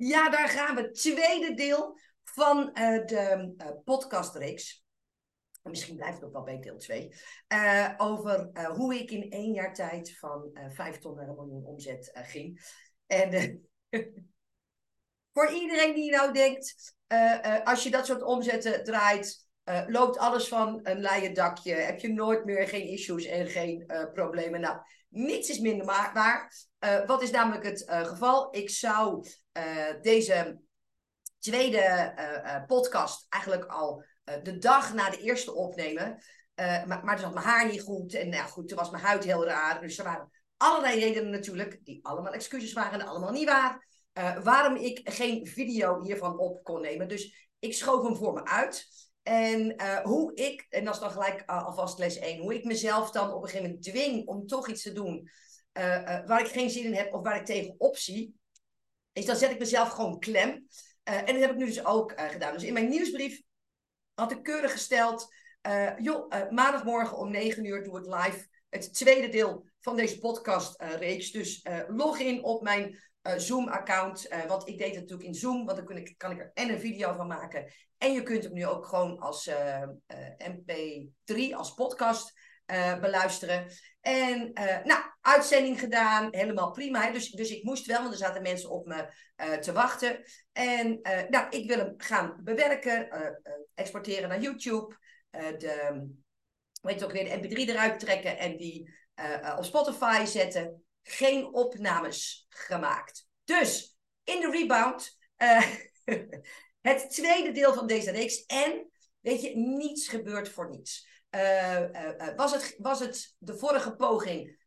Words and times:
Ja, 0.00 0.30
daar 0.30 0.48
gaan 0.48 0.76
we. 0.76 0.90
Tweede 0.90 1.54
deel 1.54 1.98
van 2.24 2.58
uh, 2.58 3.06
de 3.06 3.54
uh, 3.56 3.66
podcastreeks. 3.84 4.84
Misschien 5.62 5.96
blijft 5.96 6.14
het 6.14 6.24
ook 6.24 6.32
wel 6.32 6.42
bij 6.42 6.58
deel 6.58 6.76
2. 6.76 7.14
Uh, 7.48 7.94
over 7.96 8.50
hoe 8.74 8.94
ik 8.94 9.10
in 9.10 9.30
één 9.30 9.52
jaar 9.52 9.74
tijd 9.74 10.18
van 10.18 10.50
5 10.68 10.98
ton 10.98 11.14
naar 11.14 11.28
een 11.28 11.34
miljoen 11.34 11.64
omzet 11.64 12.10
ging. 12.14 12.60
En 13.06 13.60
voor 15.32 15.50
iedereen 15.50 15.94
die 15.94 16.10
nou 16.10 16.32
denkt, 16.32 16.94
als 17.64 17.82
je 17.82 17.90
dat 17.90 18.06
soort 18.06 18.22
omzetten 18.22 18.84
draait, 18.84 19.48
loopt 19.86 20.18
alles 20.18 20.48
van 20.48 20.80
een 20.82 21.00
leien 21.00 21.34
dakje. 21.34 21.74
Heb 21.74 21.98
je 21.98 22.12
nooit 22.12 22.44
meer 22.44 22.68
geen 22.68 22.88
issues 22.88 23.24
en 23.24 23.46
geen 23.46 23.86
problemen. 24.12 24.60
Nou, 24.60 24.78
niets 25.10 25.48
is 25.48 25.58
minder 25.58 25.86
waar. 25.86 26.52
wat 27.06 27.22
is 27.22 27.30
namelijk 27.30 27.64
het 27.64 27.84
geval? 27.86 28.56
Ik 28.56 28.70
zou 28.70 29.26
uh, 29.58 30.02
deze 30.02 30.60
tweede 31.38 32.14
podcast 32.66 33.26
eigenlijk 33.28 33.64
al 33.64 34.04
de 34.42 34.58
dag 34.58 34.94
na 34.94 35.10
de 35.10 35.20
eerste 35.20 35.54
opnemen. 35.54 36.22
maar, 36.54 37.04
maar 37.04 37.16
toen 37.16 37.24
zat 37.24 37.34
mijn 37.34 37.46
haar 37.46 37.66
niet 37.66 37.82
goed. 37.82 38.14
En 38.14 38.28
nou 38.28 38.48
goed, 38.48 38.68
toen 38.68 38.78
was 38.78 38.90
mijn 38.90 39.04
huid 39.04 39.24
heel 39.24 39.44
raar. 39.44 39.80
Dus 39.80 39.98
er 39.98 40.04
waren 40.04 40.30
allerlei 40.56 41.00
redenen 41.00 41.30
natuurlijk, 41.30 41.84
die 41.84 42.04
allemaal 42.04 42.32
excuses 42.32 42.72
waren 42.72 43.00
en 43.00 43.06
allemaal 43.06 43.32
niet 43.32 43.48
waar. 43.48 43.86
waarom 44.42 44.76
ik 44.76 45.00
geen 45.04 45.46
video 45.46 46.02
hiervan 46.02 46.38
op 46.38 46.64
kon 46.64 46.80
nemen. 46.80 47.08
Dus 47.08 47.50
ik 47.58 47.74
schoof 47.74 48.04
hem 48.04 48.16
voor 48.16 48.32
me 48.32 48.44
uit. 48.44 48.86
En 49.22 49.82
hoe 50.02 50.34
ik, 50.34 50.66
en 50.68 50.84
dat 50.84 50.94
is 50.94 51.00
dan 51.00 51.10
gelijk 51.10 51.42
alvast 51.46 51.98
les 51.98 52.18
1, 52.18 52.40
hoe 52.40 52.54
ik 52.54 52.64
mezelf 52.64 53.10
dan 53.10 53.32
op 53.32 53.42
een 53.42 53.48
gegeven 53.48 53.66
moment 53.66 53.84
dwing 53.84 54.26
om 54.26 54.46
toch 54.46 54.68
iets 54.68 54.82
te 54.82 54.92
doen 54.92 55.30
waar 56.26 56.40
ik 56.40 56.46
geen 56.46 56.70
zin 56.70 56.84
in 56.84 56.94
heb 56.94 57.14
of 57.14 57.22
waar 57.22 57.36
ik 57.36 57.46
tegenop 57.46 57.96
zie 57.96 58.40
is 59.12 59.26
dan 59.26 59.36
zet 59.36 59.50
ik 59.50 59.58
mezelf 59.58 59.88
gewoon 59.88 60.18
klem. 60.18 60.68
Uh, 61.08 61.18
en 61.18 61.26
dat 61.26 61.40
heb 61.40 61.50
ik 61.50 61.56
nu 61.56 61.66
dus 61.66 61.84
ook 61.84 62.12
uh, 62.12 62.28
gedaan. 62.28 62.52
Dus 62.52 62.62
in 62.62 62.72
mijn 62.72 62.88
nieuwsbrief 62.88 63.42
had 64.14 64.30
ik 64.30 64.42
keurig 64.42 64.72
gesteld. 64.72 65.34
Uh, 65.68 65.98
joh, 65.98 66.50
maandagmorgen 66.50 67.16
om 67.16 67.30
9 67.30 67.64
uur 67.64 67.84
doe 67.84 67.98
ik 67.98 68.06
live 68.06 68.48
het 68.68 68.94
tweede 68.94 69.28
deel 69.28 69.68
van 69.80 69.96
deze 69.96 70.18
podcast-reeks. 70.18 71.30
dus 71.30 71.66
log 71.88 72.18
in 72.18 72.44
op 72.44 72.62
mijn 72.62 72.98
Zoom-account. 73.36 74.28
want 74.46 74.68
ik 74.68 74.78
deed 74.78 74.90
het 74.90 75.00
natuurlijk 75.00 75.28
in 75.28 75.34
Zoom, 75.34 75.64
want 75.64 75.76
dan 75.76 76.14
kan 76.16 76.30
ik 76.30 76.38
er 76.38 76.50
en 76.54 76.68
een 76.68 76.80
video 76.80 77.14
van 77.14 77.26
maken. 77.26 77.72
En 78.00 78.12
je 78.12 78.22
kunt 78.22 78.44
hem 78.44 78.52
nu 78.52 78.66
ook 78.66 78.86
gewoon 78.86 79.18
als 79.18 79.50
MP3, 80.38 81.54
als 81.54 81.74
podcast 81.74 82.32
beluisteren. 83.00 83.66
En 84.00 84.52
nou, 84.84 85.02
uitzending 85.20 85.80
gedaan, 85.80 86.28
helemaal 86.30 86.70
prima. 86.70 87.10
Dus, 87.10 87.30
dus 87.30 87.50
ik 87.50 87.64
moest 87.64 87.86
wel, 87.86 88.00
want 88.00 88.12
er 88.12 88.18
zaten 88.18 88.42
mensen 88.42 88.70
op 88.70 88.86
me 88.86 89.12
te 89.60 89.72
wachten. 89.72 90.22
En 90.52 91.00
nou, 91.28 91.48
ik 91.48 91.68
wil 91.68 91.78
hem 91.78 91.94
gaan 91.96 92.40
bewerken, 92.42 93.08
exporteren 93.74 94.28
naar 94.28 94.40
YouTube. 94.40 94.96
de, 95.30 96.06
weet 96.82 96.98
je 96.98 97.04
ook 97.04 97.12
weer, 97.12 97.40
de 97.40 97.48
mp3 97.48 97.68
eruit 97.68 97.98
trekken 98.00 98.38
en 98.38 98.56
die 98.56 98.94
op 99.56 99.64
Spotify 99.64 100.24
zetten. 100.24 100.84
Geen 101.02 101.54
opnames 101.54 102.46
gemaakt. 102.48 103.26
Dus, 103.44 103.96
in 104.24 104.40
de 104.40 104.50
rebound, 104.50 105.18
het 106.80 107.10
tweede 107.10 107.52
deel 107.52 107.74
van 107.74 107.86
deze 107.86 108.10
reeks. 108.10 108.44
En, 108.44 108.90
weet 109.20 109.42
je, 109.42 109.56
niets 109.56 110.08
gebeurt 110.08 110.48
voor 110.48 110.70
niets. 110.70 111.08
Uh, 111.30 111.80
uh, 111.80 112.34
was, 112.36 112.52
het, 112.52 112.74
was 112.78 113.00
het 113.00 113.34
de 113.38 113.58
vorige 113.58 113.94
poging 113.94 114.58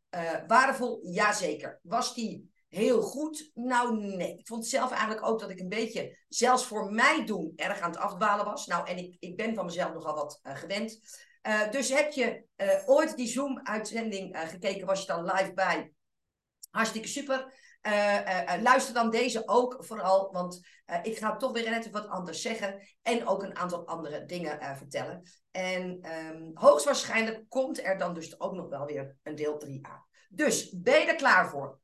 waardevol? 0.48 1.00
Jazeker. 1.02 1.80
Was 1.84 2.14
die 2.14 2.52
heel 2.68 3.02
goed? 3.02 3.52
Nou, 3.54 3.98
nee. 3.98 4.38
Ik 4.38 4.48
vond 4.48 4.68
zelf 4.68 4.92
eigenlijk 4.92 5.26
ook 5.26 5.40
dat 5.40 5.50
ik 5.50 5.60
een 5.60 5.70
beetje, 5.70 6.18
zelfs 6.28 6.66
voor 6.66 6.92
mij 6.92 7.26
doen, 7.26 7.54
erg 7.56 7.80
aan 7.80 7.92
het 7.92 8.00
afdwalen 8.00 8.46
was. 8.46 8.68
Nou, 8.68 8.88
en 8.88 8.98
ik, 8.98 9.16
ik 9.20 9.36
ben 9.36 9.56
van 9.56 9.66
mezelf 9.66 9.94
nogal 9.94 10.16
wat 10.16 10.40
gewend. 10.44 11.00
dus 11.72 11.90
heb 11.90 12.12
je 12.12 12.46
ooit 12.86 13.16
die 13.18 13.28
Zoom-uitzending 13.28 14.38
gekeken, 14.50 14.88
was 14.88 15.00
je 15.02 15.08
dan 15.08 15.24
live 15.24 15.54
bij? 15.54 15.92
Hartstikke 16.72 17.08
super. 17.08 17.54
Uh, 17.88 18.62
luister 18.62 18.94
dan 18.94 19.10
deze 19.10 19.48
ook 19.48 19.76
vooral, 19.80 20.32
want 20.32 20.68
ik 21.02 21.18
ga 21.18 21.36
toch 21.36 21.52
weer 21.52 21.70
net 21.70 21.90
wat 21.90 22.08
anders 22.08 22.42
zeggen 22.42 22.88
en 23.02 23.28
ook 23.28 23.44
een 23.44 23.58
aantal 23.58 23.88
andere 23.88 24.26
dingen 24.26 24.78
vertellen. 24.78 25.22
En 25.52 26.12
um, 26.12 26.52
hoogstwaarschijnlijk 26.54 27.44
komt 27.50 27.84
er 27.84 27.98
dan 27.98 28.14
dus 28.14 28.40
ook 28.40 28.54
nog 28.54 28.70
wel 28.70 28.86
weer 28.86 29.18
een 29.24 29.36
deel 29.36 29.58
3 29.58 29.88
aan. 29.88 30.06
Dus 30.30 30.70
ben 30.70 31.00
je 31.00 31.08
er 31.08 31.16
klaar 31.16 31.50
voor? 31.50 31.80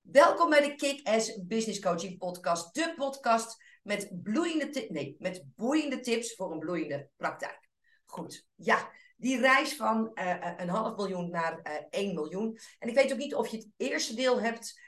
Welkom 0.00 0.50
bij 0.50 0.60
de 0.60 0.74
Kick-Ass 0.74 1.44
Business 1.44 1.80
Coaching 1.80 2.18
Podcast. 2.18 2.74
De 2.74 2.94
podcast 2.96 3.56
met, 3.82 4.22
bloeiende 4.22 4.86
nee, 4.88 5.16
met 5.18 5.44
boeiende 5.56 6.00
tips 6.00 6.34
voor 6.34 6.52
een 6.52 6.58
bloeiende 6.58 7.10
praktijk. 7.16 7.68
Goed, 8.04 8.46
ja, 8.54 8.90
die 9.24 9.40
reis 9.40 9.76
van 9.76 10.10
uh, 10.14 10.52
een 10.56 10.68
half 10.68 10.96
miljoen 10.96 11.30
naar 11.30 11.60
uh, 11.62 11.72
1 11.90 12.14
miljoen. 12.14 12.58
En 12.78 12.88
ik 12.88 12.94
weet 12.94 13.12
ook 13.12 13.18
niet 13.18 13.34
of 13.34 13.48
je 13.48 13.56
het 13.56 13.68
eerste 13.76 14.14
deel 14.14 14.40
hebt 14.40 14.82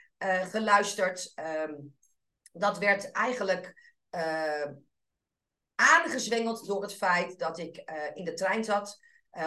geluisterd. 0.49 1.33
Um, 1.67 1.95
dat 2.51 2.77
werd 2.77 3.11
eigenlijk 3.11 3.73
aangezwengeld 5.75 6.67
door 6.67 6.81
het 6.81 6.93
feit 6.93 7.39
dat 7.39 7.57
ik 7.57 7.91
in 8.13 8.25
de 8.25 8.33
trein 8.33 8.63
zat. 8.63 8.99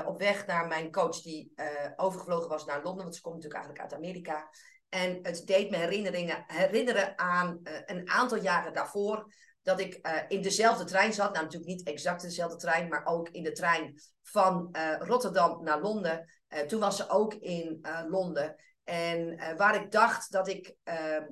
Op 0.07 0.19
weg 0.19 0.47
naar 0.47 0.67
mijn 0.67 0.93
coach 0.93 1.21
die 1.21 1.53
overgevlogen 1.97 2.49
was 2.49 2.65
naar 2.65 2.83
Londen. 2.83 3.03
Want 3.03 3.15
ze 3.15 3.21
komt 3.21 3.35
natuurlijk 3.35 3.65
eigenlijk 3.65 3.93
uit 3.93 4.03
Amerika. 4.03 4.51
En 4.89 5.19
het 5.23 5.47
deed 5.47 5.71
me 5.71 5.77
herinneringen, 5.77 6.45
herinneren 6.47 7.19
aan 7.19 7.61
een 7.63 8.11
aantal 8.11 8.39
jaren 8.39 8.73
daarvoor. 8.73 9.33
Dat 9.63 9.81
ik 9.81 10.25
in 10.29 10.43
dezelfde 10.43 10.85
trein 10.85 11.13
zat. 11.13 11.33
Nou, 11.33 11.45
natuurlijk 11.45 11.71
niet 11.71 11.87
exact 11.87 12.23
dezelfde 12.23 12.57
trein. 12.57 12.89
Maar 12.89 13.05
ook 13.05 13.29
in 13.29 13.43
de 13.43 13.53
trein 13.53 14.01
van 14.23 14.77
Rotterdam 14.99 15.63
naar 15.63 15.81
Londen. 15.81 16.27
toen 16.67 16.81
was 16.81 16.97
ze 16.97 17.09
ook 17.09 17.35
in 17.35 17.87
Londen. 18.09 18.57
En 18.85 19.37
waar 19.57 19.83
ik 19.83 19.91
dacht 19.91 20.33
dat 20.33 20.49
ik 20.49 20.75
ehm, 20.85 21.25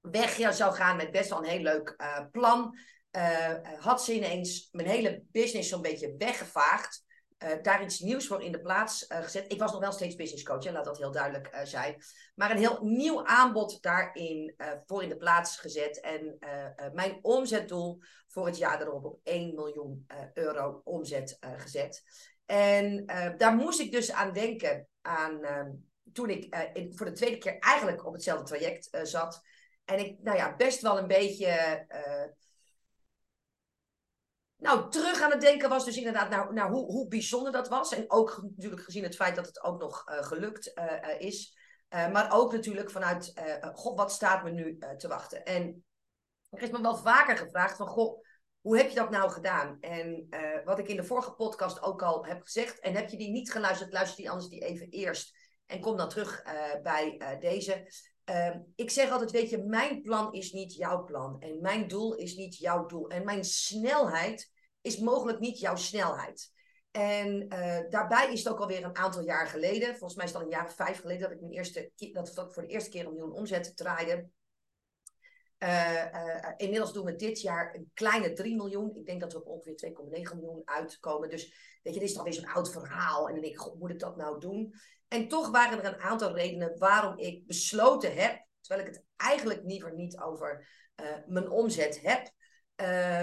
weg 0.00 0.54
zou 0.54 0.74
gaan 0.74 0.96
met 0.96 1.10
best 1.10 1.30
wel 1.30 1.38
een 1.38 1.50
heel 1.50 1.62
leuk 1.62 1.96
plan. 2.30 2.78
Had 3.78 4.04
ze 4.04 4.14
ineens 4.14 4.68
mijn 4.72 4.88
hele 4.88 5.22
business 5.30 5.68
zo'n 5.68 5.82
beetje 5.82 6.14
weggevaagd. 6.18 7.05
Uh, 7.44 7.62
daar 7.62 7.82
iets 7.82 8.00
nieuws 8.00 8.26
voor 8.26 8.42
in 8.42 8.52
de 8.52 8.60
plaats 8.60 9.08
uh, 9.08 9.22
gezet. 9.22 9.52
Ik 9.52 9.58
was 9.58 9.72
nog 9.72 9.80
wel 9.80 9.92
steeds 9.92 10.14
business 10.14 10.44
coach, 10.44 10.70
laat 10.70 10.84
dat 10.84 10.98
heel 10.98 11.12
duidelijk 11.12 11.60
zijn. 11.64 12.02
Maar 12.34 12.50
een 12.50 12.56
heel 12.56 12.78
nieuw 12.82 13.24
aanbod 13.24 13.82
daarin 13.82 14.54
voor 14.86 15.02
in 15.02 15.08
de 15.08 15.16
plaats 15.16 15.56
gezet. 15.56 16.00
En 16.00 16.38
mijn 16.92 17.18
omzetdoel 17.22 17.98
voor 18.28 18.46
het 18.46 18.58
jaar 18.58 18.80
erop 18.80 19.04
op 19.04 19.20
1 19.22 19.54
miljoen 19.54 20.06
euro 20.34 20.80
omzet 20.84 21.38
gezet. 21.40 22.02
En 22.46 23.06
daar 23.36 23.54
moest 23.54 23.80
ik 23.80 23.92
dus 23.92 24.12
aan 24.12 24.32
denken 24.32 24.88
aan 25.00 25.44
ehm, 25.44 25.70
toen 26.12 26.30
ik 26.30 26.56
voor 26.90 27.06
de 27.06 27.12
tweede 27.12 27.38
keer 27.38 27.58
eigenlijk 27.58 28.06
op 28.06 28.12
hetzelfde 28.12 28.44
traject 28.44 28.88
zat. 29.02 29.40
En 29.84 29.98
ik, 29.98 30.18
nou 30.22 30.36
ja, 30.36 30.56
best 30.56 30.80
wel 30.80 30.98
een 30.98 31.06
beetje 31.06 31.86
nou, 34.56 34.90
terug 34.90 35.22
aan 35.22 35.30
het 35.30 35.40
denken 35.40 35.68
was 35.68 35.84
dus 35.84 35.96
inderdaad 35.96 36.30
naar, 36.30 36.52
naar 36.52 36.70
hoe, 36.70 36.84
hoe 36.84 37.08
bijzonder 37.08 37.52
dat 37.52 37.68
was. 37.68 37.92
En 37.92 38.04
ook 38.10 38.42
natuurlijk 38.56 38.82
gezien 38.82 39.02
het 39.02 39.16
feit 39.16 39.34
dat 39.34 39.46
het 39.46 39.62
ook 39.62 39.80
nog 39.80 40.08
uh, 40.08 40.22
gelukt 40.22 40.72
uh, 40.74 41.20
is. 41.20 41.56
Uh, 41.94 42.12
maar 42.12 42.32
ook 42.32 42.52
natuurlijk 42.52 42.90
vanuit, 42.90 43.32
god, 43.72 43.96
wat 43.96 44.12
staat 44.12 44.44
me 44.44 44.50
nu 44.50 44.78
te 44.96 45.08
wachten? 45.08 45.44
En 45.44 45.84
er 46.50 46.62
is 46.62 46.70
me 46.70 46.80
wel 46.80 46.96
vaker 46.96 47.36
gevraagd 47.36 47.76
van, 47.76 47.86
goh, 47.86 48.24
hoe 48.60 48.76
heb 48.76 48.88
je 48.88 48.94
dat 48.94 49.10
nou 49.10 49.30
gedaan? 49.30 49.76
En 49.80 50.28
wat 50.64 50.78
ik 50.78 50.88
in 50.88 50.96
de 50.96 51.04
vorige 51.04 51.32
podcast 51.32 51.82
ook 51.82 52.02
al 52.02 52.24
heb 52.24 52.42
gezegd, 52.42 52.80
en 52.80 52.94
heb 52.94 53.08
je 53.08 53.16
die 53.16 53.30
niet 53.30 53.52
geluisterd, 53.52 53.92
luister 53.92 54.16
die 54.16 54.30
anders 54.30 54.48
die 54.48 54.64
even 54.64 54.88
eerst. 54.88 55.36
En 55.66 55.80
kom 55.80 55.96
dan 55.96 56.08
terug 56.08 56.42
bij 56.82 57.36
deze. 57.40 57.86
Ehm, 58.26 58.60
ik 58.74 58.90
zeg 58.90 59.10
altijd, 59.10 59.30
weet 59.30 59.50
je, 59.50 59.58
mijn 59.58 60.02
plan 60.02 60.32
is 60.32 60.52
niet 60.52 60.74
jouw 60.74 61.04
plan. 61.04 61.40
En 61.40 61.60
mijn 61.60 61.88
doel 61.88 62.14
is 62.14 62.36
niet 62.36 62.56
jouw 62.56 62.86
doel. 62.86 63.08
En 63.08 63.24
mijn 63.24 63.44
snelheid 63.44 64.50
is 64.80 64.98
mogelijk 64.98 65.38
niet 65.38 65.58
jouw 65.58 65.76
snelheid. 65.76 66.50
En 66.90 67.54
uh, 67.54 67.78
daarbij 67.88 68.32
is 68.32 68.44
het 68.44 68.52
ook 68.52 68.60
alweer 68.60 68.84
een 68.84 68.96
aantal 68.96 69.22
jaar 69.22 69.46
geleden, 69.46 69.88
volgens 69.88 70.14
mij 70.14 70.24
is 70.24 70.30
het 70.30 70.40
al 70.40 70.46
een 70.46 70.52
jaar 70.54 70.64
of 70.64 70.74
vijf 70.74 71.00
geleden, 71.00 71.22
dat 71.22 71.30
ik 71.30 71.40
mijn 71.40 71.52
eerste, 71.52 71.90
dat 72.12 72.32
voor 72.34 72.62
de 72.62 72.68
eerste 72.68 72.90
keer 72.90 73.06
een 73.06 73.12
miljoen 73.12 73.32
omzet 73.32 73.76
draaide. 73.76 74.28
Uh, 75.58 76.04
uh, 76.12 76.52
inmiddels 76.56 76.92
doen 76.92 77.04
we 77.04 77.16
dit 77.16 77.40
jaar 77.40 77.74
een 77.74 77.90
kleine 77.94 78.32
3 78.32 78.56
miljoen. 78.56 78.94
Ik 78.94 79.06
denk 79.06 79.20
dat 79.20 79.32
we 79.32 79.38
op 79.38 79.46
ongeveer 79.46 79.94
2,9 80.30 80.34
miljoen 80.34 80.62
uitkomen. 80.64 81.28
Dus 81.28 81.44
weet 81.82 81.94
je, 81.94 82.00
dit 82.00 82.08
is 82.08 82.14
dan 82.14 82.24
weer 82.24 82.32
zo'n 82.32 82.46
oud 82.46 82.72
verhaal. 82.72 83.28
En 83.28 83.34
dan 83.34 83.44
ik, 83.44 83.72
moet 83.78 83.90
ik 83.90 83.98
dat 83.98 84.16
nou 84.16 84.40
doen? 84.40 84.74
En 85.08 85.28
toch 85.28 85.50
waren 85.50 85.78
er 85.78 85.84
een 85.84 86.00
aantal 86.00 86.34
redenen 86.34 86.78
waarom 86.78 87.18
ik 87.18 87.46
besloten 87.46 88.14
heb, 88.14 88.46
terwijl 88.60 88.86
ik 88.86 88.94
het 88.94 89.04
eigenlijk 89.16 89.62
liever 89.64 89.94
niet 89.94 90.18
over 90.18 90.68
mijn 91.26 91.50
omzet 91.50 92.00
heb, 92.02 92.30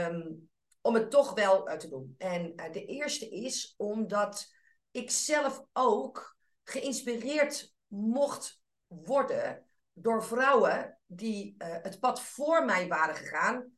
um, 0.09 0.49
om 0.81 0.93
het 0.93 1.11
toch 1.11 1.33
wel 1.33 1.69
uh, 1.69 1.75
te 1.75 1.89
doen. 1.89 2.15
En 2.17 2.55
de 2.71 2.85
eerste 2.85 3.29
is 3.29 3.73
omdat 3.77 4.47
ik 4.91 5.11
zelf 5.11 5.63
ook 5.73 6.37
geïnspireerd 6.63 7.73
mocht 7.87 8.61
worden 8.87 9.65
door 9.93 10.23
vrouwen 10.23 10.99
die 11.15 11.55
het 11.57 11.99
pad 11.99 12.21
voor 12.21 12.65
mij 12.65 12.87
waren 12.87 13.15
gegaan. 13.15 13.71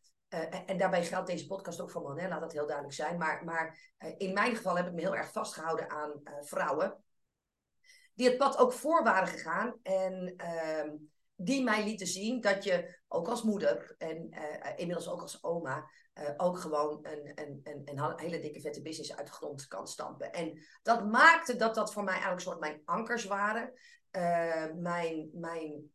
en 0.66 0.78
daarbij 0.78 1.04
geldt 1.04 1.28
deze 1.28 1.48
podcast 1.48 1.82
ook 1.82 1.92
voor 1.92 2.02
mannen, 2.02 2.30
laat 2.30 2.42
dat 2.42 2.52
heel 2.52 2.66
duidelijk 2.66 2.96
zijn. 2.96 3.18
Maar, 3.18 3.44
maar 3.44 3.94
in 4.18 4.34
mijn 4.34 4.56
geval 4.56 4.76
heb 4.76 4.88
ik 4.88 4.94
me 4.94 5.02
heel 5.02 5.16
erg 5.16 5.32
vastgehouden 5.32 5.90
aan 5.90 6.22
vrouwen. 6.42 7.04
Die 8.14 8.28
het 8.28 8.38
pad 8.38 8.58
ook 8.58 8.74
voor 8.74 9.04
waren 9.04 9.28
gegaan. 9.28 9.80
En 9.84 10.34
ehm, 10.38 10.90
die 11.36 11.64
mij 11.64 11.84
lieten 11.84 12.08
zien 12.08 12.42
dat 12.42 12.64
je 12.64 13.00
ook 13.08 13.28
als 13.28 13.44
moeder 13.44 13.96
en 13.98 14.30
inmiddels 14.76 15.10
ook 15.10 15.22
als 15.22 15.44
oma 15.44 15.90
ook 16.38 16.60
gewoon 16.60 17.00
een, 17.02 17.32
een, 17.64 17.82
een, 17.86 18.14
hele 18.16 18.40
dikke 18.40 18.62
vette 18.62 18.82
business 18.82 19.16
uit 19.16 19.28
de 19.28 19.34
grond 19.34 19.68
kan 19.68 19.88
stampen. 19.88 20.32
En 20.32 20.66
dat 20.84 21.06
maakte 21.06 21.56
dat 21.56 21.76
dat 21.76 21.94
voor 21.94 22.04
mij 22.04 22.14
eigenlijk 22.14 22.42
een 22.42 22.52
soort 22.52 22.60
mijn 22.60 22.82
ankers 22.86 23.26
waren. 23.26 23.74
Mijn, 24.82 25.30
mijn, 25.34 25.92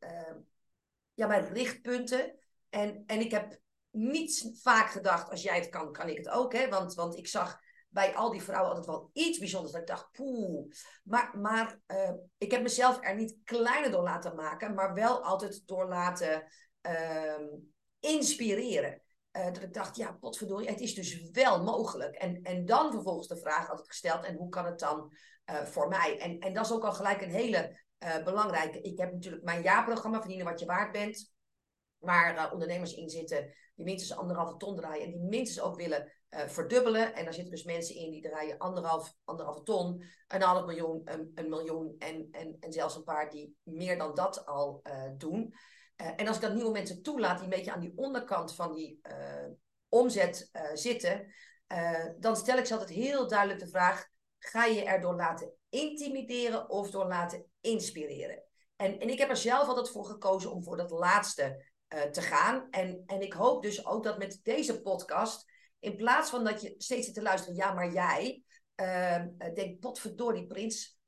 ja, 1.20 1.26
mijn 1.26 1.52
richtpunten. 1.52 2.38
En, 2.69 3.02
en 3.06 3.20
ik 3.20 3.31
heb 3.31 3.61
niet 3.90 4.58
vaak 4.62 4.90
gedacht, 4.90 5.31
als 5.31 5.43
jij 5.43 5.56
het 5.56 5.69
kan, 5.69 5.93
kan 5.93 6.08
ik 6.08 6.17
het 6.17 6.28
ook. 6.28 6.52
Hè? 6.52 6.69
Want, 6.69 6.94
want 6.94 7.17
ik 7.17 7.26
zag 7.28 7.58
bij 7.88 8.14
al 8.14 8.31
die 8.31 8.43
vrouwen 8.43 8.69
altijd 8.69 8.87
wel 8.87 9.11
iets 9.12 9.38
bijzonders. 9.38 9.72
Dat 9.72 9.81
ik 9.81 9.87
dacht, 9.87 10.11
poeh. 10.12 10.72
Maar, 11.05 11.38
maar 11.38 11.81
ik 12.38 12.50
heb 12.50 12.62
mezelf 12.62 12.99
er 13.00 13.17
niet 13.17 13.37
kleiner 13.44 13.90
door 13.90 14.02
laten 14.02 14.34
maken, 14.34 14.75
maar 14.75 14.94
wel 14.94 15.22
altijd 15.22 15.62
door 15.67 15.88
laten 15.88 16.46
ehm, 16.81 17.44
inspireren. 17.99 19.02
Uh, 19.32 19.44
dat 19.44 19.62
ik 19.62 19.75
dacht, 19.75 19.96
ja, 19.96 20.12
potverdorie, 20.12 20.69
het 20.69 20.81
is 20.81 20.94
dus 20.94 21.31
wel 21.31 21.62
mogelijk. 21.62 22.14
En, 22.14 22.43
en 22.43 22.64
dan 22.64 22.93
vervolgens 22.93 23.28
de 23.28 23.37
vraag 23.37 23.69
altijd 23.69 23.88
gesteld, 23.88 24.25
en 24.25 24.37
hoe 24.37 24.49
kan 24.49 24.64
het 24.64 24.78
dan 24.78 25.12
uh, 25.50 25.62
voor 25.64 25.88
mij? 25.88 26.19
En, 26.19 26.38
en 26.38 26.55
dat 26.55 26.64
is 26.64 26.73
ook 26.73 26.84
al 26.84 26.93
gelijk 26.93 27.20
een 27.20 27.31
hele 27.31 27.78
uh, 28.05 28.25
belangrijke. 28.25 28.81
Ik 28.81 28.99
heb 28.99 29.12
natuurlijk 29.12 29.44
mijn 29.44 29.62
jaarprogramma, 29.62 30.19
Verdienen 30.19 30.47
wat 30.47 30.61
je 30.61 30.67
waard 30.67 30.93
bent, 30.93 31.32
waar 31.99 32.52
ondernemers 32.52 32.94
in 32.94 33.11
zitten 33.11 33.55
die 33.75 33.85
minstens 33.85 34.19
anderhalve 34.19 34.56
ton 34.56 34.76
draaien 34.76 35.05
en 35.05 35.11
die 35.11 35.29
minstens 35.29 35.61
ook 35.67 35.76
willen 35.76 36.12
verdubbelen. 36.31 37.14
En 37.14 37.25
daar 37.25 37.35
zitten 37.35 37.52
dus 37.52 37.64
mensen 37.64 37.94
in 37.94 38.11
die 38.11 38.23
draaien 38.23 38.58
anderhalf, 38.58 39.14
anderhalve 39.25 39.62
ton, 39.62 40.05
een 40.29 40.43
half 40.43 40.67
miljoen, 40.67 41.00
een, 41.05 41.32
een 41.35 41.49
miljoen 41.49 41.94
en, 41.99 42.29
en, 42.31 42.56
en 42.61 42.73
zelfs 42.73 42.97
een 42.97 43.05
paar 43.05 43.31
die 43.31 43.56
meer 43.62 43.99
dan 43.99 44.14
dat 44.14 44.47
al 44.47 44.82
doen. 45.17 45.55
Eh, 46.00 46.12
en 46.17 46.26
als 46.26 46.37
ik 46.37 46.43
dat 46.43 46.55
nieuwe 46.55 46.70
mensen 46.70 47.02
toelaat 47.02 47.35
die 47.35 47.44
een 47.44 47.56
beetje 47.56 47.73
aan 47.73 47.81
die 47.81 47.93
onderkant 47.97 48.55
van 48.55 48.73
die 48.73 49.00
uh, 49.02 49.47
omzet 49.88 50.50
uh, 50.52 50.62
zitten, 50.75 51.32
dan 52.19 52.37
stel 52.37 52.58
ik 52.58 52.67
ze 52.67 52.73
altijd 52.73 52.91
heel 52.91 53.29
duidelijk 53.29 53.61
de 53.61 53.69
vraag: 53.69 54.08
ga 54.38 54.64
je 54.64 54.85
erdoor 54.85 55.14
laten 55.14 55.52
intimideren 55.69 56.70
of 56.70 56.91
door 56.91 57.06
laten 57.06 57.50
inspireren? 57.61 58.43
En, 58.77 58.99
en 58.99 59.09
ik 59.09 59.19
heb 59.19 59.31
er 59.31 59.37
zelf 59.37 59.69
altijd 59.69 59.91
voor 59.91 60.05
gekozen 60.05 60.53
om 60.53 60.62
voor 60.62 60.77
dat 60.77 60.91
laatste 60.91 61.69
te 62.11 62.23
gaan. 62.23 62.67
En, 62.71 63.03
en 63.07 63.21
ik 63.21 63.33
hoop 63.33 63.62
dus 63.62 63.87
ook 63.87 64.05
dat 64.05 64.19
met 64.19 64.41
deze 64.43 64.81
podcast, 64.81 65.51
in 65.79 65.97
plaats 65.97 66.31
van 66.31 66.45
dat 66.45 66.62
je 66.62 66.75
steeds 66.79 67.07
zit 67.07 67.15
te 67.15 67.23
luisteren, 67.23 67.57
ja, 67.57 67.73
maar 67.73 67.93
jij, 67.93 68.43
denk, 69.55 69.81
potverdorie, 69.81 70.47
prins, 70.47 70.99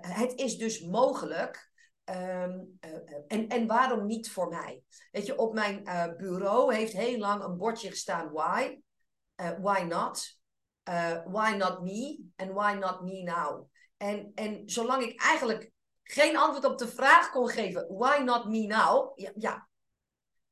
het 0.00 0.32
is 0.34 0.56
dus 0.56 0.80
mogelijk 0.80 1.68
Ehm, 2.08 2.60
eh, 2.80 2.94
eh, 2.94 3.22
en, 3.26 3.48
en 3.48 3.66
waarom 3.66 4.06
niet 4.06 4.30
voor 4.30 4.48
mij? 4.48 4.82
Weet 5.10 5.26
je, 5.26 5.38
op 5.38 5.54
mijn 5.54 5.80
uh, 5.84 6.16
bureau 6.16 6.74
heeft 6.74 6.92
heel 6.92 7.18
lang 7.18 7.42
een 7.42 7.56
bordje 7.56 7.90
gestaan: 7.90 8.30
why? 8.32 8.80
why 9.36 9.82
not? 9.82 10.36
why 11.24 11.54
not 11.56 11.82
me? 11.82 12.30
En 12.36 12.54
why 12.54 12.76
not 12.80 13.02
me 13.02 13.22
now? 13.22 13.68
En, 13.96 14.32
en 14.34 14.62
zolang 14.66 15.02
ik 15.02 15.20
eigenlijk 15.20 15.70
geen 16.10 16.36
antwoord 16.36 16.64
op 16.64 16.78
de 16.78 16.88
vraag 16.88 17.30
kon 17.30 17.48
geven: 17.48 17.86
why 17.88 18.22
not 18.24 18.44
me 18.44 18.66
now? 18.66 19.12
Ja, 19.34 19.68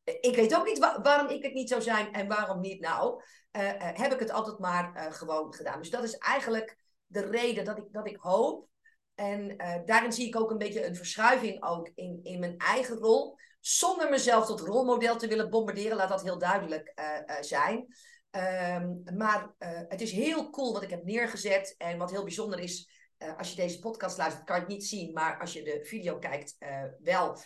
ik 0.05 0.37
weet 0.37 0.57
ook 0.57 0.67
niet 0.67 0.79
waarom 1.03 1.29
ik 1.29 1.43
het 1.43 1.53
niet 1.53 1.69
zou 1.69 1.83
zijn 1.83 2.13
en 2.13 2.29
waarom 2.29 2.61
niet 2.61 2.81
nou. 2.81 3.23
heb 3.51 4.13
ik 4.13 4.19
het 4.19 4.31
altijd 4.31 4.59
maar 4.59 5.13
gewoon 5.13 5.55
gedaan. 5.55 5.79
Dus 5.79 5.91
dat 5.91 6.03
is 6.03 6.17
eigenlijk 6.17 6.77
de 7.07 7.21
reden 7.21 7.65
dat 7.65 7.79
ik, 7.79 7.85
dat 7.91 8.07
ik 8.07 8.17
hoop 8.17 8.69
en 9.15 9.57
daarin 9.85 10.13
zie 10.13 10.27
ik 10.27 10.37
ook 10.37 10.51
een 10.51 10.59
beetje 10.59 10.87
een 10.87 10.97
verschuiving 10.97 11.65
ook 11.65 11.91
in, 11.95 12.21
in 12.23 12.39
mijn 12.39 12.57
eigen 12.57 12.97
rol. 12.97 13.37
Zonder 13.61 14.11
mezelf 14.11 14.47
tot 14.47 14.61
rolmodel 14.61 15.17
te 15.17 15.29
willen 15.29 15.51
bombarderen, 15.51 15.97
laat 15.97 16.09
dat 16.09 16.23
heel 16.23 16.39
duidelijk 16.39 16.95
zijn. 17.41 17.87
Um, 18.31 19.03
maar 19.17 19.55
het 19.89 20.01
is 20.01 20.13
heel 20.13 20.51
cool 20.51 20.73
wat 20.73 20.83
ik 20.83 20.91
heb 20.91 21.05
neergezet. 21.05 21.75
En 21.79 21.99
wat 21.99 22.11
heel 22.11 22.25
bijzonder 22.25 22.59
is, 22.59 22.96
als 23.37 23.51
je 23.51 23.57
deze 23.57 23.79
podcast 23.79 24.17
luistert, 24.17 24.45
kan 24.45 24.57
je 24.57 24.63
het 24.63 24.71
niet 24.71 24.87
zien. 24.87 25.13
Maar 25.13 25.41
als 25.41 25.53
je 25.53 25.63
de 25.63 25.85
video 25.85 26.19
kijkt, 26.19 26.57
wel. 26.99 27.39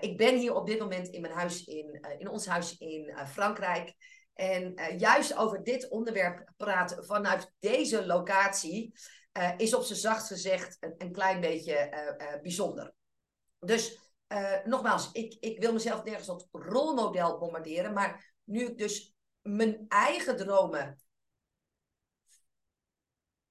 ik 0.00 0.16
ben 0.16 0.36
hier 0.36 0.54
op 0.54 0.66
dit 0.66 0.78
moment 0.78 1.08
in 1.08 1.20
mijn 1.20 1.32
huis, 1.32 1.64
in, 1.64 2.00
in 2.18 2.28
ons 2.28 2.46
huis 2.46 2.76
in 2.76 3.16
Frankrijk. 3.26 3.94
En 4.34 4.74
juist 4.98 5.36
over 5.36 5.62
dit 5.62 5.88
onderwerp 5.88 6.52
praten 6.56 7.04
vanuit 7.04 7.52
deze 7.58 8.06
locatie. 8.06 8.92
Is 9.56 9.74
op 9.74 9.82
zijn 9.82 9.98
zacht 9.98 10.26
gezegd 10.26 10.76
een, 10.80 10.94
een 10.98 11.12
klein 11.12 11.40
beetje 11.40 11.90
bijzonder. 12.42 12.94
Dus 13.58 13.98
nogmaals, 14.64 15.12
ik, 15.12 15.36
ik 15.40 15.60
wil 15.60 15.72
mezelf 15.72 16.04
nergens 16.04 16.26
tot 16.26 16.48
rolmodel 16.52 17.38
bombarderen, 17.38 17.92
maar 17.92 18.34
nu 18.44 18.66
ik 18.66 18.78
dus 18.78 19.14
mijn 19.42 19.84
eigen 19.88 20.36
dromen, 20.36 20.98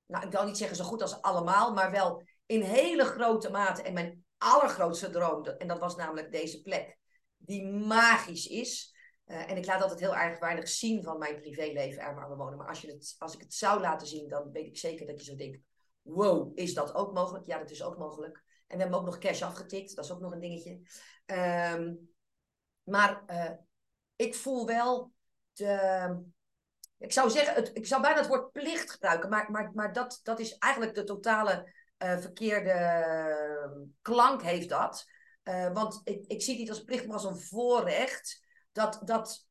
nou 0.07 0.25
ik 0.25 0.31
wil 0.31 0.45
niet 0.45 0.57
zeggen 0.57 0.77
zo 0.77 0.83
goed 0.83 1.01
als 1.01 1.21
allemaal, 1.21 1.73
maar 1.73 1.91
wel 1.91 2.23
in 2.45 2.61
hele 2.61 3.03
grote 3.03 3.49
mate 3.49 3.81
en 3.81 3.93
mijn 3.93 4.25
allergrootste 4.37 5.09
droom, 5.09 5.45
en 5.45 5.67
dat 5.67 5.79
was 5.79 5.95
namelijk 5.95 6.31
deze 6.31 6.61
plek, 6.61 6.97
die 7.37 7.67
magisch 7.67 8.47
is. 8.47 8.95
Uh, 9.25 9.49
en 9.49 9.57
ik 9.57 9.65
laat 9.65 9.81
altijd 9.81 9.99
heel 9.99 10.39
weinig 10.39 10.67
zien 10.67 11.03
van 11.03 11.17
mijn 11.17 11.39
privéleven 11.39 12.01
er 12.01 12.15
waar 12.15 12.29
we 12.29 12.35
wonen. 12.35 12.57
Maar 12.57 12.67
als, 12.67 12.81
je 12.81 12.91
het, 12.91 13.15
als 13.17 13.33
ik 13.33 13.39
het 13.41 13.53
zou 13.53 13.79
laten 13.79 14.07
zien, 14.07 14.29
dan 14.29 14.51
weet 14.51 14.65
ik 14.65 14.77
zeker 14.77 15.05
dat 15.05 15.19
je 15.19 15.31
zo 15.31 15.35
denkt: 15.35 15.59
wow, 16.01 16.51
is 16.59 16.73
dat 16.73 16.93
ook 16.93 17.13
mogelijk? 17.13 17.45
Ja, 17.45 17.57
dat 17.57 17.69
is 17.69 17.83
ook 17.83 17.97
mogelijk. 17.97 18.43
En 18.67 18.75
we 18.75 18.81
hebben 18.81 18.99
ook 18.99 19.05
nog 19.05 19.17
cash 19.17 19.41
afgetikt, 19.41 19.95
dat 19.95 20.05
is 20.05 20.11
ook 20.11 20.19
nog 20.19 20.31
een 20.31 20.39
dingetje. 20.39 20.79
Um, 21.25 22.09
maar 22.83 23.23
uh, 23.27 23.51
ik 24.15 24.35
voel 24.35 24.65
wel 24.65 25.11
de. 25.53 26.35
Ik 26.99 27.11
zou 27.11 27.29
zeggen, 27.29 27.53
het, 27.55 27.69
ik 27.73 27.85
zou 27.85 28.01
bijna 28.01 28.17
het 28.17 28.27
woord 28.27 28.51
plicht 28.51 28.91
gebruiken, 28.91 29.29
maar, 29.29 29.51
maar, 29.51 29.71
maar 29.73 29.93
dat, 29.93 30.19
dat 30.23 30.39
is 30.39 30.57
eigenlijk 30.57 30.95
de 30.95 31.03
totale 31.03 31.73
uh, 32.03 32.17
verkeerde 32.17 32.69
ehm, 32.69 33.71
klank 34.01 34.41
heeft 34.41 34.69
dat. 34.69 35.05
Uh, 35.43 35.73
want 35.73 36.01
ik, 36.03 36.25
ik 36.27 36.41
zie 36.41 36.51
het 36.51 36.61
niet 36.61 36.69
als 36.69 36.83
plicht, 36.83 37.05
maar 37.05 37.15
als 37.15 37.25
een 37.25 37.39
voorrecht. 37.39 38.45
Dat, 38.71 39.01
dat 39.03 39.47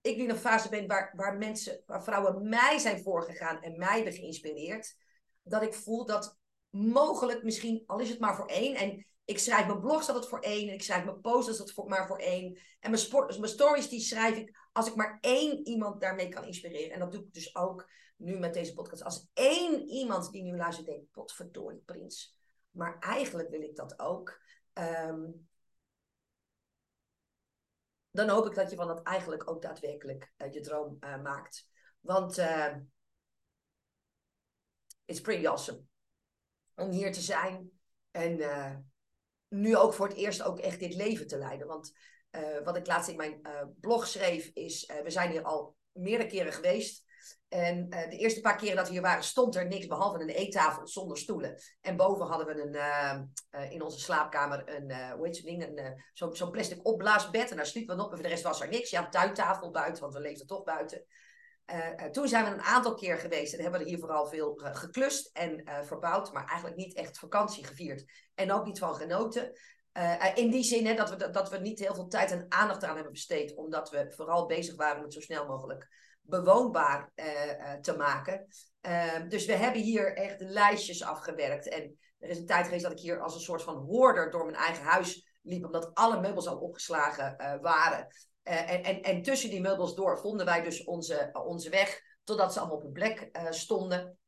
ik 0.00 0.16
nu 0.16 0.22
in 0.22 0.30
een 0.30 0.36
fase 0.36 0.68
ben 0.68 0.86
waar, 0.86 1.12
waar 1.16 1.36
mensen, 1.36 1.82
waar 1.86 2.04
vrouwen 2.04 2.48
mij 2.48 2.78
zijn 2.78 3.02
voorgegaan 3.02 3.62
en 3.62 3.78
mij 3.78 3.94
hebben 3.94 4.12
geïnspireerd 4.12 4.96
dat 5.42 5.62
ik 5.62 5.74
voel 5.74 6.06
dat 6.06 6.38
mogelijk 6.70 7.42
misschien, 7.42 7.82
al 7.86 7.98
is 7.98 8.08
het 8.08 8.20
maar 8.20 8.36
voor 8.36 8.46
één. 8.46 8.74
En 8.74 9.06
ik 9.24 9.38
schrijf 9.38 9.66
mijn 9.66 9.80
blogs 9.80 10.08
altijd 10.08 10.28
voor 10.28 10.40
één. 10.40 10.68
En 10.68 10.74
ik 10.74 10.82
schrijf 10.82 11.04
mijn 11.04 11.20
posts 11.20 11.50
altijd 11.50 11.72
voor, 11.72 11.88
maar 11.88 12.06
voor 12.06 12.18
één. 12.18 12.58
En 12.80 12.90
mijn, 12.90 13.02
sport, 13.02 13.38
mijn 13.38 13.52
stories 13.52 13.88
die 13.88 14.00
schrijf 14.00 14.36
ik 14.36 14.67
als 14.78 14.88
ik 14.88 14.94
maar 14.94 15.18
één 15.20 15.66
iemand 15.66 16.00
daarmee 16.00 16.28
kan 16.28 16.44
inspireren. 16.44 16.92
En 16.92 16.98
dat 16.98 17.12
doe 17.12 17.24
ik 17.24 17.32
dus 17.32 17.54
ook 17.56 17.90
nu 18.16 18.38
met 18.38 18.54
deze 18.54 18.74
podcast. 18.74 19.02
Als 19.02 19.28
één 19.32 19.88
iemand 19.88 20.30
die 20.30 20.42
nu 20.42 20.56
luistert 20.56 20.86
denkt, 20.86 21.10
potverdorie 21.10 21.82
prins. 21.84 22.36
Maar 22.70 22.98
eigenlijk 22.98 23.50
wil 23.50 23.60
ik 23.60 23.76
dat 23.76 23.98
ook. 23.98 24.40
Um, 24.74 25.48
dan 28.10 28.28
hoop 28.28 28.46
ik 28.46 28.54
dat 28.54 28.70
je 28.70 28.76
van 28.76 28.86
dat 28.86 29.02
eigenlijk 29.02 29.50
ook 29.50 29.62
daadwerkelijk 29.62 30.32
uh, 30.36 30.52
je 30.52 30.60
droom 30.60 30.96
uh, 31.00 31.22
maakt. 31.22 31.68
Want 32.00 32.38
uh, 32.38 32.76
it's 35.04 35.20
pretty 35.20 35.46
awesome. 35.46 35.80
Om 36.74 36.90
hier 36.90 37.12
te 37.12 37.20
zijn 37.20 37.70
en 38.10 38.38
uh, 38.38 38.76
nu 39.48 39.76
ook 39.76 39.94
voor 39.94 40.08
het 40.08 40.16
eerst 40.16 40.42
ook 40.42 40.58
echt 40.58 40.78
dit 40.78 40.94
leven 40.94 41.26
te 41.26 41.38
leiden. 41.38 41.66
Want 41.66 41.92
uh, 42.30 42.64
wat 42.64 42.76
ik 42.76 42.86
laatst 42.86 43.08
in 43.08 43.16
mijn 43.16 43.38
uh, 43.42 43.62
blog 43.80 44.06
schreef 44.06 44.50
is, 44.54 44.92
we 45.02 45.10
zijn 45.10 45.30
hier 45.30 45.42
al 45.42 45.76
meerdere 45.92 46.28
keren 46.28 46.52
geweest. 46.52 47.06
En 47.48 47.88
de 47.88 48.16
eerste 48.16 48.40
paar 48.40 48.56
keren 48.56 48.76
dat 48.76 48.86
we 48.86 48.92
hier 48.92 49.02
waren, 49.02 49.24
stond 49.24 49.56
er 49.56 49.66
niks 49.66 49.86
behalve 49.86 50.20
een 50.20 50.28
eettafel 50.28 50.86
zonder 50.86 51.18
stoelen. 51.18 51.60
En 51.80 51.96
boven 51.96 52.26
hadden 52.26 52.46
we 52.46 52.62
een, 52.62 53.70
in 53.70 53.82
onze 53.82 54.00
slaapkamer 54.00 54.62
een, 54.76 55.12
hoe 55.12 55.26
heet 55.26 55.36
zo'n 55.36 55.58
ding, 55.58 56.04
zo'n 56.12 56.36
zo 56.36 56.50
plastic 56.50 56.86
opblaasbed. 56.86 57.50
En 57.50 57.56
daar 57.56 57.66
sliepen 57.66 57.96
we 57.96 58.02
op 58.02 58.10
en 58.10 58.14
voor 58.14 58.26
de 58.26 58.32
rest 58.32 58.42
was 58.42 58.60
er 58.60 58.68
niks. 58.68 58.90
Ja, 58.90 59.08
tuintafel 59.08 59.70
buiten, 59.70 60.02
want 60.02 60.14
we 60.14 60.20
leefden 60.20 60.46
toch 60.46 60.62
buiten. 60.62 61.04
Toen 62.10 62.28
zijn 62.28 62.44
we 62.44 62.50
een 62.50 62.62
aantal 62.62 62.94
keer 62.94 63.18
geweest 63.18 63.54
en 63.54 63.62
hebben 63.62 63.80
we 63.80 63.88
hier 63.88 63.98
vooral 63.98 64.26
veel 64.26 64.60
geklust 64.62 65.30
en 65.32 65.64
verbouwd, 65.84 66.32
maar 66.32 66.46
eigenlijk 66.46 66.76
niet 66.76 66.94
echt 66.94 67.18
vakantie 67.18 67.66
gevierd 67.66 68.04
en 68.34 68.52
ook 68.52 68.64
niet 68.64 68.78
van 68.78 68.94
genoten. 68.94 69.52
In 70.34 70.50
die 70.50 70.62
zin 70.62 70.86
hè, 70.86 70.94
dat, 70.94 71.10
we, 71.10 71.30
dat 71.30 71.50
we 71.50 71.58
niet 71.58 71.78
heel 71.78 71.94
veel 71.94 72.08
tijd 72.08 72.30
en 72.30 72.46
aandacht 72.48 72.84
aan 72.84 72.94
hebben 72.94 73.12
besteed, 73.12 73.54
omdat 73.54 73.90
we 73.90 74.12
vooral 74.16 74.46
bezig 74.46 74.76
waren 74.76 75.02
met 75.02 75.12
zo 75.12 75.20
snel 75.20 75.46
mogelijk 75.46 75.88
bewoonbaar 76.20 77.12
te 77.80 77.96
maken. 77.96 78.46
Ehm, 78.80 79.28
dus 79.28 79.46
we 79.46 79.52
hebben 79.52 79.82
hier 79.82 80.16
echt 80.16 80.40
lijstjes 80.40 81.02
afgewerkt. 81.02 81.68
En 81.68 81.98
er 82.18 82.28
is 82.28 82.38
een 82.38 82.46
tijd 82.46 82.64
geweest 82.64 82.82
dat 82.82 82.92
ik 82.92 82.98
hier 82.98 83.20
als 83.20 83.34
een 83.34 83.40
soort 83.40 83.62
van 83.62 83.76
hoorder 83.76 84.30
door 84.30 84.44
mijn 84.44 84.56
eigen 84.56 84.84
huis 84.84 85.38
liep, 85.42 85.64
omdat 85.64 85.90
alle 85.94 86.20
meubels 86.20 86.46
al 86.46 86.58
opgeslagen 86.58 87.58
waren. 87.60 88.06
en, 88.42 88.82
en, 88.82 89.02
en 89.02 89.22
tussen 89.22 89.50
die 89.50 89.60
meubels 89.60 89.94
door 89.94 90.18
vonden 90.18 90.46
wij 90.46 90.62
dus 90.62 90.84
onze, 90.84 91.30
onze 91.32 91.70
weg, 91.70 92.00
totdat 92.24 92.52
ze 92.52 92.58
allemaal 92.58 92.76
op 92.76 92.82
hun 92.82 92.92
plek 92.92 93.30
stonden. 93.50 94.18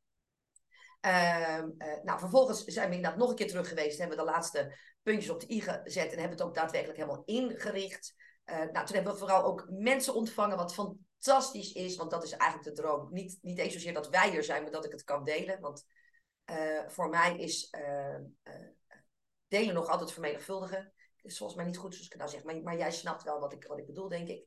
Ehm, 1.01 1.69
nou, 2.03 2.19
vervolgens 2.19 2.63
zijn 2.63 2.89
we 2.89 2.95
inderdaad 2.95 3.19
nog 3.19 3.29
een 3.29 3.35
keer 3.35 3.47
terug 3.47 3.67
geweest. 3.67 3.99
Hebben 3.99 4.17
we 4.17 4.23
de 4.23 4.29
laatste 4.29 4.77
puntjes 5.03 5.29
op 5.29 5.39
de 5.39 5.53
i 5.53 5.61
gezet 5.61 6.11
en 6.11 6.19
hebben 6.19 6.37
het 6.37 6.41
ook 6.41 6.55
daadwerkelijk 6.55 6.99
helemaal 6.99 7.23
ingericht. 7.25 8.13
nou, 8.45 8.85
toen 8.85 8.95
hebben 8.95 9.13
we 9.13 9.19
vooral 9.19 9.43
ook 9.43 9.67
mensen 9.69 10.13
ontvangen, 10.13 10.57
wat 10.57 10.73
fantastisch 10.73 11.73
is, 11.73 11.95
want 11.95 12.11
dat 12.11 12.23
is 12.23 12.31
eigenlijk 12.31 12.75
de 12.75 12.81
droom. 12.81 13.07
Niet, 13.13 13.37
niet 13.41 13.57
eens 13.57 13.73
zozeer 13.73 13.93
dat 13.93 14.09
wij 14.09 14.35
er 14.35 14.43
zijn, 14.43 14.61
maar 14.61 14.71
dat 14.71 14.85
ik 14.85 14.91
het 14.91 15.03
kan 15.03 15.23
delen. 15.23 15.59
Want 15.59 15.85
uh, 16.51 16.87
voor 16.87 17.09
mij 17.09 17.37
is 17.37 17.73
uh, 17.77 18.17
uh, 18.43 18.67
delen 19.47 19.73
nog 19.73 19.87
altijd 19.87 20.11
vermenigvuldigen. 20.11 20.93
Dat 21.21 21.31
is 21.31 21.37
volgens 21.37 21.57
mij 21.57 21.67
niet 21.67 21.77
goed 21.77 21.93
zoals 21.93 22.09
ik 22.09 22.17
nou 22.17 22.29
zeg, 22.29 22.43
maar, 22.43 22.61
maar 22.61 22.77
jij 22.77 22.91
snapt 22.91 23.23
wel 23.23 23.39
wat 23.39 23.53
ik, 23.53 23.65
wat 23.67 23.77
ik 23.77 23.85
bedoel, 23.85 24.07
denk 24.07 24.27
ik. 24.27 24.45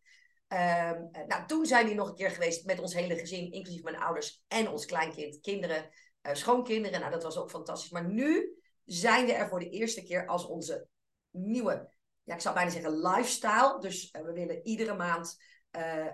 Um, 0.48 1.10
nou, 1.26 1.46
toen 1.46 1.66
zijn 1.66 1.86
we 1.86 1.94
nog 1.94 2.08
een 2.08 2.14
keer 2.14 2.30
geweest 2.30 2.64
met 2.64 2.80
ons 2.80 2.94
hele 2.94 3.18
gezin, 3.18 3.52
inclusief 3.52 3.82
mijn 3.82 3.98
ouders 3.98 4.44
en 4.48 4.68
ons 4.68 4.86
kleinkind, 4.86 5.40
kinderen, 5.40 5.90
schoonkinderen. 6.32 7.00
Nou, 7.00 7.12
dat 7.12 7.22
was 7.22 7.38
ook 7.38 7.50
fantastisch. 7.50 7.90
Maar 7.90 8.04
nu 8.04 8.58
zijn 8.84 9.26
we 9.26 9.32
er 9.32 9.48
voor 9.48 9.60
de 9.60 9.70
eerste 9.70 10.02
keer 10.02 10.26
als 10.26 10.46
onze 10.46 10.86
nieuwe, 11.30 11.92
ja, 12.22 12.34
ik 12.34 12.40
zou 12.40 12.54
bijna 12.54 12.70
zeggen 12.70 13.00
lifestyle. 13.00 13.76
Dus 13.80 14.10
we 14.10 14.32
willen 14.32 14.66
iedere 14.66 14.94
maand 14.94 15.42
uh, 15.76 16.04
uh, 16.04 16.10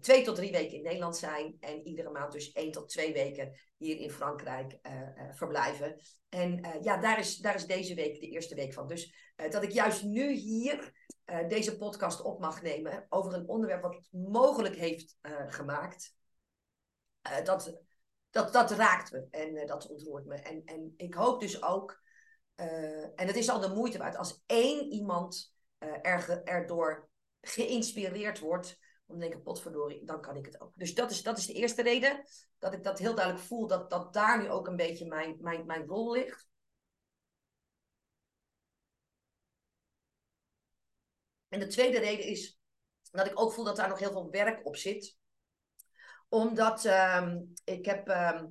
twee 0.00 0.24
tot 0.24 0.36
drie 0.36 0.52
weken 0.52 0.76
in 0.76 0.82
Nederland 0.82 1.16
zijn 1.16 1.56
en 1.60 1.86
iedere 1.86 2.10
maand 2.10 2.32
dus 2.32 2.52
één 2.52 2.72
tot 2.72 2.88
twee 2.88 3.12
weken 3.12 3.52
hier 3.76 3.96
in 3.96 4.10
Frankrijk 4.10 4.78
verblijven. 5.30 6.00
En 6.28 6.78
ja, 6.80 6.96
daar 6.96 7.18
is, 7.18 7.36
daar 7.36 7.54
is 7.54 7.66
deze 7.66 7.94
week 7.94 8.20
de 8.20 8.28
eerste 8.28 8.54
week 8.54 8.72
van. 8.72 8.86
Dus 8.86 9.14
dat 9.50 9.62
ik 9.62 9.70
juist 9.70 10.02
nu 10.02 10.32
hier 10.32 10.92
deze 11.48 11.76
podcast 11.76 12.22
op 12.22 12.40
mag 12.40 12.62
nemen 12.62 13.06
over 13.08 13.34
een 13.34 13.48
onderwerp 13.48 13.82
wat 13.82 13.94
het 13.94 14.08
mogelijk 14.10 14.76
heeft 14.76 15.16
gemaakt, 15.46 16.14
dat, 17.44 17.80
dat, 18.30 18.52
dat 18.52 18.70
raakt 18.70 19.12
me 19.12 19.26
en 19.30 19.66
dat 19.66 19.88
ontroert 19.88 20.26
me. 20.26 20.34
En, 20.34 20.62
en 20.64 20.94
ik 20.96 21.14
hoop 21.14 21.40
dus 21.40 21.62
ook, 21.62 22.02
en 22.54 23.26
het 23.26 23.36
is 23.36 23.48
al 23.48 23.60
de 23.60 23.74
moeite 23.74 23.98
waard, 23.98 24.16
als 24.16 24.42
één 24.46 24.92
iemand 24.92 25.54
er, 25.78 26.42
erdoor 26.44 27.08
geïnspireerd 27.40 28.38
wordt 28.38 28.78
om 29.06 29.14
te 29.14 29.20
denken, 29.20 29.42
potverdorie, 29.42 30.04
dan 30.04 30.20
kan 30.20 30.36
ik 30.36 30.46
het 30.46 30.60
ook. 30.60 30.72
Dus 30.74 30.94
dat 30.94 31.10
is, 31.10 31.22
dat 31.22 31.38
is 31.38 31.46
de 31.46 31.52
eerste 31.52 31.82
reden. 31.82 32.24
Dat 32.58 32.72
ik 32.72 32.82
dat 32.82 32.98
heel 32.98 33.14
duidelijk 33.14 33.44
voel, 33.44 33.66
dat, 33.66 33.90
dat 33.90 34.12
daar 34.12 34.42
nu 34.42 34.50
ook 34.50 34.66
een 34.66 34.76
beetje 34.76 35.06
mijn, 35.06 35.36
mijn, 35.40 35.66
mijn 35.66 35.86
rol 35.86 36.12
ligt. 36.12 36.48
En 41.48 41.60
de 41.60 41.66
tweede 41.66 41.98
reden 41.98 42.24
is 42.24 42.60
dat 43.10 43.26
ik 43.26 43.40
ook 43.40 43.52
voel 43.52 43.64
dat 43.64 43.76
daar 43.76 43.88
nog 43.88 43.98
heel 43.98 44.12
veel 44.12 44.30
werk 44.30 44.66
op 44.66 44.76
zit. 44.76 45.18
Omdat 46.30 46.84
uh, 46.84 47.26
ik 47.64 47.84
heb, 47.84 48.08
uh, 48.08 48.42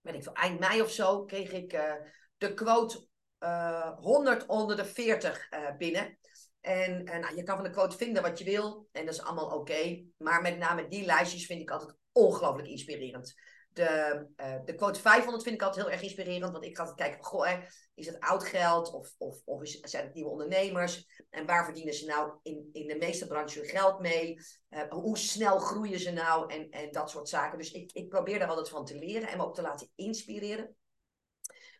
weet 0.00 0.14
ik 0.14 0.22
veel, 0.22 0.32
eind 0.32 0.58
mei 0.60 0.82
of 0.82 0.90
zo, 0.90 1.24
kreeg 1.24 1.52
ik 1.52 1.72
uh, 1.72 1.94
de 2.36 2.54
quote 2.54 3.06
100 3.38 4.42
eh, 4.42 4.48
onder 4.48 4.76
de 4.76 4.84
40 4.84 5.48
eh, 5.50 5.76
binnen. 5.76 6.18
En, 6.60 7.04
en 7.04 7.20
nou, 7.20 7.36
je 7.36 7.42
kan 7.42 7.56
van 7.56 7.64
de 7.64 7.70
quote 7.70 7.96
vinden 7.96 8.22
wat 8.22 8.38
je 8.38 8.44
wil. 8.44 8.88
En 8.92 9.04
dat 9.04 9.14
is 9.14 9.22
allemaal 9.22 9.50
oké. 9.58 10.04
Maar 10.18 10.42
met 10.42 10.58
name 10.58 10.88
die 10.88 11.04
lijstjes 11.04 11.46
vind 11.46 11.60
ik 11.60 11.70
altijd 11.70 11.96
ongelooflijk 12.12 12.68
inspirerend. 12.68 13.34
De, 13.76 14.26
uh, 14.36 14.54
de 14.64 14.74
quote 14.74 15.00
500 15.00 15.42
vind 15.42 15.54
ik 15.54 15.62
altijd 15.62 15.84
heel 15.84 15.94
erg 15.94 16.02
inspirerend. 16.02 16.52
Want 16.52 16.64
ik 16.64 16.76
ga 16.76 16.82
altijd 16.82 17.08
kijken, 17.08 17.24
goh, 17.24 17.48
is 17.94 18.06
het 18.06 18.20
oud 18.20 18.44
geld 18.44 18.92
of, 18.92 19.14
of, 19.18 19.42
of 19.44 19.62
is, 19.62 19.80
zijn 19.80 20.04
het 20.04 20.14
nieuwe 20.14 20.30
ondernemers? 20.30 21.24
En 21.30 21.46
waar 21.46 21.64
verdienen 21.64 21.94
ze 21.94 22.06
nou 22.06 22.32
in, 22.42 22.68
in 22.72 22.86
de 22.86 22.96
meeste 22.96 23.26
branches 23.26 23.54
hun 23.54 23.64
geld 23.64 24.00
mee? 24.00 24.38
Uh, 24.70 24.82
hoe 24.88 25.18
snel 25.18 25.58
groeien 25.58 25.98
ze 25.98 26.10
nou? 26.10 26.52
En, 26.52 26.70
en 26.70 26.92
dat 26.92 27.10
soort 27.10 27.28
zaken. 27.28 27.58
Dus 27.58 27.72
ik, 27.72 27.92
ik 27.92 28.08
probeer 28.08 28.38
daar 28.38 28.48
altijd 28.48 28.68
van 28.68 28.84
te 28.84 28.98
leren 28.98 29.28
en 29.28 29.36
me 29.36 29.44
ook 29.44 29.54
te 29.54 29.62
laten 29.62 29.90
inspireren. 29.94 30.76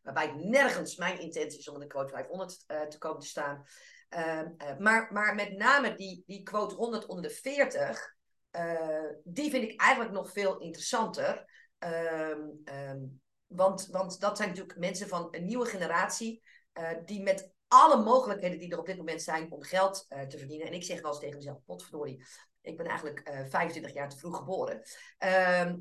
Waarbij 0.03 0.33
nergens 0.35 0.97
mijn 0.97 1.21
intentie 1.21 1.59
is 1.59 1.69
om 1.69 1.75
in 1.75 1.81
de 1.81 1.87
quote 1.87 2.13
500 2.13 2.65
uh, 2.67 2.83
te 2.83 2.99
komen 2.99 3.21
te 3.21 3.27
staan. 3.27 3.65
Ehm, 4.09 4.49
eh, 4.57 4.77
maar, 4.79 5.13
maar 5.13 5.35
met 5.35 5.57
name 5.57 5.95
die, 5.95 6.23
die 6.27 6.43
quote 6.43 6.75
100 6.75 7.07
onder 7.07 7.23
de 7.23 7.31
40, 7.31 8.15
uh, 8.53 8.73
eh, 8.73 9.05
die 9.25 9.51
vind 9.51 9.65
ik 9.65 9.81
eigenlijk 9.81 10.13
nog 10.13 10.33
veel 10.33 10.59
interessanter. 10.59 11.45
Ehm, 11.79 12.41
ehm, 12.65 13.01
want, 13.47 13.87
want 13.87 14.21
dat 14.21 14.37
zijn 14.37 14.49
natuurlijk 14.49 14.79
mensen 14.79 15.09
van 15.09 15.29
een 15.31 15.45
nieuwe 15.45 15.67
generatie, 15.67 16.43
uh, 16.75 16.91
die 17.05 17.23
met 17.23 17.53
alle 17.69 18.03
mogelijkheden 18.03 18.59
die 18.59 18.73
er 18.73 18.79
op 18.79 18.87
dit 18.87 18.97
moment 18.97 19.23
zijn 19.23 19.53
om 19.53 19.63
geld 19.63 20.07
te 20.29 20.39
verdienen. 20.39 20.67
En 20.67 20.73
ik 20.73 20.85
zeg 20.85 21.01
wel 21.01 21.11
eens 21.11 21.21
tegen 21.21 21.37
mezelf, 21.37 21.59
potverdorie, 21.65 22.25
ik 22.67 22.77
ben 22.77 22.87
eigenlijk 22.87 23.29
uh, 23.29 23.47
25 23.49 23.93
jaar 23.93 24.09
te 24.09 24.17
vroeg 24.17 24.37
geboren. 24.37 24.83
Uh, 25.25 25.73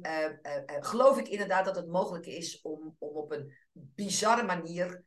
geloof 0.80 1.18
ik 1.18 1.28
inderdaad 1.28 1.66
dat 1.66 1.76
het 1.76 1.88
mogelijk 1.88 2.26
is 2.26 2.62
om, 2.62 2.96
om 3.00 3.16
op 3.16 3.32
een 3.32 3.54
bizarre 3.72 4.44
manier 4.44 5.04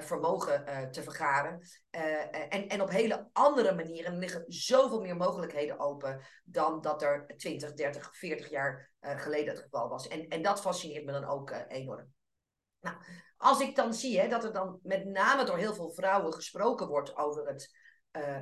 vermogen 0.00 0.64
uh, 0.68 0.88
te 0.88 1.02
vergaren. 1.02 1.60
En, 1.90 2.68
en 2.68 2.80
op 2.80 2.90
hele 2.90 3.28
andere 3.32 3.74
manieren 3.74 4.18
liggen 4.18 4.44
zoveel 4.46 5.00
meer 5.00 5.16
mogelijkheden 5.16 5.78
open 5.78 6.20
dan 6.44 6.80
dat 6.80 7.02
er 7.02 7.34
20, 7.36 7.72
30, 7.74 8.16
40 8.16 8.50
jaar 8.50 8.90
geleden 9.00 9.54
het 9.54 9.62
geval 9.62 9.88
was. 9.88 10.08
En, 10.08 10.28
en 10.28 10.42
dat 10.42 10.60
fascineert 10.60 11.04
me 11.04 11.12
dan 11.12 11.24
ook 11.24 11.50
enorm. 11.68 12.12
Nou, 12.80 12.96
als 13.36 13.60
ik 13.60 13.76
dan 13.76 13.94
zie 13.94 14.20
hè, 14.20 14.28
dat 14.28 14.44
er 14.44 14.52
dan 14.52 14.78
met 14.82 15.04
name 15.04 15.44
door 15.44 15.58
heel 15.58 15.74
veel 15.74 15.92
vrouwen 15.92 16.32
gesproken 16.32 16.88
wordt 16.88 17.16
over 17.16 17.46
het 17.46 17.70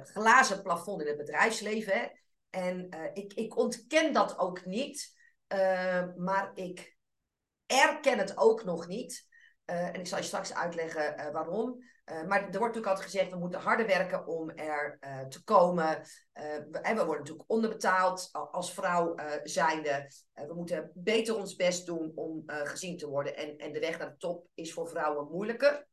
glazen 0.03 0.63
plafond 0.63 1.01
in 1.01 1.07
het 1.07 1.17
bedrijfsleven. 1.17 1.93
Hè, 1.93 2.07
en 2.51 2.89
ik, 3.13 3.33
ik 3.33 3.57
ontken 3.57 4.13
dat 4.13 4.39
ook 4.39 4.65
niet, 4.65 5.13
maar 6.17 6.51
ik 6.55 6.97
erken 7.67 8.19
het 8.19 8.37
ook 8.37 8.65
nog 8.65 8.87
niet. 8.87 9.28
Uh, 9.71 9.87
en 9.87 10.01
ik 10.01 10.07
zal 10.07 10.19
je 10.19 10.25
straks 10.25 10.55
uitleggen 10.55 11.21
uh, 11.21 11.31
waarom. 11.31 11.83
Uh, 12.05 12.25
maar 12.25 12.39
er 12.39 12.45
wordt 12.45 12.59
natuurlijk 12.59 12.87
altijd 12.87 13.07
gezegd, 13.07 13.31
we 13.31 13.39
moeten 13.39 13.61
harder 13.61 13.87
werken 13.87 14.27
om 14.27 14.51
er 14.51 14.99
te 15.29 15.45
komen. 15.45 16.03
We, 16.33 16.69
we, 16.71 16.95
worden 16.95 17.19
natuurlijk 17.19 17.51
onderbetaald 17.51 18.29
als 18.33 18.73
vrouw 18.73 19.15
zijnde. 19.43 20.11
we 20.33 20.55
moeten 20.55 20.91
beter 20.95 21.37
ons 21.37 21.57
best 21.57 21.87
doen 21.87 22.13
om 22.15 22.43
gezien 22.47 22.97
te 22.97 23.09
worden. 23.09 23.37
En, 23.37 23.57
en 23.57 23.73
de 23.73 23.81
weg 23.81 23.99
naar 23.99 24.11
de 24.11 24.17
top 24.17 24.49
is 24.55 24.73
voor 24.73 24.89
vrouwen 24.89 25.29
moeilijker. 25.31 25.87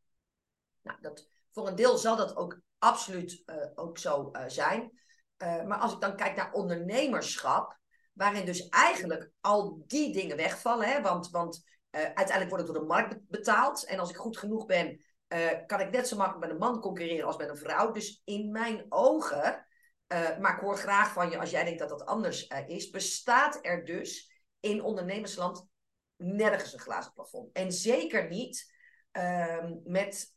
Nou, 0.82 0.98
dat, 1.02 1.30
voor 1.52 1.68
een 1.68 1.76
deel 1.76 1.98
zal 1.98 2.16
dat 2.16 2.36
ook 2.36 2.62
absoluut 2.78 3.44
ook 3.76 3.98
zo 3.98 4.32
zijn. 4.48 4.92
maar 5.38 5.78
als 5.78 5.94
ik 5.94 6.02
dan 6.02 6.16
kijk 6.16 6.36
naar 6.36 6.54
ondernemerschap, 6.54 7.80
waarin 8.14 8.46
dus 8.46 8.70
eigenlijk 8.70 9.32
al 9.42 9.84
die 9.88 10.14
dingen 10.14 10.38
wegvallen. 10.38 10.88
Hè, 10.88 11.02
want, 11.02 11.30
want 11.30 11.64
uh, 11.96 12.02
uiteindelijk 12.02 12.50
wordt 12.50 12.64
het 12.64 12.74
door 12.74 12.82
de 12.82 12.94
markt 12.94 13.18
betaald. 13.28 13.86
En 13.86 14.00
als 14.00 14.10
ik 14.10 14.16
goed 14.16 14.38
genoeg 14.38 14.66
ben, 14.66 15.02
uh, 15.28 15.50
kan 15.66 15.80
ik 15.80 15.92
net 15.92 16.08
zo 16.08 16.18
makkelijk 16.18 16.46
met 16.46 16.54
een 16.54 16.72
man 16.72 16.82
concurreren 16.82 17.26
als 17.26 17.38
met 17.38 17.50
een 17.50 17.58
vrouw. 17.58 17.92
Dus 17.92 18.22
in 18.26 18.52
mijn 18.52 18.86
ogen, 18.90 19.66
uh, 20.14 20.38
maar 20.38 20.56
ik 20.56 20.62
hoor 20.62 20.78
graag 20.78 21.14
van 21.14 21.30
je 21.30 21.38
als 21.38 21.50
jij 21.50 21.64
denkt 21.64 21.80
dat 21.80 21.90
dat 21.90 22.06
anders 22.06 22.48
is, 22.68 22.90
bestaat 22.90 23.60
er 23.62 23.86
dus 23.86 24.32
in 24.60 24.84
ondernemersland 24.84 25.68
nergens 26.16 26.74
een 26.74 26.80
glazen 26.80 27.14
plafond. 27.14 27.52
En 27.54 27.72
zeker 27.72 28.28
niet 28.30 28.74
ehm, 29.12 29.74
met 29.84 30.36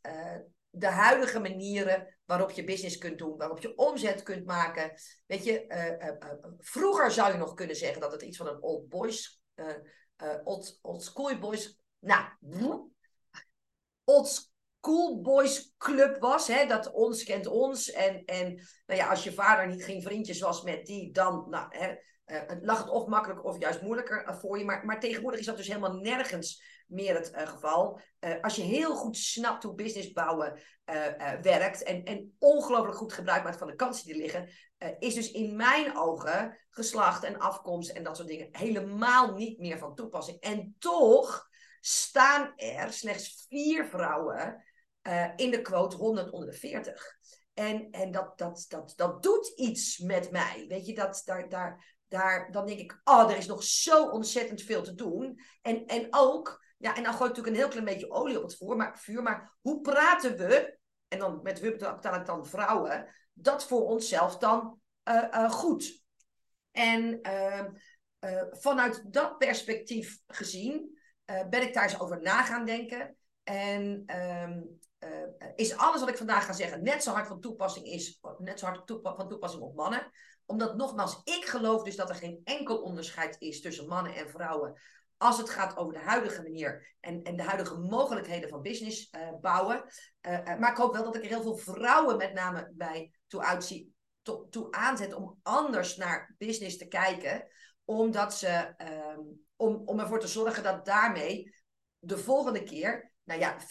de 0.69 0.87
huidige 0.87 1.39
manieren 1.39 2.19
waarop 2.25 2.51
je 2.51 2.63
business 2.63 2.97
kunt 2.97 3.17
doen, 3.17 3.37
waarop 3.37 3.59
je 3.59 3.77
omzet 3.77 4.23
kunt 4.23 4.45
maken. 4.45 4.91
Weet 5.25 5.43
je, 5.43 5.65
vroeger 6.57 7.11
zou 7.11 7.31
je 7.31 7.37
nog 7.37 7.53
kunnen 7.53 7.75
zeggen 7.75 8.01
dat 8.01 8.11
het 8.11 8.21
iets 8.21 8.37
van 8.37 8.47
een 8.47 8.61
old 8.61 8.89
boys 8.89 9.41
uh, 10.23 10.35
old, 10.43 10.79
old 10.81 11.03
School 11.03 11.37
Boys. 11.39 11.77
Nou, 11.99 12.25
Old 14.03 14.27
School 14.27 15.21
Boys 15.21 15.73
Club 15.77 16.19
was. 16.19 16.47
Hè, 16.47 16.65
dat 16.65 16.91
ons 16.91 17.23
kent 17.23 17.47
ons. 17.47 17.91
En, 17.91 18.25
en 18.25 18.55
nou 18.85 18.99
ja, 18.99 19.09
als 19.09 19.23
je 19.23 19.33
vader 19.33 19.67
niet 19.67 19.83
geen 19.83 20.01
vriendjes 20.01 20.39
was 20.39 20.63
met 20.63 20.85
die, 20.85 21.11
dan 21.11 21.45
nou, 21.49 21.65
hè, 21.69 21.95
lag 22.61 22.77
het 22.77 22.89
of 22.89 23.07
makkelijk 23.07 23.45
of 23.45 23.59
juist 23.59 23.81
moeilijker 23.81 24.27
uh, 24.27 24.35
voor 24.39 24.57
je. 24.57 24.65
Maar, 24.65 24.85
maar 24.85 24.99
tegenwoordig 24.99 25.39
is 25.39 25.45
dat 25.45 25.57
dus 25.57 25.67
helemaal 25.67 25.93
nergens 25.93 26.63
meer 26.89 27.15
het 27.15 27.31
uh, 27.35 27.47
geval. 27.47 27.99
als 28.41 28.55
je 28.55 28.61
heel 28.61 28.95
goed 28.95 29.17
snapt 29.17 29.63
hoe 29.63 29.75
business 29.75 30.11
bouwen 30.11 30.59
werkt 31.41 31.83
en, 31.83 32.03
en 32.03 32.35
ongelooflijk 32.39 32.97
goed 32.97 33.13
gebruik 33.13 33.43
maakt 33.43 33.57
van 33.57 33.67
de 33.67 33.75
kansen 33.75 34.05
die 34.05 34.13
er 34.13 34.21
liggen, 34.21 34.49
is 34.99 35.13
dus 35.13 35.31
in 35.31 35.55
mijn 35.55 35.97
ogen 35.97 36.57
geslacht 36.69 37.23
en 37.23 37.39
afkomst 37.39 37.89
en 37.89 38.03
dat 38.03 38.15
soort 38.15 38.27
dingen 38.27 38.49
helemaal 38.51 39.33
niet 39.33 39.59
meer 39.59 39.77
van 39.77 39.95
toepassing. 39.95 40.39
En 40.39 40.75
toch 40.79 41.47
staan 41.79 42.53
er 42.55 42.93
slechts 42.93 43.45
vier 43.47 43.85
vrouwen 43.85 44.63
in 45.35 45.51
de 45.51 45.61
quote 45.61 45.95
100 45.95 46.31
onder 46.31 46.51
de 46.51 46.57
40. 46.57 47.17
En, 47.59 47.91
en 47.91 48.11
dat, 48.11 48.37
dat, 48.37 48.65
dat, 48.67 48.93
dat 48.95 49.23
doet 49.23 49.51
iets 49.55 49.97
met 49.97 50.31
mij. 50.31 50.65
Weet 50.67 50.85
je, 50.85 50.93
dat, 50.93 51.21
daar, 51.25 51.49
daar, 51.49 51.95
daar, 52.07 52.51
dan 52.51 52.65
denk 52.65 52.79
ik, 52.79 53.01
oh, 53.03 53.31
er 53.31 53.37
is 53.37 53.47
nog 53.47 53.63
zo 53.63 54.05
ontzettend 54.05 54.61
veel 54.61 54.83
te 54.83 54.95
doen. 54.95 55.39
En, 55.61 55.85
en 55.85 56.07
ook, 56.09 56.65
ja, 56.79 56.95
en 56.95 57.03
dan 57.03 57.13
gooi 57.13 57.29
ik 57.29 57.35
natuurlijk 57.35 57.47
een 57.47 57.61
heel 57.61 57.67
klein 57.67 57.85
beetje 57.85 58.11
olie 58.11 58.37
op 58.37 58.43
het 58.43 58.99
vuur 58.99 59.23
maar, 59.23 59.57
hoe 59.61 59.81
praten 59.81 60.37
we 60.37 60.77
en 61.07 61.19
dan 61.19 61.39
met 61.43 61.59
we 61.59 61.71
betaal 61.71 62.15
ik 62.15 62.25
dan 62.25 62.45
vrouwen, 62.45 63.15
dat 63.33 63.65
voor 63.65 63.85
onszelf 63.85 64.37
dan 64.37 64.79
goed. 65.49 66.03
En 66.71 67.21
ehm, 67.21 67.71
vanuit 68.51 69.13
dat 69.13 69.37
perspectief 69.37 70.19
gezien 70.27 70.99
ben 71.49 71.61
ik 71.61 71.73
daar 71.73 71.83
eens 71.83 71.99
over 71.99 72.21
na 72.21 72.43
gaan 72.43 72.65
denken. 72.65 73.17
En 73.43 74.03
ehm, 74.05 74.61
is 75.55 75.77
alles 75.77 75.99
wat 75.99 76.09
ik 76.09 76.17
vandaag 76.17 76.45
ga 76.45 76.53
zeggen 76.53 76.83
net 76.83 77.03
zo 77.03 77.11
hard 77.11 77.27
van 77.27 77.39
toepassing 77.39 77.85
is, 77.85 78.19
net 78.37 78.59
zo 78.59 78.65
hard 78.65 78.91
van 79.01 79.27
toepassing 79.27 79.63
op 79.63 79.75
mannen 79.75 80.11
omdat 80.49 80.75
nogmaals, 80.75 81.21
ik 81.23 81.45
geloof 81.45 81.83
dus 81.83 81.95
dat 81.95 82.09
er 82.09 82.15
geen 82.15 82.41
enkel 82.43 82.81
onderscheid 82.81 83.35
is 83.39 83.61
tussen 83.61 83.87
mannen 83.87 84.15
en 84.15 84.29
vrouwen. 84.29 84.81
Als 85.21 85.37
het 85.37 85.49
gaat 85.49 85.77
over 85.77 85.93
de 85.93 85.99
huidige 85.99 86.41
manier 86.41 86.95
en, 86.99 87.23
en 87.23 87.35
de 87.35 87.43
huidige 87.43 87.77
mogelijkheden 87.77 88.49
van 88.49 88.61
business 88.61 89.09
uh, 89.11 89.39
bouwen. 89.41 89.83
Uh, 90.27 90.57
maar 90.57 90.71
ik 90.71 90.77
hoop 90.77 90.93
wel 90.93 91.03
dat 91.03 91.15
ik 91.15 91.23
er 91.23 91.29
heel 91.29 91.41
veel 91.41 91.57
vrouwen 91.57 92.17
met 92.17 92.33
name 92.33 92.71
bij 92.73 93.11
toe, 93.27 93.41
uitzie, 93.41 93.93
to, 94.21 94.47
toe 94.49 94.71
aanzet 94.71 95.13
om 95.13 95.39
anders 95.41 95.95
naar 95.95 96.35
business 96.37 96.77
te 96.77 96.87
kijken. 96.87 97.47
Omdat 97.85 98.33
ze, 98.33 98.73
um, 99.17 99.45
om, 99.55 99.81
om 99.85 99.99
ervoor 99.99 100.19
te 100.19 100.27
zorgen 100.27 100.63
dat 100.63 100.85
daarmee 100.85 101.53
de 101.99 102.17
volgende 102.17 102.63
keer 102.63 103.11
nou 103.23 103.39
ja, 103.39 103.59
50-50 103.61 103.65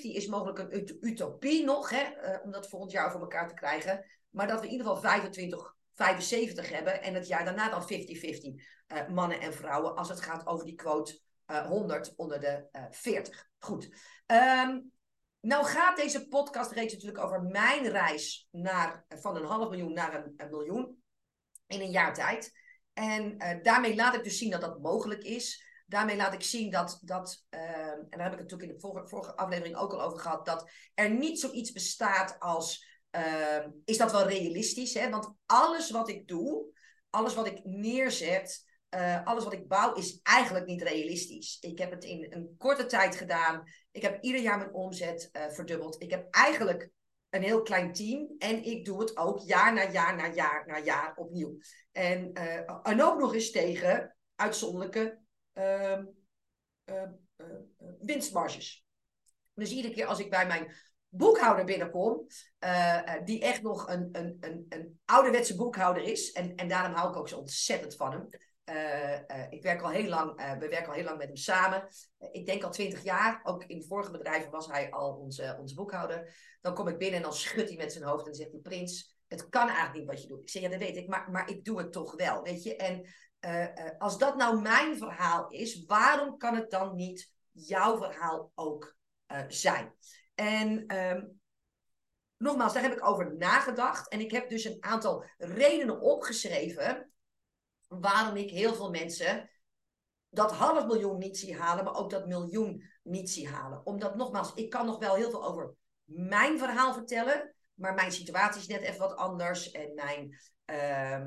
is 0.00 0.26
mogelijk 0.26 0.58
een 0.58 0.98
utopie 1.00 1.64
nog, 1.64 1.90
hè, 1.90 2.36
om 2.36 2.50
dat 2.50 2.68
volgend 2.68 2.92
jaar 2.92 3.10
voor 3.10 3.20
elkaar 3.20 3.48
te 3.48 3.54
krijgen. 3.54 4.04
Maar 4.30 4.46
dat 4.46 4.60
we 4.60 4.66
in 4.66 4.72
ieder 4.72 4.86
geval 4.86 5.02
25 5.02 5.76
75 5.96 6.68
hebben 6.68 7.02
en 7.02 7.14
het 7.14 7.26
jaar 7.26 7.44
daarna 7.44 7.70
dan 7.70 7.82
50-50 7.82 7.86
eh, 8.86 9.08
mannen 9.08 9.40
en 9.40 9.54
vrouwen 9.54 9.96
als 9.96 10.08
het 10.08 10.20
gaat 10.20 10.46
over 10.46 10.66
die 10.66 10.74
quote 10.74 11.20
uh, 11.46 11.56
eh, 11.56 11.66
100 11.66 12.12
onder 12.16 12.40
de 12.40 12.68
uh, 12.72 12.82
eh, 12.82 12.90
40. 12.90 13.48
Goed. 13.58 13.84
Um, 14.26 14.92
nou 15.40 15.64
gaat 15.64 15.96
deze 15.96 16.28
podcast 16.28 16.72
reeds 16.72 16.92
natuurlijk 16.92 17.24
over 17.24 17.42
mijn 17.42 17.88
reis 17.88 18.48
naar, 18.50 19.04
van 19.08 19.36
een 19.36 19.44
half 19.44 19.70
miljoen 19.70 19.92
naar 19.92 20.14
een, 20.14 20.34
een 20.36 20.50
miljoen 20.50 21.02
in 21.66 21.80
een 21.80 21.90
jaar 21.90 22.14
tijd. 22.14 22.52
En 22.92 23.38
daarmee 23.62 23.94
laat 23.94 24.14
ik 24.14 24.24
dus 24.24 24.38
zien 24.38 24.50
dat 24.50 24.60
dat 24.60 24.80
mogelijk 24.80 25.24
is. 25.24 25.64
Daarmee 25.86 26.16
laat 26.16 26.34
ik 26.34 26.42
zien 26.42 26.70
dat, 26.70 27.00
dat 27.02 27.44
ehm, 27.48 27.98
en 28.08 28.18
daar 28.18 28.22
heb 28.22 28.32
ik 28.32 28.38
het 28.38 28.50
natuurlijk 28.50 28.68
in 28.70 28.74
de 28.74 28.80
vorige, 28.80 29.08
vorige 29.08 29.36
aflevering 29.36 29.76
ook 29.76 29.92
al 29.92 30.02
over 30.02 30.18
gehad, 30.18 30.46
dat 30.46 30.70
er 30.94 31.10
niet 31.10 31.40
zoiets 31.40 31.72
bestaat 31.72 32.36
als 32.38 32.96
Ehm, 33.16 33.70
is 33.84 33.98
dat 33.98 34.12
wel 34.12 34.28
realistisch? 34.28 34.94
Hè? 34.94 35.10
Want 35.10 35.34
alles 35.46 35.90
wat 35.90 36.08
ik 36.08 36.28
doe, 36.28 36.66
alles 37.10 37.34
wat 37.34 37.46
ik 37.46 37.64
neerzet, 37.64 38.65
uh, 38.94 39.24
alles 39.24 39.44
wat 39.44 39.52
ik 39.52 39.68
bouw, 39.68 39.94
is 39.94 40.20
eigenlijk 40.22 40.66
niet 40.66 40.82
realistisch. 40.82 41.58
Ik 41.60 41.78
heb 41.78 41.90
het 41.90 42.04
in 42.04 42.26
een 42.30 42.54
korte 42.58 42.86
tijd 42.86 43.16
gedaan. 43.16 43.62
Ik 43.90 44.02
heb 44.02 44.22
ieder 44.22 44.40
jaar 44.40 44.58
mijn 44.58 44.74
omzet 44.74 45.30
uh, 45.32 45.48
verdubbeld. 45.48 46.02
Ik 46.02 46.10
heb 46.10 46.26
eigenlijk 46.30 46.90
een 47.30 47.42
heel 47.42 47.62
klein 47.62 47.92
team. 47.92 48.34
En 48.38 48.64
ik 48.64 48.84
doe 48.84 49.00
het 49.00 49.16
ook 49.16 49.38
jaar 49.38 49.72
na 49.72 49.90
jaar 49.90 50.16
na 50.16 50.32
jaar 50.32 50.66
na 50.66 50.78
jaar 50.78 51.16
opnieuw. 51.16 51.58
En, 51.92 52.30
uh, 52.38 52.78
en 52.82 53.02
ook 53.02 53.18
nog 53.18 53.34
eens 53.34 53.50
tegen 53.50 54.16
uitzonderlijke 54.34 55.18
uh, 55.54 56.02
winstmarges. 58.00 58.84
Dus 59.54 59.70
iedere 59.70 59.94
keer 59.94 60.06
als 60.06 60.18
ik 60.18 60.30
bij 60.30 60.46
mijn 60.46 60.74
boekhouder 61.08 61.64
binnenkom, 61.64 62.26
die 63.24 63.40
echt 63.40 63.62
nog 63.62 63.88
een, 63.88 64.08
een, 64.12 64.36
een, 64.40 64.66
een 64.68 65.00
ouderwetse 65.04 65.56
boekhouder 65.56 66.02
is. 66.02 66.32
En, 66.32 66.54
en 66.54 66.68
daarom 66.68 66.94
hou 66.94 67.10
ik 67.10 67.16
ook 67.16 67.28
zo 67.28 67.38
ontzettend 67.38 67.96
van 67.96 68.12
hem. 68.12 68.28
Uh, 68.70 69.52
ik 69.52 69.62
werk 69.62 69.82
al 69.82 69.90
heel 69.90 70.08
lang, 70.08 70.58
we 70.58 70.68
werken 70.68 70.86
al 70.86 70.92
heel 70.92 71.04
lang 71.04 71.18
met 71.18 71.26
hem 71.26 71.36
samen. 71.36 71.88
ik 72.32 72.46
denk 72.46 72.62
al 72.62 72.70
twintig 72.70 73.02
jaar. 73.02 73.40
Ook 73.42 73.64
in 73.64 73.84
vorige 73.84 74.10
bedrijven 74.10 74.50
was 74.50 74.66
hij 74.66 74.90
al 74.90 75.14
onze, 75.14 75.72
boekhouder. 75.74 76.34
Dan 76.60 76.74
kom 76.74 76.88
ik 76.88 76.98
binnen 76.98 77.16
en 77.16 77.22
dan 77.22 77.32
schudt 77.34 77.68
hij 77.68 77.76
met 77.76 77.92
zijn 77.92 78.04
hoofd 78.04 78.26
en 78.26 78.34
zegt 78.34 78.50
hij: 78.50 78.60
Prins, 78.60 79.18
het 79.28 79.48
kan 79.48 79.68
eigenlijk 79.68 79.98
niet 79.98 80.06
wat 80.06 80.22
je 80.22 80.28
doet. 80.28 80.42
Ik 80.42 80.50
zeg: 80.50 80.62
Ja, 80.62 80.68
dat 80.68 80.78
weet 80.78 80.96
ik, 80.96 81.08
maar, 81.08 81.30
maar 81.30 81.50
ik 81.50 81.64
doe 81.64 81.78
het 81.78 81.92
toch 81.92 82.16
wel. 82.16 82.42
Weet 82.42 82.62
je? 82.62 82.76
En 82.76 83.08
als 83.98 84.18
dat 84.18 84.36
nou 84.36 84.60
mijn 84.60 84.96
verhaal 84.96 85.48
is, 85.48 85.84
waarom 85.84 86.38
kan 86.38 86.56
het 86.56 86.70
dan 86.70 86.94
niet 86.94 87.32
jouw 87.52 87.96
verhaal 87.96 88.52
ook 88.54 88.96
zijn? 89.48 89.94
En 90.34 90.96
um, 90.96 91.40
nogmaals, 92.36 92.72
daar 92.72 92.82
heb 92.82 92.92
ik 92.92 93.06
over 93.06 93.36
nagedacht. 93.36 94.08
En 94.08 94.20
ik 94.20 94.30
heb 94.30 94.48
dus 94.48 94.64
een 94.64 94.76
aantal 94.80 95.24
redenen 95.36 96.00
opgeschreven 96.00 97.10
waarom 98.00 98.36
ik 98.36 98.50
heel 98.50 98.74
veel 98.74 98.90
mensen 98.90 99.50
dat 100.30 100.52
half 100.52 100.86
miljoen 100.86 101.18
niet 101.18 101.38
zie 101.38 101.56
halen, 101.56 101.84
maar 101.84 101.94
ook 101.94 102.10
dat 102.10 102.26
miljoen 102.26 102.84
niet 103.02 103.30
zie 103.30 103.48
halen. 103.48 103.86
Omdat 103.86 104.16
nogmaals, 104.16 104.54
ik 104.54 104.70
kan 104.70 104.86
nog 104.86 104.98
wel 104.98 105.14
heel 105.14 105.30
veel 105.30 105.44
over 105.44 105.74
mijn 106.04 106.58
verhaal 106.58 106.92
vertellen, 106.92 107.54
maar 107.74 107.94
mijn 107.94 108.12
situatie 108.12 108.60
is 108.60 108.66
net 108.66 108.80
even 108.80 108.98
wat 108.98 109.16
anders 109.16 109.70
en 109.70 109.94
mijn 109.94 110.38
uh, 110.70 111.26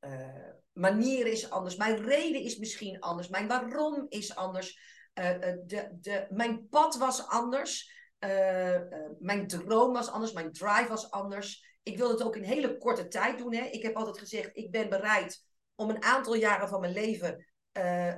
uh, 0.00 0.48
manier 0.72 1.26
is 1.26 1.50
anders, 1.50 1.76
mijn 1.76 1.96
reden 1.96 2.40
is 2.40 2.56
misschien 2.56 3.00
anders, 3.00 3.28
mijn 3.28 3.48
waarom 3.48 4.06
is 4.08 4.34
anders. 4.34 4.98
Uh, 5.14 5.38
de, 5.66 5.96
de, 6.00 6.26
mijn 6.30 6.68
pad 6.68 6.96
was 6.96 7.26
anders. 7.26 7.98
Mijn 9.18 9.46
droom 9.46 9.92
was 9.92 10.08
anders, 10.10 10.32
mijn 10.32 10.52
drive 10.52 10.88
was 10.88 11.10
anders. 11.10 11.78
Ik 11.82 11.96
wilde 11.96 12.12
het 12.12 12.22
ook 12.22 12.36
in 12.36 12.42
hele 12.42 12.76
korte 12.76 13.08
tijd 13.08 13.38
doen. 13.38 13.54
Hè. 13.54 13.64
Ik 13.64 13.82
heb 13.82 13.96
altijd 13.96 14.18
gezegd, 14.18 14.50
ik 14.52 14.70
ben 14.70 14.88
bereid 14.88 15.44
om 15.80 15.90
een 15.90 16.02
aantal 16.02 16.34
jaren 16.34 16.68
van 16.68 16.80
mijn 16.80 16.92
leven 16.92 17.46
uh, 17.78 18.14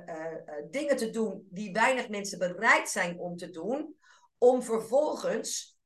dingen 0.69 0.97
te 0.97 1.09
doen 1.09 1.47
die 1.49 1.71
weinig 1.71 2.09
mensen 2.09 2.39
bereid 2.39 2.89
zijn 2.89 3.19
om 3.19 3.37
te 3.37 3.49
doen. 3.49 3.95
Om 4.37 4.63
vervolgens 4.63 5.77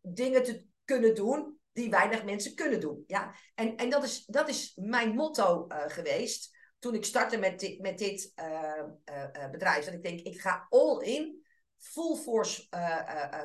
dingen 0.00 0.42
te 0.42 0.66
kunnen 0.84 1.14
doen 1.14 1.60
die 1.72 1.90
weinig 1.90 2.24
mensen 2.24 2.54
kunnen 2.54 2.80
doen. 2.80 3.04
Ja? 3.06 3.34
En, 3.54 3.76
en 3.76 3.90
dat, 3.90 4.04
is, 4.04 4.24
dat 4.24 4.48
is 4.48 4.72
mijn 4.74 5.14
motto 5.14 5.64
geweest 5.68 6.56
toen 6.78 6.94
ik 6.94 7.04
startte 7.04 7.38
met 7.38 7.60
dit, 7.60 7.80
met 7.80 7.98
dit 7.98 8.32
bedrijf. 9.50 9.84
Dat 9.84 9.94
ik 9.94 10.02
denk, 10.02 10.20
ik 10.20 10.40
ga 10.40 10.66
all 10.68 11.02
in 11.02 11.44
full 11.78 12.16
force 12.16 12.66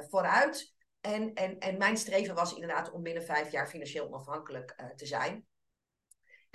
vooruit. 0.09 0.73
En, 1.01 1.33
en, 1.33 1.59
en 1.59 1.77
mijn 1.77 1.97
streven 1.97 2.35
was 2.35 2.53
inderdaad 2.53 2.91
om 2.91 3.03
binnen 3.03 3.23
vijf 3.23 3.51
jaar 3.51 3.67
financieel 3.67 4.07
onafhankelijk 4.07 4.93
te 4.95 5.05
zijn. 5.05 5.45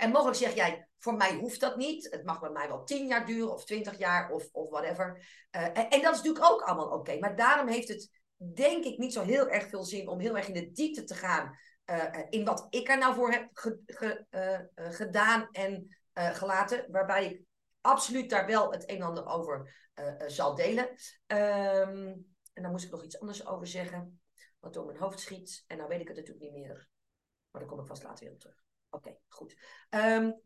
En 0.01 0.11
mogelijk 0.11 0.37
zeg 0.37 0.55
jij, 0.55 0.87
voor 0.97 1.13
mij 1.13 1.35
hoeft 1.35 1.59
dat 1.59 1.77
niet. 1.77 2.07
Het 2.11 2.25
mag 2.25 2.39
bij 2.39 2.49
mij 2.49 2.67
wel 2.67 2.83
tien 2.83 3.07
jaar 3.07 3.25
duren 3.25 3.53
of 3.53 3.65
twintig 3.65 3.97
jaar 3.97 4.31
of, 4.31 4.49
of 4.51 4.69
whatever. 4.69 5.25
en, 5.49 5.73
en, 5.73 6.01
dat 6.01 6.15
is 6.15 6.21
natuurlijk 6.21 6.51
ook 6.51 6.61
allemaal 6.61 6.89
oké. 6.89 7.19
Maar 7.19 7.35
daarom 7.35 7.67
heeft 7.67 7.87
het 7.87 8.09
denk 8.35 8.85
ik 8.85 8.97
niet 8.97 9.13
zo 9.13 9.21
heel 9.21 9.49
erg 9.49 9.67
veel 9.67 9.83
zin 9.83 10.07
om 10.07 10.19
heel 10.19 10.37
erg 10.37 10.47
in 10.47 10.53
de 10.53 10.71
diepte 10.71 11.03
te 11.03 11.15
gaan. 11.15 11.57
in 12.29 12.45
wat 12.45 12.67
ik 12.69 12.89
er 12.89 12.97
nou 12.97 13.13
voor 13.13 13.31
heb 13.31 13.49
gedaan 14.75 15.47
en 15.51 15.97
gelaten. 16.13 16.91
Waarbij 16.91 17.25
ik 17.25 17.41
absoluut 17.81 18.29
daar 18.29 18.45
wel 18.45 18.71
het 18.71 18.89
een 18.89 18.95
en 18.95 19.01
ander 19.01 19.25
over 19.25 19.73
zal 20.27 20.55
delen. 20.55 20.89
Um, 21.27 22.25
en 22.53 22.61
dan 22.61 22.71
moest 22.71 22.85
ik 22.85 22.91
nog 22.91 23.03
iets 23.03 23.19
anders 23.19 23.45
over 23.45 23.67
zeggen, 23.67 24.21
wat 24.59 24.73
door 24.73 24.85
mijn 24.85 24.97
hoofd 24.97 25.19
schiet. 25.19 25.63
En 25.67 25.77
nou 25.77 25.89
weet 25.89 26.01
ik 26.01 26.07
het 26.07 26.17
natuurlijk 26.17 26.45
niet 26.45 26.65
meer. 26.65 26.89
Maar 27.51 27.61
daar 27.61 27.69
kom 27.71 27.79
ik 27.79 27.87
vast 27.87 28.03
later 28.03 28.25
weer 28.25 28.33
op 28.33 28.39
terug. 28.39 28.70
Oké, 28.91 29.17
goed. 29.27 29.55
Um, 29.89 30.41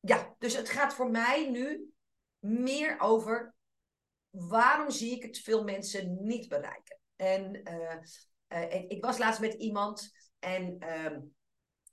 ja, 0.00 0.34
dus 0.38 0.56
het 0.56 0.68
gaat 0.68 0.94
voor 0.94 1.10
mij 1.10 1.50
nu 1.50 1.92
meer 2.38 3.00
over 3.00 3.54
waarom 4.30 4.90
zie 4.90 5.16
ik 5.16 5.22
het 5.22 5.38
veel 5.38 5.64
mensen 5.64 6.18
niet 6.20 6.48
bereiken. 6.48 6.98
En 7.16 7.60
uh, 7.68 7.96
uh, 8.48 8.90
ik 8.90 9.04
was 9.04 9.18
laatst 9.18 9.40
met 9.40 9.54
iemand 9.54 10.12
en 10.38 10.90
um, 11.04 11.34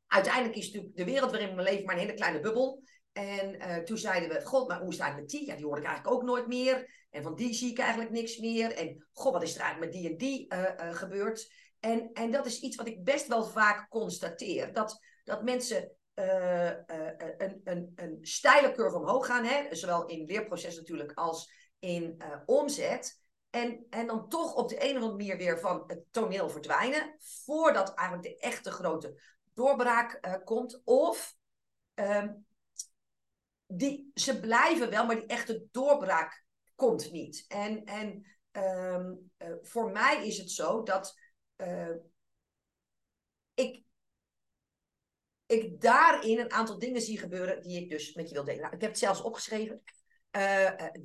uiteindelijk 0.08 0.56
is 0.56 0.66
natuurlijk 0.66 0.96
de 0.96 1.06
wereld 1.06 1.32
waarin 1.32 1.56
we 1.56 1.62
leven 1.62 1.86
maar 1.86 1.96
een 1.96 2.02
hele 2.02 2.14
kleine 2.14 2.40
bubbel. 2.40 2.84
En 3.12 3.56
uh, 3.56 3.78
toen 3.78 3.98
zeiden 3.98 4.30
we, 4.30 4.46
god, 4.46 4.68
maar 4.68 4.82
hoe 4.82 4.94
staat 4.94 5.12
het 5.12 5.20
met 5.20 5.30
die? 5.30 5.46
Ja, 5.46 5.56
die 5.56 5.66
hoor 5.66 5.78
ik 5.78 5.84
eigenlijk 5.84 6.16
ook 6.16 6.24
nooit 6.24 6.48
meer. 6.48 7.08
En 7.10 7.24
van 7.24 7.36
die 7.36 7.54
zie 7.54 7.72
ik 7.72 7.80
eigenlijk 7.80 8.12
niks 8.12 8.38
meer. 8.38 8.76
En 8.76 9.08
god, 9.12 9.34
wat 9.34 9.44
is 9.44 9.56
er 9.56 9.62
eigenlijk 9.62 9.92
met 9.92 10.02
die 10.02 10.12
en 10.12 10.18
die 10.18 10.48
gebeurd? 10.96 11.54
En, 11.80 12.10
en 12.14 12.32
dat 12.32 12.46
is 12.46 12.60
iets 12.60 12.76
wat 12.76 12.88
ik 12.88 13.04
best 13.04 13.28
wel 13.28 13.46
vaak 13.46 13.90
constateer. 13.90 14.74
Dat, 14.74 15.00
dat 15.24 15.44
mensen 15.44 15.92
een, 16.14 17.62
een, 17.64 17.92
een 17.96 18.18
steile 18.22 18.72
curve 18.72 18.98
omhoog 18.98 19.26
gaan. 19.26 19.46
Hè? 19.46 19.76
Zowel 19.76 20.06
in 20.06 20.26
leerproces 20.26 20.76
natuurlijk 20.76 21.12
als 21.14 21.52
in 21.80 22.22
omzet. 22.46 23.22
En, 23.50 23.86
en 23.90 24.08
dan 24.08 24.30
toch 24.30 24.56
op 24.56 24.70
de 24.70 24.76
een 24.76 24.90
of 24.90 24.96
andere 24.96 25.12
manier 25.12 25.38
weer 25.38 25.60
van 25.60 25.84
het 25.88 26.04
toneel 26.12 26.50
verdwijnen. 26.50 27.16
Voordat 27.46 27.94
eigenlijk 27.94 28.30
de 28.30 28.38
echte 28.38 28.72
grote 28.72 29.22
doorbraak 29.54 30.42
komt. 30.44 30.82
Of 30.84 31.36
um, 31.96 32.46
die, 33.66 34.12
ze 34.14 34.40
blijven 34.40 34.90
wel, 34.90 35.06
maar 35.06 35.16
die 35.16 35.26
echte 35.26 35.68
doorbraak 35.72 36.44
komt 36.76 37.12
niet. 37.12 37.46
En, 37.48 37.84
en 37.84 38.26
uh, 38.52 39.12
voor 39.62 39.92
mij 39.92 40.28
is 40.28 40.38
het 40.38 40.52
zo 40.52 40.84
dat 40.84 41.19
uh, 41.62 41.96
ik, 43.54 43.84
ik 45.46 45.82
daarin 45.82 46.40
een 46.40 46.52
aantal 46.52 46.80
dingen 46.80 47.02
zie 47.02 47.20
gebeuren 47.20 47.62
die 47.62 47.82
ik 47.82 47.90
dus 47.90 48.14
met 48.14 48.28
je 48.28 48.34
wil 48.34 48.44
delen. 48.44 48.62
Nou, 48.62 48.76
ik 48.76 48.82
heb 48.82 48.90
het 48.90 49.00
zelfs 49.00 49.22
opgeschreven. 49.22 49.84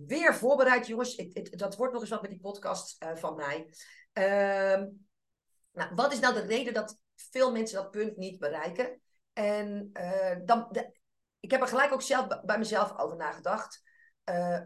weer 0.07 0.35
voorbereid, 0.35 0.87
jongens. 0.87 1.17
dat 1.51 1.77
wordt 1.77 1.93
nog 1.93 2.03
eens 2.03 2.11
wat 2.11 2.23
met 2.23 2.31
die 2.31 2.41
podcast 2.41 3.05
van 3.15 3.37
mij. 3.37 3.69
Ehm, 4.13 4.87
nou, 5.73 5.95
wat 5.95 6.13
is 6.13 6.21
nou 6.21 6.35
de 6.35 6.41
reden 6.47 6.75
dat 6.75 6.99
veel 7.17 7.53
mensen 7.53 7.83
dat 7.83 7.91
punt 7.91 8.17
niet 8.17 8.39
bereiken? 8.39 9.01
En 9.33 9.91
dan, 10.45 10.77
ik 11.41 11.51
heb 11.51 11.61
er 11.61 11.69
gelijk 11.69 11.93
ook 11.93 12.03
zelf 12.03 12.43
bij 12.45 12.59
mezelf 12.59 12.99
over 12.99 13.17
nagedacht. 13.17 13.83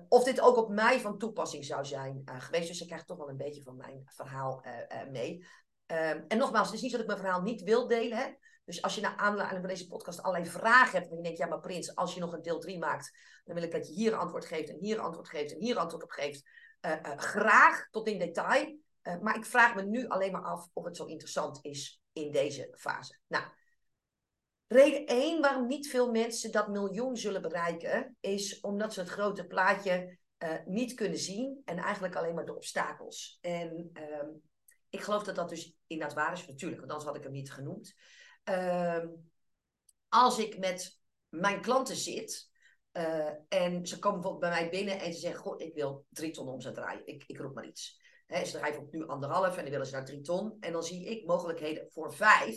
Of 0.09 0.25
dit 0.25 0.41
ook 0.41 0.57
op 0.57 0.69
mij 0.71 1.01
van 1.01 1.19
toepassing 1.19 1.65
zou 1.65 1.85
zijn 1.85 2.23
geweest. 2.25 2.69
Dus 2.69 2.81
ik 2.81 2.87
krijg 2.87 3.05
toch 3.05 3.17
wel 3.17 3.29
een 3.29 3.37
beetje 3.37 3.63
van 3.63 3.77
mijn 3.77 4.03
verhaal 4.05 4.65
mee. 5.11 5.47
Ehm, 5.89 6.23
en 6.29 6.39
nogmaals, 6.39 6.67
het 6.67 6.77
is 6.77 6.83
niet 6.83 6.93
dat 6.93 7.01
ik 7.01 7.07
mijn 7.07 7.19
verhaal 7.19 7.43
niet 7.43 7.63
wil 7.63 7.87
delen. 7.87 8.19
Hè? 8.19 8.27
Dus 8.65 8.83
als 8.83 8.95
je 8.95 9.01
naar 9.01 9.17
aanleiding 9.17 9.61
van 9.61 9.69
deze 9.69 9.87
podcast 9.87 10.23
allerlei 10.23 10.51
vragen 10.51 10.99
hebt. 10.99 11.11
En 11.11 11.17
je 11.17 11.23
denkt, 11.23 11.39
ja 11.39 11.47
maar 11.47 11.61
Prins, 11.61 11.95
als 11.95 12.15
je 12.15 12.21
nog 12.21 12.33
een 12.33 12.43
deel 12.43 12.59
3 12.59 12.79
maakt. 12.79 13.13
Dan 13.45 13.55
wil 13.55 13.65
ik 13.65 13.73
dat 13.73 13.89
je 13.89 13.95
hier 13.95 14.15
antwoord 14.15 14.45
geeft 14.45 14.69
en 14.69 14.79
hier 14.81 14.99
antwoord 14.99 15.29
geeft 15.29 15.53
en 15.53 15.59
hier 15.59 15.77
antwoord 15.77 16.03
op 16.03 16.11
geeft. 16.11 16.43
graag, 17.17 17.89
tot 17.91 18.09
in 18.09 18.19
detail. 18.19 18.79
maar 19.21 19.37
ik 19.37 19.45
vraag 19.45 19.75
me 19.75 19.83
nu 19.83 20.09
alleen 20.09 20.33
maar 20.33 20.45
af 20.45 20.69
of 20.73 20.85
het 20.85 20.97
zo 20.97 21.05
interessant 21.05 21.59
is 21.63 22.01
in 22.13 22.33
deze 22.33 22.75
fase. 22.79 23.19
Nou, 23.27 23.45
Reden 24.67 25.07
1 25.07 25.41
waarom 25.41 25.67
niet 25.67 25.89
veel 25.89 26.11
mensen 26.11 26.53
dat 26.53 26.69
miljoen 26.69 27.17
zullen 27.17 27.43
bereiken, 27.43 28.17
is 28.21 28.61
omdat 28.61 28.93
ze 28.93 29.01
het 29.01 29.09
grote 29.09 29.47
plaatje 29.47 30.19
niet 30.65 30.95
kunnen 30.95 31.19
zien 31.19 31.63
en 31.65 31.79
eigenlijk 31.79 32.17
alleen 32.17 32.35
maar 32.35 32.47
de 32.47 32.57
obstakels. 32.57 33.39
En 33.41 33.91
uh, 33.93 34.29
ik 34.91 35.01
geloof 35.01 35.23
dat 35.23 35.35
dat 35.35 35.49
dus 35.49 35.75
inderdaad 35.87 36.17
waar 36.17 36.33
is, 36.33 36.47
natuurlijk, 36.47 36.81
want 36.81 36.93
anders 36.93 37.09
had 37.09 37.19
ik 37.19 37.23
hem 37.23 37.33
niet 37.33 37.53
genoemd. 37.53 37.95
Uh, 38.45 39.05
als 40.09 40.39
ik 40.39 40.59
met 40.59 41.01
mijn 41.29 41.61
klanten 41.61 41.97
zit 41.97 42.51
uh, 42.93 43.31
en 43.49 43.87
ze 43.87 43.99
komen 43.99 44.21
bijvoorbeeld 44.21 44.53
bij 44.53 44.61
mij 44.61 44.71
binnen 44.71 45.01
en 45.01 45.13
ze 45.13 45.19
zeggen: 45.19 45.41
Goh, 45.41 45.61
ik 45.61 45.75
wil 45.75 46.07
drie 46.11 46.31
ton 46.31 46.49
omzet 46.49 46.75
draaien. 46.75 47.07
Ik, 47.07 47.25
ik 47.27 47.39
roep 47.39 47.55
maar 47.55 47.67
iets. 47.67 48.01
Ze 48.29 48.51
draaien 48.51 48.79
op 48.79 48.93
nu 48.93 49.07
anderhalf 49.07 49.57
en 49.57 49.63
dan 49.63 49.71
willen 49.71 49.87
ze 49.87 49.93
naar 49.93 50.05
drie 50.05 50.21
ton. 50.21 50.57
En 50.61 50.73
dan 50.73 50.83
zie 50.83 51.05
ik 51.05 51.27
mogelijkheden 51.27 51.91
voor 51.91 52.15
vijf. 52.15 52.57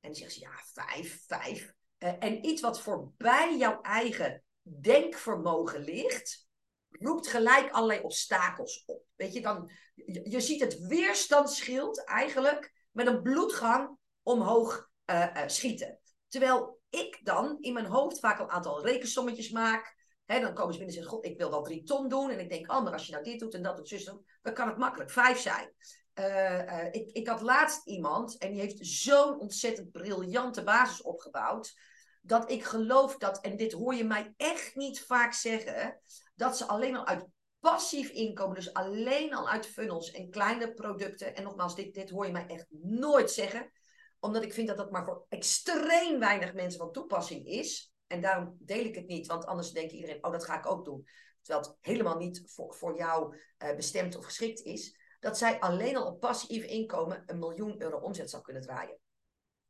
En 0.00 0.08
dan 0.08 0.14
zeggen 0.14 0.34
ze, 0.34 0.40
ja, 0.40 0.62
vijf, 0.72 1.24
vijf. 1.26 1.74
Uh, 1.98 2.14
en 2.18 2.46
iets 2.46 2.60
wat 2.60 2.80
voorbij 2.80 3.56
jouw 3.56 3.80
eigen 3.80 4.42
denkvermogen 4.62 5.80
ligt, 5.80 6.46
roept 6.88 7.26
gelijk 7.26 7.70
allerlei 7.70 8.00
obstakels 8.00 8.82
op. 8.86 9.04
Weet 9.14 9.32
je, 9.32 9.40
dan, 9.40 9.70
je, 10.06 10.40
ziet 10.40 10.60
het 10.60 10.78
weerstandsschild 10.78 12.04
eigenlijk 12.04 12.72
met 12.90 13.06
een 13.06 13.22
bloedgang 13.22 13.96
omhoog 14.22 14.88
uh, 15.10 15.26
uh, 15.36 15.42
schieten. 15.46 15.98
Terwijl 16.28 16.80
ik 16.90 17.20
dan 17.22 17.56
in 17.60 17.72
mijn 17.72 17.86
hoofd 17.86 18.18
vaak 18.18 18.38
een 18.38 18.50
aantal 18.50 18.86
rekensommetjes 18.86 19.50
maak. 19.50 19.96
Hè, 20.24 20.40
dan 20.40 20.54
komen 20.54 20.72
ze 20.72 20.78
binnen 20.78 20.96
en 20.96 21.02
zeggen, 21.02 21.12
god, 21.12 21.24
ik 21.24 21.38
wil 21.38 21.50
wel 21.50 21.62
drie 21.62 21.82
ton 21.82 22.08
doen. 22.08 22.30
En 22.30 22.40
ik 22.40 22.50
denk, 22.50 22.72
oh, 22.72 22.82
maar 22.82 22.92
als 22.92 23.06
je 23.06 23.12
nou 23.12 23.24
dit 23.24 23.40
doet 23.40 23.54
en 23.54 23.62
dat 23.62 23.76
doet, 23.76 23.88
zus, 23.88 24.04
dan 24.42 24.54
kan 24.54 24.68
het 24.68 24.76
makkelijk 24.76 25.10
vijf 25.10 25.38
zijn. 25.38 25.74
Uh, 26.14 26.84
ik, 26.90 27.10
ik 27.12 27.28
had 27.28 27.40
laatst 27.40 27.86
iemand 27.86 28.38
en 28.38 28.52
die 28.52 28.60
heeft 28.60 28.86
zo'n 28.86 29.38
ontzettend 29.38 29.92
briljante 29.92 30.62
basis 30.62 31.02
opgebouwd. 31.02 31.74
Dat 32.22 32.50
ik 32.50 32.64
geloof 32.64 33.16
dat, 33.16 33.40
en 33.40 33.56
dit 33.56 33.72
hoor 33.72 33.94
je 33.94 34.04
mij 34.04 34.34
echt 34.36 34.74
niet 34.74 35.00
vaak 35.00 35.32
zeggen, 35.32 36.00
dat 36.34 36.56
ze 36.56 36.64
alleen 36.64 36.96
al 36.96 37.06
uit 37.06 37.26
passief 37.60 38.10
inkomen, 38.10 38.54
dus 38.54 38.72
alleen 38.72 39.34
al 39.34 39.48
uit 39.48 39.66
funnels 39.66 40.10
en 40.10 40.30
kleine 40.30 40.72
producten. 40.72 41.34
En 41.34 41.42
nogmaals, 41.42 41.74
dit, 41.74 41.94
dit 41.94 42.10
hoor 42.10 42.26
je 42.26 42.32
mij 42.32 42.46
echt 42.46 42.66
nooit 42.80 43.30
zeggen, 43.30 43.72
omdat 44.20 44.42
ik 44.42 44.52
vind 44.52 44.68
dat 44.68 44.76
dat 44.76 44.90
maar 44.90 45.04
voor 45.04 45.26
extreem 45.28 46.18
weinig 46.18 46.54
mensen 46.54 46.80
van 46.80 46.92
toepassing 46.92 47.46
is. 47.46 47.92
En 48.06 48.20
daarom 48.20 48.56
deel 48.58 48.84
ik 48.84 48.94
het 48.94 49.06
niet, 49.06 49.26
want 49.26 49.46
anders 49.46 49.70
denkt 49.70 49.92
iedereen, 49.92 50.24
oh 50.24 50.32
dat 50.32 50.44
ga 50.44 50.58
ik 50.58 50.66
ook 50.66 50.84
doen. 50.84 51.06
Terwijl 51.42 51.66
het 51.66 51.76
helemaal 51.80 52.16
niet 52.16 52.42
voor, 52.46 52.74
voor 52.74 52.96
jou 52.96 53.36
uh, 53.58 53.74
bestemd 53.74 54.16
of 54.16 54.24
geschikt 54.24 54.60
is 54.60 54.96
dat 55.20 55.38
zij 55.38 55.60
alleen 55.60 55.96
al 55.96 56.06
op 56.06 56.20
passief 56.20 56.64
inkomen 56.64 57.22
een 57.26 57.38
miljoen 57.38 57.82
euro 57.82 57.98
omzet 57.98 58.30
zou 58.30 58.42
kunnen 58.42 58.62
draaien. 58.62 58.98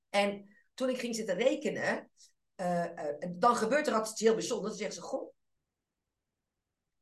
En 0.08 0.56
toen 0.74 0.88
ik 0.88 0.98
ging 0.98 1.14
zitten 1.14 1.36
rekenen, 1.36 2.10
uh, 2.56 2.84
uh, 2.84 3.14
dan 3.36 3.56
gebeurt 3.56 3.86
er 3.86 3.92
altijd 3.92 4.12
iets 4.12 4.20
heel 4.20 4.34
bijzonders. 4.34 4.70
Dan 4.70 4.82
zegt 4.82 4.94
ze, 4.94 5.00
goh, 5.00 5.32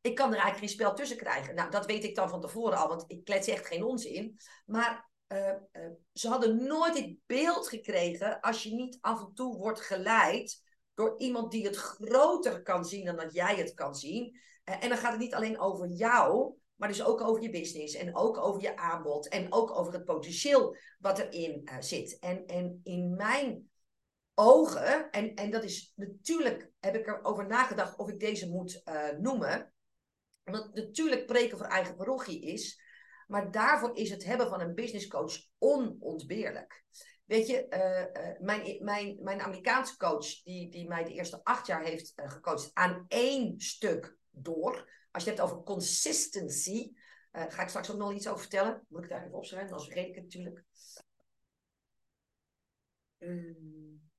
ik 0.07 0.15
kan 0.15 0.27
er 0.27 0.39
eigenlijk 0.39 0.59
geen 0.59 0.69
spel 0.79 0.95
tussen 0.95 1.17
krijgen. 1.17 1.55
Nou, 1.55 1.71
dat 1.71 1.87
weet 1.87 2.05
ik 2.05 2.15
dan 2.15 2.29
van 2.29 2.41
tevoren 2.41 2.79
al, 2.79 2.89
want 2.89 3.05
ik 3.07 3.25
klets 3.25 3.49
echt 3.49 3.67
geen 3.67 3.85
onzin. 3.85 4.39
Maar 4.67 5.11
uh, 5.29 5.53
ze 6.13 6.29
hadden 6.29 6.67
nooit 6.67 6.99
het 6.99 7.17
beeld 7.27 7.69
gekregen 7.69 8.41
als 8.41 8.63
je 8.63 8.75
niet 8.75 8.99
af 9.01 9.21
en 9.21 9.35
toe 9.35 9.57
wordt 9.57 9.81
geleid 9.81 10.63
door 10.95 11.19
iemand 11.19 11.51
die 11.51 11.65
het 11.65 11.77
groter 11.77 12.63
kan 12.63 12.85
zien 12.85 13.05
dan 13.05 13.17
dat 13.17 13.35
jij 13.35 13.57
het 13.57 13.75
kan 13.75 13.95
zien. 13.95 14.41
en 14.65 14.89
dan 14.89 14.99
gaat 14.99 15.11
het 15.11 15.21
niet 15.21 15.35
alleen 15.35 15.61
over 15.61 15.89
jou, 15.89 16.55
maar 16.75 16.89
dus 16.89 17.05
ook 17.05 17.21
over 17.21 17.43
je 17.43 17.51
business 17.51 17.95
en 17.95 18.17
ook 18.17 18.37
over 18.37 18.63
je 18.63 18.77
aanbod 18.77 19.29
en 19.29 19.53
ook 19.53 19.79
over 19.79 19.93
het 19.93 20.05
potentieel 20.05 20.77
wat 20.99 21.19
erin 21.19 21.69
zit. 21.81 22.19
En, 22.19 22.47
en 22.47 22.81
in 22.83 23.15
mijn 23.17 23.71
ogen, 24.35 25.11
en, 25.11 25.35
en 25.35 25.51
dat 25.51 25.65
is 25.65 25.93
natuurlijk, 25.95 26.71
heb 26.81 26.95
ik 26.95 27.07
erover 27.07 27.47
nagedacht 27.47 27.99
of 27.99 28.09
ik 28.09 28.21
deze 28.21 28.49
moet 28.49 28.83
noemen. 29.19 29.75
Omdat 30.47 30.75
natuurlijk 30.75 31.27
preken 31.27 31.59
voor 31.59 31.67
eigen 31.67 31.97
parochie 31.97 32.41
is. 32.41 32.81
Maar 33.27 33.51
daarvoor 33.51 33.97
is 33.97 34.11
het 34.11 34.25
hebben 34.25 34.49
van 34.49 34.61
een 34.61 34.75
business 34.75 35.07
coach 35.07 35.35
onontbeerlijk. 35.59 36.85
Weet 37.25 37.47
je, 37.47 37.67
uh, 37.69 38.47
mijn, 38.47 38.85
mijn, 38.85 39.23
mijn 39.23 39.41
Amerikaanse 39.41 39.97
coach, 39.97 40.43
die, 40.43 40.71
die 40.71 40.89
mij 40.89 41.05
de 41.05 41.13
eerste 41.13 41.45
acht 41.45 41.67
jaar 41.67 41.83
heeft 41.83 42.13
gecoacht, 42.15 42.71
aan 42.75 43.05
één 43.09 43.61
stuk 43.61 44.17
door. 44.31 44.93
Als 45.11 45.25
je 45.25 45.31
het 45.31 45.39
hebt 45.39 45.51
over 45.51 45.65
consistency, 45.65 46.93
ga 47.31 47.63
ik 47.63 47.69
straks 47.69 47.91
ook 47.91 47.97
nog 47.97 48.13
iets 48.13 48.29
over 48.29 48.41
vertellen. 48.41 48.87
Moet 48.89 49.03
ik 49.03 49.11
daar 49.11 49.25
even 49.25 49.37
opschrijven, 49.37 49.71
anders 49.71 49.89
vergeet 49.89 50.09
ik 50.09 50.15
het 50.15 50.25
natuurlijk. 50.25 50.65
Um... 53.19 54.11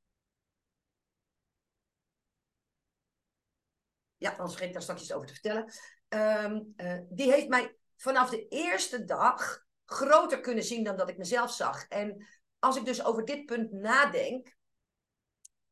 Ja, 4.17 4.29
anders 4.29 4.51
vergeet 4.51 4.67
ik 4.67 4.73
daar 4.73 4.81
straks 4.81 5.01
iets 5.01 5.13
over 5.13 5.27
te 5.27 5.33
vertellen. 5.33 5.71
Um, 6.09 6.75
die 7.09 7.31
heeft 7.31 7.47
mij 7.47 7.77
vanaf 7.95 8.29
de 8.29 8.47
eerste 8.47 9.05
dag 9.05 9.65
groter 9.85 10.39
kunnen 10.39 10.63
zien 10.63 10.83
dan 10.83 10.97
dat 10.97 11.09
ik 11.09 11.17
mezelf 11.17 11.51
zag. 11.51 11.87
En 11.87 12.27
als 12.59 12.77
ik 12.77 12.85
dus 12.85 13.03
over 13.03 13.25
dit 13.25 13.45
punt 13.45 13.71
nadenk, 13.71 14.55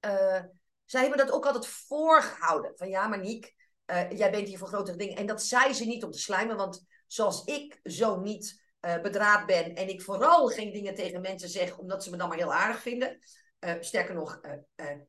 uh, 0.05 0.43
zij 0.85 1.01
hebben 1.01 1.17
dat 1.17 1.31
ook 1.31 1.45
altijd 1.45 1.67
voorgehouden. 1.67 2.71
Van 2.75 2.89
ja, 2.89 3.07
maar 3.07 3.19
Niek, 3.19 3.55
uh, 3.85 4.11
jij 4.11 4.31
bent 4.31 4.47
hier 4.47 4.57
voor 4.57 4.67
grotere 4.67 4.97
dingen. 4.97 5.17
En 5.17 5.25
dat 5.25 5.43
zei 5.43 5.73
ze 5.73 5.85
niet 5.85 6.03
om 6.03 6.11
te 6.11 6.19
slijmen, 6.19 6.57
want 6.57 6.85
zoals 7.07 7.43
ik 7.43 7.79
zo 7.83 8.19
niet 8.19 8.63
uh, 8.81 9.01
bedraad 9.01 9.45
ben 9.45 9.75
en 9.75 9.89
ik 9.89 10.01
vooral 10.01 10.47
geen 10.47 10.73
dingen 10.73 10.95
tegen 10.95 11.21
mensen 11.21 11.49
zeg 11.49 11.77
omdat 11.77 12.03
ze 12.03 12.09
me 12.09 12.17
dan 12.17 12.27
maar 12.27 12.37
heel 12.37 12.53
aardig 12.53 12.81
vinden. 12.81 13.19
Uh, 13.59 13.73
sterker 13.79 14.15
nog, 14.15 14.41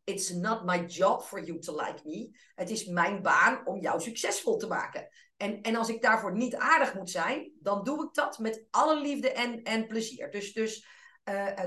it's 0.04 0.30
not 0.30 0.64
my 0.64 0.84
job 0.86 1.22
for 1.22 1.44
you 1.44 1.58
to 1.58 1.74
like 1.74 2.00
me. 2.04 2.38
Het 2.54 2.70
is 2.70 2.86
mijn 2.86 3.22
baan 3.22 3.66
om 3.66 3.80
jou 3.80 4.00
succesvol 4.00 4.56
te 4.56 4.66
maken. 4.66 5.08
En, 5.36 5.60
en 5.62 5.76
als 5.76 5.88
ik 5.88 6.02
daarvoor 6.02 6.36
niet 6.36 6.54
aardig 6.54 6.94
moet 6.94 7.10
zijn, 7.10 7.52
dan 7.60 7.84
doe 7.84 8.04
ik 8.04 8.14
dat 8.14 8.38
met 8.38 8.66
alle 8.70 9.00
liefde 9.00 9.32
en, 9.32 9.62
en 9.62 9.86
plezier. 9.86 10.30
Dus, 10.30 10.52
dus, 10.52 10.86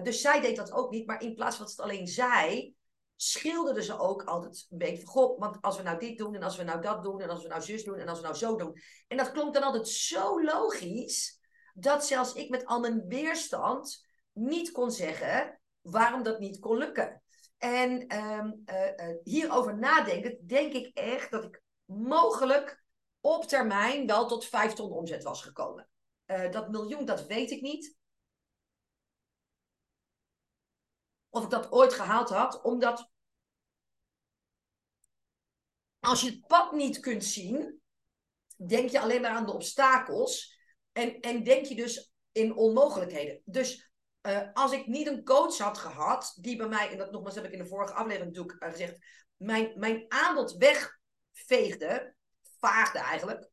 dus 0.03 0.21
zij 0.21 0.41
deed 0.41 0.55
dat 0.55 0.71
ook 0.71 0.91
niet, 0.91 1.07
maar 1.07 1.21
in 1.21 1.33
plaats 1.33 1.55
van 1.55 1.65
dat 1.65 1.75
het 1.75 1.85
alleen 1.85 2.07
zei, 2.07 2.75
schilderden 3.15 3.83
ze 3.83 3.99
ook 3.99 4.23
altijd 4.23 4.67
een 4.69 4.77
beetje 4.77 5.03
van, 5.03 5.11
god, 5.11 5.39
want 5.39 5.57
als 5.61 5.77
we 5.77 5.83
nou 5.83 5.99
dit 5.99 6.17
doen 6.17 6.35
en 6.35 6.43
als 6.43 6.57
we 6.57 6.63
nou 6.63 6.81
dat 6.81 7.03
doen 7.03 7.21
en 7.21 7.29
als 7.29 7.41
we 7.41 7.47
nou 7.47 7.61
zus 7.61 7.83
doen 7.83 7.97
en 7.97 8.07
als 8.07 8.19
we 8.19 8.23
nou 8.23 8.37
zo 8.37 8.55
doen. 8.55 8.77
En 9.07 9.17
dat 9.17 9.31
klonk 9.31 9.53
dan 9.53 9.63
altijd 9.63 9.87
zo 9.87 10.43
logisch, 10.43 11.39
dat 11.73 12.05
zelfs 12.05 12.33
ik 12.33 12.49
met 12.49 12.65
al 12.65 12.79
mijn 12.79 13.07
weerstand 13.07 14.07
niet 14.33 14.71
kon 14.71 14.91
zeggen 14.91 15.58
waarom 15.81 16.23
dat 16.23 16.39
niet 16.39 16.59
kon 16.59 16.77
lukken. 16.77 17.23
En 17.57 18.17
um, 18.17 18.61
uh, 18.65 18.85
uh, 18.85 19.15
hierover 19.23 19.77
nadenken, 19.77 20.47
denk 20.47 20.73
ik 20.73 20.97
echt 20.97 21.31
dat 21.31 21.43
ik 21.43 21.61
mogelijk 21.85 22.83
op 23.19 23.43
termijn 23.43 24.07
wel 24.07 24.27
tot 24.27 24.45
vijf 24.45 24.73
ton 24.73 24.91
omzet 24.91 25.23
was 25.23 25.41
gekomen. 25.41 25.89
Uh, 26.25 26.51
dat 26.51 26.69
miljoen, 26.69 27.05
dat 27.05 27.25
weet 27.25 27.51
ik 27.51 27.61
niet. 27.61 27.97
of 31.29 31.43
ik 31.43 31.49
dat 31.49 31.71
ooit 31.71 31.93
gehaald 31.93 32.29
had, 32.29 32.61
omdat 32.61 33.09
als 35.99 36.21
je 36.21 36.29
het 36.29 36.47
pad 36.47 36.71
niet 36.71 36.99
kunt 36.99 37.23
zien, 37.23 37.81
denk 38.67 38.89
je 38.89 38.99
alleen 38.99 39.21
maar 39.21 39.31
aan 39.31 39.45
de 39.45 39.53
obstakels 39.53 40.57
en, 40.91 41.19
en 41.19 41.43
denk 41.43 41.65
je 41.65 41.75
dus 41.75 42.11
in 42.31 42.55
onmogelijkheden. 42.55 43.41
Dus 43.45 43.88
uh, 44.21 44.41
als 44.53 44.71
ik 44.71 44.87
niet 44.87 45.07
een 45.07 45.23
coach 45.23 45.57
had 45.57 45.77
gehad, 45.77 46.37
die 46.41 46.57
bij 46.57 46.67
mij, 46.67 46.91
en 46.91 46.97
dat 46.97 47.11
nogmaals 47.11 47.35
heb 47.35 47.45
ik 47.45 47.51
in 47.51 47.59
de 47.59 47.67
vorige 47.67 47.93
aflevering 47.93 48.35
natuurlijk 48.35 48.63
uh, 48.63 48.69
gezegd, 48.69 48.99
mijn, 49.37 49.73
mijn 49.75 50.05
aanbod 50.07 50.55
wegveegde, 50.57 52.15
vaagde 52.59 52.99
eigenlijk, 52.99 53.49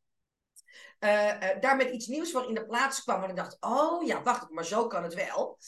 uh, 1.01 1.61
daar 1.61 1.77
met 1.77 1.91
iets 1.91 2.07
nieuws 2.07 2.31
voor 2.31 2.49
in 2.49 2.55
de 2.55 2.67
plaats 2.67 3.03
kwam. 3.03 3.23
En 3.23 3.31
ik 3.31 3.37
dacht, 3.37 3.57
oh 3.61 4.07
ja, 4.07 4.23
wacht, 4.23 4.51
maar 4.51 4.65
zo 4.65 4.87
kan 4.87 5.03
het 5.03 5.15
wel. 5.15 5.59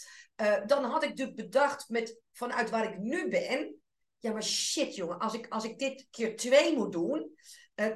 Dan 0.67 0.85
had 0.85 1.03
ik 1.03 1.17
dus 1.17 1.33
bedacht 1.33 1.89
met, 1.89 2.21
vanuit 2.33 2.71
waar 2.71 2.93
ik 2.93 2.99
nu 2.99 3.29
ben. 3.29 3.81
Ja, 4.19 4.33
maar 4.33 4.43
shit 4.43 4.95
jongen, 4.95 5.19
als 5.19 5.35
ik, 5.35 5.47
als 5.49 5.65
ik 5.65 5.79
dit 5.79 6.07
keer 6.11 6.37
twee 6.37 6.77
moet 6.77 6.93
doen. 6.93 7.35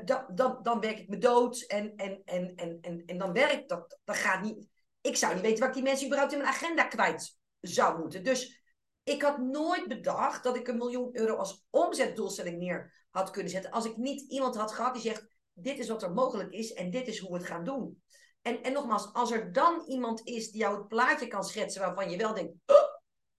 dan, 0.04 0.26
dan, 0.34 0.58
dan 0.62 0.80
werk 0.80 0.98
ik 0.98 1.08
me 1.08 1.18
dood 1.18 1.60
en, 1.60 1.96
en, 1.96 2.22
en, 2.24 2.54
en, 2.56 2.78
en, 2.80 3.02
en 3.06 3.18
dan 3.18 3.32
werkt 3.32 3.68
dat. 3.68 3.98
Dat 4.04 4.16
gaat 4.16 4.42
niet. 4.42 4.66
Ik 5.02 5.16
zou 5.16 5.34
niet 5.34 5.42
weten 5.42 5.58
waar 5.58 5.68
ik 5.68 5.74
die 5.74 5.82
mensen 5.82 6.06
überhaupt 6.06 6.32
in 6.32 6.38
mijn 6.38 6.50
agenda 6.50 6.84
kwijt 6.84 7.36
zou 7.60 7.98
moeten. 7.98 8.24
Dus 8.24 8.62
ik 9.02 9.22
had 9.22 9.38
nooit 9.38 9.88
bedacht 9.88 10.42
dat 10.42 10.56
ik 10.56 10.68
een 10.68 10.76
miljoen 10.76 11.16
euro 11.16 11.36
als 11.36 11.66
omzetdoelstelling 11.70 12.58
neer 12.58 13.06
had 13.10 13.30
kunnen 13.30 13.50
zetten. 13.50 13.70
Als 13.70 13.84
ik 13.84 13.96
niet 13.96 14.30
iemand 14.30 14.56
had 14.56 14.72
gehad 14.72 14.94
die 14.94 15.02
zegt: 15.02 15.26
Dit 15.52 15.78
is 15.78 15.88
wat 15.88 16.02
er 16.02 16.12
mogelijk 16.12 16.52
is 16.52 16.72
en 16.72 16.90
dit 16.90 17.06
is 17.06 17.18
hoe 17.18 17.30
we 17.30 17.36
het 17.36 17.46
gaan 17.46 17.64
doen. 17.64 18.02
En, 18.42 18.62
en 18.62 18.72
nogmaals, 18.72 19.12
als 19.12 19.30
er 19.30 19.52
dan 19.52 19.84
iemand 19.86 20.26
is 20.26 20.50
die 20.50 20.60
jou 20.60 20.78
het 20.78 20.88
plaatje 20.88 21.26
kan 21.26 21.44
schetsen 21.44 21.80
waarvan 21.80 22.10
je 22.10 22.16
wel 22.16 22.34
denkt: 22.34 22.54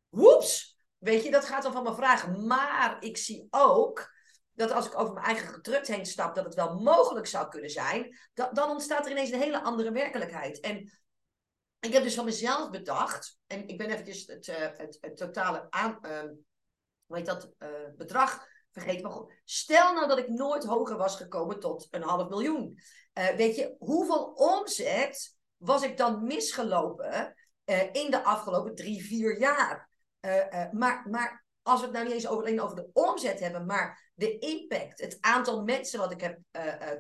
Woeps! 0.10 0.72
Weet 0.98 1.24
je, 1.24 1.32
dat 1.32 1.46
gaat 1.46 1.64
dan 1.64 1.72
van 1.72 1.84
me 1.84 1.96
vragen. 1.96 2.48
Maar 2.48 2.98
ik 3.00 3.18
zie 3.18 3.48
ook 3.50 4.12
dat 4.54 4.72
als 4.72 4.86
ik 4.86 5.00
over 5.00 5.14
mijn 5.14 5.26
eigen 5.26 5.48
gedrukt 5.48 5.88
heen 5.88 6.06
stap, 6.06 6.36
dat 6.36 6.46
het 6.46 6.56
wel 6.56 6.80
mogelijk 6.80 7.28
zou 7.28 7.50
kunnen 7.50 7.70
zijn. 7.70 8.18
Dan 8.34 8.70
ontstaat 8.70 9.06
er 9.06 9.12
ineens 9.12 9.32
een 9.32 9.42
hele 9.42 9.62
andere 9.62 9.92
werkelijkheid. 9.92 10.60
En 10.60 10.92
ik 11.84 11.94
heb 11.94 12.04
dus 12.04 12.16
van 12.16 12.26
mezelf 12.26 12.70
bedacht, 12.70 13.40
en 13.48 13.68
ik 13.68 13.78
ben 13.78 13.90
eventjes 13.90 14.28
het, 14.28 14.48
uh, 14.48 14.56
het, 14.58 15.18
totale 15.18 15.68
aan, 15.70 16.00
uh, 17.08 17.26
dat, 17.26 17.50
uh, 17.60 17.70
bedrag 17.98 18.46
vergeten. 18.72 19.02
Maar 19.02 19.12
goed, 19.12 19.34
stel 19.46 19.94
nou 19.94 20.08
dat 20.08 20.18
ik 20.18 20.28
nooit 20.28 20.64
hoger 20.64 20.98
was 20.98 21.16
gekomen 21.16 21.60
tot 21.60 21.88
een 21.92 22.04
half 22.04 22.30
miljoen. 22.30 22.80
weet 23.14 23.56
je, 23.56 23.76
hoeveel 23.80 24.24
omzet 24.24 25.38
was 25.58 25.84
ik 25.84 25.98
dan 25.98 26.24
misgelopen 26.24 27.34
in 27.92 28.12
de 28.12 28.24
afgelopen 28.24 28.76
drie, 28.76 29.06
vier 29.06 29.40
jaar? 29.40 29.90
maar, 30.72 31.08
maar 31.10 31.46
als 31.62 31.80
we 31.80 31.86
het 31.86 31.96
nou 31.96 32.06
niet 32.06 32.14
eens 32.14 32.28
over, 32.28 32.44
alleen 32.44 32.62
over 32.62 32.76
de 32.76 32.90
omzet 32.94 33.40
hebben, 33.40 33.66
maar 33.66 34.12
de 34.16 34.38
impact, 34.38 35.02
het 35.02 35.18
aantal 35.22 35.64
mensen 35.64 36.00
wat 36.00 36.12
ik 36.12 36.22
heb 36.22 36.40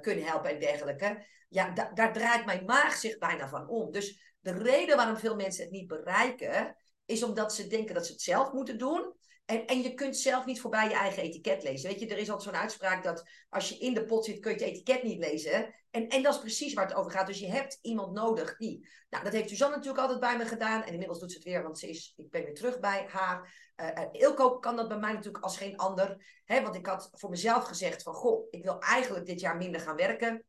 kunnen 0.01 0.25
helpen 0.25 0.49
en 0.49 0.59
dergelijke, 0.59 1.25
ja, 1.49 1.69
da 1.69 1.91
daar 1.93 2.13
draait 2.13 2.45
mijn 2.45 2.65
maag 2.65 2.95
zich 2.95 3.17
bijna 3.17 3.49
van 3.49 3.67
om. 3.67 3.91
Dus 3.91 4.32
de 4.43 4.51
reden 4.51 4.95
waarom 4.95 5.17
veel 5.17 5.35
mensen 5.35 5.63
het 5.63 5.71
niet 5.71 5.87
bereiken, 5.87 6.75
is 7.05 7.23
omdat 7.23 7.53
ze 7.53 7.67
denken 7.67 7.95
dat 7.95 8.05
ze 8.05 8.11
het 8.11 8.21
zelf 8.21 8.51
moeten 8.51 8.77
doen. 8.77 9.13
En, 9.45 9.65
en 9.65 9.81
je 9.81 9.93
kunt 9.93 10.17
zelf 10.17 10.45
niet 10.45 10.61
voorbij 10.61 10.87
je 10.87 10.95
eigen 10.95 11.23
etiket 11.23 11.63
lezen. 11.63 11.89
Weet 11.89 11.99
je, 11.99 12.07
er 12.07 12.17
is 12.17 12.29
altijd 12.29 12.49
zo'n 12.49 12.61
uitspraak 12.61 13.03
dat 13.03 13.23
als 13.49 13.69
je 13.69 13.77
in 13.77 13.93
de 13.93 14.05
pot 14.05 14.25
zit, 14.25 14.39
kun 14.39 14.51
je 14.51 14.57
het 14.57 14.67
etiket 14.67 15.03
niet 15.03 15.19
lezen. 15.19 15.73
En, 15.91 16.07
en 16.07 16.23
dat 16.23 16.33
is 16.33 16.39
precies 16.39 16.73
waar 16.73 16.87
het 16.87 16.95
over 16.95 17.11
gaat. 17.11 17.27
Dus 17.27 17.39
je 17.39 17.49
hebt 17.49 17.79
iemand 17.81 18.13
nodig 18.13 18.57
die. 18.57 18.89
Nou, 19.09 19.23
dat 19.23 19.33
heeft 19.33 19.49
Suzanne 19.49 19.75
natuurlijk 19.75 20.01
altijd 20.01 20.19
bij 20.19 20.37
me 20.37 20.45
gedaan. 20.45 20.83
En 20.83 20.91
inmiddels 20.91 21.19
doet 21.19 21.31
ze 21.31 21.37
het 21.37 21.45
weer, 21.45 21.63
want 21.63 21.79
ze 21.79 21.89
is, 21.89 22.13
ik 22.15 22.29
ben 22.29 22.43
weer 22.43 22.53
terug 22.53 22.79
bij 22.79 23.05
haar. 23.09 23.53
Uh, 23.75 24.21
Ilko 24.21 24.59
kan 24.59 24.75
dat 24.75 24.87
bij 24.87 24.99
mij 24.99 25.13
natuurlijk 25.13 25.43
als 25.43 25.57
geen 25.57 25.77
ander. 25.77 26.41
Hè, 26.45 26.61
want 26.61 26.75
ik 26.75 26.85
had 26.85 27.09
voor 27.11 27.29
mezelf 27.29 27.63
gezegd 27.63 28.03
van, 28.03 28.13
goh, 28.13 28.47
ik 28.49 28.63
wil 28.63 28.79
eigenlijk 28.79 29.25
dit 29.25 29.39
jaar 29.39 29.57
minder 29.57 29.81
gaan 29.81 29.95
werken. 29.95 30.45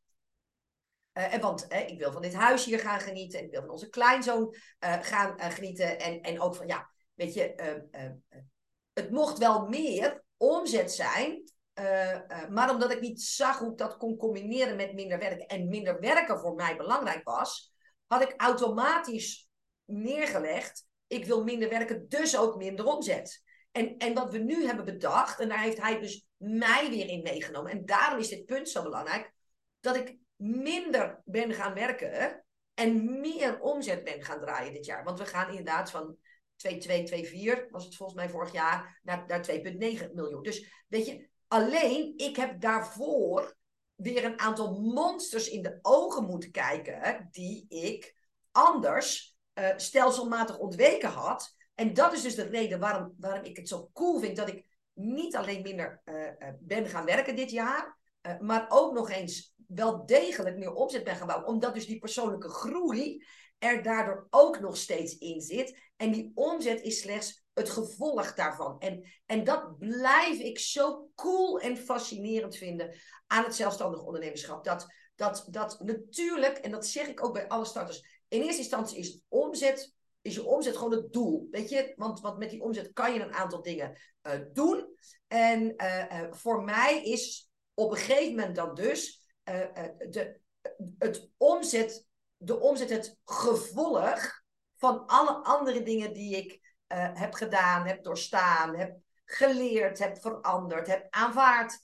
Uh, 1.15 1.35
want 1.35 1.67
ik 1.73 1.99
wil 1.99 2.13
van 2.13 2.23
dit 2.23 2.35
huis 2.35 2.65
hier 2.65 2.79
gaan 2.79 3.01
genieten. 3.01 3.39
En 3.39 3.45
ik 3.45 3.51
wil 3.51 3.61
van 3.61 3.71
onze 3.71 3.89
kleinzoon 3.89 4.55
gaan 4.81 5.41
genieten. 5.41 5.99
En, 5.99 6.21
en 6.21 6.41
ook 6.41 6.57
van, 6.57 6.67
ja, 6.67 6.91
weet 7.15 7.35
je, 7.35 7.55
het 8.93 9.11
mocht 9.11 9.39
wel 9.39 9.69
meer 9.69 10.25
omzet 10.37 10.93
zijn. 10.93 11.53
maar 12.51 12.71
omdat 12.71 12.93
ik 12.93 13.01
niet 13.01 13.23
zag 13.23 13.59
hoe 13.59 13.71
ik 13.71 13.79
dat 13.79 13.97
kon 13.97 14.17
combineren 14.17 14.77
met 14.77 14.95
minder 14.95 15.19
werken. 15.19 15.47
En 15.47 15.69
minder 15.69 16.01
werken 16.01 16.39
voor 16.39 16.55
mij 16.55 16.77
belangrijk 16.77 17.25
was. 17.25 17.73
Had 18.07 18.23
ik 18.23 18.35
automatisch 18.37 19.49
neergelegd. 19.85 20.87
Ik 21.07 21.25
wil 21.25 21.45
minder 21.45 21.69
werken, 21.69 22.09
dus 22.09 22.39
ook 22.39 22.57
minder 22.57 22.85
omzet. 22.87 23.43
En, 23.73 23.97
en 23.97 24.15
wat 24.15 24.33
we 24.33 24.39
nu 24.39 24.67
hebben 24.67 24.85
bedacht. 24.85 25.41
En 25.41 25.49
daar 25.49 25.63
heeft 25.63 25.81
hij 25.81 26.01
dus 26.01 26.27
mij 26.37 26.91
weer 26.91 27.09
in 27.09 27.23
meegenomen. 27.23 27.71
En 27.71 27.85
daarom 27.85 28.19
is 28.19 28.29
dit 28.29 28.45
punt 28.45 28.69
zo 28.69 28.83
belangrijk. 28.83 29.33
Dat 29.81 29.97
ik 29.97 30.17
minder 30.45 31.23
ben 31.25 31.53
gaan 31.53 31.75
werken 31.75 32.45
en 32.75 33.21
meer 33.21 33.61
omzet 33.61 34.05
ben 34.05 34.23
gaan 34.23 34.41
draaien 34.41 34.73
dit 34.73 34.85
jaar. 34.85 35.05
Want 35.05 35.19
we 35.19 35.27
gaan 35.27 35.49
inderdaad 35.49 35.91
van 35.91 36.17
2,224 36.57 37.71
was 37.71 37.85
het 37.85 37.97
volgens 37.97 38.19
mij 38.19 38.29
vorig 38.29 38.53
jaar 38.53 39.01
naar, 39.03 39.25
naar 39.27 39.51
2,9 39.51 40.13
miljoen. 40.13 40.43
Dus 40.43 40.85
weet 40.89 41.07
je, 41.07 41.29
alleen 41.49 42.13
ik 42.17 42.37
heb 42.37 42.61
daarvoor 42.61 43.57
weer 43.95 44.25
een 44.25 44.41
aantal 44.41 44.81
monsters 44.81 45.49
in 45.49 45.63
de 45.63 45.79
ogen 45.83 46.25
moeten 46.25 46.51
kijken 46.51 47.29
die 47.31 47.67
ik 47.69 48.15
anders 48.51 49.37
uh, 49.55 49.69
stelselmatig 49.77 50.59
ontweken 50.59 51.11
had. 51.11 51.57
En 51.75 51.95
dat 51.95 52.13
is 52.13 52.23
dus 52.23 52.35
de 52.35 52.49
reden 52.49 52.81
waarom, 52.81 53.15
waarom 53.19 53.45
ik 53.45 53.57
het 53.57 53.69
zo 53.69 53.91
cool 53.93 54.21
vind 54.21 54.37
dat 54.37 54.49
ik 54.49 54.67
niet 54.93 55.37
alleen 55.37 55.63
minder 55.63 56.03
uh, 56.05 56.15
uh, 56.15 56.49
ben 56.61 56.87
gaan 56.87 57.05
werken 57.05 57.37
dit 57.37 57.51
jaar, 57.51 57.99
maar 58.41 58.67
ook 58.69 58.95
nog 58.95 59.11
eens 59.11 59.54
wel 59.75 60.07
degelijk 60.07 60.57
meer 60.57 60.73
omzet 60.73 61.05
ben 61.05 61.17
gaan 61.17 61.27
bouwen. 61.27 61.49
Omdat 61.49 61.75
dus 61.75 61.87
die 61.87 61.99
persoonlijke 61.99 62.49
groei 62.49 63.25
er 63.59 63.83
daardoor 63.83 64.27
ook 64.31 64.61
nog 64.61 64.77
steeds 64.77 65.19
in 65.19 65.41
zit. 65.41 65.79
En 65.97 66.13
die 66.13 66.31
omzet 66.35 66.81
is 66.81 67.01
slechts 67.01 67.45
het 67.53 67.71
gevolg 67.71 68.35
daarvan. 68.35 68.79
En, 68.79 69.13
en 69.27 69.45
dat 69.45 69.79
blijf 69.79 70.39
ik 70.39 70.59
zo 70.59 71.11
cool 71.15 71.61
en 71.61 71.77
fascinerend 71.77 72.57
vinden 72.57 72.95
aan 73.27 73.45
het 73.45 73.55
zelfstandig 73.55 74.03
ondernemerschap. 74.03 74.65
Dat, 74.65 74.87
dat, 75.15 75.47
dat 75.51 75.81
natuurlijk, 75.81 76.59
en 76.59 76.71
dat 76.71 76.87
zeg 76.87 77.07
ik 77.09 77.25
ook 77.25 77.33
bij 77.33 77.49
alle 77.49 77.65
starters, 77.65 78.23
in 78.29 78.43
eerste 78.43 78.61
instantie 78.61 78.99
is 78.99 79.21
omzet. 79.29 79.93
Is 80.23 80.35
je 80.35 80.45
omzet 80.45 80.77
gewoon 80.77 80.93
het 80.93 81.13
doel? 81.13 81.49
Weet 81.51 81.69
je? 81.69 81.93
Want, 81.97 82.21
want 82.21 82.39
met 82.39 82.51
die 82.51 82.63
omzet 82.63 82.93
kan 82.93 83.15
je 83.15 83.21
een 83.21 83.35
aantal 83.35 83.63
dingen 83.63 83.99
uh, 84.23 84.33
doen. 84.53 84.97
En 85.27 85.75
uh, 85.77 86.05
uh, 86.13 86.27
voor 86.31 86.63
mij 86.63 87.03
is 87.03 87.51
op 87.75 87.91
een 87.91 87.97
gegeven 87.97 88.35
moment 88.35 88.57
dan 88.57 88.75
dus 88.75 89.24
de, 89.45 90.41
het 90.99 91.31
omzet, 91.37 92.07
de 92.37 92.61
omzet 92.61 92.91
het 92.91 93.17
gevolg 93.25 94.43
van 94.77 95.07
alle 95.07 95.33
andere 95.33 95.83
dingen 95.83 96.13
die 96.13 96.37
ik 96.37 96.53
uh, 96.53 97.11
heb 97.13 97.35
gedaan, 97.35 97.87
heb 97.87 98.05
doorstaan, 98.05 98.77
heb 98.77 98.97
geleerd, 99.25 99.99
heb 99.99 100.21
veranderd, 100.21 100.87
heb 100.87 101.07
aanvaard, 101.11 101.79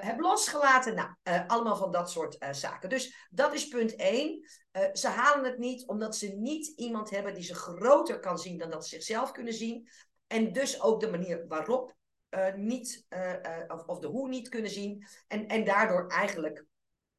heb 0.00 0.20
losgelaten. 0.20 0.94
Nou, 0.94 1.44
allemaal 1.46 1.76
van 1.76 1.92
dat 1.92 2.10
soort 2.10 2.36
zaken. 2.50 2.88
Dus 2.88 3.28
dat 3.30 3.54
is 3.54 3.68
punt 3.68 3.96
één. 3.96 4.48
ze 4.92 5.08
halen 5.08 5.44
het 5.44 5.58
niet 5.58 5.86
omdat 5.86 6.16
ze 6.16 6.26
niet 6.28 6.66
iemand 6.66 7.10
hebben 7.10 7.34
die 7.34 7.42
ze 7.42 7.54
groter 7.54 8.20
kan 8.20 8.38
zien 8.38 8.58
dan 8.58 8.70
dat 8.70 8.86
ze 8.86 8.94
zichzelf 8.94 9.32
kunnen 9.32 9.52
zien. 9.52 9.88
En 10.26 10.52
dus 10.52 10.82
ook 10.82 11.00
de 11.00 11.10
manier 11.10 11.46
waarop 11.48 11.94
niet, 12.56 13.06
of, 13.68 13.84
of 13.86 13.98
de 13.98 14.06
hoe 14.06 14.28
niet 14.28 14.48
kunnen 14.48 14.70
zien. 14.70 15.06
En, 15.28 15.46
en 15.46 15.64
daardoor 15.64 16.06
eigenlijk 16.06 16.64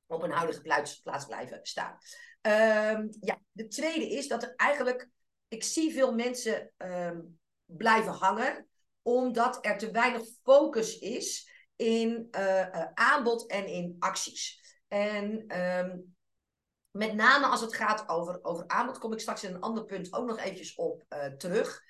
op 0.09 0.23
een 0.23 0.31
huidige 0.31 0.61
plaats, 0.61 1.25
blijven 1.27 1.59
staan. 1.61 1.97
Um, 2.41 3.09
ja, 3.19 3.41
de 3.51 3.67
tweede 3.67 4.09
is 4.09 4.27
dat 4.27 4.43
er 4.43 4.53
eigenlijk, 4.55 5.09
ik 5.47 5.63
zie 5.63 5.93
veel 5.93 6.13
mensen 6.13 6.71
um, 6.77 7.39
blijven 7.65 8.11
hangen, 8.11 8.67
omdat 9.01 9.65
er 9.65 9.77
te 9.77 9.91
weinig 9.91 10.21
focus 10.43 10.99
is 10.99 11.51
in 11.75 12.27
uh, 12.31 12.57
uh, 12.57 12.85
aanbod 12.93 13.49
en 13.49 13.67
in 13.67 13.95
acties. 13.99 14.59
En 14.87 15.57
um, 15.61 16.15
met 16.91 17.13
name 17.13 17.45
als 17.45 17.61
het 17.61 17.75
gaat 17.75 18.09
over, 18.09 18.39
over 18.41 18.67
aanbod, 18.67 18.97
kom 18.97 19.13
ik 19.13 19.19
straks 19.19 19.43
in 19.43 19.53
een 19.53 19.61
ander 19.61 19.85
punt 19.85 20.13
ook 20.13 20.27
nog 20.27 20.39
eventjes 20.39 20.75
op 20.75 21.03
uh, 21.09 21.25
terug. 21.25 21.81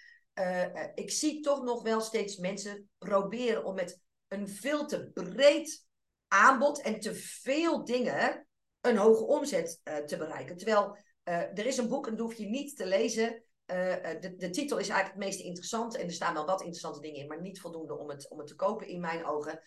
ik 0.96 1.12
zie 1.12 1.42
toch 1.42 1.64
nog 1.64 1.84
wel 1.84 2.02
steeds 2.02 2.38
mensen 2.38 2.90
proberen 2.98 3.66
om 3.66 3.76
met 3.76 4.02
een 4.28 4.48
veel 4.48 4.86
te 4.86 5.12
breed 5.14 5.88
aanbod 6.30 6.82
en 6.82 7.00
te 7.00 7.16
veel 7.16 7.86
dingen 7.86 8.48
een 8.82 8.98
hoge 8.98 9.26
omzet 9.26 9.82
uh, 9.84 9.96
te 9.98 10.18
bereiken. 10.18 10.58
Terwijl 10.58 10.98
uh, 11.24 11.36
er 11.36 11.66
is 11.66 11.78
een 11.78 11.88
boek 11.88 12.08
en 12.08 12.16
dat 12.16 12.26
hoef 12.26 12.38
je 12.38 12.46
niet 12.46 12.76
te 12.76 12.86
lezen. 12.86 13.44
Uh, 13.72 13.76
de, 14.20 14.36
de, 14.38 14.50
titel 14.50 14.78
is 14.78 14.90
eigenlijk 14.90 15.20
het 15.20 15.26
meest 15.26 15.46
interessant 15.46 15.96
en 15.96 16.06
er 16.06 16.12
staan 16.12 16.34
wel 16.34 16.46
wat 16.46 16.60
interessante 16.60 17.00
dingen 17.00 17.22
in, 17.22 17.28
maar 17.28 17.42
niet 17.42 17.60
voldoende 17.60 17.98
om 17.98 18.10
het, 18.10 18.30
om 18.30 18.38
het 18.38 18.48
te 18.48 18.56
kopen 18.56 18.88
in 18.88 19.00
mijn 19.00 19.26
ogen. 19.26 19.62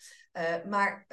maar 0.69 1.07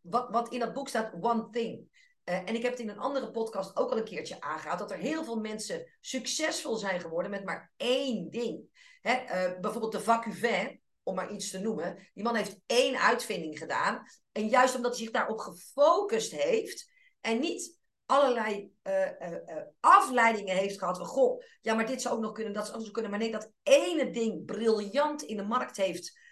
wat, 0.00 0.30
wat 0.30 0.52
in 0.52 0.58
dat 0.58 0.72
boek 0.72 0.88
staat, 0.88 1.12
One 1.20 1.48
Thing. 1.50 1.88
en 2.24 2.54
ik 2.54 2.62
heb 2.62 2.70
het 2.70 2.80
in 2.80 2.88
een 2.88 2.98
andere 2.98 3.30
podcast 3.30 3.76
ook 3.76 3.90
al 3.90 3.96
een 3.96 4.04
keertje 4.04 4.40
aangehaald, 4.40 4.78
dat 4.78 4.90
er 4.90 4.98
heel 4.98 5.24
veel 5.24 5.40
mensen 5.40 5.96
succesvol 6.00 6.76
zijn 6.76 7.00
geworden 7.00 7.30
met 7.30 7.44
maar 7.44 7.72
één 7.76 8.30
ding. 8.30 8.62
Hè, 9.00 9.24
bijvoorbeeld 9.60 9.92
de 9.92 10.00
Vacuvin, 10.00 10.80
om 11.04 11.14
maar 11.14 11.32
iets 11.32 11.50
te 11.50 11.58
noemen. 11.58 12.08
Die 12.14 12.24
man 12.24 12.34
heeft 12.34 12.58
één 12.66 13.00
uitvinding 13.00 13.58
gedaan. 13.58 14.02
En 14.32 14.48
juist 14.48 14.74
omdat 14.74 14.90
hij 14.90 15.00
zich 15.04 15.12
daarop 15.12 15.38
gefocust 15.38 16.32
heeft 16.32 16.90
en 17.20 17.40
niet 17.40 17.78
allerlei 18.06 18.72
uh, 18.82 19.00
uh, 19.00 19.30
uh, 19.30 19.62
afleidingen 19.80 20.56
heeft 20.56 20.78
gehad 20.78 20.96
van 20.96 21.06
goh, 21.06 21.42
ja, 21.60 21.74
maar 21.74 21.86
dit 21.86 22.02
zou 22.02 22.14
ook 22.14 22.22
nog 22.22 22.32
kunnen, 22.32 22.52
dat 22.52 22.66
zou 22.66 22.78
ook 22.78 22.84
nog 22.84 22.92
kunnen. 22.92 23.10
Maar 23.10 23.20
nee, 23.20 23.30
dat 23.30 23.50
ene 23.62 24.10
ding 24.10 24.44
briljant 24.44 25.22
in 25.22 25.36
de 25.36 25.42
markt 25.42 25.76
heeft 25.76 26.22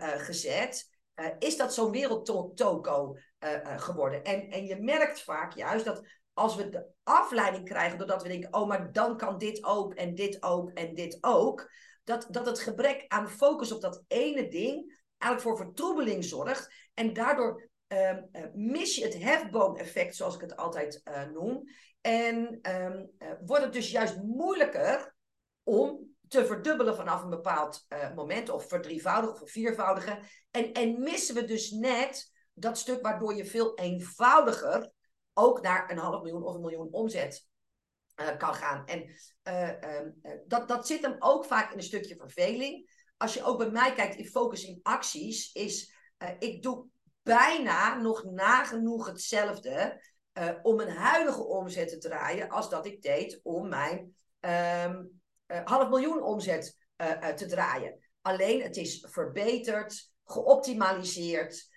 gezet, 0.00 0.88
is 1.38 1.56
dat 1.56 1.74
zo'n 1.74 1.90
wereldtoko 1.90 3.16
geworden. 3.76 4.24
En, 4.24 4.50
en 4.50 4.66
je 4.66 4.76
merkt 4.76 5.22
vaak 5.22 5.54
juist 5.54 5.84
dat 5.84 6.06
als 6.38 6.56
we 6.56 6.68
de 6.68 6.86
afleiding 7.02 7.64
krijgen 7.64 7.98
doordat 7.98 8.22
we 8.22 8.28
denken, 8.28 8.54
oh, 8.54 8.68
maar 8.68 8.92
dan 8.92 9.16
kan 9.16 9.38
dit 9.38 9.64
ook 9.64 9.94
en 9.94 10.14
dit 10.14 10.42
ook 10.42 10.70
en 10.70 10.94
dit 10.94 11.18
ook, 11.20 11.70
dat, 12.08 12.26
dat 12.30 12.46
het 12.46 12.60
gebrek 12.60 13.04
aan 13.08 13.30
focus 13.30 13.72
op 13.72 13.80
dat 13.80 14.04
ene 14.06 14.48
ding 14.48 15.00
eigenlijk 15.18 15.40
voor 15.40 15.66
vertroebeling 15.66 16.24
zorgt. 16.24 16.74
En 16.94 17.12
daardoor 17.12 17.68
ehm, 17.86 18.22
mis 18.54 18.96
je 18.96 19.04
het 19.04 19.18
hefboom-effect, 19.18 20.16
zoals 20.16 20.34
ik 20.34 20.40
het 20.40 20.56
altijd 20.56 21.02
noem. 21.32 21.62
En 22.00 22.58
ehm, 22.62 23.04
wordt 23.44 23.64
het 23.64 23.72
dus 23.72 23.90
juist 23.90 24.16
moeilijker 24.22 25.14
om 25.62 26.16
te 26.28 26.46
verdubbelen 26.46 26.96
vanaf 26.96 27.22
een 27.22 27.30
bepaald 27.30 27.86
moment, 28.14 28.50
of 28.50 28.68
verdrievoudigen 28.68 29.42
of 29.42 29.50
viervoudigen. 29.50 30.18
En, 30.50 30.72
en 30.72 31.00
missen 31.00 31.34
we 31.34 31.44
dus 31.44 31.70
net 31.70 32.32
dat 32.52 32.78
stuk 32.78 33.02
waardoor 33.02 33.34
je 33.34 33.44
veel 33.44 33.74
eenvoudiger 33.74 34.90
ook 35.32 35.62
naar 35.62 35.90
een 35.90 35.98
half 35.98 36.22
miljoen 36.22 36.44
of 36.44 36.54
een 36.54 36.60
miljoen 36.60 36.92
omzet 36.92 37.47
uh, 38.20 38.36
kan 38.36 38.54
gaan. 38.54 38.86
En 38.86 39.04
uh, 39.48 39.68
uh, 39.68 40.40
dat, 40.46 40.68
dat 40.68 40.86
zit 40.86 41.02
hem 41.02 41.16
ook 41.18 41.44
vaak 41.44 41.70
in 41.72 41.78
een 41.78 41.84
stukje 41.84 42.16
verveling. 42.16 42.96
Als 43.16 43.34
je 43.34 43.44
ook 43.44 43.58
bij 43.58 43.70
mij 43.70 43.92
kijkt 43.92 44.16
in 44.16 44.26
focus 44.26 44.64
in 44.64 44.80
acties, 44.82 45.52
is 45.52 45.96
ik 46.38 46.62
doe 46.62 46.86
bijna 47.22 48.00
nog 48.00 48.24
nagenoeg 48.24 49.06
hetzelfde 49.06 50.02
om 50.62 50.76
mijn 50.76 50.90
huidige 50.90 51.44
omzet 51.44 51.88
te 51.88 51.98
draaien 51.98 52.48
als 52.48 52.70
dat 52.70 52.86
ik 52.86 53.02
deed 53.02 53.40
om 53.42 53.68
mijn 53.68 54.16
um, 54.40 55.20
half 55.64 55.88
miljoen 55.88 56.22
omzet 56.22 56.78
te 57.36 57.46
draaien. 57.46 57.98
Alleen 58.20 58.62
het 58.62 58.76
is 58.76 59.06
verbeterd, 59.10 60.12
geoptimaliseerd. 60.24 61.68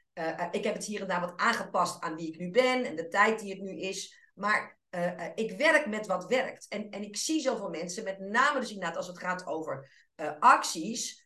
ik 0.51 0.63
heb 0.63 0.73
het 0.73 0.85
hier 0.85 1.01
en 1.01 1.07
daar 1.07 1.21
wat 1.21 1.37
aangepast 1.39 2.01
aan 2.01 2.15
wie 2.15 2.27
ik 2.27 2.39
nu 2.39 2.51
ben 2.51 2.85
en 2.85 2.95
de 2.95 3.07
tijd 3.07 3.39
die 3.39 3.53
het 3.53 3.61
nu 3.61 3.79
is. 3.79 4.29
Maar 4.33 4.80
uh, 4.95 5.25
ik 5.35 5.57
werk 5.57 5.85
met 5.85 6.07
wat 6.07 6.25
werkt. 6.25 6.65
En, 6.69 6.89
en 6.89 7.03
ik 7.03 7.17
zie 7.17 7.41
zoveel 7.41 7.69
mensen, 7.69 8.03
met 8.03 8.19
name 8.19 8.59
dus 8.59 8.71
inderdaad 8.71 8.97
als 8.97 9.07
het 9.07 9.19
gaat 9.19 9.45
over 9.45 9.89
uh, 10.15 10.31
acties, 10.39 11.19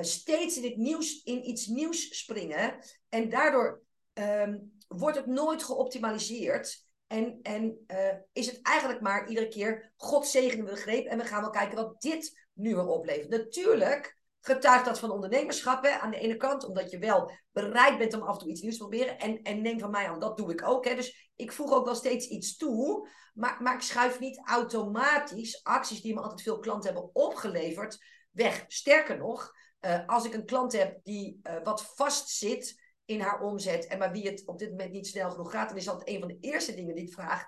steeds 0.00 0.56
in, 0.56 0.64
het 0.64 0.76
nieuws, 0.76 1.22
in 1.22 1.48
iets 1.48 1.66
nieuws 1.66 2.18
springen. 2.18 2.78
En 3.08 3.28
daardoor 3.28 3.82
um, 4.14 4.78
wordt 4.88 5.16
het 5.16 5.26
nooit 5.26 5.62
geoptimaliseerd. 5.62 6.86
En, 7.06 7.38
en 7.42 7.86
is 8.32 8.46
het 8.46 8.62
eigenlijk 8.62 9.00
maar 9.00 9.28
iedere 9.28 9.48
keer 9.48 9.92
God 9.96 10.26
zegene 10.26 10.62
we 10.62 10.76
greep 10.76 11.06
en 11.06 11.18
we 11.18 11.24
gaan 11.24 11.40
wel 11.40 11.50
kijken 11.50 11.76
wat 11.76 12.00
dit 12.00 12.46
nu 12.52 12.74
weer 12.74 12.86
oplevert. 12.86 13.28
Natuurlijk 13.28 14.16
getuigt 14.46 14.84
dat 14.84 14.98
van 14.98 15.10
ondernemerschap 15.10 15.86
aan 15.86 16.10
de 16.10 16.18
ene 16.18 16.36
kant, 16.36 16.64
omdat 16.64 16.90
je 16.90 16.98
wel 16.98 17.32
bereid 17.52 17.98
bent 17.98 18.14
om 18.14 18.22
af 18.22 18.34
en 18.34 18.38
toe 18.38 18.48
iets 18.48 18.60
nieuws 18.60 18.76
te 18.76 18.80
proberen. 18.80 19.18
En, 19.18 19.42
en 19.42 19.62
neem 19.62 19.78
van 19.78 19.90
mij 19.90 20.08
aan, 20.08 20.18
dat 20.18 20.36
doe 20.36 20.52
ik 20.52 20.66
ook. 20.66 20.84
Hè. 20.84 20.94
Dus 20.94 21.30
ik 21.36 21.52
voeg 21.52 21.72
ook 21.72 21.84
wel 21.84 21.94
steeds 21.94 22.26
iets 22.26 22.56
toe, 22.56 23.08
maar, 23.34 23.62
maar 23.62 23.74
ik 23.74 23.80
schuif 23.80 24.20
niet 24.20 24.40
automatisch 24.44 25.64
acties 25.64 26.00
die 26.00 26.14
me 26.14 26.20
altijd 26.20 26.42
veel 26.42 26.58
klanten 26.58 26.92
hebben 26.92 27.14
opgeleverd 27.14 28.04
weg. 28.30 28.64
Sterker 28.68 29.18
nog, 29.18 29.52
uh, 29.80 30.06
als 30.06 30.24
ik 30.24 30.34
een 30.34 30.46
klant 30.46 30.72
heb 30.72 30.98
die 31.02 31.40
uh, 31.42 31.62
wat 31.62 31.94
vast 31.94 32.28
zit 32.28 32.82
in 33.04 33.20
haar 33.20 33.40
omzet 33.40 33.86
en 33.86 33.98
maar 33.98 34.12
wie 34.12 34.26
het 34.26 34.46
op 34.46 34.58
dit 34.58 34.70
moment 34.70 34.92
niet 34.92 35.06
snel 35.06 35.30
genoeg 35.30 35.50
gaat, 35.50 35.68
dan 35.68 35.78
is 35.78 35.84
dat 35.84 36.08
een 36.08 36.18
van 36.18 36.28
de 36.28 36.38
eerste 36.40 36.74
dingen 36.74 36.94
die 36.94 37.06
ik 37.06 37.12
vraag. 37.12 37.44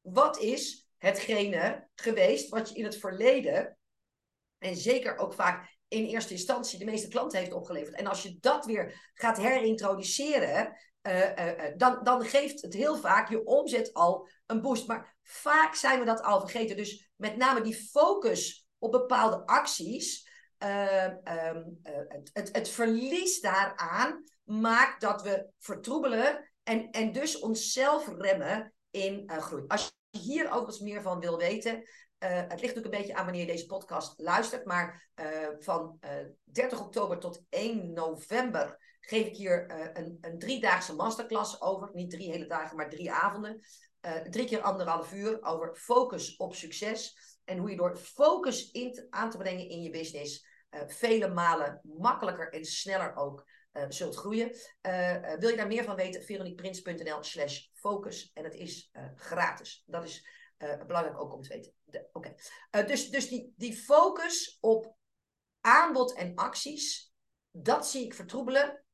Wat 0.00 0.38
is 0.38 0.88
hetgene 0.98 1.88
geweest 1.94 2.48
wat 2.48 2.68
je 2.68 2.74
in 2.74 2.84
het 2.84 2.98
verleden 2.98 3.78
en 4.58 4.76
zeker 4.76 5.16
ook 5.16 5.34
vaak 5.34 5.80
in 5.92 6.04
eerste 6.04 6.32
instantie 6.32 6.78
de 6.78 6.84
meeste 6.84 7.08
klanten 7.08 7.38
heeft 7.38 7.52
opgeleverd. 7.52 7.94
En 7.94 8.06
als 8.06 8.22
je 8.22 8.36
dat 8.40 8.66
weer 8.66 9.10
gaat 9.14 9.36
herintroduceren, 9.36 10.76
uh, 11.02 11.18
uh, 11.18 11.52
dan, 11.76 12.00
dan 12.02 12.24
geeft 12.24 12.62
het 12.62 12.74
heel 12.74 12.96
vaak 12.96 13.28
je 13.28 13.44
omzet 13.44 13.92
al 13.92 14.28
een 14.46 14.60
boost. 14.60 14.86
Maar 14.86 15.16
vaak 15.22 15.74
zijn 15.74 15.98
we 15.98 16.04
dat 16.04 16.22
al 16.22 16.40
vergeten. 16.40 16.76
Dus 16.76 17.10
met 17.16 17.36
name 17.36 17.60
die 17.60 17.74
focus 17.74 18.66
op 18.78 18.92
bepaalde 18.92 19.46
acties, 19.46 20.30
um, 20.58 21.80
het, 21.82 22.30
het, 22.32 22.48
het 22.52 22.68
verlies 22.68 23.40
daaraan 23.40 24.24
maakt 24.42 25.00
dat 25.00 25.22
we 25.22 25.46
vertroebelen 25.58 26.52
en, 26.62 26.90
en 26.90 27.12
dus 27.12 27.38
onszelf 27.38 28.08
remmen 28.18 28.74
in 28.90 29.30
groei. 29.36 29.64
Als 29.66 29.92
je 30.10 30.18
hier 30.18 30.46
overigens 30.46 30.80
meer 30.80 31.02
van 31.02 31.20
wil 31.20 31.38
weten, 31.38 31.82
het 32.28 32.60
ligt 32.60 32.78
ook 32.78 32.84
een 32.84 32.90
beetje 32.90 33.14
aan 33.14 33.24
wanneer 33.24 33.46
je 33.46 33.52
deze 33.52 33.66
podcast 33.66 34.18
luistert. 34.18 34.64
Maar 34.64 35.10
uh, 35.20 35.48
van 35.58 35.98
uh, 36.00 36.20
eh, 36.20 36.26
30 36.44 36.80
oktober 36.80 37.18
tot 37.18 37.42
1 37.48 37.92
november 37.92 38.78
geef 39.00 39.26
ik 39.26 39.36
hier 39.36 39.70
een, 39.96 40.18
een 40.20 40.38
driedaagse 40.38 40.94
masterclass 40.94 41.60
over. 41.60 41.90
Niet 41.92 42.10
drie 42.10 42.30
hele 42.30 42.46
dagen, 42.46 42.76
maar 42.76 42.90
drie 42.90 43.12
avonden. 43.12 43.60
drie 44.30 44.46
keer 44.46 44.60
anderhalf 44.60 45.12
uur 45.12 45.42
over 45.42 45.74
focus 45.74 46.36
op 46.36 46.54
succes. 46.54 47.16
En 47.44 47.58
hoe 47.58 47.70
je 47.70 47.76
door 47.76 47.96
focus 47.96 48.70
in 48.70 49.06
aan 49.10 49.30
te 49.30 49.36
brengen 49.36 49.68
in 49.68 49.82
je 49.82 49.90
business 49.90 50.46
vele 50.86 51.28
malen 51.28 51.80
makkelijker 51.82 52.52
en 52.52 52.64
sneller 52.64 53.16
ook 53.16 53.46
zult 53.88 54.16
groeien. 54.16 54.50
wil 55.38 55.48
je 55.48 55.56
daar 55.56 55.66
meer 55.66 55.84
van 55.84 55.96
weten? 55.96 56.22
veroniqueprins.nl 56.22 57.22
slash 57.22 57.66
focus. 57.74 58.30
En 58.34 58.44
het 58.44 58.54
is 58.54 58.90
gratis. 59.16 59.82
Dat 59.86 60.04
is 60.04 60.26
uh, 60.62 60.84
belangrijk 60.86 61.20
ook 61.20 61.32
om 61.32 61.42
te 61.42 61.48
weten. 61.48 61.72
Oké. 62.12 62.34
Uh, 62.76 62.86
dus 62.86 63.10
dus 63.10 63.28
die, 63.28 63.52
die 63.56 63.76
focus 63.76 64.58
op 64.60 64.96
aanbod 65.60 66.14
en 66.14 66.34
acties, 66.34 67.12
dat 67.50 67.88
zie 67.88 68.04
ik 68.04 68.14
vertroebelen. 68.14 68.84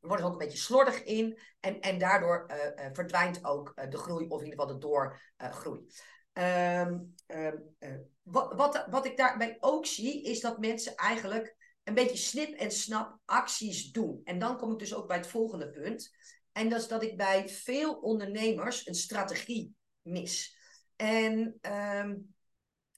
We 0.00 0.06
worden 0.06 0.26
er 0.26 0.32
ook 0.32 0.40
een 0.40 0.46
beetje 0.46 0.62
slordig 0.62 1.02
in. 1.02 1.38
En, 1.60 1.80
en 1.80 1.98
daardoor 1.98 2.50
uh, 2.50 2.88
verdwijnt 2.92 3.44
ook 3.44 3.90
de 3.90 3.98
groei, 3.98 4.28
of 4.28 4.40
in 4.40 4.46
ieder 4.46 4.60
geval 4.60 4.78
de 4.78 4.86
doorgroei. 4.86 5.86
Um, 6.32 7.14
um, 7.26 7.76
wat, 8.22 8.54
wat, 8.54 8.86
wat 8.90 9.06
ik 9.06 9.16
daarbij 9.16 9.56
ook 9.60 9.86
zie, 9.86 10.22
is 10.22 10.40
dat 10.40 10.58
mensen 10.58 10.94
eigenlijk 10.94 11.56
een 11.84 11.94
beetje 11.94 12.16
snip 12.16 12.54
en 12.54 12.70
snap 12.70 13.18
acties 13.24 13.90
doen. 13.90 14.20
En 14.24 14.38
dan 14.38 14.56
kom 14.56 14.72
ik 14.72 14.78
dus 14.78 14.94
ook 14.94 15.08
bij 15.08 15.16
het 15.16 15.26
volgende 15.26 15.70
punt. 15.70 16.10
En 16.52 16.68
dat 16.68 16.80
is 16.80 16.88
dat 16.88 17.02
ik 17.02 17.16
bij 17.16 17.48
veel 17.48 17.94
ondernemers 17.94 18.86
een 18.86 18.94
strategie 18.94 19.74
mis. 20.02 20.57
En 20.98 21.58
um, 21.72 22.34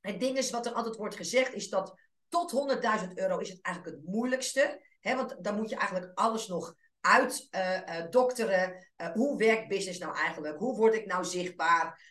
het 0.00 0.20
ding 0.20 0.36
is, 0.36 0.50
wat 0.50 0.66
er 0.66 0.72
altijd 0.72 0.96
wordt 0.96 1.16
gezegd, 1.16 1.54
is 1.54 1.68
dat 1.68 1.94
tot 2.28 2.52
100.000 3.02 3.08
euro 3.14 3.38
is 3.38 3.48
het 3.48 3.62
eigenlijk 3.62 3.96
het 3.96 4.06
moeilijkste. 4.06 4.84
Hè? 5.00 5.16
Want 5.16 5.36
dan 5.40 5.56
moet 5.56 5.70
je 5.70 5.76
eigenlijk 5.76 6.10
alles 6.14 6.46
nog 6.46 6.74
uitdokteren. 7.00 8.86
Uh, 8.96 9.06
uh, 9.06 9.12
hoe 9.12 9.38
werkt 9.38 9.68
business 9.68 9.98
nou 9.98 10.16
eigenlijk? 10.16 10.58
Hoe 10.58 10.76
word 10.76 10.94
ik 10.94 11.06
nou 11.06 11.24
zichtbaar? 11.24 12.08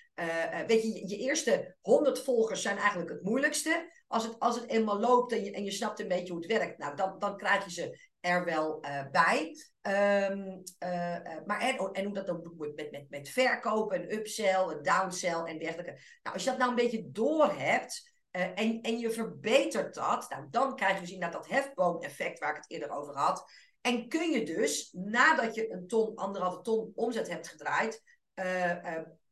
Weet 0.67 0.81
je, 0.81 1.07
je 1.07 1.17
eerste 1.17 1.75
100 1.81 2.23
volgers 2.23 2.61
zijn 2.61 2.77
eigenlijk 2.77 3.09
het 3.09 3.23
moeilijkste. 3.23 3.91
Als 4.07 4.23
het, 4.23 4.39
als 4.39 4.55
het 4.55 4.69
eenmaal 4.69 4.99
loopt 4.99 5.31
en 5.31 5.43
je, 5.43 5.51
en 5.51 5.63
je 5.63 5.71
snapt 5.71 5.99
een 5.99 6.07
beetje 6.07 6.33
hoe 6.33 6.41
het 6.41 6.51
werkt, 6.51 6.77
nou, 6.77 6.95
dan, 6.95 7.19
dan 7.19 7.37
krijg 7.37 7.63
je 7.63 7.71
ze 7.71 7.99
er 8.19 8.45
wel 8.45 8.79
bij. 9.11 9.55
Um, 9.81 10.63
uh, 10.83 11.17
maar 11.45 11.59
en, 11.59 11.91
en 11.91 12.05
hoe 12.05 12.13
dat 12.13 12.27
dan 12.27 12.55
met, 12.75 12.91
met, 12.91 13.09
met 13.09 13.29
verkopen, 13.29 14.01
een 14.01 14.13
upsell, 14.13 14.61
een 14.61 14.81
downsell 14.81 15.43
en 15.43 15.59
dergelijke. 15.59 15.91
Nou, 16.23 16.35
als 16.35 16.43
je 16.43 16.49
dat 16.49 16.57
nou 16.57 16.69
een 16.69 16.75
beetje 16.75 17.11
door 17.11 17.51
hebt 17.51 18.11
uh, 18.31 18.43
en, 18.43 18.81
en 18.81 18.99
je 18.99 19.11
verbetert 19.11 19.93
dat, 19.93 20.29
nou, 20.29 20.47
dan 20.49 20.75
krijg 20.75 20.93
je 20.93 20.99
dus 20.99 21.11
inderdaad 21.11 21.43
dat 21.43 21.51
hefboom-effect 21.51 22.39
waar 22.39 22.49
ik 22.49 22.55
het 22.55 22.71
eerder 22.71 22.89
over 22.89 23.17
had. 23.17 23.51
En 23.81 24.07
kun 24.07 24.31
je 24.31 24.45
dus, 24.45 24.91
nadat 24.91 25.55
je 25.55 25.71
een 25.71 25.87
ton, 25.87 26.15
anderhalve 26.15 26.61
ton 26.61 26.91
omzet 26.95 27.29
hebt 27.29 27.47
gedraaid, 27.47 28.03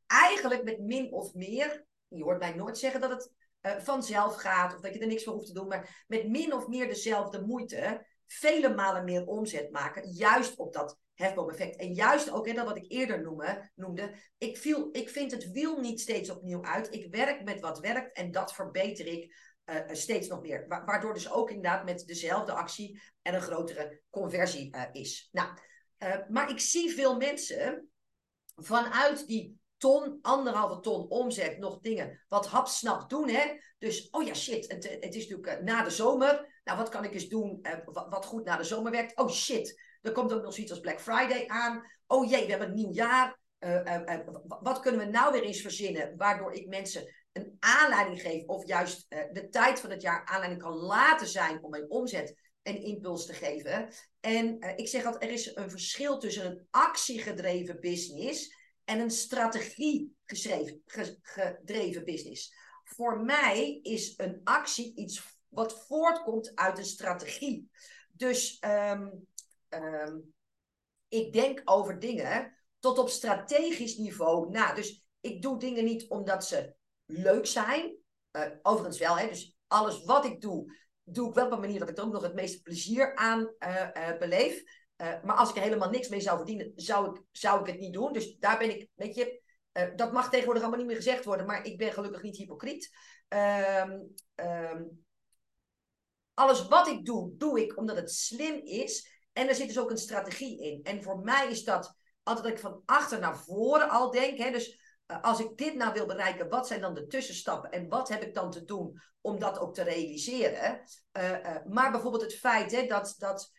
eigenlijk 0.07 0.63
met 0.63 0.79
min 0.79 1.11
of 1.11 1.33
meer, 1.33 1.85
je 2.07 2.23
hoort 2.23 2.39
mij 2.39 2.53
nooit 2.53 2.77
zeggen 2.77 3.01
dat 3.01 3.09
het 3.09 3.31
vanzelf 3.83 4.35
gaat 4.35 4.75
of 4.75 4.81
dat 4.81 4.93
je 4.93 4.99
er 4.99 5.07
niks 5.07 5.23
voor 5.23 5.33
hoeft 5.33 5.47
te 5.47 5.53
doen, 5.53 5.67
maar 5.67 6.05
met 6.07 6.29
min 6.29 6.53
of 6.53 6.67
meer 6.67 6.87
dezelfde 6.87 7.45
moeite 7.45 8.05
vele 8.27 8.75
malen 8.75 9.03
meer 9.03 9.25
omzet 9.25 9.71
maken, 9.71 10.09
juist 10.09 10.55
op 10.55 10.73
dat 10.73 10.99
hefboom-effect. 11.13 11.75
En 11.75 11.93
juist 11.93 12.31
ook, 12.31 12.47
hè, 12.47 12.53
dat 12.53 12.65
wat 12.65 12.77
ik 12.77 12.91
eerder 12.91 13.21
noemde, 13.21 13.71
noemde 13.75 14.13
ik, 14.37 14.57
viel, 14.57 14.89
ik 14.91 15.09
vind 15.09 15.31
het 15.31 15.51
wiel 15.51 15.79
niet 15.79 16.01
steeds 16.01 16.29
opnieuw 16.29 16.63
uit. 16.63 16.93
Ik 16.93 17.15
werk 17.15 17.43
met 17.43 17.59
wat 17.59 17.79
werkt 17.79 18.17
en 18.17 18.31
dat 18.31 18.53
verbeter 18.53 19.05
ik 19.05 19.35
uh, 19.65 19.75
steeds 19.91 20.27
nog 20.27 20.41
meer. 20.41 20.65
waardoor 20.67 21.13
dus 21.13 21.31
ook 21.31 21.49
inderdaad 21.49 21.85
met 21.85 22.05
dezelfde 22.05 22.51
actie 22.51 23.01
er 23.21 23.33
een 23.33 23.41
grotere 23.41 24.01
conversie 24.09 24.75
uh, 24.75 24.83
is. 24.91 25.29
Nou, 25.31 25.49
maar 26.29 26.49
ik 26.49 26.59
zie 26.59 26.93
veel 26.93 27.17
mensen 27.17 27.89
vanuit 28.55 29.27
die 29.27 29.59
ton, 29.77 30.19
anderhalve 30.21 30.79
ton 30.79 31.09
omzet 31.09 31.57
nog 31.57 31.79
dingen 31.79 32.25
wat 32.27 32.47
hapsnap 32.47 33.09
doen. 33.09 33.29
Hè? 33.29 33.59
Dus, 33.77 34.09
oh 34.09 34.25
ja, 34.25 34.33
shit, 34.33 34.71
het, 34.71 34.97
het 34.99 35.15
is 35.15 35.27
natuurlijk 35.27 35.63
na 35.63 35.83
de 35.83 35.89
zomer. 35.89 36.56
Nou, 36.67 36.79
wat 36.79 36.89
kan 36.89 37.03
ik 37.03 37.13
eens 37.13 37.27
doen 37.27 37.59
uh, 37.61 37.73
wat, 38.09 38.25
goed 38.25 38.45
na 38.45 38.57
de 38.57 38.63
zomer 38.63 38.91
werkt? 38.91 39.17
Oh 39.17 39.29
shit, 39.29 39.81
er 40.01 40.11
komt 40.11 40.33
ook 40.33 40.43
nog 40.43 40.53
zoiets 40.53 40.71
als 40.71 40.81
Black 40.81 41.01
Friday 41.01 41.47
aan. 41.47 41.83
Oh 42.07 42.29
jee, 42.29 42.43
we 42.43 42.49
hebben 42.49 42.67
een 42.67 42.75
nieuw 42.75 42.91
jaar. 42.91 43.39
Uh, 43.59 43.83
uh, 43.85 44.19
wat 44.45 44.79
kunnen 44.79 45.05
we 45.05 45.11
nou 45.11 45.31
weer 45.31 45.43
eens 45.43 45.61
verzinnen 45.61 46.17
waardoor 46.17 46.53
ik 46.53 46.67
mensen 46.67 47.15
een 47.31 47.55
aanleiding 47.59 48.21
geef 48.21 48.45
of 48.45 48.67
juist 48.67 49.05
de 49.09 49.47
tijd 49.49 49.79
van 49.79 49.89
het 49.89 50.01
jaar 50.01 50.25
aanleiding 50.25 50.61
kan 50.61 50.73
laten 50.73 51.27
zijn 51.27 51.63
om 51.63 51.69
mijn 51.69 51.89
omzet 51.89 52.35
en 52.61 52.81
impuls 52.81 53.25
te 53.25 53.33
geven. 53.33 53.89
En 54.19 54.59
ik 54.75 54.87
zeg 54.87 55.05
altijd, 55.05 55.23
er 55.23 55.31
is 55.31 55.55
een 55.55 55.69
verschil 55.69 56.17
tussen 56.17 56.45
een 56.45 56.67
actiegedreven 56.69 57.79
business 57.79 58.55
en 58.83 58.99
een 58.99 59.11
strategie 59.11 60.15
gedreven 61.21 62.05
business. 62.05 62.53
Voor 62.83 63.21
mij 63.21 63.79
is 63.81 64.13
een 64.17 64.41
actie 64.43 64.95
iets 64.95 65.36
wat 65.49 65.85
voortkomt 65.85 66.51
uit 66.55 66.77
een 66.77 66.85
strategie. 66.85 67.69
Dus 68.11 68.63
um, 68.65 69.27
ik 71.07 71.33
denk 71.33 71.61
over 71.65 71.99
dingen 71.99 72.57
tot 72.79 72.97
op 72.97 73.09
strategisch 73.09 73.97
niveau 73.97 74.49
na. 74.49 74.73
Dus 74.73 75.05
ik 75.19 75.41
doe 75.41 75.59
dingen 75.59 75.85
niet 75.85 76.09
omdat 76.09 76.45
ze 76.45 76.75
leuk 77.05 77.45
zijn. 77.45 77.97
Uh, 78.31 78.45
overigens 78.61 78.99
wel, 78.99 79.17
hè, 79.17 79.27
dus 79.27 79.57
alles 79.67 80.03
wat 80.03 80.25
ik 80.25 80.41
doe, 80.41 80.73
doe 81.03 81.29
ik 81.29 81.35
wel 81.35 81.45
op 81.45 81.51
een 81.51 81.59
manier 81.59 81.79
dat 81.79 81.89
ik 81.89 81.97
er 81.97 82.03
ook 82.03 82.13
nog 82.13 82.23
het 82.23 82.33
meeste 82.33 82.61
plezier 82.61 83.15
aan 83.15 83.53
uh, 83.59 83.87
uh, 83.93 84.17
beleef. 84.17 84.63
maar 84.97 85.35
als 85.35 85.49
ik 85.49 85.55
er 85.55 85.61
helemaal 85.61 85.89
niks 85.89 86.07
mee 86.07 86.19
zou 86.19 86.37
verdienen, 86.37 86.71
zou 86.75 87.09
ik, 87.09 87.21
zou 87.31 87.59
ik 87.59 87.67
het 87.67 87.79
niet 87.79 87.93
doen. 87.93 88.13
Dus 88.13 88.37
daar 88.37 88.57
ben 88.57 88.69
ik, 88.69 88.89
weet 88.93 89.15
je, 89.15 89.41
dat 89.95 90.11
mag 90.11 90.29
tegenwoordig 90.29 90.61
allemaal 90.61 90.79
niet 90.79 90.87
meer 90.87 91.03
gezegd 91.03 91.25
worden, 91.25 91.45
maar 91.45 91.65
ik 91.65 91.77
ben 91.77 91.93
gelukkig 91.93 92.21
niet 92.21 92.37
hypocriet. 92.37 92.89
Um, 93.27 94.15
alles 96.37 96.67
wat 96.67 96.87
ik 96.87 97.05
doe, 97.05 97.37
doe 97.37 97.61
ik 97.61 97.77
omdat 97.77 97.95
het 97.95 98.11
slim 98.11 98.61
is. 98.63 99.07
En 99.33 99.47
er 99.47 99.55
zit 99.55 99.67
dus 99.67 99.79
ook 99.79 99.89
een 99.89 99.97
strategie 99.97 100.61
in. 100.61 100.83
En 100.83 101.03
voor 101.03 101.19
mij 101.19 101.47
is 101.49 101.63
dat 101.63 101.95
altijd 102.23 102.45
dat 102.45 102.53
ik 102.55 102.61
van 102.61 102.81
achter 102.85 103.19
naar 103.19 103.37
voren 103.37 103.89
al 103.89 104.11
denk. 104.11 104.37
Hè? 104.37 104.51
Dus 104.51 104.79
uh, 105.07 105.21
als 105.21 105.39
ik 105.39 105.57
dit 105.57 105.75
nou 105.75 105.93
wil 105.93 106.05
bereiken, 106.05 106.49
wat 106.49 106.67
zijn 106.67 106.81
dan 106.81 106.93
de 106.93 107.07
tussenstappen? 107.07 107.71
En 107.71 107.87
wat 107.87 108.09
heb 108.09 108.21
ik 108.21 108.33
dan 108.33 108.51
te 108.51 108.65
doen 108.65 109.01
om 109.21 109.39
dat 109.39 109.59
ook 109.59 109.73
te 109.73 109.83
realiseren? 109.83 110.81
Uh, 111.17 111.31
uh, 111.31 111.55
maar 111.65 111.91
bijvoorbeeld 111.91 112.23
het 112.23 112.35
feit 112.35 112.71
hè, 112.71 112.87
dat, 112.87 113.15
dat 113.17 113.55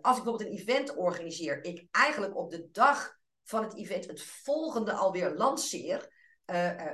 als 0.00 0.16
ik 0.16 0.22
bijvoorbeeld 0.22 0.40
een 0.40 0.56
event 0.56 0.96
organiseer, 0.96 1.64
ik 1.64 1.86
eigenlijk 1.90 2.36
op 2.36 2.50
de 2.50 2.68
dag 2.70 3.16
van 3.44 3.62
het 3.62 3.76
event 3.76 4.06
het 4.06 4.22
volgende 4.22 4.92
alweer 4.92 5.34
lanceer. 5.34 6.12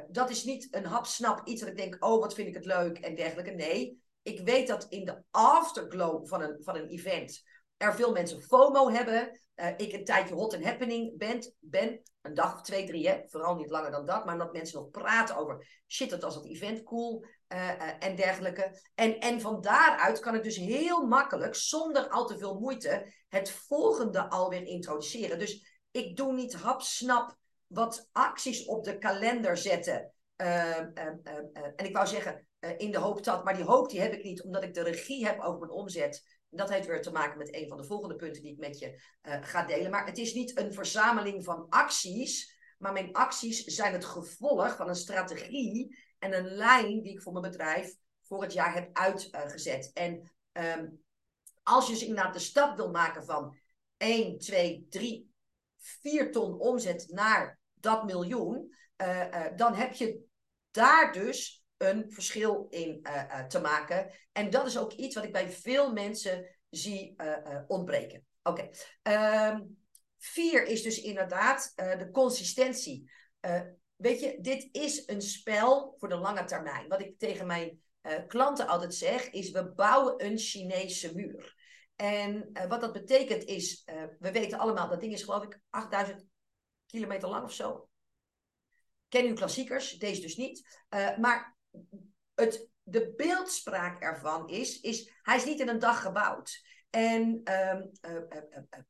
dat 0.08 0.30
is 0.30 0.44
niet 0.44 0.68
een 0.70 0.84
hapsnap 0.84 1.46
iets 1.46 1.60
dat 1.60 1.70
ik 1.70 1.76
denk, 1.76 2.04
oh 2.04 2.20
wat 2.20 2.34
vind 2.34 2.48
ik 2.48 2.54
het 2.54 2.64
leuk 2.64 2.98
en 2.98 3.14
dergelijke. 3.14 3.50
Nee, 3.50 4.02
ik 4.28 4.40
weet 4.40 4.68
dat 4.68 4.86
in 4.88 5.04
de 5.04 5.22
afterglow 5.30 6.26
van 6.26 6.42
een, 6.42 6.56
van 6.60 6.76
een 6.76 6.88
event 6.88 7.42
er 7.78 7.94
veel 7.94 8.12
mensen 8.12 8.42
FOMO 8.42 8.90
hebben. 8.90 9.40
Uh, 9.56 9.68
ik 9.76 9.92
een 9.92 10.04
tijdje 10.04 10.34
hot 10.34 10.54
and 10.54 10.64
happening 10.64 11.18
ben, 11.18 11.54
ben. 11.58 12.00
Een 12.22 12.34
dag 12.34 12.54
of 12.54 12.62
twee, 12.62 12.86
drie, 12.86 13.08
hè? 13.08 13.20
vooral 13.26 13.54
niet 13.54 13.70
langer 13.70 13.90
dan 13.90 14.06
dat. 14.06 14.24
Maar 14.24 14.38
dat 14.38 14.52
mensen 14.52 14.80
nog 14.80 14.90
praten 14.90 15.36
over 15.36 15.82
shit, 15.86 16.10
dat 16.10 16.22
was 16.22 16.34
het 16.34 16.44
event 16.44 16.82
cool 16.82 17.24
uh, 17.48 17.58
uh, 17.58 17.92
en 17.98 18.16
dergelijke. 18.16 18.80
En, 18.94 19.18
en 19.18 19.40
van 19.40 19.60
daaruit 19.60 20.20
kan 20.20 20.34
ik 20.34 20.42
dus 20.42 20.56
heel 20.56 21.06
makkelijk, 21.06 21.54
zonder 21.54 22.08
al 22.08 22.26
te 22.26 22.38
veel 22.38 22.58
moeite, 22.58 23.12
het 23.28 23.50
volgende 23.50 24.28
alweer 24.28 24.66
introduceren. 24.66 25.38
Dus 25.38 25.82
ik 25.90 26.16
doe 26.16 26.32
niet 26.32 26.54
hapsnap 26.54 27.36
wat 27.66 28.08
acties 28.12 28.64
op 28.64 28.84
de 28.84 28.98
kalender 28.98 29.56
zetten. 29.56 30.12
en 30.36 31.72
ik 31.76 31.94
wou 31.94 32.06
zeggen, 32.06 32.47
in 32.76 32.90
de 32.90 32.98
hoop 32.98 33.24
dat, 33.24 33.44
maar 33.44 33.54
die 33.54 33.64
hoop 33.64 33.90
die 33.90 34.00
heb 34.00 34.12
ik 34.12 34.24
niet, 34.24 34.42
omdat 34.42 34.62
ik 34.62 34.74
de 34.74 34.82
regie 34.82 35.26
heb 35.26 35.40
over 35.40 35.58
mijn 35.58 35.70
omzet. 35.70 36.38
Dat 36.50 36.68
heeft 36.68 36.86
weer 36.86 37.02
te 37.02 37.12
maken 37.12 37.38
met 37.38 37.54
een 37.54 37.68
van 37.68 37.76
de 37.76 37.84
volgende 37.84 38.16
punten 38.16 38.42
die 38.42 38.52
ik 38.52 38.58
met 38.58 38.78
je 38.78 39.02
uh, 39.22 39.36
ga 39.40 39.64
delen. 39.64 39.90
Maar 39.90 40.06
het 40.06 40.18
is 40.18 40.34
niet 40.34 40.58
een 40.58 40.72
verzameling 40.72 41.44
van 41.44 41.66
acties, 41.68 42.56
maar 42.78 42.92
mijn 42.92 43.12
acties 43.12 43.64
zijn 43.64 43.92
het 43.92 44.04
gevolg 44.04 44.76
van 44.76 44.88
een 44.88 44.94
strategie 44.94 45.98
en 46.18 46.34
een 46.34 46.46
lijn 46.46 47.02
die 47.02 47.12
ik 47.12 47.22
voor 47.22 47.32
mijn 47.32 47.50
bedrijf 47.50 47.94
voor 48.22 48.42
het 48.42 48.52
jaar 48.52 48.74
heb 48.74 48.88
uitgezet. 48.92 49.90
en 49.92 50.32
um, 50.52 51.02
als 51.62 51.86
je 51.86 51.92
dus 51.92 52.02
inderdaad 52.02 52.32
de 52.32 52.38
stap 52.38 52.76
wil 52.76 52.90
maken 52.90 53.24
van 53.24 53.58
1, 53.96 54.38
2, 54.38 54.86
3, 54.88 55.30
4 55.78 56.32
ton 56.32 56.58
omzet 56.58 57.08
naar 57.08 57.58
dat 57.74 58.04
miljoen, 58.04 58.76
uh, 59.02 59.46
dan 59.56 59.74
heb 59.74 59.92
je 59.92 60.20
daar 60.70 61.12
dus 61.12 61.57
een 61.78 62.04
verschil 62.08 62.66
in 62.70 63.00
uh, 63.02 63.44
te 63.44 63.60
maken. 63.60 64.10
En 64.32 64.50
dat 64.50 64.66
is 64.66 64.78
ook 64.78 64.92
iets 64.92 65.14
wat 65.14 65.24
ik 65.24 65.32
bij 65.32 65.50
veel 65.50 65.92
mensen 65.92 66.58
zie 66.70 67.14
uh, 67.16 67.58
ontbreken. 67.66 68.26
Oké. 68.42 68.68
Um, 69.02 69.78
vier 70.18 70.66
is 70.66 70.82
dus 70.82 71.00
inderdaad 71.00 71.72
de 71.74 72.08
consistentie. 72.12 73.10
weet 73.96 74.20
je, 74.20 74.38
dit 74.40 74.68
is 74.72 75.02
een 75.06 75.22
spel 75.22 75.94
voor 75.98 76.08
de 76.08 76.16
lange 76.16 76.44
termijn. 76.44 76.88
Wat 76.88 77.00
ik 77.00 77.18
tegen 77.18 77.46
mijn 77.46 77.82
klanten 78.26 78.66
altijd 78.66 78.94
zeg, 78.94 79.30
is 79.30 79.50
we 79.50 79.72
bouwen 79.72 80.24
een 80.24 80.38
Chinese 80.38 81.14
muur. 81.14 81.56
En 81.96 82.50
wat 82.68 82.80
dat 82.80 82.92
betekent 82.92 83.44
is, 83.44 83.84
we 84.18 84.32
weten 84.32 84.58
allemaal, 84.58 84.88
dat 84.88 85.00
ding 85.00 85.12
is 85.12 85.22
geloof 85.22 85.42
ik 85.42 85.60
8000 85.70 86.24
kilometer 86.86 87.28
lang 87.28 87.44
of 87.44 87.52
zo. 87.52 87.88
Ken 89.08 89.26
u 89.26 89.32
klassiekers, 89.32 89.92
deze 89.92 90.20
dus 90.20 90.36
niet. 90.36 90.82
maar 91.18 91.57
het, 92.34 92.68
de 92.82 93.12
beeldspraak 93.16 94.02
ervan 94.02 94.48
is, 94.48 94.80
is, 94.80 95.12
hij 95.22 95.36
is 95.36 95.44
niet 95.44 95.60
in 95.60 95.68
een 95.68 95.78
dag 95.78 96.02
gebouwd. 96.02 96.66
En 96.90 97.22
um, 97.22 97.90
uh, 98.10 98.14
uh, 98.14 98.80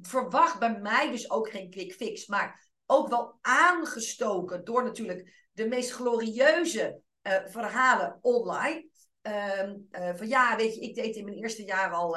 verwacht 0.00 0.58
bij 0.58 0.78
mij 0.78 1.10
dus 1.10 1.30
ook 1.30 1.50
geen 1.50 1.70
quick 1.70 1.92
fix, 1.92 2.26
maar 2.26 2.70
ook 2.86 3.08
wel 3.08 3.38
aangestoken 3.40 4.64
door 4.64 4.84
natuurlijk 4.84 5.48
de 5.52 5.68
meest 5.68 5.90
glorieuze 5.90 7.00
verhalen 7.46 8.18
online. 8.20 8.88
Um, 9.22 9.86
van 9.90 10.28
ja, 10.28 10.56
weet 10.56 10.74
je, 10.74 10.80
ik 10.80 10.94
deed 10.94 11.16
in 11.16 11.24
mijn 11.24 11.36
eerste 11.36 11.64
jaar 11.64 11.90
al 11.90 12.16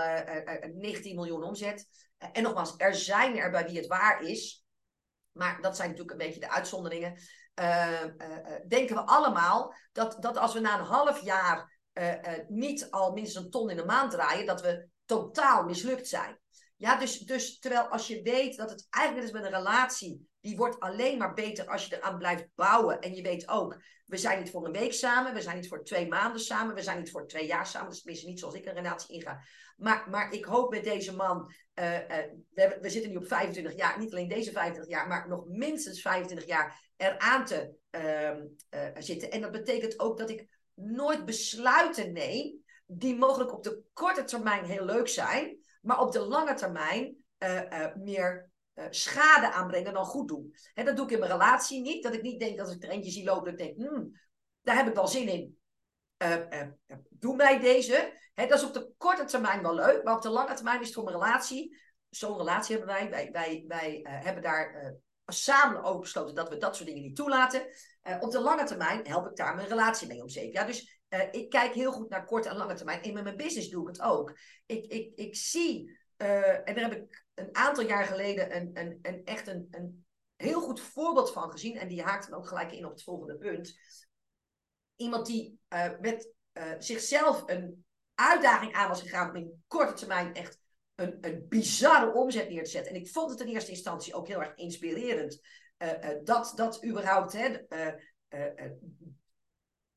19 0.73 1.15
miljoen 1.15 1.43
omzet. 1.43 1.87
en 2.17 2.43
nogmaals, 2.43 2.73
er 2.77 2.95
zijn 2.95 3.37
er 3.37 3.51
bij 3.51 3.65
wie 3.65 3.77
het 3.77 3.87
waar 3.87 4.21
is. 4.21 4.65
Maar 5.31 5.61
dat 5.61 5.75
zijn 5.75 5.89
natuurlijk 5.89 6.19
een 6.19 6.25
beetje 6.25 6.39
de 6.41 6.49
uitzonderingen. 6.49 7.19
Uh, 7.59 8.03
denken 8.67 8.95
we 8.95 9.01
allemaal 9.05 9.73
dat, 9.91 10.17
dat 10.19 10.37
als 10.37 10.53
we 10.53 10.59
na 10.59 10.79
een 10.79 10.85
half 10.85 11.21
jaar 11.21 11.77
niet 12.47 12.91
al 12.91 13.11
minstens 13.11 13.45
een 13.45 13.51
ton 13.51 13.69
in 13.69 13.77
de 13.77 13.85
maand 13.85 14.11
draaien, 14.11 14.45
dat 14.45 14.61
we 14.61 14.87
totaal 15.05 15.63
mislukt 15.63 16.07
zijn. 16.07 16.39
Ja, 16.75 16.97
dus, 16.97 17.19
dus 17.19 17.59
terwijl 17.59 17.87
als 17.87 18.07
je 18.07 18.21
weet 18.21 18.57
dat 18.57 18.69
het 18.69 18.87
eigenlijk 18.89 19.27
is 19.27 19.33
met 19.33 19.43
een 19.43 19.57
relatie, 19.57 20.29
die 20.41 20.57
wordt 20.57 20.79
alleen 20.79 21.17
maar 21.17 21.33
beter 21.33 21.67
als 21.67 21.85
je 21.85 21.95
eraan 21.95 22.17
blijft 22.17 22.47
bouwen. 22.55 22.99
En 22.99 23.15
je 23.15 23.21
weet 23.21 23.47
ook, 23.47 23.81
we 24.05 24.17
zijn 24.17 24.39
niet 24.39 24.51
voor 24.51 24.65
een 24.65 24.71
week 24.71 24.93
samen, 24.93 25.33
we 25.33 25.41
zijn 25.41 25.55
niet 25.55 25.67
voor 25.67 25.83
twee 25.83 26.07
maanden 26.07 26.41
samen, 26.41 26.75
we 26.75 26.81
zijn 26.81 26.97
niet 26.97 27.11
voor 27.11 27.27
twee 27.27 27.45
jaar 27.45 27.67
samen. 27.67 27.87
Dat 27.87 27.95
is 27.95 28.01
tenminste 28.01 28.27
niet 28.27 28.39
zoals 28.39 28.55
ik 28.55 28.65
een 28.65 28.73
relatie 28.73 29.15
inga. 29.15 29.43
Maar, 29.77 30.09
maar 30.09 30.31
ik 30.31 30.45
hoop 30.45 30.71
met 30.71 30.83
deze 30.83 31.15
man, 31.15 31.53
we, 31.73 32.79
zitten 32.81 33.11
nu 33.11 33.17
op 33.17 33.27
25 33.27 33.75
jaar, 33.75 33.99
niet 33.99 34.11
alleen 34.11 34.27
deze 34.27 34.51
25 34.51 34.93
jaar, 34.93 35.07
maar 35.07 35.27
nog 35.27 35.45
minstens 35.45 36.01
25 36.01 36.47
jaar 36.47 36.88
eraan 36.99 37.45
te 37.45 37.73
uh, 37.91 38.91
zitten. 38.97 39.31
En 39.31 39.41
dat 39.41 39.51
betekent 39.51 39.99
ook 39.99 40.17
dat 40.17 40.29
ik 40.29 40.47
nooit 40.73 41.25
besluiten 41.25 42.13
neem 42.13 42.63
die 42.85 43.15
mogelijk 43.15 43.53
op 43.53 43.63
de 43.63 43.81
korte 43.93 44.23
termijn 44.23 44.65
heel 44.65 44.85
leuk 44.85 45.07
zijn, 45.07 45.57
maar 45.81 45.99
op 46.01 46.11
de 46.11 46.19
lange 46.19 46.53
termijn 46.53 47.15
meer 47.95 48.49
schade 48.89 49.51
aanbrengen 49.51 49.93
dan 49.93 50.05
goed 50.05 50.27
doen. 50.27 50.55
Hè, 50.73 50.83
dat 50.83 50.95
doe 50.95 51.05
ik 51.05 51.11
in 51.11 51.19
mijn 51.19 51.31
relatie 51.31 51.81
niet. 51.81 52.03
Dat 52.03 52.13
ik 52.13 52.21
niet 52.21 52.39
denk 52.39 52.57
dat 52.57 52.71
ik 52.71 52.83
er 52.83 52.89
eentje 52.89 53.11
zie 53.11 53.23
lopen, 53.23 53.43
dat 53.51 53.59
ik 53.59 53.75
denk, 53.75 53.89
hmm, 53.89 54.11
daar 54.61 54.75
heb 54.75 54.87
ik 54.87 54.93
wel 54.93 55.07
zin 55.07 55.27
in. 55.27 55.57
doe 57.09 57.35
mij 57.35 57.59
deze. 57.59 58.13
Dat 58.33 58.51
is 58.51 58.65
op 58.65 58.73
de 58.73 58.91
korte 58.97 59.25
termijn 59.25 59.61
wel 59.61 59.75
leuk, 59.75 60.03
maar 60.03 60.15
op 60.15 60.21
de 60.21 60.29
lange 60.29 60.53
termijn 60.53 60.79
is 60.79 60.85
het 60.85 60.95
voor 60.95 61.03
mijn 61.03 61.17
relatie. 61.17 61.77
Zo'n 62.09 62.37
relatie 62.37 62.77
hebben 62.77 62.95
wij. 62.95 63.09
Wij, 63.09 63.29
wij, 63.31 63.63
wij 63.67 63.99
hebben 64.03 64.43
daar 64.43 64.95
samen 65.33 65.83
over 65.83 65.99
besloten 65.99 66.35
dat 66.35 66.49
we 66.49 66.57
dat 66.57 66.75
soort 66.75 66.87
dingen 66.87 67.03
niet 67.03 67.15
toelaten. 67.15 67.67
Uh, 68.03 68.17
op 68.19 68.31
de 68.31 68.39
lange 68.39 68.63
termijn 68.63 69.07
help 69.07 69.29
ik 69.29 69.35
daar 69.35 69.55
mijn 69.55 69.67
relatie 69.67 70.07
mee 70.07 70.21
om 70.21 70.29
zeep. 70.29 70.53
Ja, 70.53 70.63
dus 70.63 71.01
uh, 71.09 71.21
ik 71.31 71.49
kijk 71.49 71.73
heel 71.73 71.91
goed 71.91 72.09
naar 72.09 72.25
korte 72.25 72.49
en 72.49 72.55
lange 72.55 72.73
termijn. 72.73 73.01
En 73.01 73.13
met 73.13 73.23
mijn 73.23 73.37
business 73.37 73.69
doe 73.69 73.81
ik 73.81 73.87
het 73.87 74.01
ook. 74.01 74.37
Ik, 74.65 74.85
ik, 74.85 75.11
ik 75.15 75.35
zie, 75.35 75.99
uh, 76.17 76.67
en 76.67 76.75
daar 76.75 76.89
heb 76.89 76.93
ik 76.93 77.25
een 77.33 77.55
aantal 77.55 77.83
jaar 77.83 78.05
geleden 78.05 78.55
een, 78.55 78.69
een, 78.73 78.99
een 79.01 79.21
echt 79.25 79.47
een, 79.47 79.67
een 79.71 80.05
heel 80.35 80.61
goed 80.61 80.81
voorbeeld 80.81 81.31
van 81.31 81.51
gezien. 81.51 81.77
En 81.77 81.87
die 81.87 82.03
haakt 82.03 82.29
dan 82.29 82.39
ook 82.39 82.47
gelijk 82.47 82.71
in 82.71 82.85
op 82.85 82.91
het 82.91 83.03
volgende 83.03 83.37
punt. 83.37 83.77
Iemand 84.95 85.25
die 85.25 85.59
met 85.99 86.33
zichzelf 86.79 87.43
een 87.45 87.85
uitdaging 88.15 88.73
aan 88.73 88.87
was 88.87 89.01
gegaan 89.01 89.29
om 89.29 89.35
in 89.35 89.63
korte 89.67 89.93
termijn 89.93 90.33
echt 90.33 90.59
een, 90.99 91.17
een 91.21 91.45
bizarre 91.49 92.13
omzet 92.13 92.49
neer 92.49 92.63
te 92.63 92.69
zetten. 92.69 92.93
En 92.93 92.99
ik 92.99 93.09
vond 93.09 93.31
het 93.31 93.39
in 93.39 93.47
eerste 93.47 93.71
instantie 93.71 94.13
ook 94.13 94.27
heel 94.27 94.39
erg 94.39 94.55
inspirerend. 94.55 95.41
Uh, 95.77 95.91
uh, 95.91 96.09
dat, 96.23 96.51
dat 96.55 96.85
überhaupt 96.85 97.33
hè, 97.33 97.57
uh, 97.69 98.71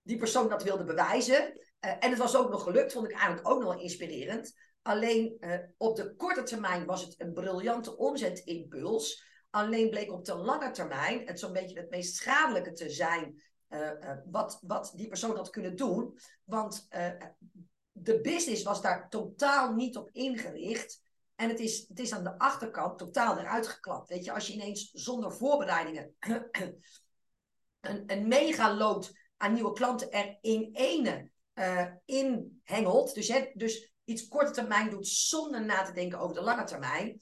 die 0.02 0.16
persoon 0.16 0.48
dat 0.48 0.62
wilde 0.62 0.84
bewijzen. 0.84 1.60
en 1.80 2.10
het 2.10 2.18
was 2.18 2.36
ook 2.36 2.50
nog 2.50 2.62
gelukt, 2.62 2.92
vond 2.92 3.10
ik 3.10 3.16
eigenlijk 3.16 3.48
ook 3.48 3.62
nog 3.62 3.80
inspirerend. 3.80 4.54
Alleen 4.82 5.38
op 5.76 5.96
de 5.96 6.14
korte 6.16 6.42
termijn 6.42 6.86
was 6.86 7.02
het 7.02 7.14
een 7.20 7.32
briljante 7.32 7.96
omzetimpuls. 7.96 9.24
Alleen 9.50 9.90
bleek 9.90 10.12
op 10.12 10.24
de 10.24 10.34
lange 10.34 10.70
termijn 10.70 11.26
het 11.26 11.38
zo'n 11.38 11.52
beetje 11.52 11.78
het 11.78 11.90
meest 11.90 12.16
schadelijke 12.16 12.72
te 12.72 12.90
zijn. 12.90 13.42
wat, 14.30 14.58
wat 14.66 14.92
die 14.96 15.08
persoon 15.08 15.36
had 15.36 15.50
kunnen 15.50 15.76
doen. 15.76 16.18
Want 16.44 16.88
de 17.92 18.20
business 18.20 18.62
was 18.62 18.82
daar 18.82 19.08
totaal 19.08 19.74
niet 19.74 19.96
op 19.96 20.10
ingericht. 20.12 21.02
En 21.34 21.48
het 21.48 21.60
is, 21.60 21.84
het 21.88 21.98
is 21.98 22.12
aan 22.12 22.24
de 22.24 22.38
achterkant 22.38 22.98
totaal 22.98 23.38
eruit 23.38 23.66
geklapt. 23.66 24.08
Weet 24.08 24.24
je, 24.24 24.32
als 24.32 24.46
je 24.46 24.52
ineens 24.52 24.90
zonder 24.92 25.32
voorbereidingen 25.32 26.14
een, 27.80 28.02
een 28.06 28.28
megalood 28.28 29.12
aan 29.36 29.52
nieuwe 29.52 29.72
klanten 29.72 30.10
er 30.10 30.38
in 30.40 30.68
ene 30.72 31.30
uh, 31.54 31.86
in 32.04 32.60
hengelt. 32.64 33.14
Dus, 33.14 33.28
hè, 33.28 33.50
dus 33.54 33.92
iets 34.04 34.28
korte 34.28 34.50
termijn 34.50 34.90
doet 34.90 35.06
zonder 35.06 35.64
na 35.64 35.82
te 35.82 35.92
denken 35.92 36.18
over 36.18 36.34
de 36.34 36.42
lange 36.42 36.64
termijn. 36.64 37.18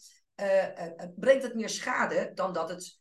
brengt 1.16 1.42
het 1.42 1.54
meer 1.54 1.68
schade 1.68 2.30
dan 2.34 2.52
dat 2.52 2.68
het 2.68 2.98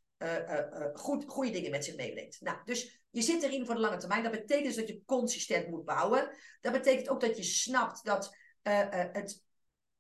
goed, 0.94 1.24
goede 1.28 1.52
dingen 1.52 1.72
met 1.72 1.86
zich 1.86 1.96
meebrengt. 1.96 2.42
Nou, 2.42 2.58
dus 2.66 2.99
je 3.12 3.22
zit 3.22 3.44
erin 3.44 3.66
voor 3.66 3.76
de 3.76 3.82
lange 3.82 3.98
termijn. 3.98 4.24
Dat 4.24 4.32
betekent 4.32 4.66
dus 4.66 4.76
dat 4.76 4.88
je 4.88 5.02
consistent 5.06 5.68
moet 5.68 5.86
bouwen. 5.86 6.36
Dat 6.62 6.72
betekent 6.72 7.10
ook 7.10 7.22
dat 7.22 7.38
je 7.38 7.44
snapt 7.44 8.06
dat 8.06 8.36
het, 8.62 9.44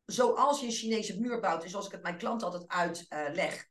zoals 0.05 0.59
je 0.59 0.65
een 0.65 0.71
Chinese 0.71 1.19
muur 1.19 1.39
bouwt, 1.39 1.63
en 1.63 1.69
zoals 1.69 1.85
ik 1.85 1.91
het 1.91 2.01
mijn 2.01 2.17
klant 2.17 2.43
altijd 2.43 2.67
uitleg, 2.67 3.67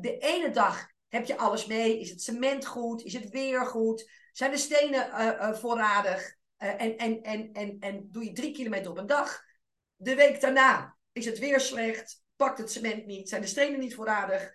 de 0.00 0.16
ene 0.18 0.50
dag 0.50 0.90
heb 1.08 1.26
je 1.26 1.36
alles 1.36 1.66
mee? 1.66 2.00
Is 2.00 2.10
het 2.10 2.22
cement 2.22 2.66
goed? 2.66 3.02
Is 3.02 3.12
het 3.12 3.30
weer 3.30 3.66
goed? 3.66 4.10
Zijn 4.32 4.50
de 4.50 4.56
stenen 4.56 5.56
voorradig? 5.56 6.36
en, 6.56 6.96
en, 6.96 7.22
en, 7.22 7.52
en, 7.52 7.76
en 7.80 8.08
doe 8.10 8.24
je 8.24 8.32
drie 8.32 8.52
kilometer 8.52 8.90
op 8.90 8.98
een 8.98 9.06
dag? 9.06 9.42
De 9.96 10.14
week 10.14 10.40
daarna 10.40 10.96
is 11.12 11.24
het 11.24 11.38
weer 11.38 11.60
slecht? 11.60 12.22
Pakt 12.36 12.58
het 12.58 12.72
cement 12.72 13.06
niet? 13.06 13.28
Zijn 13.28 13.40
de 13.40 13.46
stenen 13.46 13.80
niet 13.80 13.94
voorradig? 13.94 14.52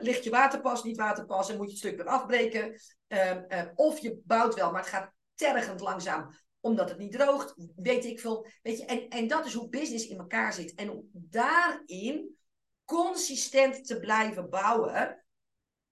ligt 0.00 0.24
je 0.24 0.30
waterpas 0.30 0.84
niet 0.84 0.96
waterpas 0.96 1.50
en 1.50 1.56
moet 1.56 1.66
je 1.66 1.70
het 1.70 1.80
stuk 1.80 1.96
weer 1.96 2.06
afbreken? 2.06 2.80
Ehm, 3.10 3.68
of 3.74 3.98
je 3.98 4.20
bouwt 4.24 4.54
wel, 4.54 4.70
maar 4.70 4.80
het 4.80 4.90
gaat 4.90 5.12
tergend 5.34 5.80
langzaam 5.80 6.34
omdat 6.60 6.88
het 6.88 6.98
niet 6.98 7.12
droogt, 7.12 7.54
weet 7.76 8.04
ik 8.04 8.20
veel. 8.20 8.46
Weet 8.62 8.78
je, 8.78 8.84
en, 8.84 9.08
en 9.08 9.26
dat 9.26 9.46
is 9.46 9.54
hoe 9.54 9.68
business 9.68 10.06
in 10.06 10.18
elkaar 10.18 10.52
zit. 10.52 10.74
En 10.74 10.90
om 10.90 11.08
daarin 11.12 12.36
consistent 12.84 13.86
te 13.86 13.98
blijven 13.98 14.50
bouwen, 14.50 15.24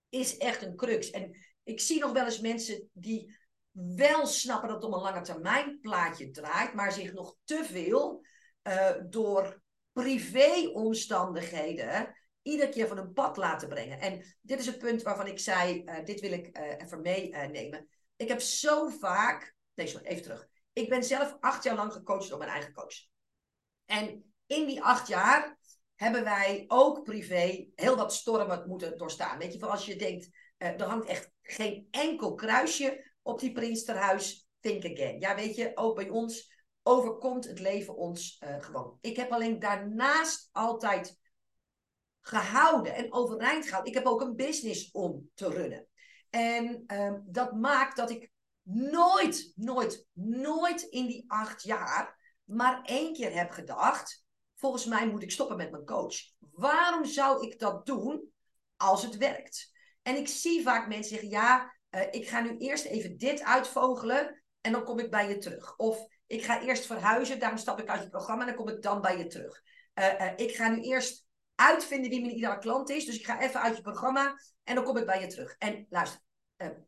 is 0.09 0.37
echt 0.37 0.63
een 0.63 0.77
crux. 0.77 1.11
En 1.11 1.37
ik 1.63 1.81
zie 1.81 2.01
nog 2.01 2.13
wel 2.13 2.25
eens 2.25 2.41
mensen 2.41 2.91
die 2.93 3.37
wel 3.73 4.27
snappen 4.27 4.69
dat 4.69 4.77
het 4.77 4.87
om 4.87 4.95
een 4.95 5.01
lange 5.01 5.21
termijn 5.21 5.79
plaatje 5.81 6.31
draait, 6.31 6.75
maar 6.75 6.93
zich 6.93 7.13
nog 7.13 7.37
te 7.45 7.65
veel 7.65 8.27
uh, 8.63 8.91
door 9.09 9.63
privéomstandigheden 9.93 12.18
iedere 12.43 12.69
keer 12.69 12.89
van 12.89 12.97
hun 12.97 13.13
pad 13.13 13.37
laten 13.37 13.69
brengen. 13.69 14.01
En 14.01 14.37
dit 14.41 14.59
is 14.61 14.67
het 14.67 14.79
punt 14.79 15.03
waarvan 15.03 15.27
ik 15.27 15.39
zei, 15.39 15.83
uh, 15.85 16.05
dit 16.05 16.21
wil 16.21 16.33
ik 16.33 16.59
uh, 16.59 16.73
even 16.79 17.01
meenemen. 17.01 17.89
ik 18.17 18.29
heb 18.29 18.41
zo 18.41 18.89
vaak, 18.89 19.55
nee 19.75 19.87
sorry, 19.87 20.07
even 20.07 20.23
terug. 20.23 20.49
Ik 20.73 20.89
ben 20.89 21.05
zelf 21.05 21.37
acht 21.41 21.65
jaar 21.65 21.77
lang 21.77 21.93
gecoacht 21.93 22.29
door 22.29 22.39
mijn 22.39 22.51
eigen 22.51 22.73
coach. 22.73 23.07
En 23.85 24.33
in 24.47 24.67
die 24.67 24.83
acht 24.83 25.09
jaar 25.09 25.59
hebben 25.95 26.25
wij 26.25 26.65
ook 26.67 27.03
privé 27.03 27.69
heel 27.75 27.97
wat 27.97 28.15
stormen 28.15 28.69
moeten 28.69 28.99
doorstaan. 28.99 29.39
Weet 29.39 29.53
je, 29.53 29.59
voor 29.59 29.69
als 29.69 29.87
je 29.87 29.97
denkt, 29.97 30.29
uh, 30.59 30.69
er 30.69 30.85
hangt 30.85 31.09
echt 31.09 31.31
geen 31.43 31.89
enkel 31.91 32.35
kruisje 32.35 33.13
op 33.23 33.41
die 33.41 33.53
Prinsterhuis, 33.53 34.49
think 34.61 34.85
again. 34.85 35.21
Ja, 35.21 35.35
weet 35.35 35.57
je, 35.57 35.71
ook 35.75 35.95
bij 35.95 36.09
ons 36.09 36.57
overkomt 36.83 37.45
het 37.45 37.61
leven 37.61 37.97
ons 37.97 38.43
gewoon. 38.59 38.99
Ik 39.01 39.17
heb 39.17 39.31
alleen 39.31 39.59
daarnaast 39.59 40.49
altijd 40.53 41.19
gehouden 42.29 42.95
en 42.95 43.13
overeind 43.13 43.65
gehouden. 43.65 43.93
Ik 43.93 43.99
heb 43.99 44.07
ook 44.07 44.21
een 44.21 44.37
business 44.37 44.91
om 44.91 45.31
te 45.35 45.49
runnen. 45.49 45.87
En 46.31 46.85
uh, 46.87 47.15
dat 47.25 47.53
maakt 47.53 47.97
dat 47.97 48.11
ik 48.11 48.31
nooit, 48.63 49.53
nooit, 49.57 50.07
nooit 50.13 50.83
in 50.83 51.07
die 51.07 51.25
acht 51.27 51.63
jaar 51.63 52.17
maar 52.45 52.83
één 52.83 53.13
keer 53.13 53.35
heb 53.35 53.51
gedacht 53.51 54.25
volgens 54.55 54.85
mij 54.85 55.09
moet 55.09 55.23
ik 55.23 55.31
stoppen 55.31 55.57
met 55.57 55.71
mijn 55.71 55.85
coach. 55.85 56.17
Waarom 56.39 57.05
zou 57.05 57.47
ik 57.47 57.59
dat 57.59 57.87
doen 57.87 58.33
als 58.77 59.03
het 59.03 59.17
werkt? 59.17 59.73
En 60.03 60.17
ik 60.17 60.29
zie 60.29 60.63
vaak 60.63 60.89
mensen 60.89 61.11
zeggen, 61.11 61.29
ja, 61.29 61.75
uh, 61.91 62.03
ik 62.11 62.29
ga 62.29 62.41
nu 62.41 62.57
eerst 62.57 62.85
even 62.85 63.17
dit 63.17 63.43
uitvogelen 63.43 64.43
en 64.61 64.73
dan 64.73 64.85
kom 64.85 64.99
ik 64.99 65.11
bij 65.11 65.29
je 65.29 65.39
terug. 65.39 65.77
Of 65.77 66.07
ik 66.27 66.45
ga 66.45 66.63
eerst 66.63 66.87
verhuizen, 66.87 67.39
daarom 67.39 67.59
stap 67.59 67.81
ik 67.81 67.89
uit 67.89 68.03
je 68.03 68.09
programma 68.09 68.41
en 68.41 68.49
dan 68.49 68.65
kom 68.65 68.75
ik 68.75 68.83
dan 68.83 69.01
bij 69.01 69.19
je 69.19 69.27
terug. 69.27 69.63
Uh, 69.95 70.21
uh, 70.21 70.33
ik 70.37 70.57
ga 70.57 70.69
nu 70.69 70.81
eerst 70.81 71.27
uitvinden 71.61 72.11
wie 72.11 72.21
mijn 72.21 72.35
ideale 72.35 72.59
klant 72.59 72.91
is, 72.91 73.05
dus 73.05 73.19
ik 73.19 73.27
ga 73.27 73.41
even 73.41 73.61
uit 73.61 73.77
je 73.77 73.83
programma 73.83 74.41
en 74.65 74.75
dan 74.75 74.85
kom 74.85 74.97
ik 74.97 75.07
bij 75.07 75.21
je 75.21 75.27
terug. 75.27 75.55
En 75.59 75.87
luister, 75.89 76.21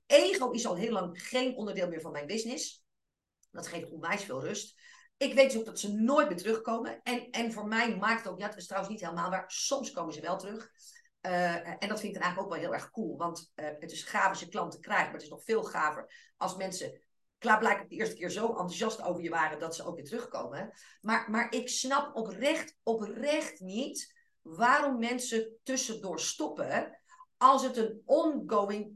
ego 0.06 0.50
is 0.50 0.66
al 0.66 0.76
heel 0.76 0.92
lang 0.92 1.22
geen 1.22 1.56
onderdeel 1.56 1.88
meer 1.88 2.00
van 2.00 2.12
mijn 2.12 2.26
business. 2.26 2.84
Dat 3.50 3.66
geeft 3.66 3.90
onwijs 3.90 4.24
veel 4.24 4.44
rust. 4.44 4.78
Ik 5.16 5.34
weet 5.34 5.50
dus 5.50 5.58
ook 5.58 5.66
dat 5.66 5.80
ze 5.80 5.92
nooit 5.92 6.28
meer 6.28 6.36
terugkomen. 6.36 7.00
En, 7.02 7.30
en 7.30 7.52
voor 7.52 7.66
mij 7.66 7.96
maakt 7.96 8.24
het 8.24 8.32
ook, 8.32 8.40
ja, 8.40 8.46
het 8.46 8.56
is 8.56 8.66
trouwens 8.66 8.92
niet 8.92 9.02
helemaal 9.02 9.30
waar. 9.30 9.44
Soms 9.50 9.90
komen 9.90 10.14
ze 10.14 10.20
wel 10.20 10.38
terug. 10.38 10.70
Uh, 11.26 11.82
en 11.82 11.88
dat 11.88 12.00
vind 12.00 12.02
ik 12.02 12.12
dan 12.12 12.22
eigenlijk 12.22 12.40
ook 12.40 12.52
wel 12.52 12.62
heel 12.62 12.74
erg 12.74 12.90
cool. 12.90 13.16
Want 13.16 13.52
uh, 13.54 13.66
het 13.78 13.92
is 13.92 14.02
gaaf 14.02 14.28
als 14.28 14.40
je 14.40 14.48
klanten 14.48 14.80
krijgt, 14.80 15.04
maar 15.04 15.12
het 15.12 15.22
is 15.22 15.28
nog 15.28 15.44
veel 15.44 15.62
gaver 15.62 16.32
als 16.36 16.56
mensen 16.56 17.00
klaarblijkelijk 17.38 17.90
de 17.90 17.96
eerste 17.96 18.14
keer 18.14 18.30
zo 18.30 18.48
enthousiast 18.48 19.02
over 19.02 19.22
je 19.22 19.30
waren 19.30 19.58
dat 19.58 19.76
ze 19.76 19.84
ook 19.84 19.94
weer 19.94 20.04
terugkomen. 20.04 20.72
Maar, 21.00 21.30
maar 21.30 21.52
ik 21.52 21.68
snap 21.68 22.16
oprecht, 22.16 22.76
oprecht 22.82 23.60
niet 23.60 24.19
waarom 24.42 24.98
mensen 24.98 25.58
tussendoor 25.62 26.20
stoppen 26.20 27.00
als 27.36 27.62
het 27.62 27.76
een 27.76 28.02
ongoing 28.04 28.92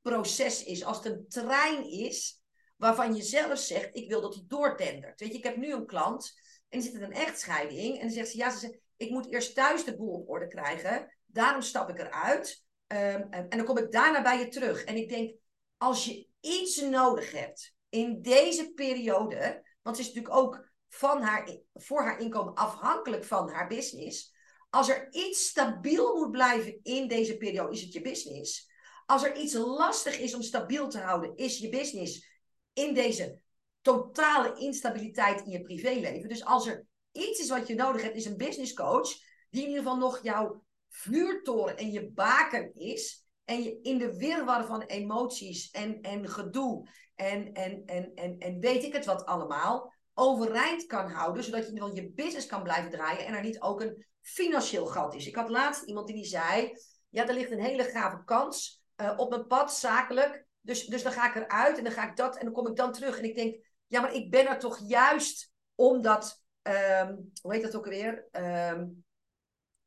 proces 0.00 0.64
is, 0.64 0.84
als 0.84 0.96
het 0.96 1.06
een 1.06 1.28
trein 1.28 1.90
is 1.90 2.40
waarvan 2.76 3.14
je 3.14 3.22
zelf 3.22 3.58
zegt, 3.58 3.88
ik 3.92 4.08
wil 4.08 4.20
dat 4.20 4.34
hij 4.34 4.44
doortendert. 4.46 5.20
Weet 5.20 5.32
je, 5.32 5.38
ik 5.38 5.44
heb 5.44 5.56
nu 5.56 5.72
een 5.72 5.86
klant 5.86 6.32
en 6.68 6.78
die 6.78 6.88
zit 6.88 7.00
in 7.00 7.06
een 7.06 7.12
echtscheiding 7.12 7.94
en 7.94 8.00
dan 8.00 8.10
zegt 8.10 8.28
ze, 8.28 8.36
ja, 8.36 8.50
ze 8.50 8.58
zegt, 8.58 8.78
ik 8.96 9.10
moet 9.10 9.32
eerst 9.32 9.54
thuis 9.54 9.84
de 9.84 9.96
boel 9.96 10.14
op 10.14 10.28
orde 10.28 10.48
krijgen, 10.48 11.16
daarom 11.26 11.62
stap 11.62 11.88
ik 11.88 11.98
eruit 11.98 12.64
um, 12.86 13.26
en, 13.30 13.48
dan 13.48 13.64
kom 13.64 13.78
ik 13.78 13.92
daarna 13.92 14.22
bij 14.22 14.38
je 14.38 14.48
terug. 14.48 14.84
En 14.84 14.96
ik 14.96 15.08
denk, 15.08 15.34
als 15.76 16.04
je 16.04 16.26
iets 16.40 16.80
nodig 16.80 17.32
hebt 17.32 17.74
in 17.88 18.22
deze 18.22 18.72
periode, 18.72 19.64
want 19.82 19.96
ze 19.96 20.02
is 20.02 20.08
natuurlijk 20.08 20.34
ook 20.34 20.70
van 20.88 21.22
haar, 21.22 21.58
voor 21.74 22.02
haar 22.02 22.20
inkomen 22.20 22.54
afhankelijk 22.54 23.24
van 23.24 23.48
haar 23.48 23.66
business. 23.66 24.34
Als 24.76 24.88
er 24.88 25.08
iets 25.10 25.46
stabiel 25.46 26.14
moet 26.14 26.30
blijven 26.30 26.78
in 26.82 27.08
deze 27.08 27.36
periode, 27.36 27.72
is 27.72 27.80
het 27.82 27.92
je 27.92 28.00
business. 28.00 28.70
Als 29.06 29.24
er 29.24 29.36
iets 29.36 29.54
lastig 29.54 30.18
is 30.18 30.34
om 30.34 30.42
stabiel 30.42 30.88
te 30.88 30.98
houden, 30.98 31.36
is 31.36 31.58
je 31.58 31.68
business 31.68 32.28
in 32.72 32.94
deze 32.94 33.40
totale 33.80 34.58
instabiliteit 34.58 35.40
in 35.40 35.50
je 35.50 35.60
privéleven. 35.60 36.28
Dus 36.28 36.44
als 36.44 36.66
er 36.66 36.86
iets 37.12 37.40
is 37.40 37.48
wat 37.48 37.66
je 37.66 37.74
nodig 37.74 38.02
hebt, 38.02 38.16
is 38.16 38.24
een 38.24 38.36
business 38.36 38.74
coach 38.74 39.08
die 39.50 39.62
in 39.62 39.68
ieder 39.68 39.82
geval 39.82 39.98
nog 39.98 40.22
jouw 40.22 40.64
vuurtoren 40.88 41.76
en 41.76 41.90
je 41.90 42.10
baken 42.10 42.74
is. 42.74 43.24
En 43.44 43.62
je 43.62 43.78
in 43.82 43.98
de 43.98 44.16
wirwar 44.16 44.66
van 44.66 44.82
emoties 44.82 45.70
en, 45.70 46.00
en 46.00 46.28
gedoe 46.28 46.88
en, 47.14 47.52
en, 47.52 47.82
en, 47.86 48.14
en, 48.14 48.38
en 48.38 48.60
weet 48.60 48.84
ik 48.84 48.92
het 48.92 49.04
wat 49.04 49.24
allemaal, 49.24 49.94
overeind 50.14 50.86
kan 50.86 51.10
houden, 51.10 51.44
zodat 51.44 51.60
je 51.60 51.66
in 51.66 51.72
ieder 51.72 51.88
geval 51.88 52.04
je 52.04 52.12
business 52.12 52.46
kan 52.46 52.62
blijven 52.62 52.90
draaien 52.90 53.26
en 53.26 53.34
er 53.34 53.42
niet 53.42 53.60
ook 53.60 53.80
een 53.80 54.06
financieel 54.26 54.86
gat 54.86 55.14
is. 55.14 55.26
Ik 55.26 55.34
had 55.34 55.48
laatst 55.48 55.82
iemand 55.82 56.06
die 56.06 56.24
zei, 56.24 56.72
ja, 57.08 57.26
er 57.26 57.34
ligt 57.34 57.50
een 57.50 57.60
hele 57.60 57.84
gave 57.84 58.24
kans 58.24 58.82
uh, 58.96 59.12
op 59.16 59.30
mijn 59.30 59.46
pad, 59.46 59.74
zakelijk, 59.74 60.46
dus, 60.60 60.86
dus 60.86 61.02
dan 61.02 61.12
ga 61.12 61.28
ik 61.28 61.34
eruit 61.34 61.78
en 61.78 61.84
dan 61.84 61.92
ga 61.92 62.08
ik 62.08 62.16
dat 62.16 62.36
en 62.36 62.44
dan 62.44 62.54
kom 62.54 62.66
ik 62.66 62.76
dan 62.76 62.92
terug. 62.92 63.18
En 63.18 63.24
ik 63.24 63.34
denk, 63.34 63.64
ja, 63.86 64.00
maar 64.00 64.14
ik 64.14 64.30
ben 64.30 64.46
er 64.46 64.58
toch 64.58 64.78
juist 64.86 65.52
omdat, 65.74 66.42
um, 66.62 67.30
hoe 67.42 67.54
heet 67.54 67.62
dat 67.62 67.76
ook 67.76 67.84
alweer? 67.84 68.28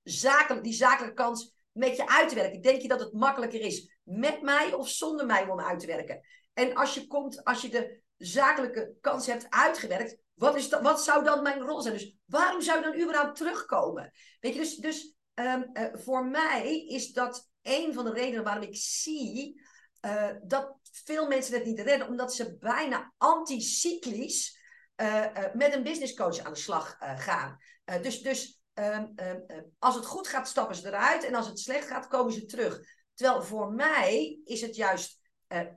Zakelijk, 0.03 0.63
die 0.63 0.73
zakelijke 0.73 1.15
kans 1.15 1.55
met 1.71 1.95
je 1.95 2.07
uit 2.07 2.29
te 2.29 2.35
werken. 2.35 2.61
Denk 2.61 2.81
je 2.81 2.87
dat 2.87 2.99
het 2.99 3.13
makkelijker 3.13 3.61
is 3.61 3.99
met 4.03 4.41
mij 4.41 4.73
of 4.73 4.89
zonder 4.89 5.25
mij 5.25 5.47
om 5.47 5.59
uit 5.59 5.79
te 5.79 5.87
werken? 5.87 6.21
En 6.53 6.75
als 6.75 6.93
je 6.93 7.07
komt, 7.07 7.43
als 7.43 7.61
je 7.61 7.69
de 7.69 8.01
zakelijke 8.17 8.93
kans 9.01 9.25
hebt 9.25 9.49
uitgewerkt, 9.49 10.17
wat, 10.39 10.55
is 10.55 10.69
dat, 10.69 10.81
wat 10.81 11.03
zou 11.03 11.23
dan 11.23 11.41
mijn 11.41 11.59
rol 11.59 11.81
zijn? 11.81 11.93
Dus 11.93 12.15
waarom 12.25 12.61
zou 12.61 12.77
je 12.77 12.91
dan 12.91 13.01
überhaupt 13.01 13.37
terugkomen? 13.37 14.11
Weet 14.39 14.53
je, 14.53 14.59
dus, 14.59 14.75
dus 14.75 15.15
um, 15.33 15.69
uh, 15.73 15.83
voor 15.93 16.25
mij 16.25 16.85
is 16.85 17.11
dat 17.11 17.49
een 17.61 17.93
van 17.93 18.05
de 18.05 18.13
redenen 18.13 18.43
waarom 18.43 18.63
ik 18.63 18.75
zie 18.75 19.61
uh, 20.05 20.29
dat 20.43 20.77
veel 20.91 21.27
mensen 21.27 21.53
het 21.53 21.65
niet 21.65 21.79
redden, 21.79 22.07
omdat 22.07 22.33
ze 22.33 22.57
bijna 22.57 23.13
anticyclisch 23.17 24.57
uh, 25.01 25.25
met 25.53 25.73
een 25.73 25.83
business 25.83 26.13
coach 26.13 26.39
aan 26.39 26.53
de 26.53 26.59
slag 26.59 26.95
gaan. 26.99 27.57
dus 28.01 28.21
dus 28.21 28.61
um, 28.73 29.13
um, 29.15 29.45
als 29.79 29.95
het 29.95 30.05
goed 30.05 30.27
gaat, 30.27 30.47
stappen 30.47 30.75
ze 30.75 30.87
eruit 30.87 31.23
en 31.23 31.35
als 31.35 31.47
het 31.47 31.59
slecht 31.59 31.87
gaat, 31.87 32.07
komen 32.07 32.33
ze 32.33 32.45
terug. 32.45 32.79
Terwijl 33.13 33.43
voor 33.43 33.73
mij 33.73 34.39
is 34.43 34.61
het 34.61 34.75
juist, 34.75 35.19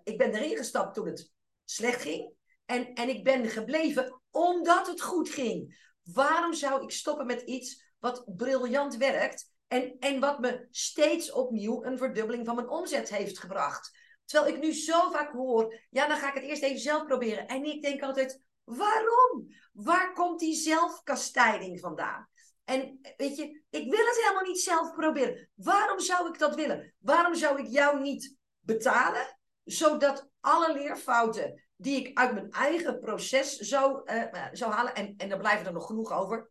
ik 0.04 0.18
ben 0.18 0.34
erin 0.34 0.56
gestapt 0.56 0.94
toen 0.94 1.06
het 1.06 1.30
slecht 1.64 2.02
ging 2.02 2.34
en, 2.64 2.92
en 2.92 3.08
ik 3.08 3.24
ben 3.24 3.48
gebleven 3.48 4.21
omdat 4.32 4.86
het 4.86 5.00
goed 5.00 5.28
ging. 5.28 5.90
Waarom 6.02 6.52
zou 6.52 6.82
ik 6.82 6.90
stoppen 6.90 7.26
met 7.26 7.42
iets 7.42 7.84
wat 7.98 8.24
briljant 8.26 8.96
werkt 8.96 9.50
en, 9.66 9.96
en 9.98 10.20
wat 10.20 10.38
me 10.38 10.66
steeds 10.70 11.32
opnieuw 11.32 11.84
een 11.84 11.98
verdubbeling 11.98 12.46
van 12.46 12.54
mijn 12.54 12.68
omzet 12.68 13.10
heeft 13.10 13.38
gebracht? 13.38 13.90
Terwijl 14.24 14.54
ik 14.54 14.60
nu 14.60 14.72
zo 14.72 15.10
vaak 15.10 15.32
hoor, 15.32 15.80
ja, 15.90 16.08
dan 16.08 16.16
ga 16.16 16.28
ik 16.28 16.34
het 16.34 16.44
eerst 16.44 16.62
even 16.62 16.80
zelf 16.80 17.06
proberen. 17.06 17.46
En 17.46 17.64
ik 17.64 17.82
denk 17.82 18.02
altijd, 18.02 18.42
waarom? 18.64 19.54
Waar 19.72 20.12
komt 20.12 20.40
die 20.40 20.54
zelfkastijding 20.54 21.80
vandaan? 21.80 22.28
En 22.64 23.00
weet 23.16 23.36
je, 23.36 23.62
ik 23.70 23.90
wil 23.90 24.06
het 24.06 24.20
helemaal 24.22 24.44
niet 24.44 24.60
zelf 24.60 24.92
proberen. 24.92 25.50
Waarom 25.54 26.00
zou 26.00 26.28
ik 26.28 26.38
dat 26.38 26.54
willen? 26.54 26.94
Waarom 26.98 27.34
zou 27.34 27.58
ik 27.58 27.66
jou 27.66 28.00
niet 28.00 28.36
betalen, 28.60 29.38
zodat 29.64 30.28
alle 30.40 30.72
leerfouten 30.72 31.61
die 31.82 31.96
ik 31.96 32.18
uit 32.18 32.32
mijn 32.32 32.50
eigen 32.50 33.00
proces 33.00 33.56
zou, 33.56 34.12
uh, 34.12 34.24
zou 34.52 34.72
halen, 34.72 34.94
en, 34.94 35.14
en 35.16 35.30
er 35.30 35.38
blijven 35.38 35.66
er 35.66 35.72
nog 35.72 35.86
genoeg 35.86 36.12
over, 36.12 36.50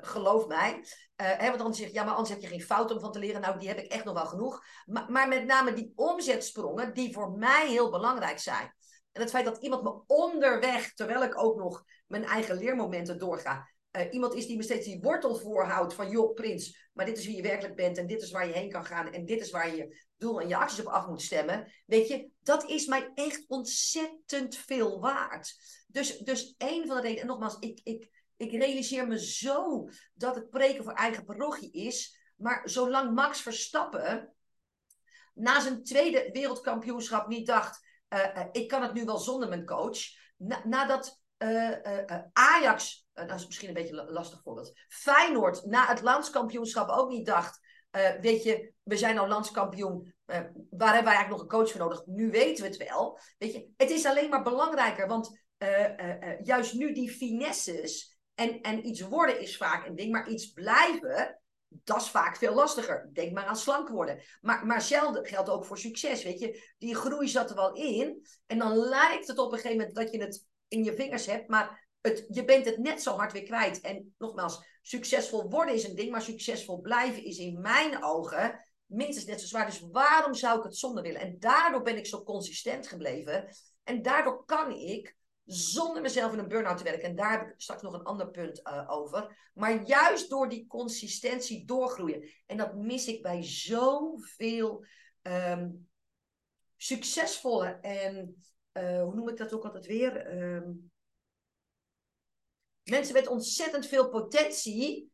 geloof 0.00 0.46
mij. 0.46 0.84
hè, 1.16 1.46
want 1.46 1.58
dan 1.58 1.74
zeg 1.74 1.86
je, 1.86 1.92
ja, 1.94 2.04
maar 2.04 2.14
anders 2.14 2.30
heb 2.30 2.40
je 2.40 2.46
geen 2.46 2.62
fout 2.62 2.90
om 2.90 3.00
van 3.00 3.12
te 3.12 3.18
leren. 3.18 3.40
Nou, 3.40 3.58
die 3.58 3.68
heb 3.68 3.78
ik 3.78 3.92
echt 3.92 4.04
nog 4.04 4.14
wel 4.14 4.26
genoeg. 4.26 4.64
Maar, 4.86 5.10
maar 5.10 5.28
met 5.28 5.44
name 5.44 5.72
die 5.72 5.92
omzetsprongen, 5.94 6.94
die 6.94 7.12
voor 7.12 7.32
mij 7.32 7.68
heel 7.68 7.90
belangrijk 7.90 8.38
zijn. 8.38 8.74
En 9.12 9.20
het 9.20 9.30
feit 9.30 9.44
dat 9.44 9.62
iemand 9.62 9.82
me 9.82 10.02
onderweg, 10.06 10.94
terwijl 10.94 11.22
ik 11.22 11.42
ook 11.42 11.58
nog 11.58 11.84
mijn 12.06 12.24
eigen 12.24 12.56
leermomenten 12.56 13.18
doorga, 13.18 13.68
uh, 13.92 14.02
iemand 14.10 14.34
is 14.34 14.46
die 14.46 14.56
me 14.56 14.62
steeds 14.62 14.86
die 14.86 15.00
wortel 15.00 15.36
voorhoudt 15.36 15.94
van 15.94 16.10
joh, 16.10 16.34
prins, 16.34 16.88
maar 16.92 17.06
dit 17.06 17.18
is 17.18 17.26
wie 17.26 17.36
je 17.36 17.42
werkelijk 17.42 17.76
bent 17.76 17.98
en 17.98 18.06
dit 18.06 18.22
is 18.22 18.30
waar 18.30 18.46
je 18.46 18.52
heen 18.52 18.70
kan 18.70 18.84
gaan 18.84 19.12
en 19.12 19.24
dit 19.24 19.40
is 19.40 19.50
waar 19.50 19.74
je 19.74 20.06
doel 20.16 20.40
en 20.40 20.48
je 20.48 20.56
acties 20.56 20.80
op 20.80 20.86
af 20.86 21.06
moet 21.06 21.22
stemmen. 21.22 21.72
Weet 21.86 22.08
je, 22.08 22.28
dat 22.42 22.68
is 22.68 22.86
mij 22.86 23.10
echt 23.14 23.44
ontzettend 23.48 24.56
veel 24.56 25.00
waard. 25.00 25.54
Dus, 25.86 26.18
dus 26.18 26.54
een 26.58 26.86
van 26.86 26.96
de 26.96 27.02
redenen, 27.02 27.20
en 27.20 27.26
nogmaals, 27.26 27.56
ik, 27.58 27.80
ik, 27.82 28.08
ik 28.36 28.50
realiseer 28.50 29.06
me 29.06 29.24
zo 29.24 29.88
dat 30.14 30.34
het 30.34 30.50
preken 30.50 30.84
voor 30.84 30.92
eigen 30.92 31.24
parochie 31.24 31.72
is, 31.72 32.18
maar 32.36 32.68
zolang 32.68 33.14
Max 33.14 33.40
Verstappen 33.42 34.34
na 35.34 35.60
zijn 35.60 35.84
tweede 35.84 36.28
wereldkampioenschap 36.32 37.28
niet 37.28 37.46
dacht, 37.46 37.86
uh, 38.08 38.18
uh, 38.18 38.44
ik 38.52 38.68
kan 38.68 38.82
het 38.82 38.92
nu 38.92 39.04
wel 39.04 39.18
zonder 39.18 39.48
mijn 39.48 39.66
coach, 39.66 39.98
na, 40.36 40.62
nadat 40.66 41.18
Ajax 42.32 43.06
dat 43.26 43.38
is 43.38 43.46
misschien 43.46 43.68
een 43.68 43.74
beetje 43.74 43.96
een 43.96 44.10
lastig 44.10 44.42
voorbeeld. 44.42 44.72
Feyenoord 44.88 45.64
na 45.64 45.86
het 45.86 46.02
landskampioenschap 46.02 46.88
ook 46.88 47.08
niet 47.08 47.26
dacht. 47.26 47.68
Uh, 47.96 48.10
weet 48.20 48.42
je, 48.42 48.72
we 48.82 48.96
zijn 48.96 49.14
nou 49.14 49.28
landskampioen. 49.28 50.14
Uh, 50.26 50.36
waar 50.70 50.94
hebben 50.94 51.12
wij 51.12 51.14
eigenlijk 51.14 51.30
nog 51.30 51.40
een 51.40 51.58
coach 51.58 51.70
voor 51.70 51.80
nodig? 51.80 52.06
Nu 52.06 52.30
weten 52.30 52.64
we 52.64 52.70
het 52.70 52.88
wel. 52.88 53.20
Weet 53.38 53.52
je, 53.52 53.68
het 53.76 53.90
is 53.90 54.06
alleen 54.06 54.30
maar 54.30 54.42
belangrijker. 54.42 55.06
Want 55.06 55.38
juist 56.42 56.74
nu 56.74 56.92
die 56.92 57.10
finesses. 57.10 58.18
En, 58.34 58.60
en 58.60 58.86
iets 58.86 59.00
worden 59.00 59.40
is 59.40 59.56
vaak 59.56 59.86
een 59.86 59.94
ding. 59.94 60.12
Maar 60.12 60.28
iets 60.28 60.52
blijven. 60.52 61.40
Dat 61.68 62.00
is 62.00 62.10
vaak 62.10 62.36
veel 62.36 62.54
lastiger. 62.54 63.10
Denk 63.12 63.32
maar 63.32 63.44
aan 63.44 63.56
slank 63.56 63.88
worden. 63.88 64.22
Maar, 64.40 64.66
maar 64.66 64.82
zelden 64.82 65.26
geldt 65.26 65.50
ook 65.50 65.64
voor 65.64 65.78
succes. 65.78 66.22
Weet 66.24 66.38
je, 66.38 66.72
die 66.78 66.94
groei 66.94 67.28
zat 67.28 67.50
er 67.50 67.56
wel 67.56 67.74
in. 67.74 68.26
En 68.46 68.58
dan 68.58 68.76
lijkt 68.76 69.26
het 69.26 69.38
op 69.38 69.52
een 69.52 69.58
gegeven 69.58 69.76
moment 69.76 69.96
dat 69.96 70.10
je 70.12 70.22
het 70.22 70.46
in 70.68 70.84
je 70.84 70.94
vingers 70.94 71.26
hebt. 71.26 71.48
Maar 71.48 71.88
je 72.28 72.44
bent 72.44 72.64
het 72.64 72.78
net 72.78 73.02
zo 73.02 73.16
hard 73.16 73.32
weer 73.32 73.42
kwijt. 73.42 73.80
En 73.80 74.14
nogmaals, 74.18 74.64
succesvol 74.82 75.50
worden 75.50 75.74
is 75.74 75.84
een 75.84 75.94
ding, 75.94 76.10
maar 76.10 76.22
succesvol 76.22 76.80
blijven 76.80 77.24
is 77.24 77.38
in 77.38 77.60
mijn 77.60 78.04
ogen 78.04 78.64
minstens 78.86 79.26
net 79.26 79.40
zo 79.40 79.46
zwaar. 79.46 79.66
Dus 79.66 79.80
waarom 79.90 80.34
zou 80.34 80.58
ik 80.58 80.64
het 80.64 80.76
zonder 80.76 81.02
willen? 81.02 81.20
En 81.20 81.38
daardoor 81.38 81.82
ben 81.82 81.96
ik 81.96 82.06
zo 82.06 82.22
consistent 82.22 82.88
gebleven. 82.88 83.48
En 83.84 84.02
daardoor 84.02 84.44
kan 84.44 84.72
ik 84.72 85.16
zonder 85.44 86.02
mezelf 86.02 86.32
in 86.32 86.38
een 86.38 86.48
burn-out 86.48 86.78
te 86.78 86.84
werken. 86.84 87.08
En 87.08 87.16
daar 87.16 87.30
heb 87.30 87.48
ik 87.48 87.60
straks 87.60 87.82
nog 87.82 87.92
een 87.92 88.02
ander 88.02 88.30
punt 88.30 88.60
uh, 88.66 88.84
over. 88.90 89.50
Maar 89.54 89.82
juist 89.82 90.30
door 90.30 90.48
die 90.48 90.66
consistentie 90.66 91.64
doorgroeien. 91.64 92.28
En 92.46 92.56
dat 92.56 92.74
mis 92.74 93.06
ik 93.06 93.22
bij 93.22 93.42
zoveel 93.42 94.84
um, 95.22 95.88
succesvolle 96.76 97.78
en 97.80 98.42
uh, 98.72 99.02
hoe 99.02 99.14
noem 99.14 99.28
ik 99.28 99.36
dat 99.36 99.52
ook 99.52 99.64
altijd 99.64 99.86
weer? 99.86 100.42
Um, 100.42 100.89
mensen 102.90 103.14
met 103.14 103.26
ontzettend 103.26 103.86
veel 103.86 104.08
potentie, 104.08 105.10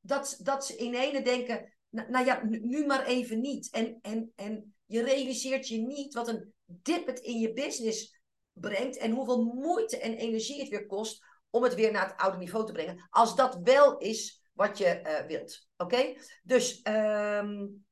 dat, 0.00 0.38
dat 0.42 0.66
ze 0.66 0.76
in 0.76 0.94
ene 0.94 1.22
denken, 1.22 1.76
nou, 1.90 2.24
ja, 2.24 2.44
nu 2.44 2.86
maar 2.86 3.06
even 3.06 3.40
niet. 3.40 3.70
En, 3.70 3.98
en, 4.02 4.32
en 4.34 4.74
je 4.86 5.02
realiseert 5.02 5.68
je 5.68 5.78
niet 5.78 6.14
wat 6.14 6.28
een 6.28 6.54
dip 6.64 7.06
het 7.06 7.18
in 7.18 7.38
je 7.38 7.52
business 7.52 8.20
brengt 8.52 8.96
en 8.96 9.10
hoeveel 9.10 9.42
moeite 9.42 9.98
en 9.98 10.14
energie 10.14 10.60
het 10.60 10.68
weer 10.68 10.86
kost 10.86 11.24
om 11.50 11.62
het 11.62 11.74
weer 11.74 11.92
naar 11.92 12.08
het 12.08 12.16
oude 12.16 12.38
niveau 12.38 12.66
te 12.66 12.72
brengen. 12.72 13.06
Als 13.10 13.36
dat 13.36 13.58
wel 13.62 13.98
is 13.98 14.42
wat 14.52 14.78
je 14.78 15.00
uh, 15.02 15.26
wilt. 15.26 15.68
Oké? 15.76 16.14
Dus 16.42 16.80
um, 16.88 17.84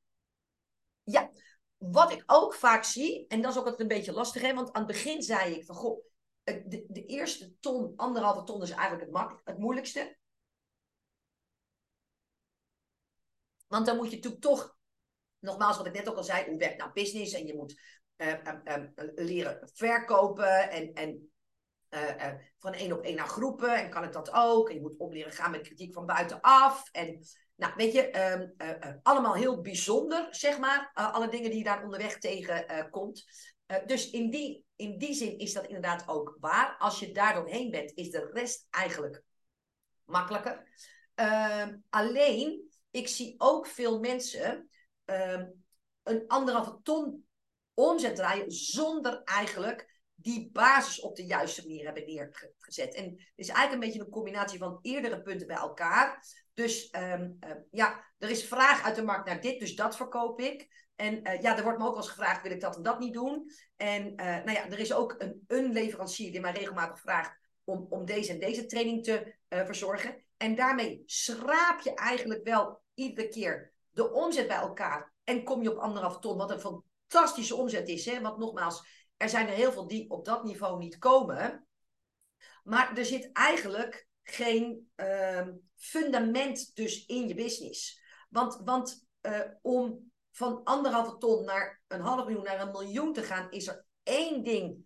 ja, 1.03 1.31
wat 1.77 2.11
ik 2.11 2.23
ook 2.25 2.53
vaak 2.53 2.83
zie, 2.83 3.25
en 3.27 3.41
dat 3.41 3.51
is 3.51 3.57
ook 3.57 3.63
altijd 3.63 3.81
een 3.81 3.95
beetje 3.97 4.11
lastig, 4.11 4.41
hè, 4.41 4.53
want 4.53 4.71
aan 4.71 4.83
het 4.83 4.91
begin 4.91 5.21
zei 5.21 5.55
ik 5.55 5.65
van 5.65 5.75
goh, 5.75 6.05
de, 6.45 6.85
de 6.87 7.05
eerste 7.05 7.59
ton, 7.59 7.93
anderhalve 7.95 8.43
ton 8.43 8.61
is 8.61 8.69
eigenlijk 8.69 9.01
het, 9.01 9.11
mak 9.11 9.41
het 9.43 9.57
moeilijkste. 9.57 10.17
Want 13.67 13.85
dan 13.85 13.95
moet 13.95 14.09
je 14.09 14.15
natuurlijk 14.15 14.41
toch, 14.41 14.77
nogmaals 15.39 15.77
wat 15.77 15.85
ik 15.85 15.93
net 15.93 16.09
ook 16.09 16.17
al 16.17 16.23
zei, 16.23 16.49
hoe 16.49 16.57
werkt 16.57 16.77
nou 16.77 16.91
business 16.93 17.33
en 17.33 17.45
je 17.45 17.55
moet 17.55 17.81
uh, 18.17 18.33
uh, 18.63 18.83
leren 19.15 19.69
verkopen 19.73 20.69
en, 20.69 20.93
en 20.93 21.29
van 22.59 22.73
één 22.73 22.91
op 22.91 23.03
één 23.03 23.15
naar 23.15 23.27
groepen 23.27 23.75
en 23.75 23.89
kan 23.89 24.03
ik 24.03 24.13
dat 24.13 24.31
ook. 24.33 24.69
En 24.69 24.75
je 24.75 24.81
moet 24.81 24.97
opleren 24.97 25.31
gaan 25.31 25.51
met 25.51 25.61
kritiek 25.61 25.93
van 25.93 26.05
buitenaf. 26.05 26.89
En 26.91 27.19
nou, 27.55 27.73
weet 27.75 27.93
je, 27.93 28.31
um, 28.31 28.99
allemaal 29.03 29.33
heel 29.33 29.61
bijzonder, 29.61 30.27
zeg 30.31 30.59
maar. 30.59 30.91
alle 30.93 31.29
dingen 31.29 31.49
die 31.49 31.57
je 31.57 31.63
daar 31.63 31.83
onderweg 31.83 32.17
tegen 32.17 32.89
komt. 32.89 33.25
Dus 33.85 34.09
in 34.09 34.29
die 34.29 34.65
in 34.75 34.97
die 34.97 35.13
zin 35.13 35.37
is 35.37 35.53
dat 35.53 35.65
inderdaad 35.65 36.07
ook 36.07 36.37
waar. 36.39 36.75
Als 36.77 36.99
je 36.99 37.11
daar 37.11 37.33
doorheen 37.33 37.71
bent, 37.71 37.91
is 37.95 38.09
de 38.09 38.29
rest 38.33 38.67
eigenlijk 38.69 39.23
makkelijker. 40.03 40.67
Ehm, 41.15 41.77
alleen, 41.89 42.71
ik 42.91 43.07
zie 43.07 43.35
ook 43.37 43.67
veel 43.67 43.99
mensen 43.99 44.69
uh, 45.05 45.43
een 46.03 46.23
anderhalve 46.27 46.79
ton 46.83 47.25
omzet 47.73 48.15
draaien 48.15 48.51
zonder 48.51 49.21
eigenlijk 49.23 49.93
die 50.15 50.49
basis 50.51 50.99
op 50.99 51.15
de 51.15 51.25
juiste 51.25 51.61
manier 51.61 51.85
hebben 51.85 52.05
neergezet. 52.05 52.93
En 52.93 53.03
het 53.03 53.31
is 53.35 53.47
eigenlijk 53.47 53.73
een 53.73 53.89
beetje 53.89 54.05
een 54.05 54.11
combinatie 54.11 54.59
van 54.59 54.79
eerdere 54.81 55.21
punten 55.21 55.47
bij 55.47 55.55
elkaar. 55.55 56.25
Dus 56.53 56.93
um, 56.97 57.37
uh, 57.45 57.51
ja, 57.71 58.05
er 58.17 58.29
is 58.29 58.45
vraag 58.45 58.83
uit 58.83 58.95
de 58.95 59.03
markt 59.03 59.27
naar 59.27 59.41
dit, 59.41 59.59
dus 59.59 59.75
dat 59.75 59.95
verkoop 59.95 60.39
ik. 60.39 60.84
En 60.95 61.27
uh, 61.27 61.41
ja, 61.41 61.57
er 61.57 61.63
wordt 61.63 61.77
me 61.77 61.85
ook 61.85 61.93
wel 61.93 62.01
eens 62.01 62.11
gevraagd, 62.11 62.41
wil 62.41 62.51
ik 62.51 62.61
dat 62.61 62.75
en 62.75 62.83
dat 62.83 62.99
niet 62.99 63.13
doen? 63.13 63.51
En 63.75 64.07
uh, 64.07 64.25
nou 64.25 64.51
ja, 64.51 64.69
er 64.69 64.79
is 64.79 64.93
ook 64.93 65.15
een, 65.17 65.43
een 65.47 65.71
leverancier 65.71 66.31
die 66.31 66.39
mij 66.39 66.51
regelmatig 66.51 66.99
vraagt 66.99 67.37
om, 67.63 67.85
om 67.89 68.05
deze 68.05 68.31
en 68.31 68.39
deze 68.39 68.65
training 68.65 69.03
te 69.03 69.35
uh, 69.49 69.65
verzorgen. 69.65 70.23
En 70.37 70.55
daarmee 70.55 71.03
schraap 71.05 71.79
je 71.79 71.93
eigenlijk 71.93 72.43
wel 72.43 72.81
iedere 72.93 73.27
keer 73.27 73.73
de 73.89 74.11
omzet 74.11 74.47
bij 74.47 74.57
elkaar. 74.57 75.13
En 75.23 75.43
kom 75.43 75.61
je 75.61 75.71
op 75.71 75.77
anderhalf 75.77 76.19
ton, 76.19 76.37
wat 76.37 76.51
een 76.51 76.83
fantastische 77.07 77.55
omzet 77.55 77.87
is. 77.87 78.05
Hè? 78.05 78.21
Want 78.21 78.37
nogmaals, 78.37 78.87
er 79.17 79.29
zijn 79.29 79.47
er 79.47 79.53
heel 79.53 79.71
veel 79.71 79.87
die 79.87 80.09
op 80.09 80.25
dat 80.25 80.43
niveau 80.43 80.77
niet 80.77 80.97
komen. 80.97 81.67
Maar 82.63 82.97
er 82.97 83.05
zit 83.05 83.29
eigenlijk 83.31 84.07
geen 84.23 84.91
uh, 84.95 85.47
fundament 85.75 86.75
dus 86.75 87.05
in 87.05 87.27
je 87.27 87.35
business. 87.35 88.01
Want, 88.29 88.61
want 88.63 89.03
om 89.61 90.11
van 90.35 90.63
anderhalve 90.63 91.17
ton 91.17 91.45
naar 91.45 91.81
een 91.87 92.01
half 92.01 92.25
miljoen 92.25 92.43
naar 92.43 92.61
een 92.61 92.71
miljoen 92.71 93.13
te 93.13 93.23
gaan, 93.23 93.51
is 93.51 93.67
er 93.67 93.85
één 94.03 94.43
ding 94.43 94.85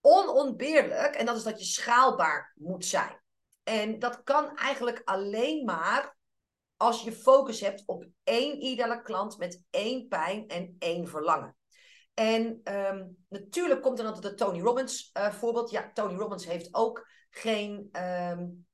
onontbeerlijk. 0.00 1.14
En 1.14 1.26
dat 1.26 1.36
is 1.36 1.42
dat 1.42 1.58
je 1.58 1.64
schaalbaar 1.64 2.52
moet 2.56 2.84
zijn. 2.84 3.20
En 3.62 3.98
dat 3.98 4.22
kan 4.22 4.56
eigenlijk 4.56 5.02
alleen 5.04 5.64
maar 5.64 6.16
als 6.76 7.02
je 7.02 7.12
focus 7.12 7.60
hebt 7.60 7.82
op 7.86 8.06
één 8.24 8.62
ideale 8.62 9.02
klant 9.02 9.38
met 9.38 9.62
één 9.70 10.08
pijn 10.08 10.48
en 10.48 10.76
één 10.78 11.08
verlangen. 11.08 11.56
En 12.14 12.60
um, 12.64 13.24
natuurlijk 13.28 13.82
komt 13.82 13.98
er 13.98 14.06
altijd 14.06 14.24
het 14.24 14.36
Tony 14.36 14.60
Robbins 14.60 15.10
uh, 15.16 15.32
voorbeeld. 15.32 15.70
Ja, 15.70 15.90
Tony 15.92 16.14
Robbins 16.14 16.46
heeft 16.46 16.74
ook 16.74 17.08
geen 17.30 17.88
um, 18.02 18.66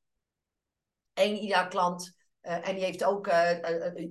één 1.13 1.43
ideale 1.43 1.69
klant. 1.69 2.17
Uh, 2.47 2.69
en 2.69 2.75
die 2.75 2.85
heeft 2.85 3.05
ook 3.05 3.27
uh, 3.27 3.59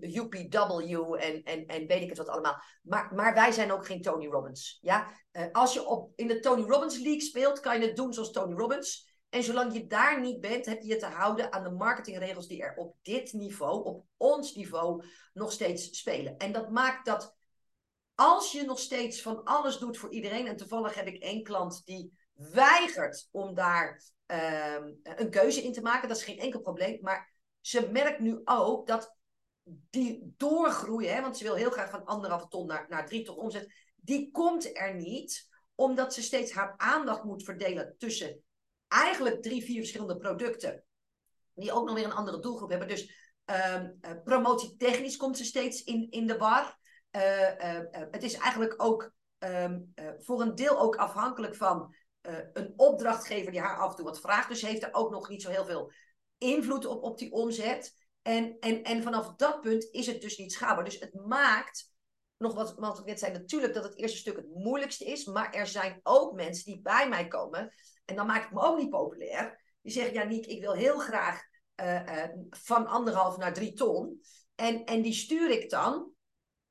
uh, 0.01 0.15
UPW 0.15 1.13
en, 1.13 1.43
en, 1.43 1.65
en 1.65 1.87
weet 1.87 2.01
ik 2.01 2.09
het 2.09 2.17
wat 2.17 2.27
allemaal. 2.27 2.61
Maar, 2.81 3.13
maar 3.15 3.33
wij 3.33 3.51
zijn 3.51 3.71
ook 3.71 3.85
geen 3.85 4.01
Tony 4.01 4.27
Robbins. 4.27 4.77
Ja? 4.81 5.21
als 5.51 5.73
je 5.73 5.85
op, 5.85 6.11
in 6.15 6.27
de 6.27 6.39
Tony 6.39 6.61
Robbins 6.61 6.97
League 6.97 7.21
speelt, 7.21 7.59
kan 7.59 7.79
je 7.79 7.87
het 7.87 7.95
doen 7.95 8.13
zoals 8.13 8.31
Tony 8.31 8.53
Robbins. 8.53 9.11
En 9.29 9.43
zolang 9.43 9.73
je 9.73 9.87
daar 9.87 10.21
niet 10.21 10.39
bent, 10.39 10.65
heb 10.65 10.81
je 10.81 10.87
je 10.87 10.95
te 10.95 11.05
houden 11.05 11.53
aan 11.53 11.63
de 11.63 11.69
marketingregels 11.69 12.47
die 12.47 12.61
er 12.61 12.75
op 12.75 12.95
dit 13.01 13.33
niveau, 13.33 13.85
op 13.85 14.05
ons 14.17 14.55
niveau, 14.55 15.05
nog 15.33 15.51
steeds 15.51 15.97
spelen. 15.97 16.37
En 16.37 16.51
dat 16.51 16.69
maakt 16.69 17.05
dat 17.05 17.35
als 18.15 18.51
je 18.51 18.63
nog 18.63 18.79
steeds 18.79 19.21
van 19.21 19.43
alles 19.43 19.77
doet 19.77 19.97
voor 19.97 20.11
iedereen, 20.11 20.47
en 20.47 20.55
toevallig 20.55 20.93
heb 20.93 21.07
ik 21.07 21.23
één 21.23 21.43
klant 21.43 21.81
die 21.85 22.13
weigert 22.33 23.27
om 23.31 23.53
daar 23.53 24.03
uh, 24.27 24.77
een 25.03 25.29
keuze 25.29 25.61
in 25.61 25.73
te 25.73 25.81
maken, 25.81 26.07
dat 26.07 26.17
is 26.17 26.23
geen 26.23 26.39
enkel 26.39 26.59
probleem, 26.59 26.97
maar 27.01 27.32
ze 27.63 27.89
merkt 27.91 28.19
nu 28.19 28.41
ook 28.43 28.87
dat 28.87 29.15
die 29.89 30.33
doorgroeien, 30.37 31.13
hè, 31.13 31.21
want 31.21 31.37
ze 31.37 31.43
wil 31.43 31.55
heel 31.55 31.71
graag 31.71 31.89
van 31.89 32.05
anderhalve 32.05 32.47
ton 32.47 32.67
naar, 32.67 32.85
naar 32.89 33.05
drie 33.05 33.23
ton 33.23 33.35
omzet, 33.35 33.73
die 33.95 34.31
komt 34.31 34.77
er 34.77 34.95
niet, 34.95 35.49
omdat 35.75 36.13
ze 36.13 36.21
steeds 36.21 36.51
haar 36.51 36.73
aandacht 36.77 37.23
moet 37.23 37.43
verdelen 37.43 37.95
tussen 37.97 38.43
eigenlijk 38.87 39.41
drie, 39.41 39.63
vier 39.63 39.77
verschillende 39.77 40.17
producten, 40.17 40.83
die 41.53 41.71
ook 41.71 41.85
nog 41.85 41.95
weer 41.95 42.05
een 42.05 42.13
andere 42.13 42.39
doelgroep 42.39 42.69
hebben. 42.69 42.87
Dus 42.87 43.01
um, 43.45 43.97
uh, 44.01 44.11
promotietechnisch 44.23 45.17
komt 45.17 45.37
ze 45.37 45.43
steeds 45.43 45.83
in, 45.83 46.07
in 46.09 46.27
de 46.27 46.37
war. 46.37 46.77
Uh, 47.11 47.49
uh, 47.49 47.79
het 47.91 48.23
is 48.23 48.33
eigenlijk 48.33 48.73
ook 48.77 49.13
um, 49.39 49.93
voor 50.19 50.41
een 50.41 50.55
deel 50.55 50.79
ook 50.79 50.95
afhankelijk 50.95 51.55
van 51.55 51.95
een 52.53 52.73
opdrachtgever 52.75 53.51
die 53.51 53.61
haar 53.61 53.77
af 53.77 53.89
en 53.89 53.95
toe 53.95 54.05
wat 54.05 54.19
vraagt. 54.19 54.49
Dus 54.49 54.61
heeft 54.61 54.83
er 54.83 54.93
ook 54.93 55.11
nog 55.11 55.29
niet 55.29 55.41
zo 55.41 55.49
heel 55.49 55.65
veel 55.65 55.91
invloed 56.43 56.85
op, 56.85 57.03
op 57.03 57.17
die 57.17 57.31
omzet. 57.31 57.93
En, 58.21 58.59
en, 58.59 58.83
en 58.83 59.03
vanaf 59.03 59.35
dat 59.35 59.61
punt 59.61 59.87
is 59.91 60.05
het 60.05 60.21
dus 60.21 60.37
niet 60.37 60.51
schaalbaar. 60.51 60.83
Dus 60.83 60.99
het 60.99 61.13
maakt, 61.13 61.91
nog 62.37 62.53
wat, 62.53 62.73
wat 62.75 62.99
ik 62.99 63.05
net 63.05 63.19
zei, 63.19 63.31
natuurlijk 63.31 63.73
dat 63.73 63.83
het 63.83 63.97
eerste 63.97 64.17
stuk 64.17 64.35
het 64.35 64.49
moeilijkste 64.53 65.05
is. 65.05 65.25
Maar 65.25 65.53
er 65.53 65.67
zijn 65.67 65.99
ook 66.03 66.33
mensen 66.33 66.65
die 66.65 66.81
bij 66.81 67.09
mij 67.09 67.27
komen. 67.27 67.73
En 68.05 68.15
dan 68.15 68.25
maak 68.25 68.43
ik 68.43 68.51
me 68.51 68.61
ook 68.61 68.77
niet 68.77 68.89
populair. 68.89 69.61
Die 69.81 69.91
zeggen, 69.91 70.13
ja 70.13 70.23
Niek, 70.23 70.45
ik 70.45 70.61
wil 70.61 70.73
heel 70.73 70.99
graag 70.99 71.41
uh, 71.81 72.05
uh, 72.05 72.23
van 72.49 72.87
anderhalf 72.87 73.37
naar 73.37 73.53
drie 73.53 73.73
ton. 73.73 74.21
En, 74.55 74.83
en 74.83 75.01
die 75.01 75.13
stuur 75.13 75.49
ik 75.49 75.69
dan. 75.69 76.11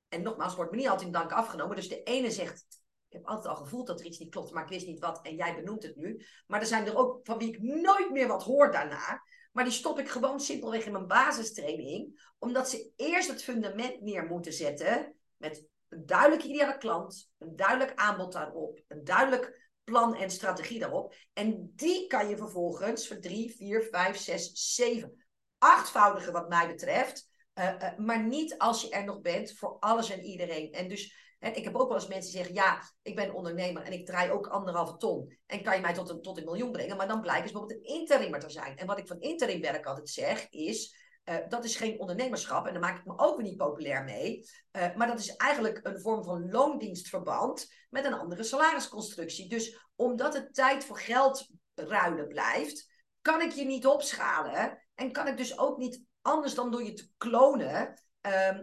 En 0.09 0.23
nogmaals, 0.23 0.55
wordt 0.55 0.71
me 0.71 0.77
niet 0.77 0.89
altijd 0.89 1.07
in 1.07 1.13
dank 1.13 1.33
afgenomen. 1.33 1.77
Dus 1.77 1.89
de 1.89 2.03
ene 2.03 2.31
zegt, 2.31 2.67
ik 3.09 3.19
heb 3.19 3.27
altijd 3.27 3.55
al 3.55 3.63
gevoeld 3.63 3.87
dat 3.87 4.01
er 4.01 4.07
iets 4.07 4.19
niet 4.19 4.31
klopt, 4.31 4.53
maar 4.53 4.63
ik 4.63 4.69
wist 4.69 4.87
niet 4.87 5.01
wat. 5.01 5.21
En 5.23 5.35
jij 5.35 5.55
benoemt 5.55 5.83
het 5.83 5.97
nu. 5.97 6.27
Maar 6.47 6.61
er 6.61 6.67
zijn 6.67 6.87
er 6.87 6.97
ook 6.97 7.21
van 7.23 7.39
wie 7.39 7.49
ik 7.49 7.63
nooit 7.63 8.11
meer 8.11 8.29
wat 8.29 8.43
hoor 8.43 8.73
daarna. 8.73 9.23
Maar 9.53 9.65
die 9.65 9.73
stop 9.73 9.99
ik 9.99 10.09
gewoon 10.09 10.41
simpelweg 10.41 10.85
in 10.85 10.93
mijn 10.93 11.07
basistraining. 11.07 12.31
Omdat 12.39 12.71
ze 12.71 12.93
eerst 12.97 13.29
het 13.29 13.43
fundament 13.43 14.01
neer 14.01 14.27
moeten 14.27 14.53
zetten. 14.53 15.15
Met 15.37 15.67
een 15.89 16.07
duidelijke 16.07 16.49
ideale 16.49 16.79
klant. 16.79 17.31
Een 17.39 17.57
duidelijk 17.57 17.93
aanbod 17.95 18.33
daarop. 18.33 18.83
Een 18.89 19.05
duidelijk 19.05 19.71
plan 19.85 20.15
en 20.15 20.31
strategie 20.31 20.79
daarop. 20.79 21.15
En 21.33 21.73
die 21.75 22.07
kan 22.07 22.29
je 22.29 22.37
vervolgens 22.37 23.09
voor 23.09 23.19
drie, 23.19 23.55
vier, 23.57 23.83
vijf, 23.83 24.17
zes, 24.17 24.75
zeven, 24.75 25.25
achtvoudige 25.59 26.33
wat 26.33 26.49
mij 26.49 26.67
betreft. 26.67 27.31
Uh, 27.55 27.65
uh, 27.65 27.99
maar 27.99 28.25
niet 28.25 28.59
als 28.59 28.83
je 28.83 28.91
er 28.91 29.05
nog 29.05 29.21
bent 29.21 29.53
voor 29.53 29.77
alles 29.79 30.11
en 30.11 30.21
iedereen. 30.21 30.73
En 30.73 30.89
dus 30.89 31.32
ik 31.51 31.65
heb 31.65 31.77
ook 31.77 31.89
wel 31.89 31.97
eens 31.97 32.07
mensen 32.07 32.31
die 32.31 32.39
zeggen, 32.39 32.55
ja, 32.55 32.83
ik 33.03 33.17
ben 33.17 33.35
ondernemer 33.35 33.83
en 33.83 33.93
ik 33.93 34.07
draai 34.07 34.31
ook 34.31 34.47
anderhalve 34.47 34.97
ton. 34.97 35.39
En 35.47 35.63
kan 35.63 35.75
je 35.75 35.81
mij 35.81 35.95
tot 35.95 36.11
een, 36.11 36.23
tot 36.23 36.39
een 36.39 36.45
miljoen 36.45 36.73
brengen? 36.73 36.97
Maar 36.97 37.09
dan 37.09 37.21
blijkt 37.21 37.43
dus 37.43 37.53
bijvoorbeeld 37.53 37.81
een 37.81 37.95
interimmer 37.95 38.41
te 38.41 38.51
zijn. 38.51 38.77
En 38.77 38.87
wat 38.87 38.99
ik 38.99 39.07
van 39.07 39.21
interimwerk 39.21 39.87
altijd 39.87 40.09
zeg, 40.09 40.47
is, 40.51 40.97
uh, 41.25 41.37
dat 41.49 41.65
is 41.65 41.77
geen 41.77 42.01
ondernemerschap. 42.01 42.67
En 42.67 42.73
daar 42.73 42.83
maak 42.83 42.99
ik 42.99 43.05
me 43.05 43.19
ook 43.19 43.37
weer 43.37 43.47
niet 43.47 43.57
populair 43.57 44.05
mee. 44.05 44.45
Uh, 44.73 44.95
maar 44.95 45.07
dat 45.07 45.19
is 45.19 45.37
eigenlijk 45.37 45.81
een 45.83 46.01
vorm 46.01 46.25
van 46.25 46.51
loondienstverband 46.51 47.67
met 47.91 48.05
een 48.05 48.15
andere 48.15 48.43
salarisconstructie. 48.43 49.49
Dus 49.49 49.87
omdat 49.97 50.35
het 50.35 50.55
tijd 50.55 50.85
voor 50.85 50.99
geld 50.99 51.47
ruilen 51.75 52.29
blijft, 52.29 52.91
kan 53.21 53.41
ik 53.41 53.53
je 53.53 53.65
niet 53.65 53.87
opschalen. 53.87 54.83
En 54.95 55.13
kan 55.13 55.27
ik 55.27 55.37
dus 55.37 55.59
ook 55.59 55.79
niet 55.79 56.03
anders 56.21 56.55
dan 56.55 56.71
door 56.71 56.85
je 56.85 56.93
te 56.93 57.09
klonen 57.17 58.03
uh, 58.27 58.59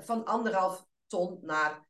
van 0.00 0.24
anderhalf 0.24 0.84
ton 1.06 1.38
naar 1.42 1.85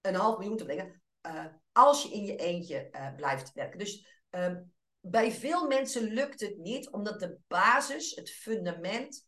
een 0.00 0.14
half 0.14 0.38
miljoen 0.38 0.56
te 0.56 0.64
brengen. 0.64 1.02
Uh, 1.26 1.44
als 1.72 2.02
je 2.02 2.08
in 2.08 2.24
je 2.24 2.36
eentje 2.36 2.88
uh, 2.92 3.14
blijft 3.14 3.52
werken. 3.52 3.78
Dus 3.78 4.22
um, 4.30 4.72
bij 5.00 5.32
veel 5.32 5.66
mensen 5.66 6.02
lukt 6.02 6.40
het 6.40 6.56
niet, 6.56 6.90
omdat 6.90 7.20
de 7.20 7.38
basis, 7.46 8.14
het 8.14 8.30
fundament, 8.30 9.26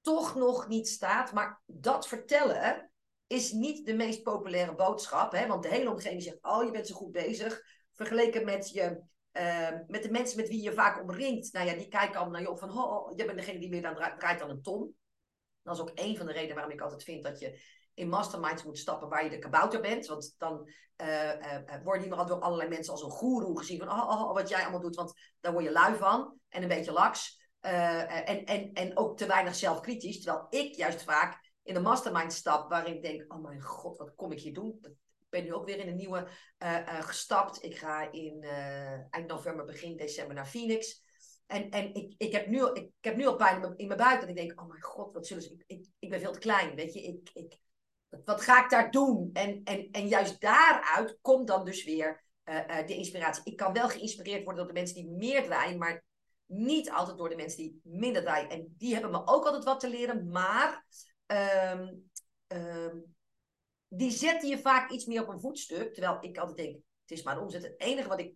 toch 0.00 0.34
nog 0.34 0.68
niet 0.68 0.88
staat. 0.88 1.32
Maar 1.32 1.62
dat 1.66 2.08
vertellen 2.08 2.92
is 3.26 3.52
niet 3.52 3.86
de 3.86 3.94
meest 3.94 4.22
populaire 4.22 4.74
boodschap. 4.74 5.32
Hè? 5.32 5.46
Want 5.46 5.62
de 5.62 5.68
hele 5.68 5.90
omgeving 5.90 6.22
zegt, 6.22 6.38
oh 6.42 6.64
je 6.64 6.70
bent 6.70 6.86
zo 6.86 6.94
goed 6.94 7.12
bezig. 7.12 7.62
Vergeleken 7.92 8.44
met, 8.44 8.70
je, 8.70 9.02
uh, 9.32 9.70
met 9.86 10.02
de 10.02 10.10
mensen 10.10 10.36
met 10.36 10.48
wie 10.48 10.62
je 10.62 10.72
vaak 10.72 11.02
omringt. 11.02 11.52
Nou 11.52 11.66
ja, 11.66 11.74
die 11.74 11.88
kijken 11.88 12.14
allemaal 12.14 12.32
naar 12.32 12.42
je 12.42 12.50
op 12.50 12.58
van, 12.58 12.70
oh, 12.70 12.92
oh 12.92 13.16
je 13.16 13.24
bent 13.24 13.38
degene 13.38 13.58
die 13.58 13.68
meer 13.68 13.82
dan 13.82 13.94
draait 13.94 14.38
dan 14.38 14.50
een 14.50 14.62
ton. 14.62 14.96
Dat 15.62 15.74
is 15.74 15.80
ook 15.80 15.92
een 15.94 16.16
van 16.16 16.26
de 16.26 16.32
redenen 16.32 16.54
waarom 16.54 16.72
ik 16.72 16.80
altijd 16.80 17.02
vind 17.02 17.22
dat 17.22 17.38
je 17.38 17.60
in 17.94 18.08
masterminds 18.08 18.64
moet 18.64 18.78
stappen 18.78 19.08
waar 19.08 19.24
je 19.24 19.30
de 19.30 19.38
kabouter 19.38 19.80
bent. 19.80 20.06
Want 20.06 20.34
dan 20.38 20.68
uh, 21.02 21.32
uh, 21.32 21.82
word 21.84 22.02
je 22.02 22.08
niet 22.08 22.28
door 22.28 22.40
allerlei 22.40 22.68
mensen 22.68 22.92
als 22.92 23.02
een 23.02 23.10
goeroe 23.10 23.58
gezien. 23.58 23.78
Van 23.78 23.90
oh, 23.90 24.08
oh, 24.10 24.20
oh, 24.20 24.34
wat 24.34 24.48
jij 24.48 24.62
allemaal 24.62 24.80
doet, 24.80 24.96
want 24.96 25.12
daar 25.40 25.52
word 25.52 25.64
je 25.64 25.72
lui 25.72 25.96
van. 25.96 26.38
En 26.48 26.62
een 26.62 26.68
beetje 26.68 26.92
laks. 26.92 27.42
Uh, 27.62 28.28
en, 28.28 28.44
en, 28.44 28.72
en 28.72 28.96
ook 28.96 29.16
te 29.16 29.26
weinig 29.26 29.54
zelfkritisch. 29.54 30.20
Terwijl 30.20 30.46
ik 30.50 30.74
juist 30.74 31.02
vaak 31.02 31.52
in 31.62 31.76
een 31.76 31.82
mastermind 31.82 32.32
stap 32.32 32.68
waarin 32.68 32.94
ik 32.94 33.02
denk, 33.02 33.32
oh 33.32 33.42
mijn 33.42 33.62
god, 33.62 33.98
wat 33.98 34.14
kom 34.14 34.32
ik 34.32 34.40
hier 34.40 34.54
doen? 34.54 34.78
Ik 34.82 35.40
ben 35.40 35.44
nu 35.44 35.54
ook 35.54 35.66
weer 35.66 35.78
in 35.78 35.88
een 35.88 35.96
nieuwe 35.96 36.28
gestapt. 37.00 37.64
Ik 37.64 37.76
ga 37.76 38.12
in 38.12 38.44
eind 39.10 39.26
november, 39.26 39.64
begin 39.64 39.96
december 39.96 40.34
naar 40.34 40.46
Phoenix. 40.46 41.02
En, 41.46 41.70
en 41.70 41.94
ik, 41.94 42.14
ik, 42.16 42.32
heb 42.32 42.46
nu, 42.46 42.72
ik, 42.72 42.90
heb 43.00 43.16
nu 43.16 43.26
al 43.26 43.36
pijn 43.36 43.76
in 43.76 43.86
mijn 43.86 43.98
buik. 43.98 44.20
Dat 44.20 44.28
ik 44.28 44.36
denk, 44.36 44.60
oh 44.60 44.68
mijn 44.68 44.82
god, 44.82 45.14
wat 45.14 45.26
zullen 45.26 45.42
ze... 45.42 45.52
Ik, 45.52 45.64
ik, 45.66 45.86
ik 45.98 46.10
ben 46.10 46.20
veel 46.20 46.32
te 46.32 46.38
klein, 46.38 46.74
weet 46.74 46.92
je. 46.92 47.02
Ik, 47.02 47.30
ik, 47.32 47.58
wat 48.24 48.40
ga 48.40 48.64
ik 48.64 48.70
daar 48.70 48.90
doen? 48.90 49.30
En, 49.32 49.60
en, 49.64 49.88
en 49.90 50.08
juist 50.08 50.40
daaruit 50.40 51.18
komt 51.20 51.46
dan 51.46 51.64
dus 51.64 51.84
weer 51.84 52.24
uh, 52.44 52.54
uh, 52.54 52.86
de 52.86 52.94
inspiratie. 52.94 53.42
Ik 53.44 53.56
kan 53.56 53.72
wel 53.72 53.88
geïnspireerd 53.88 54.44
worden 54.44 54.64
door 54.64 54.72
de 54.74 54.80
mensen 54.80 54.96
die 54.96 55.10
meer 55.10 55.42
draaien, 55.42 55.78
maar 55.78 56.04
niet 56.46 56.90
altijd 56.90 57.16
door 57.16 57.28
de 57.28 57.36
mensen 57.36 57.58
die 57.58 57.80
minder 57.82 58.22
draaien. 58.22 58.50
En 58.50 58.74
die 58.78 58.92
hebben 58.92 59.10
me 59.10 59.26
ook 59.26 59.44
altijd 59.44 59.64
wat 59.64 59.80
te 59.80 59.88
leren, 59.88 60.28
maar 60.28 60.86
um, 61.72 62.10
um, 62.46 63.14
die 63.88 64.10
zetten 64.10 64.48
je 64.48 64.58
vaak 64.58 64.90
iets 64.90 65.04
meer 65.04 65.22
op 65.22 65.28
een 65.28 65.40
voetstuk. 65.40 65.94
Terwijl 65.94 66.16
ik 66.20 66.38
altijd 66.38 66.56
denk, 66.56 66.74
het 66.74 67.18
is 67.18 67.22
maar 67.22 67.40
omzet. 67.40 67.62
Het 67.62 67.80
enige 67.80 68.08
wat 68.08 68.20
ik 68.20 68.34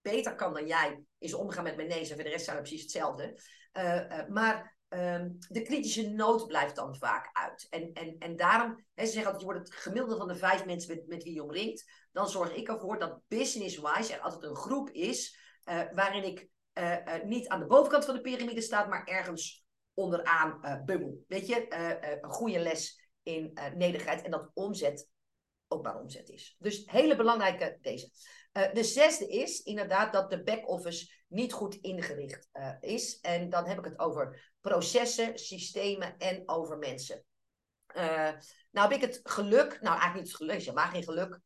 beter 0.00 0.34
kan 0.34 0.54
dan 0.54 0.66
jij, 0.66 1.02
is 1.18 1.34
omgaan 1.34 1.64
met 1.64 1.76
mijn 1.76 1.88
neus. 1.88 2.10
En 2.10 2.16
de 2.16 2.22
rest 2.22 2.44
zijn 2.44 2.56
precies 2.56 2.82
hetzelfde. 2.82 3.40
Uh, 3.72 4.26
maar 4.28 4.75
Um, 4.88 5.36
de 5.48 5.62
kritische 5.62 6.08
nood 6.08 6.46
blijft 6.46 6.76
dan 6.76 6.96
vaak 6.96 7.30
uit. 7.32 7.66
En, 7.70 7.92
en, 7.92 8.16
en 8.18 8.36
daarom, 8.36 8.76
ze 8.94 9.06
zeggen 9.06 9.24
altijd, 9.24 9.40
je 9.40 9.44
wordt 9.44 9.68
het 9.68 9.74
gemiddelde 9.74 10.16
van 10.16 10.28
de 10.28 10.34
vijf 10.34 10.64
mensen 10.64 10.96
met, 10.96 11.06
met 11.06 11.22
wie 11.22 11.34
je 11.34 11.42
omringt. 11.42 11.84
Dan 12.12 12.28
zorg 12.28 12.54
ik 12.54 12.68
ervoor 12.68 12.98
dat 12.98 13.20
business-wise 13.28 14.14
er 14.14 14.20
altijd 14.20 14.42
een 14.42 14.56
groep 14.56 14.90
is 14.90 15.38
uh, 15.64 15.82
waarin 15.92 16.24
ik 16.24 16.48
uh, 16.78 16.92
uh, 16.92 17.24
niet 17.24 17.48
aan 17.48 17.60
de 17.60 17.66
bovenkant 17.66 18.04
van 18.04 18.14
de 18.14 18.20
piramide 18.20 18.60
sta, 18.60 18.86
maar 18.86 19.04
ergens 19.04 19.64
onderaan 19.94 20.82
bubbel. 20.84 21.24
Weet 21.28 21.46
je, 21.46 21.66
een 22.22 22.30
goede 22.30 22.58
les 22.58 23.10
in 23.22 23.58
nederigheid 23.74 24.22
en 24.22 24.30
dat 24.30 24.50
omzet 24.54 25.08
ook 25.68 25.82
maar 25.82 26.00
omzet 26.00 26.28
is. 26.28 26.56
Dus 26.58 26.82
hele 26.86 27.16
belangrijke 27.16 27.78
deze. 27.80 28.10
de 28.72 28.84
zesde 28.84 29.28
is 29.28 29.62
inderdaad 29.62 30.12
dat 30.12 30.30
de 30.30 30.42
back-office 30.42 31.14
niet 31.28 31.52
goed 31.52 31.74
ingericht 31.74 32.48
is. 32.80 33.20
En 33.20 33.50
dan 33.50 33.66
heb 33.66 33.78
ik 33.78 33.84
het 33.84 33.98
over 33.98 34.52
processen, 34.60 35.38
systemen 35.38 36.16
en 36.16 36.42
over 36.46 36.78
mensen. 36.78 37.24
Uh, 37.96 38.32
nou 38.70 38.88
heb 38.88 38.92
ik 38.92 39.00
het 39.00 39.20
geluk, 39.22 39.80
nou 39.80 39.98
eigenlijk 39.98 40.14
niet 40.14 40.26
het 40.26 40.36
geluk, 40.36 40.74
maar 40.74 40.88
geen 40.88 41.02
geluk. 41.02 41.40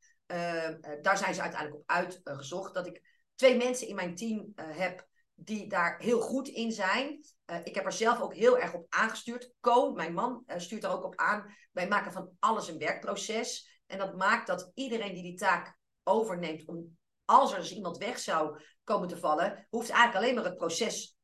Daar 1.02 1.18
zijn 1.18 1.34
ze 1.34 1.40
uiteindelijk 1.40 1.74
op 1.74 1.90
uitgezocht. 1.90 2.74
dat 2.74 2.86
ik 2.86 3.26
twee 3.34 3.56
mensen 3.56 3.88
in 3.88 3.94
mijn 3.94 4.14
team 4.14 4.52
heb 4.54 5.08
die 5.34 5.68
daar 5.68 5.98
heel 5.98 6.20
goed 6.20 6.48
in 6.48 6.72
zijn. 6.72 7.24
ik 7.64 7.74
heb 7.74 7.84
er 7.84 7.92
zelf 7.92 8.20
ook 8.20 8.34
heel 8.34 8.58
erg 8.58 8.74
op 8.74 8.86
aangestuurd. 8.88 9.52
Co, 9.60 9.92
mijn 9.92 10.14
man, 10.14 10.44
stuurt 10.56 10.84
er 10.84 10.90
ook 10.90 11.04
op 11.04 11.16
aan. 11.16 11.54
Wij 11.72 11.88
maken 11.88 12.12
van 12.12 12.30
alles 12.38 12.68
een 12.68 12.78
werkproces. 12.78 13.69
En 13.90 13.98
dat 13.98 14.16
maakt 14.16 14.46
dat 14.46 14.70
iedereen 14.74 15.14
die 15.14 15.22
die 15.22 15.36
taak 15.36 15.78
overneemt, 16.04 16.64
om, 16.64 16.98
als 17.24 17.52
er 17.52 17.58
dus 17.58 17.74
iemand 17.74 17.98
weg 17.98 18.18
zou 18.18 18.60
komen 18.84 19.08
te 19.08 19.16
vallen, 19.16 19.66
hoeft 19.70 19.90
eigenlijk 19.90 20.24
alleen 20.24 20.34
maar 20.34 20.44
het 20.44 20.56
proces 20.56 21.18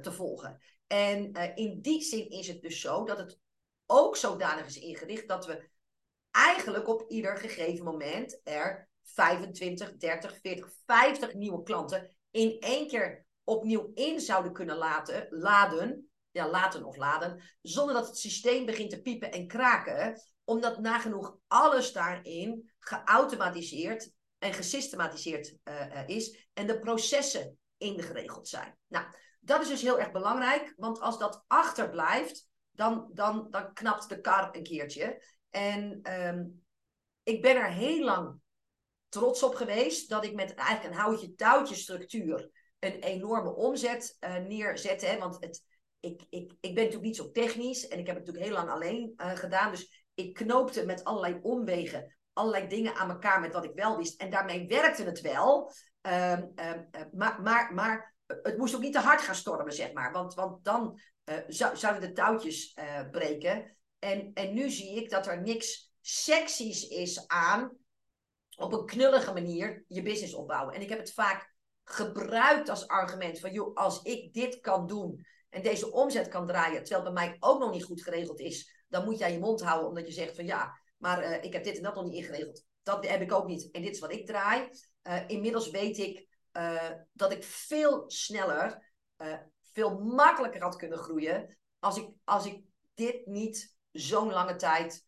te 0.00 0.12
volgen. 0.12 0.60
En 0.86 1.38
uh, 1.38 1.56
in 1.56 1.80
die 1.80 2.02
zin 2.02 2.28
is 2.28 2.48
het 2.48 2.62
dus 2.62 2.80
zo 2.80 3.04
dat 3.04 3.18
het 3.18 3.38
ook 3.86 4.16
zodanig 4.16 4.66
is 4.66 4.78
ingericht 4.78 5.28
dat 5.28 5.46
we 5.46 5.70
eigenlijk 6.30 6.88
op 6.88 7.10
ieder 7.10 7.36
gegeven 7.36 7.84
moment 7.84 8.40
er 8.44 8.88
25, 9.02 9.96
30, 9.96 10.38
40, 10.40 10.72
50 10.86 11.34
nieuwe 11.34 11.62
klanten 11.62 12.16
in 12.30 12.56
één 12.60 12.88
keer 12.88 13.26
opnieuw 13.44 13.90
in 13.94 14.20
zouden 14.20 14.52
kunnen 14.52 14.76
laten, 14.76 15.26
laden, 15.30 16.10
ja, 16.30 16.50
laten 16.50 16.84
of 16.84 16.96
laden, 16.96 17.42
zonder 17.62 17.94
dat 17.94 18.06
het 18.06 18.18
systeem 18.18 18.66
begint 18.66 18.90
te 18.90 19.00
piepen 19.00 19.32
en 19.32 19.46
kraken, 19.46 20.22
omdat 20.44 20.78
nagenoeg 20.78 21.36
alles 21.46 21.92
daarin 21.92 22.72
geautomatiseerd 22.78 24.12
en 24.38 24.52
gesystematiseerd 24.52 25.56
uh, 25.64 26.08
is 26.08 26.48
en 26.52 26.66
de 26.66 26.78
processen 26.78 27.58
ingeregeld 27.76 28.48
zijn. 28.48 28.76
Nou, 28.86 29.06
dat 29.40 29.60
is 29.60 29.68
dus 29.68 29.82
heel 29.82 29.98
erg 29.98 30.10
belangrijk, 30.10 30.74
want 30.76 31.00
als 31.00 31.18
dat 31.18 31.44
achterblijft, 31.46 32.48
dan, 32.70 33.10
dan, 33.12 33.46
dan 33.50 33.72
knapt 33.72 34.08
de 34.08 34.20
kar 34.20 34.56
een 34.56 34.62
keertje. 34.62 35.24
En 35.50 36.12
um, 36.26 36.64
ik 37.22 37.42
ben 37.42 37.56
er 37.56 37.70
heel 37.70 38.04
lang 38.04 38.40
trots 39.08 39.42
op 39.42 39.54
geweest 39.54 40.08
dat 40.08 40.24
ik 40.24 40.34
met 40.34 40.54
eigenlijk 40.54 40.94
een 40.94 41.00
houtje-touwtje 41.00 41.74
structuur 41.74 42.50
een 42.78 42.92
enorme 42.92 43.54
omzet 43.54 44.16
uh, 44.20 44.36
neerzette. 44.36 45.06
Hè? 45.06 45.18
Want 45.18 45.36
het, 45.40 45.64
ik, 46.00 46.22
ik, 46.28 46.52
ik 46.60 46.74
ben 46.74 46.84
natuurlijk 46.84 47.02
niet 47.02 47.16
zo 47.16 47.30
technisch 47.30 47.88
en 47.88 47.98
ik 47.98 48.06
heb 48.06 48.16
het 48.16 48.26
natuurlijk 48.26 48.54
heel 48.54 48.64
lang 48.64 48.70
alleen 48.70 49.12
gedaan. 49.16 49.70
Dus 49.70 50.01
ik 50.14 50.34
knoopte 50.34 50.84
met 50.84 51.04
allerlei 51.04 51.38
omwegen 51.42 52.16
allerlei 52.32 52.68
dingen 52.68 52.94
aan 52.94 53.10
elkaar 53.10 53.40
met 53.40 53.52
wat 53.52 53.64
ik 53.64 53.74
wel 53.74 53.96
wist. 53.96 54.20
En 54.20 54.30
daarmee 54.30 54.66
werkte 54.66 55.04
het 55.04 55.20
wel. 55.20 55.72
Um, 56.02 56.52
um, 56.54 56.88
maar, 57.12 57.42
maar, 57.42 57.74
maar 57.74 58.14
het 58.26 58.56
moest 58.58 58.74
ook 58.74 58.80
niet 58.80 58.92
te 58.92 58.98
hard 58.98 59.20
gaan 59.20 59.34
stormen, 59.34 59.72
zeg 59.72 59.92
maar. 59.92 60.12
Want, 60.12 60.34
want 60.34 60.64
dan 60.64 61.00
zou, 61.46 61.76
zouden 61.76 62.02
de 62.02 62.12
touwtjes 62.12 62.76
uh, 62.76 63.10
breken. 63.10 63.76
En, 63.98 64.30
en 64.34 64.54
nu 64.54 64.70
zie 64.70 64.96
ik 64.96 65.10
dat 65.10 65.26
er 65.26 65.42
niks 65.42 65.92
seksies 66.00 66.88
is 66.88 67.26
aan 67.26 67.76
op 68.56 68.72
een 68.72 68.86
knullige 68.86 69.32
manier 69.32 69.84
je 69.88 70.02
business 70.02 70.34
opbouwen. 70.34 70.74
En 70.74 70.80
ik 70.80 70.88
heb 70.88 70.98
het 70.98 71.12
vaak 71.12 71.54
gebruikt 71.84 72.68
als 72.68 72.86
argument 72.86 73.40
van, 73.40 73.52
joh, 73.52 73.74
als 73.74 74.02
ik 74.02 74.32
dit 74.32 74.60
kan 74.60 74.86
doen 74.86 75.26
en 75.50 75.62
deze 75.62 75.92
omzet 75.92 76.28
kan 76.28 76.46
draaien, 76.46 76.84
terwijl 76.84 77.12
bij 77.12 77.24
mij 77.24 77.36
ook 77.38 77.60
nog 77.60 77.70
niet 77.70 77.84
goed 77.84 78.02
geregeld 78.02 78.40
is, 78.40 78.81
dan 78.92 79.04
moet 79.04 79.18
jij 79.18 79.32
je 79.32 79.38
mond 79.38 79.62
houden 79.62 79.88
omdat 79.88 80.06
je 80.06 80.12
zegt 80.12 80.34
van 80.34 80.44
ja, 80.44 80.78
maar 80.96 81.22
uh, 81.22 81.44
ik 81.44 81.52
heb 81.52 81.64
dit 81.64 81.76
en 81.76 81.82
dat 81.82 81.94
nog 81.94 82.04
niet 82.04 82.14
ingeregeld. 82.14 82.64
Dat 82.82 83.08
heb 83.08 83.20
ik 83.20 83.32
ook 83.32 83.46
niet 83.46 83.70
en 83.70 83.82
dit 83.82 83.94
is 83.94 84.00
wat 84.00 84.12
ik 84.12 84.26
draai. 84.26 84.68
Uh, 85.02 85.28
inmiddels 85.28 85.70
weet 85.70 85.98
ik 85.98 86.26
uh, 86.52 86.90
dat 87.12 87.32
ik 87.32 87.44
veel 87.44 88.04
sneller, 88.06 88.90
veel 89.60 89.98
makkelijker 89.98 90.62
had 90.62 90.76
kunnen 90.76 90.98
groeien 90.98 91.58
als 91.78 91.96
ik, 91.96 92.10
als 92.24 92.46
ik 92.46 92.64
dit 92.94 93.26
niet 93.26 93.76
zo'n 93.90 94.32
lange 94.32 94.56
tijd 94.56 95.06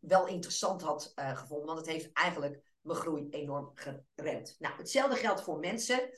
wel 0.00 0.26
interessant 0.26 0.82
had 0.82 1.12
gevonden. 1.14 1.66
Want 1.66 1.78
het 1.78 1.88
heeft 1.88 2.12
eigenlijk 2.12 2.62
mijn 2.80 2.98
groei 2.98 3.28
enorm 3.28 3.72
geremd. 4.14 4.56
Nou, 4.58 4.76
hetzelfde 4.76 5.16
geldt 5.16 5.42
voor 5.42 5.58
mensen. 5.58 6.10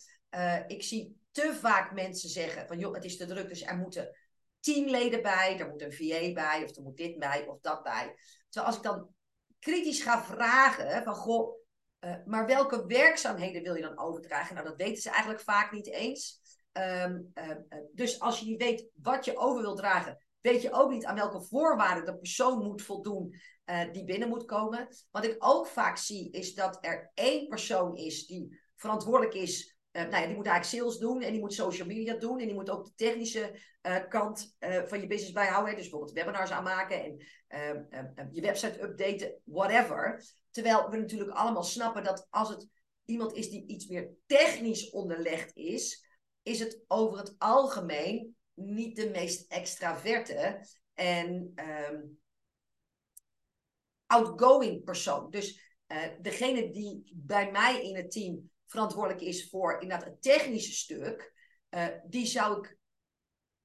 ik 0.66 0.82
zie 0.82 1.20
te 1.30 1.58
vaak 1.60 1.92
mensen 1.92 2.28
zeggen 2.28 2.66
van 2.66 2.78
joh, 2.78 2.94
het 2.94 3.04
is 3.04 3.16
te 3.16 3.26
druk, 3.26 3.48
dus 3.48 3.62
er 3.62 3.76
moeten 3.76 4.16
teamleden 4.64 5.22
bij, 5.22 5.58
er 5.58 5.68
moet 5.68 5.82
een 5.82 5.92
VA 5.92 6.32
bij, 6.32 6.64
of 6.64 6.76
er 6.76 6.82
moet 6.82 6.96
dit 6.96 7.18
bij, 7.18 7.46
of 7.46 7.60
dat 7.60 7.82
bij. 7.82 8.14
Terwijl 8.48 8.72
als 8.72 8.76
ik 8.76 8.82
dan 8.82 9.08
kritisch 9.58 10.02
ga 10.02 10.24
vragen 10.24 11.02
van 11.02 11.14
goh, 11.14 11.56
uh, 12.00 12.14
maar 12.24 12.46
welke 12.46 12.86
werkzaamheden 12.86 13.62
wil 13.62 13.74
je 13.74 13.82
dan 13.82 13.98
overdragen? 13.98 14.54
Nou, 14.54 14.66
dat 14.68 14.76
weten 14.76 15.02
ze 15.02 15.10
eigenlijk 15.10 15.40
vaak 15.40 15.72
niet 15.72 15.86
eens. 15.86 16.40
Um, 16.72 17.32
uh, 17.34 17.50
dus 17.92 18.20
als 18.20 18.40
je 18.40 18.46
niet 18.46 18.62
weet 18.62 18.88
wat 18.94 19.24
je 19.24 19.36
over 19.36 19.62
wil 19.62 19.74
dragen, 19.74 20.24
weet 20.40 20.62
je 20.62 20.72
ook 20.72 20.90
niet 20.90 21.04
aan 21.04 21.14
welke 21.14 21.42
voorwaarden 21.42 22.04
de 22.04 22.18
persoon 22.18 22.64
moet 22.64 22.82
voldoen 22.82 23.34
uh, 23.66 23.92
die 23.92 24.04
binnen 24.04 24.28
moet 24.28 24.44
komen. 24.44 24.88
Wat 25.10 25.24
ik 25.24 25.36
ook 25.38 25.66
vaak 25.66 25.96
zie, 25.96 26.30
is 26.30 26.54
dat 26.54 26.78
er 26.80 27.10
één 27.14 27.48
persoon 27.48 27.96
is 27.96 28.26
die 28.26 28.60
verantwoordelijk 28.74 29.34
is 29.34 29.73
nou 29.94 30.10
ja, 30.10 30.26
die 30.26 30.36
moet 30.36 30.46
eigenlijk 30.46 30.64
sales 30.64 30.98
doen 30.98 31.22
en 31.22 31.32
die 31.32 31.40
moet 31.40 31.54
social 31.54 31.86
media 31.86 32.16
doen. 32.16 32.40
En 32.40 32.46
die 32.46 32.54
moet 32.54 32.70
ook 32.70 32.84
de 32.84 32.94
technische 32.94 33.60
uh, 33.82 34.08
kant 34.08 34.56
uh, 34.60 34.82
van 34.84 35.00
je 35.00 35.06
business 35.06 35.32
bijhouden. 35.32 35.74
Dus 35.74 35.82
bijvoorbeeld 35.82 36.12
webinars 36.12 36.50
aanmaken 36.50 37.04
en 37.04 37.26
ehm, 37.46 37.82
ehm, 37.90 38.06
ehm, 38.14 38.28
je 38.30 38.40
website 38.40 38.82
updaten, 38.82 39.40
whatever. 39.44 40.24
Terwijl 40.50 40.90
we 40.90 40.96
natuurlijk 40.96 41.30
allemaal 41.30 41.62
snappen 41.62 42.04
dat 42.04 42.26
als 42.30 42.48
het 42.48 42.68
iemand 43.04 43.32
is 43.32 43.50
die 43.50 43.66
iets 43.66 43.86
meer 43.86 44.10
technisch 44.26 44.90
onderlegd 44.90 45.56
is, 45.56 46.06
is 46.42 46.60
het 46.60 46.80
over 46.86 47.18
het 47.18 47.34
algemeen 47.38 48.36
niet 48.54 48.96
de 48.96 49.10
meest 49.10 49.52
extraverte 49.52 50.66
en 50.94 51.54
outgoing 54.06 54.84
persoon. 54.84 55.30
Dus 55.30 55.78
degene 56.20 56.70
die 56.70 57.12
bij 57.14 57.50
mij 57.50 57.82
in 57.82 57.96
het 57.96 58.10
team 58.10 58.50
verantwoordelijk 58.74 59.22
is 59.22 59.48
voor 59.48 59.80
inderdaad 59.80 60.06
het 60.08 60.22
technische 60.22 60.72
stuk, 60.72 61.32
uh, 61.70 61.86
die 62.06 62.26
zou 62.26 62.58
ik 62.58 62.78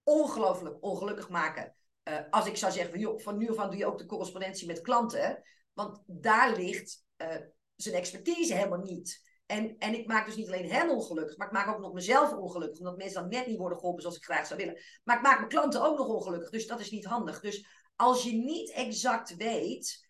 ongelooflijk 0.04 0.84
ongelukkig 0.84 1.30
maken. 1.30 1.76
Uh, 2.04 2.20
als 2.30 2.46
ik 2.46 2.58
zou 2.58 2.72
zeggen 2.72 2.92
van, 2.92 3.00
joh, 3.00 3.20
van 3.20 3.38
nu 3.38 3.50
af 3.50 3.58
aan 3.58 3.70
doe 3.70 3.80
je 3.80 3.86
ook 3.86 3.98
de 3.98 4.06
correspondentie 4.06 4.68
met 4.68 4.82
klanten. 4.82 5.44
Want 5.74 6.04
daar 6.06 6.56
ligt 6.56 7.06
uh, 7.18 7.36
zijn 7.76 7.96
expertise 7.96 8.54
helemaal 8.54 8.82
niet. 8.82 9.28
En, 9.46 9.78
en 9.78 9.94
ik 9.94 10.08
maak 10.08 10.26
dus 10.26 10.36
niet 10.36 10.48
alleen 10.48 10.72
hem 10.72 10.90
ongelukkig, 10.90 11.38
maar 11.38 11.48
ik 11.48 11.54
maak 11.54 11.68
ook 11.68 11.80
nog 11.80 11.94
mezelf 11.94 12.34
ongelukkig. 12.34 12.80
Omdat 12.80 12.98
mensen 12.98 13.22
dan 13.22 13.30
net 13.30 13.48
niet 13.48 13.58
worden 13.58 13.78
geholpen 13.78 14.02
zoals 14.02 14.18
ik 14.18 14.24
graag 14.24 14.48
zou 14.48 14.60
willen. 14.60 14.82
Maar 15.04 15.16
ik 15.16 15.24
maak 15.24 15.38
mijn 15.38 15.50
klanten 15.50 15.82
ook 15.82 15.98
nog 15.98 16.08
ongelukkig. 16.08 16.50
Dus 16.50 16.68
dat 16.68 16.80
is 16.80 16.92
niet 16.92 17.06
handig. 17.06 17.40
Dus 17.40 17.68
als 17.96 18.24
je 18.24 18.32
niet 18.32 18.72
exact 18.72 19.36
weet 19.36 20.08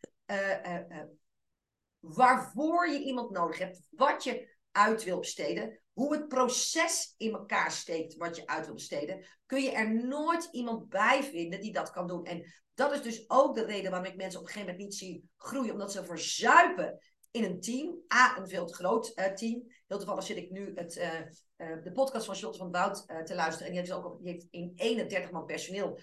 waarvoor 1.99 2.89
je 2.89 2.99
iemand 2.99 3.29
nodig 3.29 3.57
hebt, 3.57 3.81
wat 3.89 4.23
je 4.23 4.57
uit 4.79 5.03
wil 5.03 5.19
besteden, 5.19 5.79
hoe 5.93 6.13
het 6.13 6.27
proces 6.27 7.13
in 7.17 7.33
elkaar 7.33 7.71
steekt 7.71 8.15
wat 8.15 8.35
je 8.35 8.47
uit 8.47 8.65
wil 8.65 8.73
besteden, 8.73 9.25
kun 9.45 9.61
je 9.61 9.71
er 9.71 10.05
nooit 10.05 10.47
iemand 10.51 10.89
bij 10.89 11.23
vinden 11.23 11.61
die 11.61 11.71
dat 11.71 11.91
kan 11.91 12.07
doen. 12.07 12.25
En 12.25 12.53
dat 12.73 12.93
is 12.93 13.01
dus 13.01 13.29
ook 13.29 13.55
de 13.55 13.65
reden 13.65 13.91
waarom 13.91 14.11
ik 14.11 14.15
mensen 14.15 14.39
op 14.39 14.45
een 14.45 14.51
gegeven 14.51 14.73
moment 14.73 14.89
niet 14.89 14.99
zie 14.99 15.29
groeien, 15.35 15.71
omdat 15.71 15.91
ze 15.91 16.05
verzuipen 16.05 16.99
in 17.31 17.43
een 17.43 17.61
team. 17.61 17.97
A, 18.13 18.37
een 18.37 18.47
veel 18.47 18.65
te 18.65 18.73
groot 18.73 19.11
uh, 19.15 19.25
team. 19.25 19.63
Heel 19.87 19.97
toevallig 19.97 20.23
zit 20.23 20.37
ik 20.37 20.51
nu 20.51 20.71
het, 20.75 20.95
uh, 20.95 21.13
uh, 21.57 21.83
de 21.83 21.91
podcast 21.91 22.25
van 22.25 22.35
Charlotte 22.35 22.57
van 22.57 22.71
Wout 22.71 23.25
te 23.25 23.35
luisteren. 23.35 23.67
En 23.67 23.71
die 23.71 23.81
heeft, 23.81 23.91
ook, 23.91 24.19
heeft 24.23 24.47
in 24.49 24.71
31 24.75 25.31
man 25.31 25.45
personeel 25.45 25.99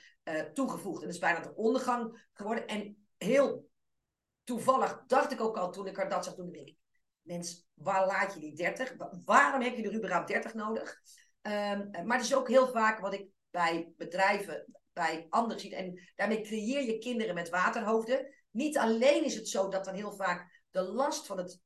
toegevoegd. 0.53 1.03
En 1.03 1.09
is 1.09 1.18
bijna 1.18 1.41
de 1.41 1.55
ondergang 1.55 2.29
geworden. 2.33 2.66
En 2.66 3.07
heel 3.16 3.68
toevallig 4.45 5.03
dacht 5.07 5.33
ik 5.33 5.41
ook 5.41 5.57
al 5.57 5.70
toen 5.70 5.87
ik 5.87 5.97
haar 5.97 6.09
dat 6.09 6.24
zag, 6.24 6.35
toen 6.35 6.55
ik, 6.55 6.74
mens, 7.27 7.66
waar 7.74 8.07
laat 8.07 8.35
je 8.35 8.41
die 8.41 8.55
30? 8.55 8.95
Waarom 9.24 9.62
heb 9.62 9.77
je 9.77 9.83
er 9.83 9.95
überhaupt 9.95 10.29
30 10.29 10.55
nodig? 10.55 11.01
Um, 11.43 11.91
maar 12.05 12.16
het 12.16 12.27
is 12.27 12.35
ook 12.35 12.49
heel 12.49 12.68
vaak 12.68 13.01
wat 13.01 13.14
ik 13.14 13.27
bij 13.51 13.93
bedrijven, 13.97 14.66
bij 14.93 15.27
anderen 15.29 15.61
zie. 15.61 15.77
En 15.77 16.11
daarmee 16.14 16.43
creëer 16.43 16.83
je 16.83 16.99
kinderen 16.99 17.35
met 17.35 17.49
waterhoofden. 17.49 18.35
Niet 18.51 18.79
alleen 18.79 19.24
is 19.24 19.35
het 19.35 19.49
zo 19.49 19.68
dat 19.68 19.85
dan 19.85 19.95
heel 19.95 20.12
vaak 20.12 20.64
de 20.70 20.83
last 20.83 21.27
van 21.27 21.39
het 21.39 21.61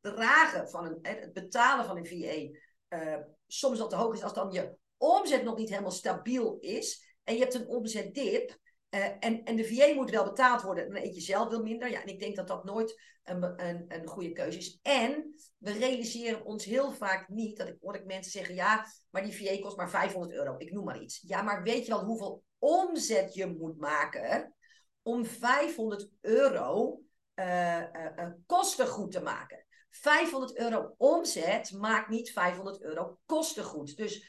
dragen 0.00 0.70
van 0.70 0.84
een, 0.84 0.98
het 1.02 1.32
betalen 1.32 1.84
van 1.84 1.96
een 1.96 2.06
VA 2.06 2.58
eh, 2.88 3.18
soms 3.46 3.80
al 3.80 3.88
te 3.88 3.96
hoog 3.96 4.14
is 4.14 4.22
als 4.22 4.34
dan 4.34 4.50
je 4.50 4.76
omzet 4.96 5.44
nog 5.44 5.56
niet 5.56 5.68
helemaal 5.68 5.90
stabiel 5.90 6.58
is. 6.58 7.16
En 7.24 7.34
je 7.34 7.40
hebt 7.40 7.54
een 7.54 7.68
omzetdip. 7.68 8.58
Uh, 8.90 9.04
en, 9.20 9.44
en 9.44 9.56
de 9.56 9.64
VA 9.64 9.94
moet 9.94 10.10
wel 10.10 10.24
betaald 10.24 10.62
worden, 10.62 10.92
dan 10.92 11.02
eet 11.02 11.14
je 11.14 11.20
zelf 11.20 11.48
veel 11.48 11.62
minder. 11.62 11.90
Ja, 11.90 12.02
en 12.02 12.08
ik 12.08 12.20
denk 12.20 12.36
dat 12.36 12.48
dat 12.48 12.64
nooit 12.64 13.00
een, 13.24 13.66
een, 13.66 13.84
een 13.88 14.06
goede 14.06 14.32
keuze 14.32 14.58
is. 14.58 14.78
En 14.82 15.34
we 15.58 15.72
realiseren 15.72 16.44
ons 16.44 16.64
heel 16.64 16.92
vaak 16.92 17.28
niet, 17.28 17.56
dat 17.56 17.68
ik 17.68 17.76
hoor 17.80 17.94
ik 17.94 18.04
mensen 18.04 18.32
zeggen, 18.32 18.54
ja, 18.54 18.86
maar 19.10 19.22
die 19.22 19.36
VA 19.36 19.60
kost 19.60 19.76
maar 19.76 19.90
500 19.90 20.32
euro. 20.32 20.54
Ik 20.58 20.72
noem 20.72 20.84
maar 20.84 21.00
iets. 21.00 21.20
Ja, 21.26 21.42
maar 21.42 21.62
weet 21.62 21.86
je 21.86 21.92
wel 21.92 22.04
hoeveel 22.04 22.42
omzet 22.58 23.34
je 23.34 23.46
moet 23.46 23.78
maken 23.78 24.54
om 25.02 25.24
500 25.24 26.10
euro 26.20 27.00
uh, 27.34 27.78
uh, 27.78 28.26
kosten 28.46 28.86
goed 28.86 29.12
te 29.12 29.20
maken? 29.20 29.64
500 29.90 30.56
euro 30.56 30.94
omzet 30.96 31.72
maakt 31.72 32.08
niet 32.08 32.32
500 32.32 32.82
euro 32.82 33.18
kostengoed. 33.26 33.96
Dus 33.96 34.28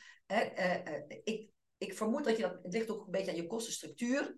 ik, 1.23 1.49
ik 1.77 1.93
vermoed 1.93 2.23
dat 2.23 2.35
je 2.35 2.41
dat, 2.41 2.59
het 2.63 2.73
ligt 2.73 2.89
ook 2.89 3.05
een 3.05 3.11
beetje 3.11 3.31
aan 3.31 3.37
je 3.37 3.47
kostenstructuur. 3.47 4.35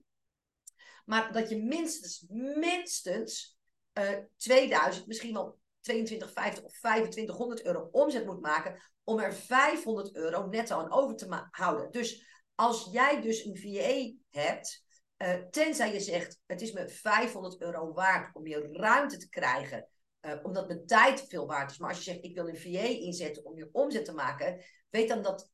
Maar 1.04 1.32
dat 1.32 1.50
je 1.50 1.64
minstens, 1.64 2.26
minstens 2.56 3.58
uh, 3.94 4.12
eh, 4.12 4.24
2000, 4.38 5.08
misschien 5.08 5.34
wel 5.34 5.60
2250 5.80 6.64
of 6.64 6.72
2500 6.72 7.66
euro 7.66 7.90
omzet 7.92 8.26
moet 8.26 8.42
maken 8.42 8.82
om 9.04 9.20
er 9.20 9.34
500 9.34 10.16
euro 10.16 10.48
netto 10.48 10.78
aan 10.78 10.92
over 10.92 11.16
te 11.16 11.48
houden. 11.52 11.92
Dus 11.92 12.26
als 12.56 12.90
jij 12.92 13.22
dus 13.22 13.46
een 13.46 13.58
VA 13.58 14.12
hebt, 14.40 14.84
uh, 15.18 15.34
tenzij 15.50 15.94
je 15.94 16.00
zegt 16.00 16.40
het 16.46 16.62
is 16.62 16.72
me 16.72 16.90
500 16.90 17.62
euro 17.62 17.94
waard 17.94 18.36
om 18.36 18.48
je 18.48 18.70
ruimte 18.72 19.18
te 19.18 19.30
krijgen, 19.30 19.88
uh, 20.22 20.34
omdat 20.44 20.68
mijn 20.68 20.86
tijd 20.86 21.26
veel 21.28 21.48
waard 21.48 21.72
is. 21.72 21.78
Maar 21.78 21.90
als 21.90 21.98
je 21.98 22.04
zegt 22.04 22.24
ik 22.24 22.36
wil 22.36 22.48
een 22.48 22.58
VA 22.58 22.88
inzetten 22.88 23.46
om 23.46 23.58
je 23.58 23.70
omzet 23.72 24.06
te 24.06 24.14
maken, 24.14 24.64
weet 24.90 25.08
dan 25.10 25.22
dat 25.22 25.52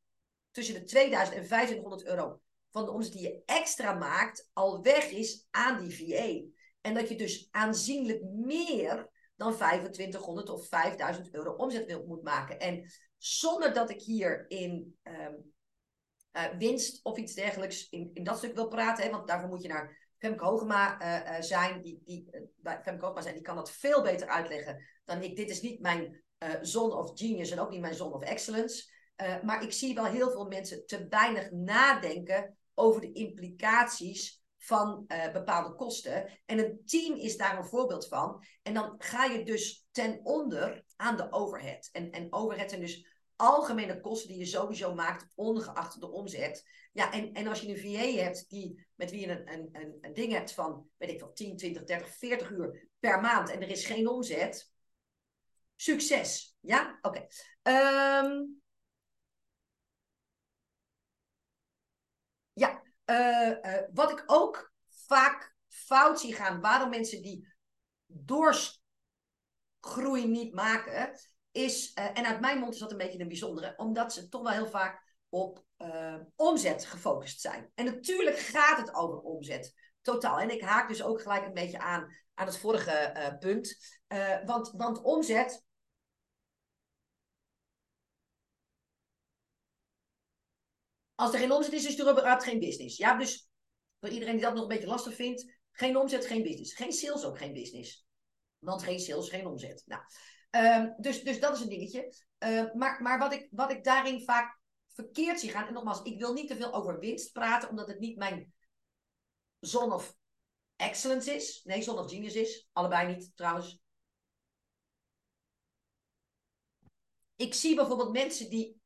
tussen 0.52 0.74
de 0.74 0.84
2000 0.84 1.38
en 1.38 1.44
2500 1.44 2.06
euro 2.06 2.42
van 2.72 2.86
de 2.86 2.92
omzet 2.92 3.12
die 3.12 3.22
je 3.22 3.42
extra 3.46 3.94
maakt 3.94 4.50
al 4.54 4.82
weg 4.82 5.10
is 5.10 5.48
aan 5.52 5.80
die 5.88 5.96
VA. 5.96 6.58
En 6.82 6.94
dat 6.94 7.10
je 7.10 7.16
dus 7.16 7.48
aanzienlijk 7.52 8.24
meer 8.24 9.10
dan 9.36 9.54
2500 9.54 10.50
of 10.50 10.68
5000 10.68 11.34
euro 11.34 11.52
omzet 11.52 12.06
moet 12.06 12.24
maken. 12.24 12.60
En 12.60 12.92
zonder 13.18 13.74
dat 13.74 13.90
ik 13.90 14.02
hier 14.02 14.46
in 14.48 14.98
um, 15.04 15.54
uh, 16.34 16.58
winst 16.58 17.00
of 17.04 17.18
iets 17.18 17.34
dergelijks 17.34 17.90
in, 17.90 18.10
in 18.14 18.24
dat 18.24 18.38
stuk 18.38 18.56
wil 18.56 18.68
praten, 18.68 19.04
hè, 19.04 19.10
want 19.10 19.28
daarvoor 19.28 19.50
moet 19.50 19.62
je 19.62 19.68
naar 19.68 20.14
Femke 20.18 20.44
Hogema 20.44 21.02
uh, 21.02 21.38
uh, 21.38 21.42
zijn. 21.42 21.82
Die, 21.82 22.02
die, 22.06 22.30
Femke 22.64 23.06
Hogema 23.06 23.22
zijn, 23.22 23.34
die 23.34 23.44
kan 23.44 23.56
dat 23.56 23.72
veel 23.72 24.02
beter 24.02 24.28
uitleggen 24.28 24.86
dan 25.04 25.22
ik. 25.22 25.36
Dit 25.36 25.50
is 25.50 25.62
niet 25.62 25.80
mijn 25.80 26.24
zone 26.62 26.96
of 26.96 27.12
genius 27.14 27.52
en 27.52 27.60
ook 27.60 27.70
niet 27.70 27.82
mijn 27.82 27.94
zone 27.94 28.14
of 28.14 28.24
excellence. 28.24 28.92
maar 29.44 29.64
ik 29.64 29.72
zie 29.72 29.94
wel 29.94 30.06
heel 30.06 30.32
veel 30.32 30.46
mensen 30.46 30.86
te 30.86 31.08
weinig 31.08 31.52
nadenken 31.52 32.58
over 32.80 33.02
de 33.02 33.12
implicaties 33.12 34.42
van 34.58 35.06
uh, 35.08 35.32
bepaalde 35.32 35.76
kosten. 35.76 36.40
En 36.46 36.60
een 36.60 36.82
team 36.86 37.16
is 37.16 37.38
daar 37.38 37.58
een 37.58 37.66
voorbeeld 37.66 38.08
van. 38.08 38.44
En 38.62 38.74
dan 38.74 38.96
ga 38.98 39.26
je 39.26 39.44
dus 39.44 39.88
ten 39.92 40.20
onder 40.24 40.84
aan 40.96 41.18
de 41.18 41.32
overhead. 41.32 41.90
En, 41.92 42.12
en 42.12 42.34
overhead 42.34 42.70
zijn 42.70 42.82
dus 42.82 43.08
algemene 43.36 44.00
kosten 44.00 44.30
die 44.30 44.38
je 44.38 44.46
sowieso 44.46 44.94
maakt, 44.94 45.26
ongeacht 45.36 46.00
de 46.00 46.12
omzet. 46.12 46.66
Ja, 46.92 47.12
en, 47.12 47.34
en 47.34 47.48
als 47.48 47.62
je 47.62 47.70
een 47.70 47.78
VA 47.78 48.22
hebt 48.22 48.50
die, 48.50 48.88
met 48.96 49.12
wie 49.12 49.20
je 49.20 49.28
een, 49.28 49.72
een, 49.72 49.98
een, 50.02 50.14
ding 50.14 50.32
hebt 50.32 50.54
van, 50.54 50.90
weet 50.98 51.10
ik 51.10 51.20
wel, 51.20 51.34
10, 51.34 51.58
20, 51.58 51.84
30, 51.84 52.10
40 52.10 52.50
uur 52.50 52.90
per 53.00 53.22
maand 53.22 53.50
en 53.50 53.62
er 53.62 53.70
is 53.70 53.86
geen 53.86 54.08
omzet, 54.08 54.72
succes. 55.76 56.58
Ja, 56.60 56.98
oké. 57.02 57.28
Okay. 57.64 58.26
Um, 58.26 58.59
Ja, 62.60 62.82
uh, 63.06 63.50
uh, 63.62 63.82
wat 63.94 64.12
ik 64.12 64.24
ook 64.26 64.74
vaak 64.88 65.56
fout 65.68 66.20
zie 66.20 66.34
gaan, 66.34 66.62
waarom 66.62 66.90
mensen 66.90 67.22
die 67.22 67.54
doorgroei 68.06 68.78
niet 70.28 70.54
maken, 70.54 71.20
is, 71.52 71.92
uh, 71.96 72.06
en 72.06 72.26
uit 72.26 72.40
mijn 72.40 72.60
mond 72.60 72.74
is 72.74 72.80
dat 72.80 72.92
een 72.92 72.98
beetje 72.98 73.20
een 73.20 73.28
bijzondere, 73.28 73.74
omdat 73.78 74.14
ze 74.14 74.28
toch 74.28 74.42
wel 74.42 74.52
heel 74.52 74.68
vaak 74.68 75.08
op 75.30 75.68
omzet 76.36 76.86
gefocust 76.86 77.42
zijn. 77.42 77.72
En 77.76 77.86
natuurlijk 77.86 78.38
gaat 78.38 78.78
het 78.78 78.94
over 78.94 79.20
omzet. 79.20 79.74
Totaal. 80.02 80.40
En 80.40 80.50
ik 80.50 80.62
haak 80.62 80.88
dus 80.88 81.04
ook 81.04 81.22
gelijk 81.22 81.46
een 81.46 81.54
beetje 81.54 81.80
aan 81.80 82.16
aan 82.34 82.46
het 82.46 82.58
vorige 82.58 83.38
punt. 83.40 83.78
Want, 84.46 84.72
want 84.72 85.02
omzet. 85.02 85.68
Als 91.20 91.34
er 91.34 91.40
geen 91.40 91.52
omzet 91.52 91.74
is, 91.74 91.86
is 91.86 92.00
er 92.00 92.42
geen 92.42 92.60
business. 92.60 92.98
Ja, 92.98 93.18
dus 93.18 93.50
voor 94.00 94.10
iedereen 94.10 94.34
die 94.34 94.44
dat 94.44 94.54
nog 94.54 94.62
een 94.62 94.68
beetje 94.68 94.88
lastig 94.88 95.16
vindt. 95.16 95.58
Geen 95.72 95.98
omzet, 95.98 96.26
geen 96.26 96.44
business. 96.44 96.74
Geen 96.74 96.92
sales, 96.92 97.24
ook 97.24 97.38
geen 97.38 97.54
business. 97.54 98.06
Want 98.60 98.84
geen 98.84 99.00
sales, 99.00 99.30
geen 99.30 99.48
omzet. 99.48 99.84
Nou, 99.86 100.02
um, 100.52 100.96
dus, 100.98 101.24
dus 101.24 101.40
dat 101.40 101.56
is 101.56 101.62
een 101.62 101.70
dingetje. 101.70 102.14
Uh, 102.40 102.74
maar 102.74 103.02
maar 103.02 103.20
wat, 103.20 103.34
ik, 103.34 103.48
wat 103.52 103.72
ik 103.72 103.84
daarin 103.84 104.24
vaak 104.24 104.60
verkeerd 104.88 105.40
zie 105.40 105.50
gaan. 105.50 105.68
En 105.68 105.74
nogmaals, 105.74 106.02
ik 106.02 106.20
wil 106.20 106.34
niet 106.34 106.48
te 106.48 106.56
veel 106.56 106.74
over 106.74 107.00
winst 107.00 107.32
praten, 107.32 107.70
omdat 107.70 107.88
het 107.88 108.00
niet 108.00 108.18
mijn 108.18 108.54
zone 109.60 109.94
of 109.94 110.16
excellence 110.76 111.36
is. 111.36 111.62
Nee, 111.64 111.82
zone 111.82 112.02
of 112.02 112.10
genius 112.10 112.36
is. 112.36 112.68
Allebei 112.72 113.16
niet, 113.16 113.32
trouwens. 113.36 113.80
Ik 117.36 117.54
zie 117.54 117.76
bijvoorbeeld 117.76 118.12
mensen 118.12 118.50
die 118.50 118.82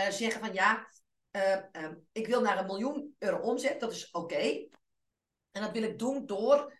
uh, 0.00 0.08
zeggen 0.08 0.40
van 0.40 0.52
ja, 0.52 0.88
uh, 1.36 1.82
uh, 1.82 1.92
ik 2.12 2.26
wil 2.26 2.40
naar 2.40 2.58
een 2.58 2.66
miljoen 2.66 3.14
euro 3.18 3.38
omzet. 3.38 3.80
Dat 3.80 3.92
is 3.92 4.10
oké. 4.10 4.66
En 5.50 5.62
dat 5.62 5.72
wil 5.72 5.82
ik 5.82 5.98
doen 5.98 6.26
door 6.26 6.74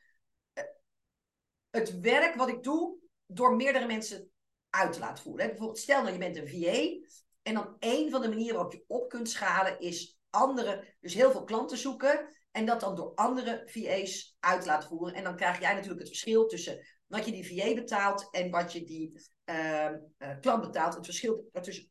het 1.70 2.00
werk 2.00 2.34
wat 2.34 2.48
ik 2.48 2.62
doe, 2.62 2.98
door 3.26 3.56
meerdere 3.56 3.86
mensen 3.86 4.30
uit 4.70 4.92
te 4.92 4.98
laten 4.98 5.22
voeren. 5.22 5.46
Bijvoorbeeld, 5.46 5.78
stel 5.78 6.00
nou 6.02 6.12
je 6.12 6.18
bent 6.18 6.36
een 6.36 6.48
VA 6.48 7.08
en 7.42 7.54
dan 7.54 7.76
een 7.78 8.10
van 8.10 8.20
de 8.20 8.28
manieren 8.28 8.54
waarop 8.54 8.72
je 8.72 8.84
op 8.86 9.08
kunt 9.08 9.30
schalen 9.30 9.80
is 9.80 10.18
andere, 10.30 10.96
dus 11.00 11.14
heel 11.14 11.30
veel 11.30 11.44
klanten 11.44 11.78
zoeken 11.78 12.28
en 12.50 12.66
dat 12.66 12.80
dan 12.80 12.94
door 12.94 13.14
andere 13.14 13.62
VA's 13.64 14.36
uit 14.40 14.66
laten 14.66 14.88
voeren. 14.88 15.14
En 15.14 15.24
dan 15.24 15.36
krijg 15.36 15.60
jij 15.60 15.72
natuurlijk 15.72 16.00
het 16.00 16.08
verschil 16.08 16.46
tussen 16.46 16.86
wat 17.06 17.24
je 17.24 17.32
die 17.32 17.46
VA 17.46 17.74
betaalt 17.74 18.28
en 18.30 18.50
wat 18.50 18.72
je 18.72 18.84
die 18.84 19.20
uh, 19.44 19.90
uh, 20.18 20.38
klant 20.40 20.62
betaalt. 20.62 20.94
Het 20.94 21.04
verschil 21.04 21.48
ertussen 21.52 21.90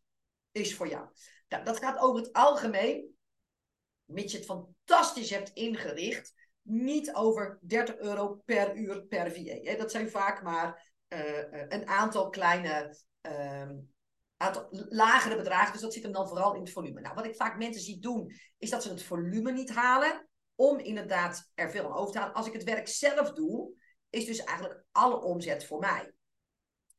is 0.51 0.75
voor 0.75 0.87
jou. 0.87 1.07
Nou, 1.47 1.63
dat 1.63 1.79
gaat 1.79 1.99
over 1.99 2.21
het 2.21 2.33
algemeen, 2.33 3.15
mits 4.05 4.31
je 4.31 4.37
het 4.37 4.47
fantastisch 4.47 5.29
hebt 5.29 5.49
ingericht, 5.49 6.33
niet 6.61 7.13
over 7.13 7.59
30 7.61 7.97
euro 7.97 8.41
per 8.45 8.75
uur 8.75 9.03
per 9.03 9.31
VA. 9.31 9.77
Dat 9.77 9.91
zijn 9.91 10.09
vaak 10.09 10.43
maar 10.43 10.93
uh, 11.09 11.67
een 11.67 11.87
aantal 11.87 12.29
kleine 12.29 12.97
ehm, 13.21 13.75
aantal 14.37 14.67
lagere 14.71 15.35
bedragen. 15.35 15.71
Dus 15.71 15.81
dat 15.81 15.93
zit 15.93 16.03
hem 16.03 16.11
dan 16.11 16.27
vooral 16.27 16.53
in 16.53 16.61
het 16.61 16.71
volume. 16.71 17.01
Nou, 17.01 17.15
wat 17.15 17.25
ik 17.25 17.35
vaak 17.35 17.57
mensen 17.57 17.81
zie 17.81 17.99
doen, 17.99 18.33
is 18.57 18.69
dat 18.69 18.83
ze 18.83 18.89
het 18.89 19.03
volume 19.03 19.51
niet 19.51 19.69
halen. 19.69 20.27
Om 20.55 20.79
inderdaad 20.79 21.51
er 21.53 21.71
veel 21.71 21.85
aan 21.85 21.95
over 21.95 22.13
te 22.13 22.19
halen. 22.19 22.33
Als 22.33 22.47
ik 22.47 22.53
het 22.53 22.63
werk 22.63 22.87
zelf 22.87 23.33
doe, 23.33 23.73
is 24.09 24.25
dus 24.25 24.43
eigenlijk 24.43 24.83
alle 24.91 25.21
omzet 25.21 25.65
voor 25.65 25.79
mij. 25.79 26.13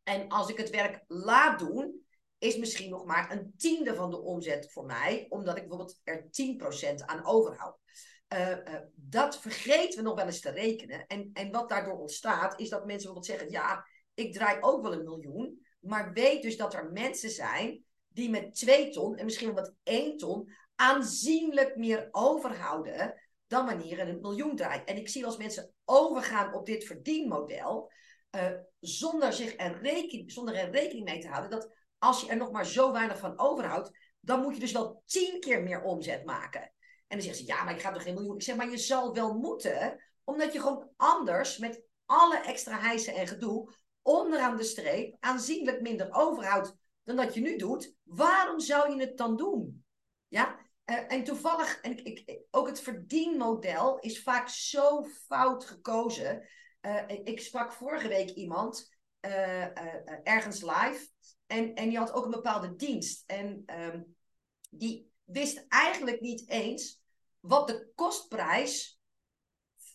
En 0.03 0.29
als 0.29 0.49
ik 0.49 0.57
het 0.57 0.71
werk 0.71 1.05
laat 1.07 1.59
doen, 1.59 2.06
is 2.39 2.57
misschien 2.57 2.91
nog 2.91 3.05
maar 3.05 3.31
een 3.31 3.55
tiende 3.57 3.95
van 3.95 4.11
de 4.11 4.21
omzet 4.21 4.73
voor 4.73 4.85
mij. 4.85 5.27
Omdat 5.29 5.57
ik 5.57 5.69
bijvoorbeeld 5.69 6.01
er 6.05 6.29
10% 6.93 7.05
aan 7.05 7.27
overhoud. 7.27 7.79
Uh, 8.35 8.49
uh, 8.49 8.57
dat 8.95 9.41
vergeten 9.41 9.99
we 9.99 10.05
nog 10.05 10.15
wel 10.15 10.27
eens 10.27 10.41
te 10.41 10.51
rekenen. 10.51 11.07
En, 11.07 11.31
en 11.33 11.51
wat 11.51 11.69
daardoor 11.69 11.99
ontstaat, 11.99 12.61
is 12.61 12.69
dat 12.69 12.87
mensen 12.87 13.13
bijvoorbeeld 13.13 13.27
zeggen: 13.27 13.51
Ja, 13.51 13.87
ik 14.15 14.33
draai 14.33 14.61
ook 14.61 14.83
wel 14.83 14.93
een 14.93 15.05
miljoen. 15.05 15.67
Maar 15.81 16.13
weet 16.13 16.43
dus 16.43 16.57
dat 16.57 16.75
er 16.75 16.93
mensen 16.93 17.31
zijn 17.31 17.85
die 18.09 18.31
met 18.31 18.55
2 18.55 18.91
ton 18.91 19.17
en 19.17 19.25
misschien 19.25 19.55
met 19.55 19.75
1 19.83 20.17
ton 20.17 20.53
aanzienlijk 20.75 21.77
meer 21.77 22.09
overhouden 22.11 23.15
dan 23.47 23.67
wanneer 23.67 23.99
er 23.99 24.09
een 24.09 24.21
miljoen 24.21 24.57
draait. 24.57 24.89
En 24.89 24.97
ik 24.97 25.09
zie 25.09 25.25
als 25.25 25.37
mensen 25.37 25.73
overgaan 25.85 26.55
op 26.55 26.67
dit 26.67 26.85
verdienmodel, 26.85 27.91
uh, 28.31 28.51
zonder, 28.81 29.33
zich 29.33 29.55
er 29.57 29.83
rekening, 29.83 30.33
zonder 30.33 30.55
er 30.55 30.71
rekening 30.71 31.05
mee 31.05 31.19
te 31.19 31.29
houden, 31.29 31.51
dat 31.51 31.71
als 31.99 32.21
je 32.21 32.29
er 32.29 32.37
nog 32.37 32.51
maar 32.51 32.67
zo 32.67 32.93
weinig 32.93 33.19
van 33.19 33.39
overhoudt, 33.39 33.91
dan 34.21 34.41
moet 34.41 34.55
je 34.55 34.61
dus 34.61 34.73
wel 34.73 35.03
tien 35.07 35.41
keer 35.41 35.63
meer 35.63 35.83
omzet 35.83 36.25
maken. 36.25 36.61
En 37.07 37.17
dan 37.17 37.21
zeggen 37.21 37.45
ze, 37.45 37.53
ja, 37.53 37.65
maar 37.65 37.75
ik 37.75 37.81
ga 37.81 37.93
toch 37.93 38.03
geen 38.03 38.15
miljoen. 38.15 38.35
Ik 38.35 38.43
zeg, 38.43 38.57
maar 38.57 38.71
je 38.71 38.77
zal 38.77 39.15
wel 39.15 39.35
moeten, 39.35 40.05
omdat 40.25 40.53
je 40.53 40.61
gewoon 40.61 40.91
anders 40.97 41.59
met 41.59 41.83
alle 42.05 42.39
extra 42.39 42.79
hijsen 42.79 43.15
en 43.15 43.27
gedoe 43.27 43.75
onderaan 44.03 44.57
de 44.57 44.65
streep 44.65 45.17
aanzienlijk 45.21 45.81
minder 45.81 46.09
overhoudt 46.11 46.75
dan 47.03 47.17
dat 47.17 47.35
je 47.35 47.41
nu 47.41 47.57
doet, 47.57 47.95
waarom 48.03 48.61
zou 48.61 48.95
je 48.95 49.01
het 49.01 49.17
dan 49.17 49.37
doen? 49.37 49.85
Ja? 50.29 50.59
Uh, 50.91 51.13
en 51.13 51.25
toevallig, 51.25 51.81
en 51.81 52.05
ik, 52.05 52.23
ik, 52.25 52.43
ook 52.51 52.67
het 52.67 52.81
verdienmodel 52.81 53.99
is 53.99 54.23
vaak 54.23 54.49
zo 54.49 55.05
fout 55.05 55.65
gekozen. 55.65 56.49
Uh, 56.81 57.03
ik 57.09 57.41
sprak 57.41 57.73
vorige 57.73 58.09
week 58.09 58.31
iemand 58.31 58.96
ergens 60.23 60.61
live 60.63 61.09
en, 61.47 61.75
en 61.75 61.89
die 61.89 61.99
had 61.99 62.13
ook 62.13 62.25
een 62.25 62.31
bepaalde 62.31 62.77
dienst. 62.77 63.23
En 63.27 63.65
um, 63.81 64.17
die 64.71 65.11
wist 65.25 65.65
eigenlijk 65.69 66.21
niet 66.21 66.49
eens 66.49 67.01
wat 67.41 67.69
de 67.69 67.93
kostprijs 67.95 69.01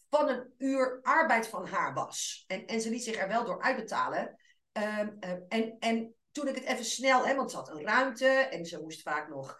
van 0.09 0.29
een 0.29 0.53
uur 0.57 0.99
arbeid 1.01 1.47
van 1.47 1.67
haar 1.67 1.93
was. 1.93 2.43
En, 2.47 2.65
en 2.65 2.81
ze 2.81 2.89
liet 2.89 3.03
zich 3.03 3.17
er 3.17 3.27
wel 3.27 3.45
door 3.45 3.61
uitbetalen. 3.61 4.39
Um, 4.71 5.17
en, 5.47 5.75
en 5.79 6.15
toen 6.31 6.47
ik 6.47 6.55
het 6.55 6.63
even 6.63 6.85
snel, 6.85 7.25
hè, 7.27 7.35
want 7.35 7.51
ze 7.51 7.57
had 7.57 7.69
een 7.69 7.85
ruimte 7.85 8.27
en 8.27 8.65
ze 8.65 8.81
moest 8.81 9.01
vaak 9.01 9.29
nog 9.29 9.59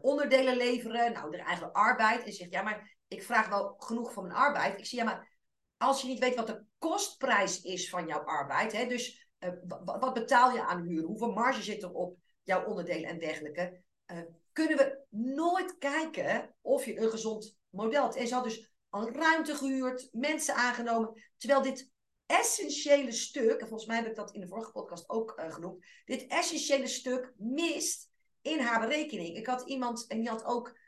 onderdelen 0.00 0.56
leveren, 0.56 1.12
nou, 1.12 1.36
haar 1.36 1.46
eigen 1.46 1.72
arbeid. 1.72 2.24
En 2.24 2.32
ze 2.32 2.36
zegt, 2.36 2.52
ja, 2.52 2.62
maar 2.62 2.96
ik 3.08 3.22
vraag 3.22 3.48
wel 3.48 3.74
genoeg 3.78 4.12
voor 4.12 4.22
mijn 4.22 4.34
arbeid. 4.34 4.78
Ik 4.78 4.86
zie, 4.86 4.98
ja, 4.98 5.04
maar 5.04 5.33
als 5.76 6.00
je 6.02 6.08
niet 6.08 6.18
weet 6.18 6.34
wat 6.34 6.46
de 6.46 6.64
kostprijs 6.78 7.62
is 7.62 7.88
van 7.88 8.06
jouw 8.06 8.20
arbeid, 8.20 8.72
hè, 8.72 8.86
dus 8.86 9.28
uh, 9.40 9.50
wat 9.84 10.14
betaal 10.14 10.52
je 10.52 10.62
aan 10.62 10.82
huur, 10.82 11.02
hoeveel 11.02 11.32
marge 11.32 11.62
zit 11.62 11.82
er 11.82 11.92
op 11.92 12.18
jouw 12.42 12.64
onderdelen 12.64 13.08
en 13.08 13.18
dergelijke, 13.18 13.82
uh, 14.06 14.18
kunnen 14.52 14.76
we 14.76 14.98
nooit 15.10 15.78
kijken 15.78 16.54
of 16.60 16.84
je 16.84 16.98
een 16.98 17.10
gezond 17.10 17.56
model 17.70 18.02
hebt. 18.02 18.16
En 18.16 18.26
ze 18.26 18.34
had 18.34 18.44
dus 18.44 18.72
al 18.88 19.10
ruimte 19.10 19.54
gehuurd, 19.54 20.08
mensen 20.12 20.54
aangenomen. 20.54 21.22
Terwijl 21.36 21.62
dit 21.62 21.90
essentiële 22.26 23.12
stuk, 23.12 23.60
en 23.60 23.68
volgens 23.68 23.88
mij 23.88 23.96
heb 23.96 24.06
ik 24.06 24.16
dat 24.16 24.34
in 24.34 24.40
de 24.40 24.48
vorige 24.48 24.72
podcast 24.72 25.08
ook 25.08 25.34
uh, 25.38 25.52
genoemd, 25.52 25.84
dit 26.04 26.26
essentiële 26.26 26.86
stuk 26.86 27.32
mist 27.36 28.10
in 28.42 28.58
haar 28.58 28.80
berekening. 28.80 29.36
Ik 29.36 29.46
had 29.46 29.68
iemand 29.68 30.06
en 30.06 30.18
die 30.18 30.28
had 30.28 30.44
ook 30.44 30.78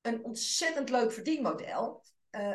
een 0.00 0.24
ontzettend 0.24 0.90
leuk 0.90 1.12
verdienmodel. 1.12 2.02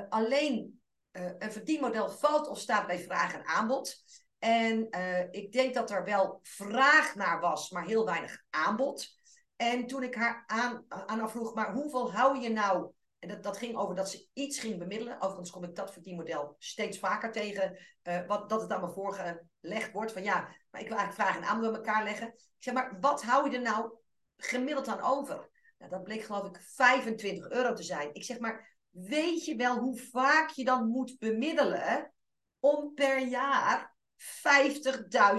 Alleen 0.10 0.79
uh, 1.20 1.32
een 1.38 1.52
verdienmodel 1.52 2.10
valt 2.10 2.48
of 2.48 2.60
staat 2.60 2.88
bij 2.88 3.00
vraag 3.00 3.34
en 3.34 3.46
aanbod. 3.46 4.04
En 4.40 4.88
ik 5.32 5.52
denk 5.52 5.74
dat 5.74 5.92
er 5.92 6.04
wel 6.04 6.40
vraag 6.44 7.16
naar 7.16 7.40
was, 7.40 7.70
maar 7.70 7.86
heel 7.86 8.06
weinig 8.06 8.44
aanbod. 8.50 9.08
En 9.56 9.88
toen 9.88 10.04
ik 10.04 10.16
haar 10.16 10.44
aan, 10.48 10.86
haar 10.88 11.30
vroeg, 11.30 11.54
maar 11.54 11.74
hoeveel 11.74 12.14
hou 12.14 12.40
je 12.40 12.50
nou 12.50 12.92
en 13.20 13.28
dat, 13.28 13.44
dat 13.44 13.58
ging 13.58 13.76
over 13.76 13.96
dat 13.96 14.10
ze 14.10 14.28
iets 14.34 14.60
ging 14.60 14.78
bemiddelen. 14.78 15.22
Overigens 15.22 15.52
kom 15.52 15.64
ik 15.64 15.76
dat 15.76 15.94
verdienmodel 15.94 16.56
steeds 16.60 17.00
vaker 17.00 17.32
tegen. 17.32 17.78
Uh, 18.04 18.26
wat, 18.28 18.50
dat 18.50 18.62
het 18.62 18.72
aan 18.72 18.82
me 18.82 18.90
voorgelegd 18.90 19.92
wordt. 19.92 20.12
Van 20.12 20.24
ja, 20.24 20.40
maar 20.72 20.82
ik 20.82 20.88
wil 20.88 20.98
eigenlijk 20.98 21.14
vragen 21.14 21.42
en 21.42 21.48
aanbod 21.48 21.70
bij 21.70 21.80
elkaar 21.80 22.04
leggen. 22.04 22.28
Ik 22.28 22.64
zeg 22.64 22.74
maar, 22.74 22.98
wat 23.00 23.24
hou 23.24 23.50
je 23.50 23.56
er 23.56 23.64
nou 23.64 23.98
gemiddeld 24.38 24.88
aan 24.88 25.02
over? 25.02 25.50
Nou, 25.78 25.92
dat 25.92 26.04
bleek 26.04 26.22
geloof 26.22 26.48
ik 26.48 26.62
25 26.62 27.50
euro 27.50 27.74
te 27.74 27.84
zijn. 27.84 28.14
Ik 28.14 28.24
zeg 28.24 28.40
maar, 28.40 28.78
weet 28.90 29.46
je 29.46 29.56
wel 29.56 29.78
hoe 29.78 29.98
vaak 29.98 30.50
je 30.50 30.64
dan 30.64 30.88
moet 30.88 31.18
bemiddelen 31.20 32.14
om 32.60 32.94
per 32.94 33.28
jaar 33.28 33.96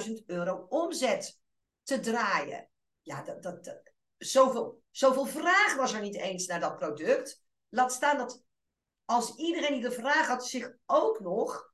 50.000 0.06 0.12
euro 0.26 0.66
omzet 0.68 1.40
te 1.82 2.00
draaien? 2.00 2.68
Ja, 3.02 3.22
dat, 3.22 3.42
dat, 3.42 3.64
dat, 3.64 3.92
zoveel, 4.16 4.82
zoveel 4.90 5.26
vraag 5.26 5.76
was 5.76 5.92
er 5.92 6.00
niet 6.00 6.16
eens 6.16 6.46
naar 6.46 6.60
dat 6.60 6.76
product. 6.76 7.42
Laat 7.68 7.92
staan 7.92 8.18
dat 8.18 8.42
als 9.04 9.36
iedereen 9.36 9.72
die 9.72 9.82
de 9.82 9.92
vraag 9.92 10.26
had 10.26 10.46
zich 10.46 10.72
ook 10.86 11.20
nog, 11.20 11.72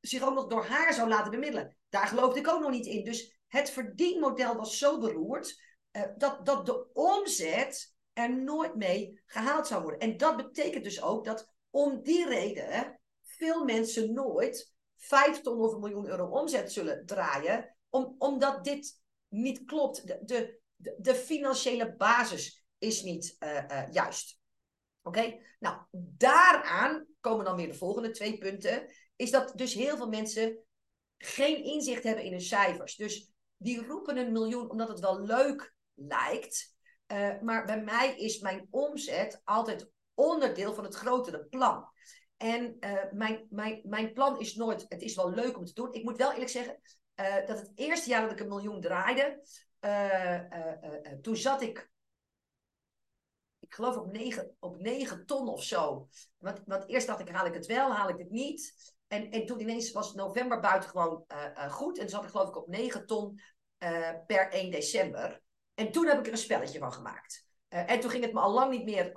zich 0.00 0.22
ook 0.22 0.34
nog 0.34 0.46
door 0.46 0.64
haar 0.64 0.94
zou 0.94 1.08
laten 1.08 1.30
bemiddelen. 1.30 1.76
Daar 1.88 2.06
geloofde 2.06 2.38
ik 2.38 2.48
ook 2.48 2.60
nog 2.60 2.70
niet 2.70 2.86
in. 2.86 3.04
Dus 3.04 3.38
het 3.46 3.70
verdienmodel 3.70 4.56
was 4.56 4.78
zo 4.78 4.98
beroerd 4.98 5.62
uh, 5.92 6.02
dat, 6.16 6.46
dat 6.46 6.66
de 6.66 6.92
omzet 6.92 7.96
er 8.18 8.36
nooit 8.36 8.74
mee 8.74 9.22
gehaald 9.26 9.66
zou 9.66 9.82
worden. 9.82 10.00
En 10.00 10.16
dat 10.16 10.36
betekent 10.36 10.84
dus 10.84 11.02
ook 11.02 11.24
dat 11.24 11.50
om 11.70 12.02
die 12.02 12.28
reden 12.28 13.00
veel 13.22 13.64
mensen 13.64 14.12
nooit 14.12 14.72
5 14.96 15.40
ton 15.40 15.60
of 15.60 15.72
een 15.72 15.80
miljoen 15.80 16.08
euro 16.08 16.26
omzet 16.26 16.72
zullen 16.72 17.06
draaien, 17.06 17.76
om, 17.88 18.14
omdat 18.18 18.64
dit 18.64 19.00
niet 19.28 19.64
klopt. 19.64 20.06
De, 20.06 20.18
de, 20.76 20.94
de, 20.98 21.14
financiële 21.14 21.96
basis 21.96 22.64
is 22.78 23.02
niet 23.02 23.36
uh, 23.38 23.54
uh, 23.54 23.82
juist. 23.90 24.38
Oké? 25.02 25.38
Nou, 25.58 25.78
daaraan 26.16 27.06
komen 27.20 27.44
dan 27.44 27.56
weer 27.56 27.68
de 27.68 27.78
volgende 27.78 28.10
twee 28.10 28.38
punten. 28.38 28.88
Is 29.16 29.30
dat 29.30 29.52
dus 29.56 29.74
heel 29.74 29.96
veel 29.96 30.08
mensen 30.08 30.58
geen 31.18 31.64
inzicht 31.64 32.02
hebben 32.02 32.24
in 32.24 32.32
hun 32.32 32.40
cijfers. 32.40 32.96
Dus 32.96 33.30
die 33.56 33.86
roepen 33.86 34.16
een 34.16 34.32
miljoen 34.32 34.70
omdat 34.70 34.88
het 34.88 35.00
wel 35.00 35.20
leuk 35.20 35.74
lijkt. 35.94 36.76
Uh, 37.12 37.40
maar 37.40 37.64
bij 37.64 37.82
mij 37.82 38.16
is 38.16 38.40
mijn 38.40 38.66
omzet 38.70 39.40
altijd 39.44 39.90
onderdeel 40.14 40.74
van 40.74 40.84
het 40.84 40.94
grotere 40.94 41.44
plan. 41.44 41.88
En 42.36 42.76
uh, 42.80 43.12
mijn, 43.12 43.46
mijn, 43.50 43.80
mijn 43.84 44.12
plan 44.12 44.38
is 44.38 44.54
nooit, 44.54 44.84
het 44.88 45.02
is 45.02 45.14
wel 45.14 45.30
leuk 45.30 45.56
om 45.56 45.64
te 45.64 45.72
doen. 45.72 45.92
Ik 45.92 46.04
moet 46.04 46.16
wel 46.16 46.32
eerlijk 46.32 46.50
zeggen, 46.50 46.80
uh, 47.20 47.46
dat 47.46 47.58
het 47.58 47.72
eerste 47.74 48.08
jaar 48.08 48.22
dat 48.22 48.32
ik 48.32 48.40
een 48.40 48.48
miljoen 48.48 48.80
draaide, 48.80 49.42
toen 51.22 51.36
zat 51.36 51.62
ik 51.62 51.90
ik 53.58 53.74
geloof 53.74 53.96
op 53.96 54.12
9, 54.12 54.56
op 54.58 54.80
9 54.80 55.26
ton 55.26 55.48
of 55.48 55.62
zo. 55.62 56.08
Want, 56.38 56.62
want 56.66 56.88
eerst 56.88 57.06
dacht 57.06 57.20
ik, 57.20 57.28
haal 57.28 57.46
ik 57.46 57.54
het 57.54 57.66
wel, 57.66 57.92
haal 57.92 58.08
ik 58.08 58.18
het 58.18 58.30
niet. 58.30 58.74
En, 59.06 59.30
en 59.30 59.46
toen 59.46 59.60
ineens 59.60 59.92
was 59.92 60.14
november 60.14 60.60
buitengewoon 60.60 61.24
uh, 61.32 61.72
goed. 61.72 61.98
En 61.98 62.08
zat 62.08 62.24
ik 62.24 62.30
geloof 62.30 62.48
ik 62.48 62.56
op 62.56 62.68
9 62.68 63.06
ton 63.06 63.40
per 64.26 64.50
1 64.50 64.70
december. 64.70 65.42
En 65.78 65.92
toen 65.92 66.06
heb 66.06 66.18
ik 66.18 66.26
er 66.26 66.32
een 66.32 66.38
spelletje 66.38 66.78
van 66.78 66.92
gemaakt. 66.92 67.46
en 67.68 68.00
toen 68.00 68.10
ging 68.10 68.24
het 68.24 68.32
me 68.32 68.40
al 68.40 68.52
lang 68.52 68.70
niet 68.70 68.84
meer 68.84 69.10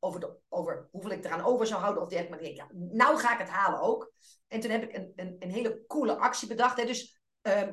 over, 0.00 0.20
de, 0.20 0.36
over 0.48 0.88
hoeveel 0.90 1.10
ik 1.10 1.24
eraan 1.24 1.44
over 1.44 1.66
zou 1.66 1.80
houden. 1.80 2.02
Of 2.02 2.08
dergelijke. 2.08 2.44
Maar 2.44 2.68
ik 2.68 2.92
nou 2.92 3.18
ga 3.18 3.32
ik 3.32 3.38
het 3.38 3.48
halen 3.48 3.80
ook. 3.80 4.12
En 4.48 4.60
toen 4.60 4.70
heb 4.70 4.82
ik 4.82 4.96
een, 4.96 5.12
een, 5.16 5.36
een 5.38 5.50
hele 5.50 5.84
coole 5.86 6.16
actie 6.16 6.48
bedacht. 6.48 6.76
Hè. 6.76 6.84
Dus 6.84 7.20
ehm, 7.40 7.72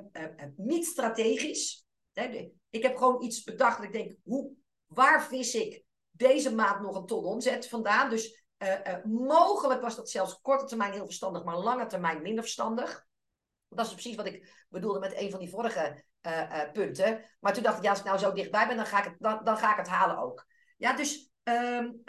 niet 0.56 0.86
strategisch. 0.86 1.86
Hè. 2.14 2.52
Ik 2.70 2.84
heb 2.84 2.96
gewoon 2.98 3.24
iets 3.24 3.44
bedacht. 3.44 3.78
Dat 3.78 3.86
ik 3.86 3.94
denk, 3.94 4.16
hoe, 4.24 4.52
waar 4.86 5.24
vis 5.24 5.56
ik 5.56 5.84
deze 6.12 6.56
maand 6.56 6.82
nog 6.82 6.96
een 6.96 7.06
ton 7.06 7.26
omzet 7.26 7.68
vandaan? 7.68 8.10
Dus 8.10 8.46
uh, 8.58 9.04
mogelijk 9.04 9.82
was 9.82 9.96
dat 9.96 10.10
zelfs 10.10 10.42
korte 10.42 10.66
termijn 10.66 10.94
heel 10.94 11.06
verstandig, 11.06 11.44
maar 11.44 11.58
lange 11.58 11.86
termijn 11.86 12.22
minder 12.22 12.44
verstandig. 12.44 13.05
Dat 13.76 13.86
is 13.86 13.92
precies 13.92 14.16
wat 14.16 14.26
ik 14.26 14.66
bedoelde 14.70 15.00
met 15.00 15.20
een 15.20 15.32
van 15.32 15.40
die 15.40 15.50
vorige 15.50 16.04
uh, 16.28 16.72
punten. 16.72 17.24
Maar 17.40 17.54
toen 17.54 17.64
dacht 17.64 17.78
ik, 17.78 17.84
ja, 17.84 17.90
als 17.90 18.00
ik 18.00 18.06
nou 18.06 18.18
zo 18.18 18.34
dichtbij 18.34 18.68
ben, 18.68 18.78
dan 18.78 18.86
ga 18.86 18.98
ik 18.98 19.04
het, 19.04 19.16
dan, 19.20 19.44
dan 19.44 19.58
ga 19.58 19.72
ik 19.72 19.78
het 19.78 19.88
halen 19.88 20.18
ook. 20.18 20.46
Ja, 20.78 20.96
dus 20.96 21.30
um, 21.44 22.02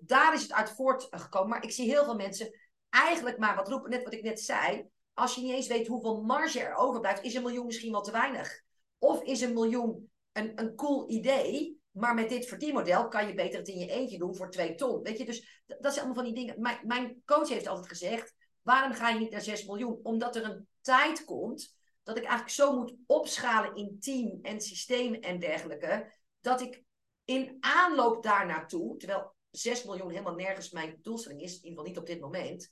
daar 0.00 0.34
is 0.34 0.42
het 0.42 0.52
uit 0.52 0.70
voortgekomen. 0.70 1.48
Maar 1.48 1.64
ik 1.64 1.70
zie 1.70 1.90
heel 1.90 2.04
veel 2.04 2.16
mensen 2.16 2.58
eigenlijk 2.90 3.38
maar 3.38 3.56
wat 3.56 3.68
roepen, 3.68 3.90
net 3.90 4.04
wat 4.04 4.12
ik 4.12 4.22
net 4.22 4.40
zei. 4.40 4.88
Als 5.14 5.34
je 5.34 5.40
niet 5.40 5.52
eens 5.52 5.66
weet 5.66 5.86
hoeveel 5.86 6.22
marge 6.22 6.60
er 6.60 6.74
overblijft, 6.74 7.22
is 7.22 7.34
een 7.34 7.42
miljoen 7.42 7.66
misschien 7.66 7.92
wel 7.92 8.02
te 8.02 8.10
weinig. 8.10 8.62
Of 8.98 9.22
is 9.22 9.40
een 9.40 9.52
miljoen 9.52 10.10
een, 10.32 10.52
een 10.54 10.74
cool 10.74 11.10
idee, 11.10 11.80
maar 11.90 12.14
met 12.14 12.28
dit 12.28 12.46
verdienmodel 12.46 13.08
kan 13.08 13.26
je 13.26 13.34
beter 13.34 13.58
het 13.58 13.68
in 13.68 13.78
je 13.78 13.90
eentje 13.90 14.18
doen 14.18 14.36
voor 14.36 14.50
twee 14.50 14.74
ton. 14.74 15.02
Weet 15.02 15.18
je, 15.18 15.24
dus 15.24 15.62
dat 15.66 15.92
zijn 15.92 16.04
allemaal 16.04 16.24
van 16.24 16.34
die 16.34 16.44
dingen. 16.44 16.60
Mijn, 16.60 16.78
mijn 16.82 17.22
coach 17.24 17.48
heeft 17.48 17.66
altijd 17.66 17.88
gezegd: 17.88 18.34
waarom 18.62 18.92
ga 18.92 19.08
je 19.08 19.18
niet 19.18 19.30
naar 19.30 19.40
6 19.40 19.66
miljoen? 19.66 20.00
Omdat 20.02 20.36
er 20.36 20.44
een 20.44 20.68
tijd 20.86 21.24
komt 21.24 21.74
dat 22.02 22.16
ik 22.16 22.22
eigenlijk 22.22 22.54
zo 22.54 22.76
moet 22.76 22.94
opschalen 23.06 23.74
in 23.74 24.00
team 24.00 24.38
en 24.42 24.60
systemen 24.60 25.20
en 25.20 25.38
dergelijke. 25.38 26.12
Dat 26.40 26.60
ik 26.60 26.82
in 27.24 27.56
aanloop 27.60 28.22
daar 28.22 28.46
naartoe, 28.46 28.96
terwijl 28.96 29.34
6 29.50 29.84
miljoen 29.84 30.10
helemaal 30.10 30.34
nergens 30.34 30.70
mijn 30.70 30.98
doelstelling 31.02 31.40
is, 31.40 31.50
in 31.50 31.56
ieder 31.56 31.68
geval 31.70 31.84
niet 31.84 31.98
op 31.98 32.06
dit 32.06 32.20
moment. 32.20 32.70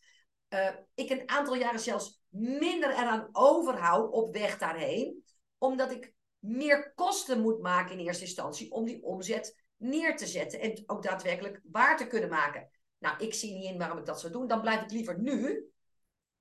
Uh, 0.48 0.70
ik 0.94 1.10
een 1.10 1.28
aantal 1.28 1.54
jaren 1.54 1.80
zelfs 1.80 2.22
minder 2.28 2.90
eraan 2.90 3.28
overhoud 3.32 4.12
op 4.12 4.34
weg 4.34 4.58
daarheen. 4.58 5.24
Omdat 5.58 5.90
ik 5.90 6.12
meer 6.38 6.92
kosten 6.94 7.40
moet 7.40 7.60
maken 7.60 7.98
in 7.98 8.04
eerste 8.04 8.24
instantie 8.24 8.70
om 8.70 8.84
die 8.84 9.02
omzet 9.02 9.64
neer 9.76 10.16
te 10.16 10.26
zetten 10.26 10.60
en 10.60 10.82
ook 10.86 11.02
daadwerkelijk 11.02 11.60
waar 11.70 11.96
te 11.96 12.06
kunnen 12.06 12.30
maken. 12.30 12.70
Nou, 12.98 13.24
ik 13.24 13.34
zie 13.34 13.54
niet 13.54 13.70
in 13.70 13.78
waarom 13.78 13.98
ik 13.98 14.04
dat 14.04 14.20
zou 14.20 14.32
doen. 14.32 14.46
Dan 14.46 14.60
blijf 14.60 14.82
ik 14.82 14.90
liever 14.90 15.20
nu 15.20 15.68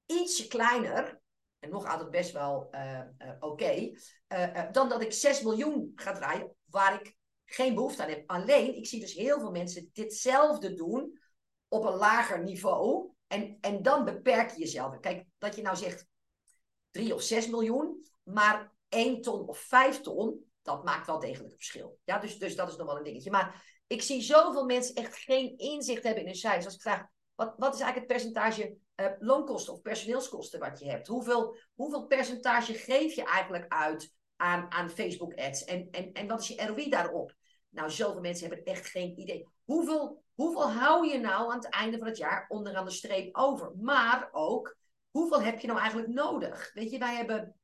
ietsje 0.06 0.48
kleiner, 0.48 1.22
en 1.64 1.70
nog 1.70 1.86
altijd 1.86 2.10
best 2.10 2.32
wel 2.32 2.68
uh, 2.72 3.00
uh, 3.18 3.32
oké, 3.40 3.92
uh, 4.34 4.72
dan 4.72 4.90
dat 4.90 5.02
ik 5.02 5.14
6 5.14 5.42
miljoen 5.42 5.92
ga 5.96 6.12
draaien 6.12 6.56
waar 6.66 7.02
ik 7.02 7.16
geen 7.46 7.76
behoefte 7.76 8.04
aan 8.04 8.10
heb. 8.10 8.30
Alleen, 8.30 8.76
ik 8.76 8.88
zie 8.88 9.00
dus 9.00 9.14
heel 9.14 9.40
veel 9.40 9.52
mensen 9.52 9.90
ditzelfde 9.94 10.74
doen 10.74 11.20
op 11.68 11.86
een 11.86 11.96
lager 11.96 12.44
niveau. 12.44 13.12
En, 13.28 13.58
en 13.62 13.82
dan 13.82 14.06
beperk 14.06 14.52
je 14.52 14.60
jezelf. 14.60 15.00
Kijk, 15.00 15.26
dat 15.38 15.56
je 15.56 15.62
nou 15.62 15.76
zegt 15.76 16.08
3 16.92 17.14
of 17.14 17.22
6 17.22 17.48
miljoen, 17.48 18.06
maar 18.24 18.72
1 18.90 19.22
ton 19.22 19.48
of 19.48 19.58
5 19.58 20.02
ton, 20.02 20.52
dat 20.62 20.84
maakt 20.84 21.08
wel 21.08 21.20
degelijk 21.20 21.52
een 21.52 21.58
verschil. 21.58 22.00
Ja, 22.04 22.20
dus, 22.20 22.38
dus 22.38 22.56
dat 22.56 22.70
is 22.70 22.76
nog 22.76 22.88
wel 22.88 22.98
een 22.98 23.04
dingetje. 23.04 23.32
Maar 23.32 23.82
ik 23.88 24.02
zie 24.02 24.22
zoveel 24.22 24.66
mensen 24.66 24.96
echt 24.96 25.18
geen 25.18 25.58
inzicht 25.58 26.04
hebben 26.04 26.22
in 26.22 26.28
hun 26.28 26.38
cijfers. 26.38 26.66
Als 26.66 26.76
ik 26.76 26.82
vraag, 26.82 27.06
wat, 27.36 27.54
wat 27.58 27.74
is 27.74 27.82
eigenlijk 27.82 28.12
het 28.12 28.22
percentage 28.22 28.76
uh, 28.96 29.08
loonkosten 29.20 29.74
of 29.74 29.82
personeelskosten 29.82 30.60
wat 30.60 30.80
je 30.80 30.90
hebt? 30.90 31.08
Hoeveel, 31.08 31.58
hoeveel 31.74 32.06
percentage 32.06 32.74
geef 32.74 33.14
je 33.14 33.24
eigenlijk 33.24 33.66
uit 33.68 34.14
aan, 34.36 34.72
aan 34.72 34.90
Facebook 34.90 35.34
ads? 35.36 35.64
En, 35.64 35.88
en, 35.92 36.12
en 36.12 36.28
wat 36.28 36.42
is 36.42 36.48
je 36.48 36.66
ROI 36.66 36.90
daarop? 36.90 37.36
Nou, 37.70 37.90
zoveel 37.90 38.22
mensen 38.22 38.48
hebben 38.48 38.66
echt 38.66 38.88
geen 38.88 39.20
idee. 39.20 39.48
Hoeveel, 39.64 40.24
hoeveel 40.34 40.72
hou 40.72 41.08
je 41.08 41.20
nou 41.20 41.52
aan 41.52 41.58
het 41.58 41.70
einde 41.70 41.98
van 41.98 42.08
het 42.08 42.18
jaar 42.18 42.46
onderaan 42.48 42.86
de 42.86 42.92
streep 42.92 43.36
over? 43.36 43.72
Maar 43.82 44.30
ook, 44.32 44.78
hoeveel 45.12 45.42
heb 45.42 45.60
je 45.60 45.68
nou 45.68 45.80
eigenlijk 45.80 46.10
nodig? 46.10 46.74
Weet 46.74 46.92
je, 46.92 46.98
wij 46.98 47.16
hebben 47.16 47.56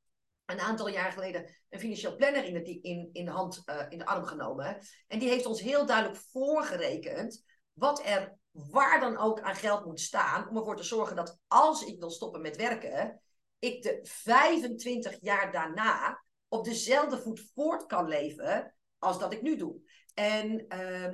een 0.45 0.59
aantal 0.59 0.89
jaar 0.89 1.11
geleden 1.11 1.55
een 1.69 1.79
financieel 1.79 2.15
planner 2.15 2.45
in 2.45 2.53
de, 2.53 2.79
in, 2.81 3.09
in 3.11 3.25
de 3.25 3.31
hand, 3.31 3.63
uh, 3.65 3.85
in 3.89 3.97
de 3.97 4.05
arm 4.05 4.25
genomen. 4.25 4.79
En 5.07 5.19
die 5.19 5.29
heeft 5.29 5.45
ons 5.45 5.61
heel 5.61 5.85
duidelijk 5.85 6.19
voorgerekend 6.31 7.43
wat 7.73 8.05
er 8.05 8.38
waar 8.71 8.99
dan 8.99 9.17
ook 9.17 9.41
aan 9.41 9.55
geld 9.55 9.85
moet 9.85 9.99
staan. 9.99 10.49
Om 10.49 10.57
ervoor 10.57 10.75
te 10.75 10.83
zorgen 10.83 11.15
dat 11.15 11.37
als 11.47 11.83
ik 11.83 11.99
wil 11.99 12.09
stoppen 12.09 12.41
met 12.41 12.55
werken, 12.55 13.21
ik 13.59 13.81
de 13.81 13.99
25 14.03 15.17
jaar 15.21 15.51
daarna 15.51 16.23
op 16.47 16.65
dezelfde 16.65 17.17
voet 17.17 17.51
voort 17.53 17.85
kan 17.85 18.07
leven 18.07 18.75
als 18.97 19.19
dat 19.19 19.33
ik 19.33 19.41
nu 19.41 19.55
doe. 19.55 19.81
En 20.13 20.65
uh, 20.73 21.03
uh, 21.03 21.11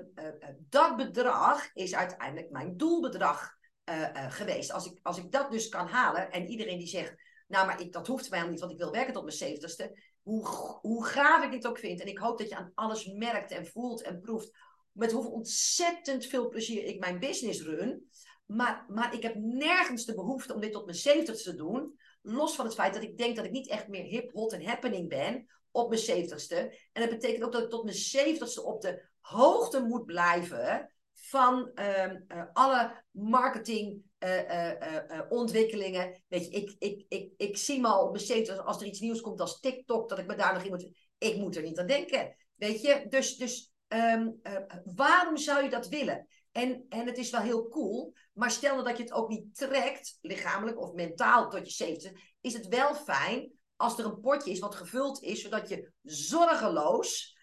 dat 0.58 0.96
bedrag 0.96 1.74
is 1.74 1.96
uiteindelijk 1.96 2.52
mijn 2.52 2.78
doelbedrag 2.78 3.54
geweest. 4.30 4.72
Als 4.72 4.86
ik, 4.86 5.00
als 5.02 5.18
ik 5.18 5.32
dat 5.32 5.52
dus 5.52 5.70
kan 5.70 5.88
halen 5.88 6.32
en 6.32 6.48
iedereen 6.48 6.78
die 6.78 6.88
zegt 6.88 7.16
nou, 7.48 7.66
maar 7.68 7.82
ik, 7.82 7.94
dat 7.94 8.08
hoeft 8.08 8.30
mij 8.30 8.48
niet, 8.48 8.60
want 8.60 8.72
ik 8.72 8.78
wil 8.78 8.92
werken 8.92 9.14
tot 9.14 9.24
mijn 9.24 9.36
zeventigste. 9.36 10.00
Hoe, 10.22 10.48
hoe 10.82 11.06
gaaf 11.06 11.44
ik 11.44 11.52
dit 11.52 11.68
ook 11.68 11.78
vind. 11.78 12.02
En 12.02 12.08
ik 12.08 12.18
hoop 12.18 12.38
dat 12.38 12.50
je 12.50 12.56
aan 12.56 12.72
alles 12.76 13.06
merkt 13.06 13.52
en 13.52 13.66
voelt 13.66 14.02
en 14.02 14.20
proeft. 14.20 14.52
Met 14.96 15.12
hoeveel 15.12 15.32
ontzettend 15.32 16.26
veel 16.26 16.50
plezier 16.50 16.84
ik 16.84 17.00
mijn 17.00 17.20
business 17.20 17.62
run. 17.62 18.10
Maar, 18.46 18.86
maar 18.88 19.14
ik 19.14 19.24
heb 19.24 19.36
nergens 19.36 20.06
de 20.06 20.14
behoefte 20.14 20.54
om 20.54 20.62
dit 20.62 20.72
tot 20.72 20.86
mijn 20.86 20.98
zeventigste 20.98 21.50
te 21.50 21.56
doen. 21.56 22.00
Los 22.22 22.56
van 22.56 22.66
het 22.66 22.74
feit 22.74 22.94
dat 22.94 23.04
ik 23.04 23.18
denk 23.18 23.36
dat 23.36 23.46
ik 23.46 23.52
niet 23.52 23.70
echt 23.70 23.88
meer 23.88 24.04
hip, 24.04 24.32
hot 24.32 24.54
en 24.54 24.66
happening 24.66 25.10
ben 25.10 25.46
op 25.72 25.90
mijn 25.90 26.02
zeventigste. 26.02 26.58
En 26.92 27.02
dat 27.02 27.10
betekent 27.10 27.44
ook 27.44 27.52
dat 27.52 27.64
ik 27.64 27.70
tot 27.70 27.84
mijn 27.84 27.96
zeventigste 27.96 28.64
op 28.64 28.82
de 28.82 29.10
hoogte 29.20 29.84
moet 29.84 30.06
blijven 30.06 30.90
van 31.14 31.72
uh, 31.76 32.06
uh, 32.06 32.44
alle 32.54 33.04
marketing 33.12 34.02
uh, 34.20 34.72
ontwikkelingen. 35.30 36.24
Weet 36.28 36.46
je, 36.46 36.52
ik, 36.52 36.76
ik, 36.80 37.06
ik, 37.08 37.34
ik 37.38 37.58
zie 37.58 37.82
me 37.82 37.88
al 37.88 38.12
besteed 38.12 38.58
als 38.58 38.82
er 38.82 38.88
iets 38.88 39.00
nieuws 39.00 39.22
komt 39.22 39.42
als 39.42 39.60
TikTok, 39.60 40.10
dat 40.10 40.20
ik 40.20 40.28
me 40.28 40.36
daar 40.36 40.54
nog 40.54 40.64
in 40.64 40.70
moet. 40.70 40.90
Ik 41.18 41.38
moet 41.38 41.56
er 41.56 41.64
niet 41.64 41.80
aan 41.80 41.88
denken. 41.88 42.36
Weet 42.56 42.82
je, 42.82 43.06
dus, 43.10 43.38
dus 43.38 43.74
um, 43.88 44.42
waarom 44.96 45.38
zou 45.38 45.64
je 45.64 45.70
dat 45.70 45.88
willen? 45.88 46.28
En, 46.52 46.86
en 46.90 47.06
het 47.06 47.18
is 47.18 47.30
wel 47.30 47.42
heel 47.42 47.68
cool, 47.68 48.14
maar 48.34 48.52
stel 48.52 48.74
nou 48.74 48.88
dat 48.88 48.98
je 48.98 49.04
het 49.04 49.14
ook 49.14 49.30
niet 49.30 49.56
trekt, 49.56 50.18
lichamelijk 50.22 50.80
of 50.80 50.94
mentaal 50.94 51.50
tot 51.50 51.66
je 51.66 51.74
70, 51.74 52.12
is 52.42 52.54
het 52.54 52.68
wel 52.68 52.96
fijn 52.96 53.52
als 53.76 54.00
er 54.00 54.06
een 54.06 54.20
potje 54.20 54.52
is 54.52 54.60
wat 54.60 54.76
gevuld 54.76 55.22
is, 55.22 55.42
zodat 55.42 55.70
je 55.70 55.92
zorgeloos 56.04 57.36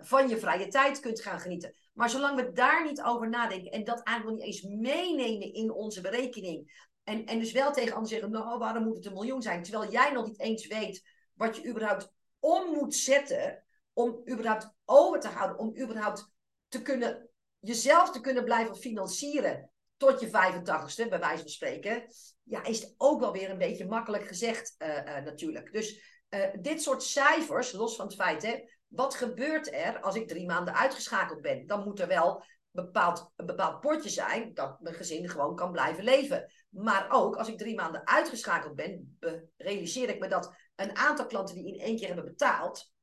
van 0.00 0.28
je 0.28 0.38
vrije 0.38 0.68
tijd 0.68 1.00
kunt 1.00 1.20
gaan 1.20 1.40
genieten. 1.40 1.74
Maar 1.92 2.10
zolang 2.10 2.36
we 2.36 2.52
daar 2.52 2.84
niet 2.84 3.02
over 3.02 3.28
nadenken 3.28 3.70
en 3.70 3.84
dat 3.84 4.02
eigenlijk 4.02 4.38
niet 4.38 4.46
eens 4.46 4.62
meenemen 4.62 5.52
in 5.52 5.72
onze 5.72 6.00
berekening. 6.00 6.88
En, 7.04 7.24
en 7.24 7.38
dus 7.38 7.52
wel 7.52 7.72
tegen 7.72 7.94
anderen 7.94 8.08
zeggen, 8.08 8.30
nou 8.30 8.58
waarom 8.58 8.84
moet 8.84 8.96
het 8.96 9.06
een 9.06 9.12
miljoen 9.12 9.42
zijn? 9.42 9.62
Terwijl 9.62 9.90
jij 9.90 10.12
nog 10.12 10.26
niet 10.26 10.40
eens 10.40 10.66
weet 10.66 11.02
wat 11.34 11.56
je 11.56 11.68
überhaupt 11.68 12.12
om 12.38 12.72
moet 12.72 12.94
zetten 12.94 13.64
om 13.98 14.22
überhaupt 14.30 14.70
over 14.84 15.20
te 15.20 15.28
houden. 15.28 15.58
Om 15.58 15.78
überhaupt 15.78 16.30
te 16.68 16.82
kunnen, 16.82 17.28
jezelf 17.58 18.10
te 18.10 18.20
kunnen 18.20 18.44
blijven 18.44 18.76
financieren 18.76 19.70
tot 19.96 20.20
je 20.20 20.26
85ste, 20.26 21.08
bij 21.08 21.18
wijze 21.18 21.42
van 21.42 21.48
spreken. 21.48 22.04
Ja, 22.42 22.64
is 22.64 22.80
het 22.80 22.94
ook 22.96 23.20
wel 23.20 23.32
weer 23.32 23.50
een 23.50 23.58
beetje 23.58 23.86
makkelijk 23.86 24.26
gezegd 24.26 24.74
uh, 24.78 24.88
uh, 24.88 25.24
natuurlijk. 25.24 25.72
Dus 25.72 26.02
uh, 26.30 26.44
dit 26.60 26.82
soort 26.82 27.02
cijfers, 27.02 27.72
los 27.72 27.96
van 27.96 28.06
het 28.06 28.14
feit, 28.14 28.42
hè, 28.42 28.60
wat 28.86 29.14
gebeurt 29.14 29.72
er 29.72 30.00
als 30.00 30.14
ik 30.14 30.28
drie 30.28 30.46
maanden 30.46 30.74
uitgeschakeld 30.74 31.40
ben? 31.40 31.66
Dan 31.66 31.84
moet 31.84 32.00
er 32.00 32.08
wel 32.08 32.44
bepaald, 32.70 33.30
een 33.36 33.46
bepaald 33.46 33.80
potje 33.80 34.10
zijn 34.10 34.54
dat 34.54 34.80
mijn 34.80 34.94
gezin 34.94 35.28
gewoon 35.28 35.56
kan 35.56 35.72
blijven 35.72 36.04
leven. 36.04 36.52
Maar 36.68 37.06
ook 37.10 37.36
als 37.36 37.48
ik 37.48 37.58
drie 37.58 37.74
maanden 37.74 38.06
uitgeschakeld 38.06 38.74
ben, 38.74 39.18
realiseer 39.56 40.08
ik 40.08 40.18
me 40.18 40.28
dat 40.28 40.54
een 40.76 40.96
aantal 40.96 41.26
klanten 41.26 41.54
die 41.54 41.74
in 41.74 41.80
één 41.80 41.96
keer 41.96 42.06
hebben 42.06 42.24
betaald, 42.24 42.96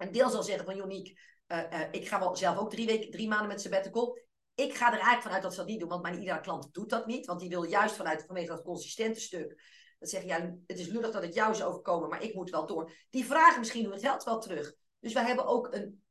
een 0.00 0.12
deel 0.12 0.30
zal 0.30 0.42
zeggen 0.42 0.64
van 0.64 0.76
Joniek, 0.76 1.18
uh, 1.48 1.58
uh, 1.72 1.80
ik 1.90 2.08
ga 2.08 2.18
wel 2.18 2.36
zelf 2.36 2.58
ook 2.58 2.70
drie, 2.70 2.86
weken, 2.86 3.10
drie 3.10 3.28
maanden 3.28 3.48
met 3.48 3.60
sabbatical. 3.60 4.18
Ik 4.54 4.74
ga 4.74 4.86
er 4.86 4.92
eigenlijk 4.92 5.22
vanuit 5.22 5.42
dat 5.42 5.52
ze 5.52 5.58
dat 5.58 5.68
niet 5.68 5.80
doen, 5.80 5.88
want 5.88 6.02
mijn 6.02 6.18
iedere 6.18 6.40
klant 6.40 6.74
doet 6.74 6.90
dat 6.90 7.06
niet. 7.06 7.26
Want 7.26 7.40
die 7.40 7.48
wil 7.48 7.62
juist 7.62 7.94
vanuit 7.94 8.24
vanwege 8.26 8.48
dat 8.48 8.62
consistente 8.62 9.20
stuk. 9.20 9.62
Dat 9.98 10.08
zeggen, 10.08 10.28
ja, 10.28 10.56
het 10.66 10.78
is 10.78 10.86
lullig 10.86 11.10
dat 11.10 11.22
het 11.22 11.34
jou 11.34 11.52
is 11.52 11.62
overkomen, 11.62 12.08
maar 12.08 12.22
ik 12.22 12.34
moet 12.34 12.50
wel 12.50 12.66
door. 12.66 12.92
Die 13.10 13.24
vragen 13.24 13.58
misschien 13.58 13.90
hun 13.90 13.98
geld 13.98 14.24
wel 14.24 14.40
terug. 14.40 14.74
Dus 14.98 15.12
wij 15.12 15.24
hebben 15.24 15.46
ook 15.46 15.74
een 15.74 16.02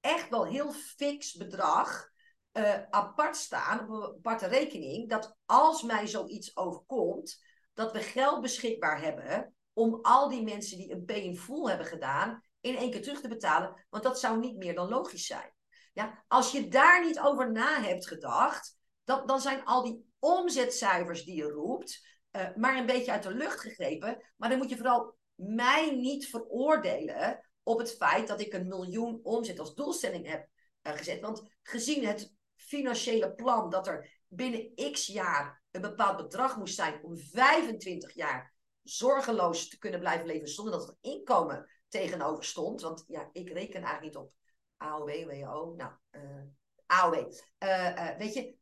echt 0.00 0.28
wel 0.28 0.46
heel 0.46 0.72
fix 0.72 1.34
bedrag 1.34 2.08
uh, 2.52 2.82
apart 2.90 3.36
staan 3.36 3.80
op 3.80 3.90
een 3.90 4.16
aparte 4.16 4.46
rekening. 4.46 5.08
Dat 5.08 5.36
als 5.46 5.82
mij 5.82 6.06
zoiets 6.06 6.56
overkomt, 6.56 7.42
dat 7.74 7.92
we 7.92 8.00
geld 8.00 8.40
beschikbaar 8.40 9.02
hebben 9.02 9.54
om 9.72 9.98
al 10.02 10.28
die 10.28 10.42
mensen 10.42 10.76
die 10.76 10.92
een 10.92 11.04
pay 11.04 11.20
in 11.20 11.38
full 11.38 11.68
hebben 11.68 11.86
gedaan, 11.86 12.42
in 12.60 12.76
één 12.76 12.90
keer 12.90 13.02
terug 13.02 13.20
te 13.20 13.28
betalen. 13.28 13.86
Want 13.90 14.02
dat 14.02 14.20
zou 14.20 14.38
niet 14.38 14.56
meer 14.56 14.74
dan 14.74 14.88
logisch 14.88 15.26
zijn. 15.26 15.54
Ja, 15.92 16.24
als 16.28 16.52
je 16.52 16.68
daar 16.68 17.04
niet 17.04 17.20
over 17.20 17.52
na 17.52 17.82
hebt 17.82 18.08
gedacht, 18.08 18.78
dan, 19.04 19.26
dan 19.26 19.40
zijn 19.40 19.64
al 19.64 19.82
die 19.82 20.12
omzetcijfers 20.18 21.24
die 21.24 21.36
je 21.36 21.48
roept, 21.48 22.08
uh, 22.32 22.56
maar 22.56 22.76
een 22.76 22.86
beetje 22.86 23.12
uit 23.12 23.22
de 23.22 23.34
lucht 23.34 23.60
gegrepen. 23.60 24.32
Maar 24.36 24.48
dan 24.48 24.58
moet 24.58 24.68
je 24.68 24.76
vooral 24.76 25.16
mij 25.34 25.90
niet 25.94 26.26
veroordelen 26.26 27.50
op 27.62 27.78
het 27.78 27.96
feit 27.96 28.28
dat 28.28 28.40
ik 28.40 28.52
een 28.52 28.68
miljoen 28.68 29.20
omzet 29.22 29.58
als 29.58 29.74
doelstelling 29.74 30.26
heb 30.26 30.48
uh, 30.82 30.92
gezet. 30.92 31.20
Want 31.20 31.42
gezien 31.62 32.06
het 32.06 32.34
financiële 32.56 33.34
plan 33.34 33.70
dat 33.70 33.86
er 33.86 34.22
binnen 34.28 34.74
x 34.92 35.06
jaar 35.06 35.62
een 35.70 35.80
bepaald 35.80 36.16
bedrag 36.16 36.56
moest 36.56 36.74
zijn 36.74 37.02
om 37.02 37.16
25 37.16 38.14
jaar 38.14 38.54
zorgeloos 38.82 39.68
te 39.68 39.78
kunnen 39.78 40.00
blijven 40.00 40.26
leven 40.26 40.48
zonder 40.48 40.72
dat 40.72 40.88
er 40.88 40.96
inkomen 41.00 41.70
tegenover 41.90 42.44
stond. 42.44 42.80
Want 42.80 43.04
ja, 43.06 43.28
ik 43.32 43.48
reken 43.48 43.82
eigenlijk 43.82 44.02
niet 44.02 44.16
op 44.16 44.32
AOW, 44.76 45.08
WO, 45.08 45.74
nou, 45.76 45.92
uh, 46.10 46.42
AOW. 46.86 47.14
Uh, 47.14 47.94
uh, 47.96 48.16
weet 48.16 48.34
je, 48.34 48.54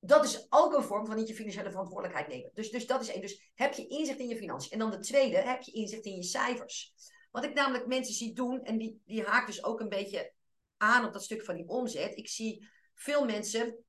dat 0.00 0.24
is 0.24 0.46
ook 0.48 0.74
een 0.74 0.82
vorm 0.82 1.06
van 1.06 1.16
niet 1.16 1.28
je 1.28 1.34
financiële 1.34 1.70
verantwoordelijkheid 1.70 2.28
nemen. 2.28 2.50
Dus, 2.54 2.70
dus 2.70 2.86
dat 2.86 3.00
is 3.00 3.08
één. 3.08 3.20
Dus 3.20 3.50
heb 3.54 3.72
je 3.72 3.86
inzicht 3.86 4.18
in 4.18 4.28
je 4.28 4.36
financiën. 4.36 4.72
En 4.72 4.78
dan 4.78 4.90
de 4.90 4.98
tweede, 4.98 5.36
heb 5.36 5.62
je 5.62 5.72
inzicht 5.72 6.04
in 6.04 6.14
je 6.14 6.22
cijfers. 6.22 6.94
Wat 7.30 7.44
ik 7.44 7.54
namelijk 7.54 7.86
mensen 7.86 8.14
zie 8.14 8.34
doen, 8.34 8.62
en 8.62 8.78
die, 8.78 9.02
die 9.04 9.22
haakt 9.22 9.46
dus 9.46 9.64
ook 9.64 9.80
een 9.80 9.88
beetje 9.88 10.32
aan 10.76 11.04
op 11.04 11.12
dat 11.12 11.24
stuk 11.24 11.44
van 11.44 11.54
die 11.54 11.68
omzet. 11.68 12.16
Ik 12.16 12.28
zie 12.28 12.68
veel 12.94 13.24
mensen 13.24 13.84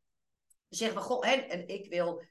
zeggen 0.69 0.97
van, 0.97 1.07
goh, 1.07 1.27
en 1.27 1.67
ik 1.67 1.89
wil 1.89 2.23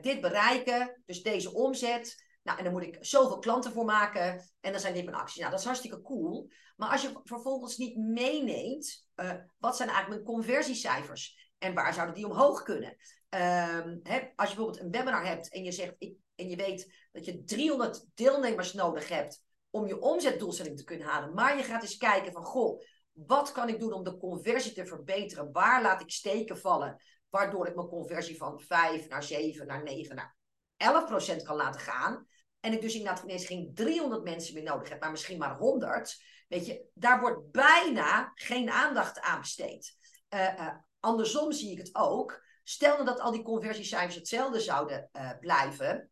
dit 0.00 0.20
bereiken, 0.20 1.02
dus 1.06 1.22
deze 1.22 1.52
omzet. 1.52 2.23
Nou, 2.44 2.58
en 2.58 2.64
dan 2.64 2.72
moet 2.72 2.82
ik 2.82 2.96
zoveel 3.00 3.38
klanten 3.38 3.72
voor 3.72 3.84
maken. 3.84 4.50
En 4.60 4.72
dan 4.72 4.80
zijn 4.80 4.94
dit 4.94 5.04
mijn 5.04 5.16
acties. 5.16 5.38
Nou, 5.38 5.50
dat 5.50 5.60
is 5.60 5.66
hartstikke 5.66 6.02
cool. 6.02 6.50
Maar 6.76 6.90
als 6.90 7.02
je 7.02 7.20
vervolgens 7.24 7.76
niet 7.76 7.96
meeneemt, 7.96 9.08
uh, 9.16 9.32
wat 9.58 9.76
zijn 9.76 9.88
eigenlijk 9.88 10.22
mijn 10.22 10.36
conversiecijfers? 10.36 11.52
En 11.58 11.74
waar 11.74 11.94
zouden 11.94 12.14
die 12.14 12.26
omhoog 12.26 12.62
kunnen? 12.62 12.96
Um, 13.30 14.00
hè, 14.02 14.20
als 14.36 14.48
je 14.48 14.54
bijvoorbeeld 14.54 14.80
een 14.80 14.90
webinar 14.90 15.26
hebt 15.26 15.52
en 15.52 15.64
je 15.64 15.72
zegt, 15.72 15.94
ik, 15.98 16.16
en 16.34 16.48
je 16.48 16.56
weet 16.56 16.94
dat 17.12 17.24
je 17.24 17.44
300 17.44 18.06
deelnemers 18.14 18.72
nodig 18.72 19.08
hebt 19.08 19.42
om 19.70 19.86
je 19.86 20.00
omzetdoelstelling 20.00 20.76
te 20.76 20.84
kunnen 20.84 21.06
halen. 21.06 21.34
Maar 21.34 21.56
je 21.56 21.62
gaat 21.62 21.82
eens 21.82 21.96
kijken 21.96 22.32
van, 22.32 22.44
goh, 22.44 22.82
wat 23.12 23.52
kan 23.52 23.68
ik 23.68 23.80
doen 23.80 23.92
om 23.92 24.04
de 24.04 24.16
conversie 24.16 24.72
te 24.72 24.86
verbeteren? 24.86 25.52
Waar 25.52 25.82
laat 25.82 26.00
ik 26.00 26.10
steken 26.10 26.58
vallen? 26.58 27.02
Waardoor 27.30 27.66
ik 27.66 27.74
mijn 27.74 27.88
conversie 27.88 28.36
van 28.36 28.60
5 28.60 29.08
naar 29.08 29.22
7 29.22 29.66
naar 29.66 29.82
9 29.82 30.16
naar 30.16 30.36
11 30.76 31.04
procent 31.04 31.42
kan 31.42 31.56
laten 31.56 31.80
gaan. 31.80 32.26
En 32.64 32.72
ik 32.72 32.80
dus 32.80 32.94
inderdaad 32.94 33.22
ineens 33.22 33.46
geen 33.46 33.70
300 33.74 34.24
mensen 34.24 34.54
meer 34.54 34.62
nodig 34.62 34.88
heb, 34.88 35.00
maar 35.00 35.10
misschien 35.10 35.38
maar 35.38 35.56
100. 35.56 36.22
Weet 36.48 36.66
je, 36.66 36.84
daar 36.94 37.20
wordt 37.20 37.50
bijna 37.50 38.32
geen 38.34 38.70
aandacht 38.70 39.20
aan 39.20 39.40
besteed. 39.40 39.96
Uh, 40.34 40.40
uh, 40.40 40.68
andersom 41.00 41.52
zie 41.52 41.70
ik 41.70 41.78
het 41.78 41.94
ook. 41.94 42.44
Stel 42.62 42.92
nou 42.92 43.04
dat 43.04 43.20
al 43.20 43.32
die 43.32 43.42
conversiecijfers 43.42 44.14
hetzelfde 44.14 44.60
zouden 44.60 45.10
uh, 45.12 45.30
blijven. 45.40 46.10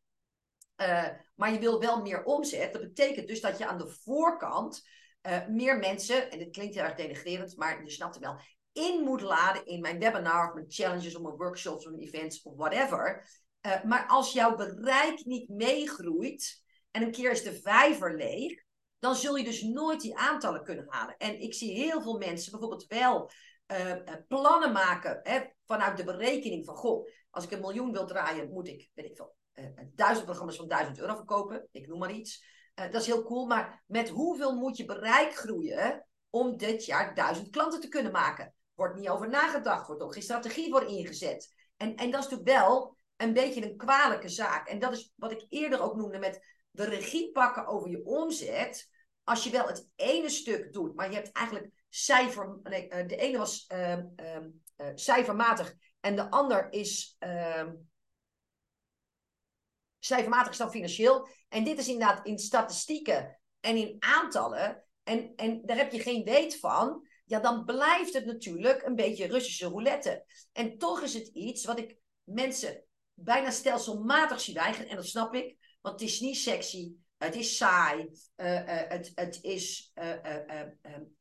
maar 1.34 1.52
je 1.52 1.58
wil 1.58 1.80
wel 1.80 2.02
meer 2.02 2.24
omzet. 2.24 2.72
Dat 2.72 2.82
betekent 2.82 3.28
dus 3.28 3.40
dat 3.40 3.58
je 3.58 3.66
aan 3.66 3.78
de 3.78 3.96
voorkant 4.02 4.82
meer 5.48 5.78
mensen, 5.78 6.30
en 6.30 6.38
dit 6.38 6.50
klinkt 6.50 6.74
heel 6.74 6.84
erg 6.84 6.94
denigrerend, 6.94 7.56
maar 7.56 7.84
je 7.84 7.90
snapt 7.90 8.14
het 8.14 8.24
wel, 8.24 8.40
in 8.72 9.00
moet 9.00 9.20
laden 9.20 9.66
in 9.66 9.80
mijn 9.80 9.98
webinar 9.98 10.48
of 10.48 10.54
mijn 10.54 10.66
challenges 10.68 11.16
of 11.16 11.22
mijn 11.22 11.36
workshops 11.36 11.86
of 11.86 11.90
mijn 11.90 12.02
events 12.02 12.42
of 12.42 12.56
whatever. 12.56 13.26
Uh, 13.66 13.84
maar 13.84 14.06
als 14.06 14.32
jouw 14.32 14.56
bereik 14.56 15.24
niet 15.24 15.48
meegroeit 15.48 16.62
en 16.90 17.02
een 17.02 17.10
keer 17.10 17.30
is 17.30 17.42
de 17.42 17.60
vijver 17.60 18.16
leeg, 18.16 18.62
dan 18.98 19.14
zul 19.14 19.36
je 19.36 19.44
dus 19.44 19.62
nooit 19.62 20.00
die 20.00 20.16
aantallen 20.16 20.64
kunnen 20.64 20.84
halen. 20.88 21.16
En 21.16 21.40
ik 21.40 21.54
zie 21.54 21.72
heel 21.72 22.02
veel 22.02 22.18
mensen 22.18 22.50
bijvoorbeeld 22.50 22.86
wel 22.86 23.30
uh, 23.72 23.94
plannen 24.28 24.72
maken 24.72 25.20
hè, 25.22 25.40
vanuit 25.66 25.96
de 25.96 26.04
berekening 26.04 26.64
van, 26.64 26.74
goh, 26.74 27.08
als 27.30 27.44
ik 27.44 27.50
een 27.50 27.60
miljoen 27.60 27.92
wil 27.92 28.06
draaien, 28.06 28.52
moet 28.52 28.68
ik, 28.68 28.90
weet 28.94 29.06
ik 29.06 29.16
veel, 29.16 29.36
duizend 29.94 30.24
programma's 30.24 30.56
van 30.56 30.68
duizend 30.68 30.98
euro 30.98 31.14
verkopen. 31.14 31.68
Ik 31.70 31.86
noem 31.86 31.98
maar 31.98 32.12
iets. 32.12 32.44
Dat 32.74 32.94
is 32.94 33.06
heel 33.06 33.22
cool, 33.22 33.46
maar 33.46 33.84
met 33.86 34.08
hoeveel 34.08 34.54
moet 34.54 34.76
je 34.76 34.84
bereik 34.84 35.34
groeien 35.34 36.06
om 36.30 36.56
dit 36.56 36.84
jaar 36.84 37.14
duizend 37.14 37.50
klanten 37.50 37.80
te 37.80 37.88
kunnen 37.88 38.12
maken? 38.12 38.54
Wordt 38.74 38.96
niet 38.96 39.08
over 39.08 39.28
nagedacht, 39.28 39.86
wordt 39.86 40.02
ook 40.02 40.12
geen 40.12 40.22
strategie 40.22 40.70
voor 40.70 40.84
ingezet. 40.84 41.54
En, 41.76 41.94
en 41.96 42.10
dat 42.10 42.24
is 42.24 42.30
natuurlijk 42.30 42.58
wel 42.58 42.96
een 43.22 43.32
beetje 43.32 43.64
een 43.64 43.76
kwalijke 43.76 44.28
zaak. 44.28 44.68
En 44.68 44.78
dat 44.78 44.92
is 44.92 45.12
wat 45.16 45.32
ik 45.32 45.46
eerder 45.48 45.80
ook 45.80 45.96
noemde 45.96 46.18
met 46.18 46.46
de 46.70 46.84
regie 46.84 47.30
pakken 47.30 47.66
over 47.66 47.90
je 47.90 48.04
omzet. 48.04 48.90
Als 49.24 49.44
je 49.44 49.50
wel 49.50 49.66
het 49.66 49.88
ene 49.96 50.30
stuk 50.30 50.72
doet, 50.72 50.94
maar 50.94 51.08
je 51.08 51.14
hebt 51.14 51.32
eigenlijk 51.32 51.70
cijfer. 51.88 52.58
Nee, 52.62 52.88
uh, 52.88 53.08
de 53.08 53.16
ene 53.16 53.38
was 53.38 53.68
uh, 53.72 53.96
uh, 53.96 54.38
cijfermatig 54.94 55.74
en 56.00 56.16
de 56.16 56.30
ander 56.30 56.72
is 56.72 57.16
ehm, 57.18 57.72
cijfermatig 59.98 60.52
is 60.52 60.58
dan 60.58 60.70
financieel. 60.70 61.28
En 61.48 61.64
dit 61.64 61.78
is 61.78 61.88
inderdaad 61.88 62.26
in 62.26 62.38
statistieken 62.38 63.40
en 63.60 63.76
in 63.76 63.96
aantallen. 63.98 64.84
En, 65.02 65.32
en 65.36 65.66
daar 65.66 65.76
heb 65.76 65.92
je 65.92 66.00
geen 66.00 66.24
weet 66.24 66.58
van. 66.58 67.08
Ja, 67.24 67.40
dan 67.40 67.64
blijft 67.64 68.12
het 68.12 68.24
natuurlijk 68.24 68.82
een 68.82 68.94
beetje 68.94 69.26
Russische 69.26 69.68
roulette. 69.68 70.24
En 70.52 70.78
toch 70.78 71.00
is 71.00 71.14
het 71.14 71.26
iets 71.26 71.64
wat 71.64 71.78
ik 71.78 71.96
mensen 72.24 72.84
bijna 73.24 73.50
stelselmatig 73.50 74.40
zie 74.40 74.54
weigeren. 74.54 74.88
En 74.88 74.96
dat 74.96 75.06
snap 75.06 75.34
ik, 75.34 75.56
want 75.80 76.00
het 76.00 76.08
is 76.08 76.20
niet 76.20 76.36
sexy. 76.36 76.92
Het 77.18 77.34
is 77.34 77.56
saai. 77.56 78.10
Uh, 78.36 78.54
uh, 78.54 78.64
het, 78.66 79.12
het 79.14 79.38
is 79.42 79.92
uh, 79.94 80.62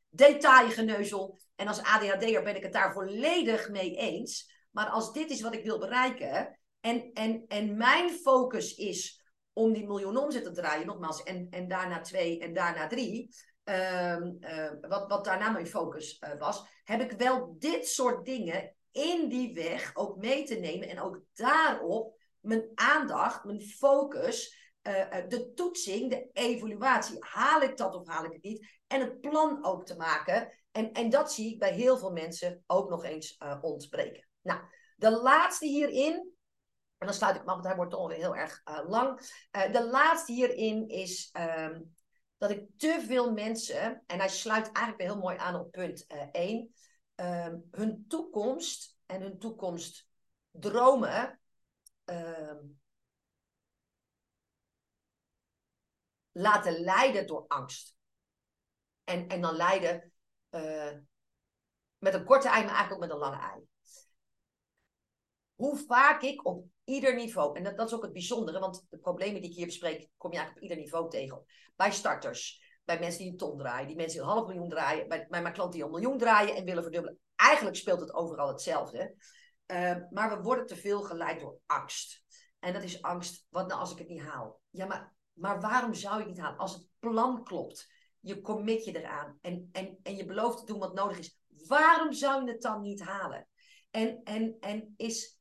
detailgeneuzel. 0.10 1.40
En 1.56 1.68
als 1.68 1.82
ADHD'er 1.82 2.44
ben 2.44 2.56
ik 2.56 2.64
het 2.64 2.74
daar 2.74 2.94
volledig 2.94 3.70
mee 3.70 3.96
eens. 3.96 4.54
Maar 4.72 4.90
als 4.90 5.14
dit 5.14 5.30
is 5.30 5.42
wat 5.42 5.54
ik 5.54 5.64
wil 5.64 5.80
bereiken, 5.80 6.60
en, 6.80 7.12
en, 7.14 7.46
en 7.48 7.78
mijn 7.78 8.10
focus 8.10 8.76
is 8.76 9.24
om 9.54 9.74
die 9.74 9.86
miljoen 9.86 10.18
omzet 10.18 10.44
te 10.44 10.52
draaien, 10.52 10.86
nogmaals, 10.86 11.24
en, 11.24 11.48
en 11.50 11.68
daarna 11.68 12.02
twee 12.02 12.40
en 12.40 12.54
daarna 12.54 12.88
drie. 12.88 13.36
Uh, 13.66 14.18
wat, 14.82 15.08
wat 15.08 15.26
daarna 15.26 15.50
mijn 15.50 15.68
focus 15.68 16.24
was, 16.40 16.64
heb 16.84 17.02
ik 17.02 17.12
wel 17.12 17.56
dit 17.58 17.88
soort 17.88 18.26
dingen 18.26 18.76
in 18.92 19.30
die 19.30 19.54
weg 19.54 19.92
ook 19.94 20.18
mee 20.18 20.44
te 20.44 20.56
nemen 20.56 20.90
en 20.90 21.00
ook 21.00 21.22
daarop 21.34 22.20
mijn 22.40 22.72
aandacht, 22.76 23.44
mijn 23.44 23.62
focus, 23.62 24.60
eh, 24.82 25.28
de 25.28 25.54
toetsing, 25.54 26.10
de 26.10 26.30
evaluatie. 26.34 27.18
Haal 27.20 27.62
ik 27.62 27.78
dat 27.78 27.96
of 27.96 28.08
haal 28.08 28.26
ik 28.26 28.34
het 28.34 28.44
niet? 28.44 28.80
En 28.88 29.00
het 29.00 29.22
plan 29.22 29.66
ook 29.66 29.86
te 29.86 29.96
maken. 29.96 30.54
En, 30.72 30.92
en 30.92 31.10
dat 31.10 31.34
zie 31.34 31.54
ik 31.54 31.60
bij 31.60 31.74
heel 31.74 31.98
veel 31.98 32.12
mensen 32.12 32.64
ook 32.68 32.90
nog 32.90 33.04
eens 33.04 33.38
ontbreken. 33.62 34.28
Nou, 34.42 34.62
de 34.96 35.12
laatste 35.12 35.66
hierin, 35.66 36.14
en 36.98 37.08
dan 37.08 37.14
sluit 37.14 37.36
ik 37.36 37.42
me 37.42 37.48
af, 37.48 37.54
want 37.54 37.68
hij 37.68 37.76
wordt 37.76 37.92
toch 37.92 38.08
weer 38.08 38.18
heel 38.18 38.36
erg 38.36 38.62
uh, 38.66 38.90
lang. 38.90 39.20
Uh, 39.52 39.72
de 39.72 39.84
laatste 39.90 40.32
hierin 40.32 40.88
is 40.88 41.34
um, 41.40 41.96
dat 42.38 42.50
ik 42.50 42.66
te 42.78 43.04
veel 43.08 43.32
mensen, 43.32 44.04
en 44.08 44.20
hij 44.20 44.30
sluit 44.30 44.66
eigenlijk 44.66 44.98
weer 44.98 45.08
heel 45.08 45.22
mooi 45.22 45.38
aan 45.38 45.60
op 45.60 45.72
punt 45.72 46.06
1, 46.32 46.56
uh, 46.56 46.70
um, 47.22 47.68
hun 47.72 48.06
toekomst 48.08 48.98
en 49.06 49.22
hun 49.22 49.40
toekomstdromen 49.40 51.40
um, 52.06 52.82
laten 56.32 56.80
leiden 56.80 57.28
door 57.28 57.46
angst. 57.48 57.96
En, 59.04 59.28
en 59.28 59.42
dan 59.42 59.56
leiden 59.56 60.14
uh, 60.50 60.98
met 61.98 62.14
een 62.14 62.26
korte 62.26 62.48
ei, 62.48 62.66
maar 62.66 62.76
eigenlijk 62.76 62.94
ook 62.94 63.00
met 63.00 63.10
een 63.10 63.18
lange 63.18 63.52
ei 63.52 63.70
hoe 65.62 65.78
vaak 65.78 66.22
ik 66.22 66.46
op 66.46 66.66
ieder 66.84 67.16
niveau, 67.16 67.58
en 67.58 67.64
dat, 67.64 67.78
dat, 67.78 67.88
is 67.88 67.94
ook 67.94 68.04
het 68.04 68.14
bijzondere, 68.14 68.60
want 68.60 68.86
de 68.90 68.98
problemen 68.98 69.42
die 69.42 69.50
ik 69.50 69.56
hier 69.56 69.66
bespreek, 69.66 70.10
kom 70.18 70.32
je 70.32 70.38
eigenlijk 70.38 70.56
op 70.56 70.70
ieder 70.70 70.78
niveau 70.78 71.10
tegen. 71.10 71.46
Bij 71.76 71.92
starters, 71.92 72.62
bij 72.92 73.00
mensen 73.00 73.22
die 73.22 73.32
een 73.32 73.38
ton 73.38 73.58
draaien, 73.58 73.88
die 73.88 73.96
mensen 73.96 74.20
die 74.20 74.28
een 74.28 74.34
half 74.34 74.48
miljoen 74.48 74.70
draaien, 74.70 75.08
bij, 75.08 75.28
mijn 75.30 75.54
klanten 75.54 75.72
die 75.72 75.84
een 75.84 75.92
miljoen 75.92 76.18
draaien 76.18 76.56
en 76.56 76.66
willen 76.66 76.84
verdubbelen. 76.84 77.20
Eigenlijk 77.36 77.76
speelt 77.76 78.00
het 78.00 78.14
overal 78.14 78.48
hetzelfde. 78.48 79.16
Uh, 79.68 79.96
maar 80.10 80.38
we 80.38 80.44
worden 80.44 80.66
te 80.66 80.76
veel 80.76 81.02
geleid 81.02 81.40
door 81.40 81.58
angst. 81.66 82.24
En 82.60 82.74
dat 82.74 82.84
is 82.84 83.02
angst, 83.02 83.46
wat 83.50 83.68
nou 83.68 83.80
als 83.80 83.92
ik 83.92 83.98
het 83.98 84.08
niet 84.08 84.22
haal? 84.22 84.62
Ja, 84.70 84.86
maar, 84.86 85.14
maar 85.34 85.62
waarom 85.62 85.94
zou 85.94 86.14
je 86.14 86.20
het 86.20 86.30
niet 86.30 86.40
halen? 86.40 86.58
Als 86.58 86.74
het 86.74 86.88
plan 87.00 87.44
klopt, 87.44 87.92
je 88.20 88.42
commit 88.42 88.86
je 88.86 89.00
eraan 89.00 89.38
en, 89.42 89.70
en, 89.72 90.00
en 90.04 90.16
je 90.16 90.26
belooft 90.26 90.58
te 90.58 90.66
doen 90.66 90.80
wat 90.80 90.94
nodig 90.94 91.20
is. 91.20 91.40
Waarom 91.68 92.14
zou 92.14 92.46
je 92.46 92.52
het 92.52 92.62
dan 92.62 92.82
niet 92.82 93.02
halen? 93.02 93.48
En, 93.92 94.22
en, 94.24 94.58
en 94.60 94.94
is 94.98 95.40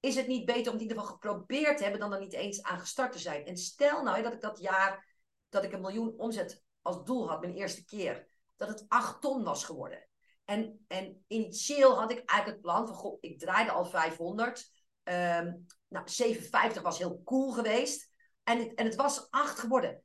is 0.00 0.14
het 0.14 0.26
niet 0.26 0.44
beter 0.44 0.66
om 0.66 0.72
het 0.72 0.82
in 0.82 0.88
ieder 0.88 0.96
geval 0.96 1.12
geprobeerd 1.12 1.76
te 1.76 1.82
hebben 1.82 2.00
dan 2.00 2.12
er 2.12 2.20
niet 2.20 2.32
eens 2.32 2.62
aan 2.62 2.78
gestart 2.78 3.12
te 3.12 3.18
zijn? 3.18 3.46
En 3.46 3.56
stel 3.56 4.02
nou 4.02 4.22
dat 4.22 4.32
ik 4.32 4.40
dat 4.40 4.58
jaar 4.58 5.06
dat 5.48 5.64
ik 5.64 5.72
een 5.72 5.80
miljoen 5.80 6.14
omzet 6.16 6.62
als 6.82 7.04
doel 7.04 7.28
had, 7.28 7.40
mijn 7.40 7.54
eerste 7.54 7.84
keer, 7.84 8.26
dat 8.56 8.68
het 8.68 8.84
8 8.88 9.20
ton 9.20 9.44
was 9.44 9.64
geworden. 9.64 10.06
En, 10.44 10.84
en 10.88 11.24
initieel 11.26 11.98
had 12.00 12.10
ik 12.10 12.24
eigenlijk 12.24 12.46
het 12.46 12.60
plan 12.60 12.86
van, 12.86 12.96
goh, 12.96 13.18
ik 13.20 13.38
draaide 13.38 13.70
al 13.70 13.84
500. 13.84 14.70
Ehm, 15.02 15.52
nou, 15.88 16.08
57 16.08 16.82
was 16.82 16.98
heel 16.98 17.22
cool 17.24 17.52
geweest. 17.52 18.10
En 18.42 18.58
het, 18.58 18.74
en 18.74 18.84
het 18.84 18.94
was 18.94 19.30
8 19.30 19.58
geworden. 19.58 20.02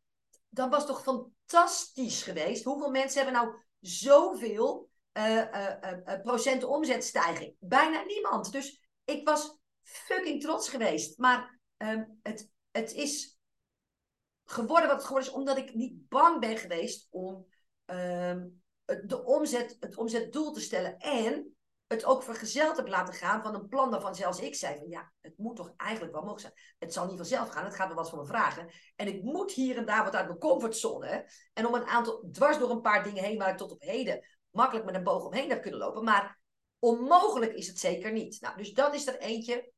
Dat 0.49 0.69
was 0.69 0.85
toch 0.85 1.01
fantastisch 1.01 2.23
geweest. 2.23 2.63
Hoeveel 2.63 2.89
mensen 2.89 3.23
hebben 3.23 3.41
nou 3.41 3.55
zoveel 3.79 4.89
uh, 5.13 6.21
procent 6.21 6.63
omzetstijging? 6.63 7.55
Bijna 7.59 8.03
niemand. 8.03 8.51
Dus 8.51 8.87
ik 9.05 9.27
was 9.27 9.57
fucking 9.81 10.41
trots 10.41 10.69
geweest. 10.69 11.17
Maar 11.17 11.59
ehm, 11.77 12.03
het, 12.21 12.49
het 12.71 12.93
is 12.93 13.36
geworden 14.51 14.87
wat 14.87 14.97
het 14.97 15.05
geworden 15.05 15.29
is, 15.29 15.35
omdat 15.35 15.57
ik 15.57 15.73
niet 15.73 16.07
bang 16.07 16.39
ben 16.39 16.57
geweest 16.57 17.07
om 17.09 17.47
ehm, 17.85 18.47
de 18.85 19.23
omzet, 19.23 19.77
het 19.79 19.97
omzetdoel 19.97 20.51
te 20.51 20.61
stellen. 20.61 20.97
En 20.97 21.57
het 21.87 22.05
ook 22.05 22.23
vergezeld 22.23 22.77
heb 22.77 22.87
laten 22.87 23.13
gaan 23.13 23.41
van 23.41 23.55
een 23.55 23.67
plan 23.67 23.89
waarvan 23.89 24.15
zelfs 24.15 24.39
ik 24.39 24.55
zei 24.55 24.77
van 24.77 24.89
ja, 24.89 25.11
het 25.21 25.37
moet 25.37 25.55
toch 25.55 25.73
eigenlijk 25.77 26.13
wel 26.13 26.23
mogelijk 26.23 26.53
zijn. 26.55 26.75
Het 26.79 26.93
zal 26.93 27.05
niet 27.05 27.17
vanzelf 27.17 27.49
gaan, 27.49 27.65
het 27.65 27.75
gaat 27.75 27.89
me 27.89 27.95
wat 27.95 28.09
van 28.09 28.19
me 28.19 28.25
vragen. 28.25 28.69
En 28.95 29.07
ik 29.07 29.23
moet 29.23 29.51
hier 29.51 29.77
en 29.77 29.85
daar 29.85 30.03
wat 30.03 30.15
uit 30.15 30.27
mijn 30.27 30.39
comfortzone. 30.39 31.29
En 31.53 31.65
om 31.65 31.73
een 31.73 31.85
aantal, 31.85 32.29
dwars 32.31 32.57
door 32.57 32.69
een 32.69 32.81
paar 32.81 33.03
dingen 33.03 33.23
heen 33.23 33.37
waar 33.37 33.49
ik 33.49 33.57
tot 33.57 33.71
op 33.71 33.81
heden 33.81 34.25
makkelijk 34.49 34.85
met 34.85 34.95
een 34.95 35.03
boog 35.03 35.25
omheen 35.25 35.49
heb 35.49 35.61
kunnen 35.61 35.79
lopen. 35.79 36.03
Maar 36.03 36.39
onmogelijk 36.79 37.53
is 37.53 37.67
het 37.67 37.79
zeker 37.79 38.11
niet. 38.11 38.41
Nou, 38.41 38.57
dus 38.57 38.73
dat 38.73 38.95
is 38.95 39.07
er 39.07 39.17
eentje. 39.17 39.71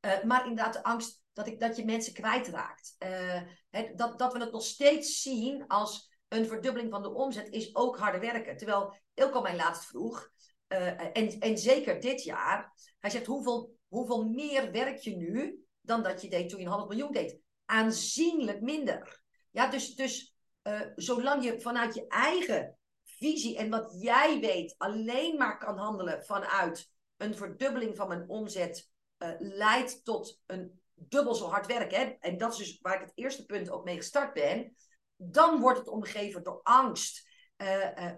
Uh, 0.00 0.22
maar 0.22 0.46
inderdaad, 0.46 0.72
de 0.72 0.82
angst 0.82 1.22
dat, 1.32 1.46
ik, 1.46 1.60
dat 1.60 1.76
je 1.76 1.84
mensen 1.84 2.12
kwijtraakt. 2.12 2.96
Uh, 2.98 3.40
dat, 3.70 4.18
dat 4.18 4.32
we 4.32 4.38
het 4.38 4.52
nog 4.52 4.64
steeds 4.64 5.22
zien 5.22 5.66
als 5.66 6.10
een 6.28 6.46
verdubbeling 6.46 6.90
van 6.90 7.02
de 7.02 7.14
omzet 7.14 7.48
is 7.48 7.74
ook 7.74 7.98
harder 7.98 8.20
werken. 8.20 8.56
Terwijl 8.56 8.96
Ilko 9.14 9.40
mij 9.40 9.56
laatst 9.56 9.84
vroeg, 9.84 10.30
uh, 10.68 11.16
en, 11.16 11.38
en 11.38 11.58
zeker 11.58 12.00
dit 12.00 12.22
jaar, 12.22 12.72
hij 12.98 13.10
zegt 13.10 13.26
hoeveel, 13.26 13.76
hoeveel 13.88 14.28
meer 14.28 14.70
werk 14.70 14.98
je 14.98 15.16
nu 15.16 15.64
dan 15.80 16.02
dat 16.02 16.22
je 16.22 16.28
deed 16.28 16.48
toen 16.48 16.58
je 16.58 16.64
een 16.64 16.72
half 16.72 16.88
miljoen 16.88 17.12
deed? 17.12 17.38
Aanzienlijk 17.64 18.60
minder. 18.60 19.22
Ja, 19.50 19.70
dus, 19.70 19.94
dus 19.94 20.34
uh, 20.62 20.80
zolang 20.94 21.44
je 21.44 21.60
vanuit 21.60 21.94
je 21.94 22.06
eigen 22.06 22.78
visie 23.04 23.56
en 23.56 23.70
wat 23.70 23.96
jij 23.98 24.40
weet 24.40 24.74
alleen 24.78 25.36
maar 25.36 25.58
kan 25.58 25.78
handelen 25.78 26.24
vanuit 26.24 26.90
een 27.16 27.34
verdubbeling 27.34 27.96
van 27.96 28.08
mijn 28.08 28.28
omzet, 28.28 28.90
uh, 29.18 29.30
leidt 29.38 30.04
tot 30.04 30.40
een 30.46 30.79
dubbel 31.08 31.34
zo 31.34 31.48
hard 31.48 31.66
werk. 31.66 31.90
Hè? 31.90 32.04
En 32.04 32.38
dat 32.38 32.52
is 32.52 32.58
dus 32.58 32.78
waar 32.80 32.94
ik 32.94 33.00
het 33.00 33.12
eerste 33.14 33.44
punt 33.44 33.70
ook 33.70 33.84
mee 33.84 33.96
gestart 33.96 34.32
ben. 34.32 34.76
Dan 35.16 35.60
wordt 35.60 35.78
het 35.78 35.88
omgeven 35.88 36.42
door 36.42 36.60
angst. 36.62 37.28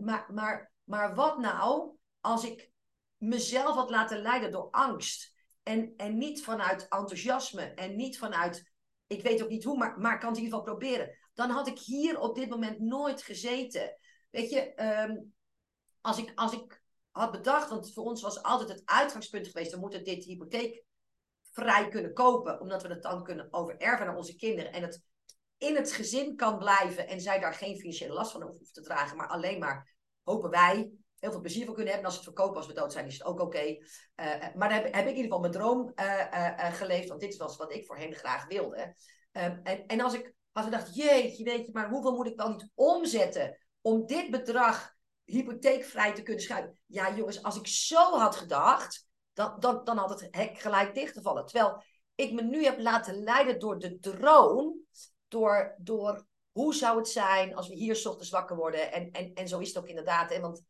maar, 0.00 0.26
maar, 0.32 0.72
maar 0.84 1.14
wat 1.14 1.38
nou 1.38 1.96
als 2.20 2.44
ik 2.44 2.70
mezelf 3.16 3.74
had 3.74 3.90
laten 3.90 4.22
leiden 4.22 4.50
door 4.50 4.70
angst 4.70 5.34
en, 5.62 5.94
en 5.96 6.18
niet 6.18 6.44
vanuit 6.44 6.82
enthousiasme 6.88 7.62
en 7.62 7.96
niet 7.96 8.18
vanuit, 8.18 8.72
ik 9.06 9.22
weet 9.22 9.42
ook 9.42 9.48
niet 9.48 9.64
hoe, 9.64 9.76
maar, 9.76 9.98
maar 9.98 10.18
kan 10.18 10.28
het 10.28 10.38
in 10.38 10.44
ieder 10.44 10.58
geval 10.58 10.76
proberen, 10.76 11.18
dan 11.34 11.50
had 11.50 11.66
ik 11.66 11.78
hier 11.78 12.18
op 12.18 12.34
dit 12.34 12.48
moment 12.48 12.78
nooit 12.78 13.22
gezeten. 13.22 13.96
Weet 14.30 14.50
je, 14.50 14.74
ehm, 14.74 15.16
als, 16.00 16.18
ik, 16.18 16.32
als 16.34 16.52
ik 16.52 16.82
had 17.10 17.30
bedacht, 17.30 17.68
want 17.68 17.92
voor 17.92 18.04
ons 18.04 18.22
was 18.22 18.42
altijd 18.42 18.68
het 18.68 18.82
uitgangspunt 18.84 19.46
geweest, 19.46 19.72
we 19.72 19.80
moeten 19.80 20.04
dit 20.04 20.24
hypotheek 20.24 20.84
vrij 21.52 21.88
kunnen 21.88 22.12
kopen, 22.12 22.60
omdat 22.60 22.82
we 22.82 22.88
het 22.88 23.02
dan 23.02 23.24
kunnen 23.24 23.48
overerven 23.50 24.06
aan 24.06 24.16
onze 24.16 24.36
kinderen 24.36 24.72
en 24.72 24.82
het 24.82 25.02
in 25.58 25.76
het 25.76 25.92
gezin 25.92 26.36
kan 26.36 26.58
blijven 26.58 27.08
en 27.08 27.20
zij 27.20 27.40
daar 27.40 27.54
geen 27.54 27.78
financiële 27.78 28.12
last 28.12 28.32
van 28.32 28.42
hoeven 28.42 28.72
te 28.72 28.80
dragen, 28.80 29.16
maar 29.16 29.28
alleen 29.28 29.58
maar 29.58 29.94
hopen 30.22 30.50
wij 30.50 30.90
heel 31.18 31.30
veel 31.30 31.40
plezier 31.40 31.64
van 31.64 31.74
kunnen 31.74 31.92
hebben. 31.92 32.10
En 32.10 32.16
als 32.16 32.24
het 32.24 32.34
verkopen 32.34 32.56
als 32.56 32.66
we 32.66 32.72
dood 32.72 32.92
zijn, 32.92 33.06
is 33.06 33.18
het 33.18 33.24
ook 33.24 33.40
oké. 33.40 33.58
Uh, 33.58 33.76
eh, 34.16 34.54
maar 34.54 34.68
dan 34.68 34.78
heb, 34.78 34.94
heb, 34.94 35.06
ik 35.06 35.10
in 35.10 35.16
ieder 35.16 35.22
geval 35.22 35.40
mijn 35.40 35.52
droom 35.52 35.92
uh, 36.00 36.72
geleefd, 36.72 37.08
want 37.08 37.20
dit 37.20 37.36
was 37.36 37.56
wat 37.56 37.72
ik 37.72 37.86
voorheen 37.86 38.14
graag 38.14 38.46
wilde. 38.46 38.94
Ehm, 39.32 39.58
en, 39.62 39.86
en 39.86 40.00
als 40.00 40.14
ik 40.14 40.32
had 40.52 40.64
gedacht, 40.64 40.94
jeetje, 40.94 41.44
weet 41.44 41.66
je, 41.66 41.72
maar 41.72 41.90
hoeveel 41.90 42.16
moet 42.16 42.26
ik 42.26 42.36
wel 42.36 42.50
niet 42.50 42.70
omzetten 42.74 43.58
om 43.80 44.06
dit 44.06 44.30
bedrag 44.30 44.94
hypotheekvrij 45.24 46.14
te 46.14 46.22
kunnen 46.22 46.42
schuiven? 46.42 46.78
Ja, 46.86 47.14
jongens, 47.14 47.42
als 47.42 47.56
ik 47.56 47.66
zo 47.66 48.18
had 48.18 48.36
gedacht, 48.36 49.06
dan, 49.32 49.56
dan, 49.58 49.84
dan 49.84 49.96
had 49.96 50.20
het 50.20 50.28
hek 50.30 50.58
gelijk 50.58 50.94
dichtgevallen. 50.94 51.46
Terwijl 51.46 51.82
ik 52.14 52.32
me 52.32 52.42
nu 52.42 52.64
heb 52.64 52.78
laten 52.78 53.22
leiden 53.22 53.58
door 53.58 53.78
de 53.78 53.98
droom, 53.98 54.80
door, 55.28 55.74
door 55.78 56.26
hoe 56.52 56.74
zou 56.74 56.98
het 56.98 57.08
zijn 57.08 57.54
als 57.54 57.68
we 57.68 57.74
hier 57.74 58.06
ochtends 58.06 58.30
wakker 58.30 58.56
worden? 58.56 58.92
En, 58.92 59.10
en, 59.10 59.34
en 59.34 59.48
zo 59.48 59.58
is 59.58 59.68
het 59.68 59.78
ook 59.78 59.88
inderdaad. 59.88 60.30
Hè? 60.30 60.40
Want 60.40 60.62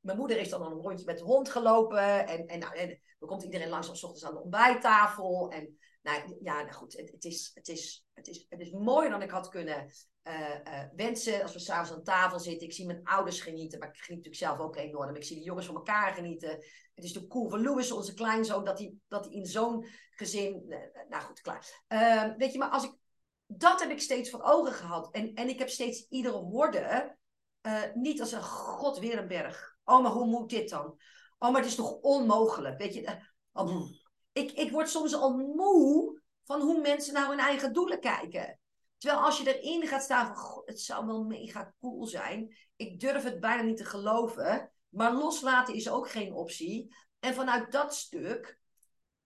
mijn 0.00 0.16
moeder 0.16 0.38
is 0.38 0.48
dan 0.48 0.62
een 0.62 0.72
rondje 0.72 1.04
met 1.04 1.18
de 1.18 1.24
hond 1.24 1.48
gelopen. 1.48 2.26
En, 2.26 2.46
en, 2.46 2.58
nou, 2.58 2.76
en 2.76 3.00
dan 3.18 3.28
komt 3.28 3.42
iedereen 3.42 3.68
langzaam 3.68 3.94
s 3.94 4.02
ochtends 4.02 4.24
aan 4.24 4.34
de 4.34 4.42
ontbijttafel. 4.42 5.50
En 5.50 5.78
nou 6.02 6.36
ja, 6.42 6.62
nou 6.62 6.72
goed, 6.72 6.96
het, 6.96 7.10
het, 7.10 7.24
is, 7.24 7.50
het, 7.54 7.68
is, 7.68 8.04
het, 8.12 8.28
is, 8.28 8.46
het 8.48 8.60
is 8.60 8.70
mooier 8.70 9.10
dan 9.10 9.22
ik 9.22 9.30
had 9.30 9.48
kunnen 9.48 9.90
uh, 10.24 10.48
uh, 10.64 10.82
wensen. 10.96 11.42
Als 11.42 11.52
we 11.52 11.58
s'avonds 11.58 11.92
aan 11.92 12.02
tafel 12.02 12.40
zitten. 12.40 12.66
Ik 12.66 12.72
zie 12.72 12.86
mijn 12.86 13.04
ouders 13.04 13.40
genieten, 13.40 13.78
maar 13.78 13.88
ik 13.88 13.96
geniet 13.96 14.24
natuurlijk 14.24 14.56
zelf 14.56 14.58
ook 14.58 14.76
enorm. 14.76 15.16
Ik 15.16 15.24
zie 15.24 15.36
de 15.36 15.44
jongens 15.44 15.66
van 15.66 15.74
elkaar 15.74 16.14
genieten. 16.14 16.50
Het 16.50 17.04
is 17.04 17.12
natuurlijk 17.12 17.32
cool 17.32 17.48
voor 17.48 17.60
Louis, 17.60 17.92
onze 17.92 18.14
kleinzoon, 18.14 18.64
dat 18.64 18.78
hij, 18.78 18.94
dat 19.08 19.24
hij 19.24 19.34
in 19.34 19.46
zo'n 19.46 19.86
gezin. 20.10 20.64
Uh, 20.68 20.78
nou 21.08 21.22
goed, 21.22 21.40
klaar. 21.40 21.84
Ehm, 21.86 22.36
weet 22.36 22.52
je, 22.52 22.58
maar 22.58 22.70
als 22.70 22.84
ik. 22.84 23.00
Dat 23.46 23.80
heb 23.80 23.90
ik 23.90 24.00
steeds 24.00 24.30
voor 24.30 24.42
ogen 24.42 24.72
gehad. 24.72 25.14
En, 25.14 25.34
en 25.34 25.48
ik 25.48 25.58
heb 25.58 25.68
steeds 25.68 26.06
iedere 26.08 26.40
woorden 26.42 27.18
niet 27.94 28.20
als 28.20 28.32
een 28.32 28.42
god 28.42 28.98
weer 28.98 29.18
een 29.18 29.28
berg. 29.28 29.76
Oh, 29.84 30.02
maar 30.02 30.10
hoe 30.10 30.26
moet 30.26 30.50
dit 30.50 30.70
dan? 30.70 31.00
Oh, 31.38 31.50
maar 31.50 31.60
het 31.60 31.70
is 31.70 31.74
toch 31.74 32.00
onmogelijk? 32.00 32.78
Weet 32.78 32.94
je, 32.94 33.18
oh, 33.52 33.90
ik, 34.32 34.50
ik 34.52 34.70
word 34.70 34.88
soms 34.88 35.14
al 35.14 35.36
moe 35.36 36.20
van 36.44 36.60
hoe 36.60 36.80
mensen 36.80 37.14
naar 37.14 37.28
hun 37.28 37.38
eigen 37.38 37.72
doelen 37.72 38.00
kijken. 38.00 38.58
Terwijl 38.98 39.22
als 39.22 39.38
je 39.38 39.60
erin 39.60 39.86
gaat 39.86 40.02
staan 40.02 40.36
van, 40.36 40.62
het 40.64 40.80
zou 40.80 41.06
wel 41.06 41.24
mega 41.24 41.74
cool 41.80 42.06
zijn. 42.06 42.56
Ik 42.76 43.00
durf 43.00 43.22
het 43.22 43.40
bijna 43.40 43.62
niet 43.62 43.76
te 43.76 43.84
geloven. 43.84 44.72
Maar 44.88 45.14
loslaten 45.14 45.74
is 45.74 45.90
ook 45.90 46.10
geen 46.10 46.32
optie. 46.32 46.94
En 47.18 47.34
vanuit 47.34 47.72
dat 47.72 47.94
stuk 47.94 48.58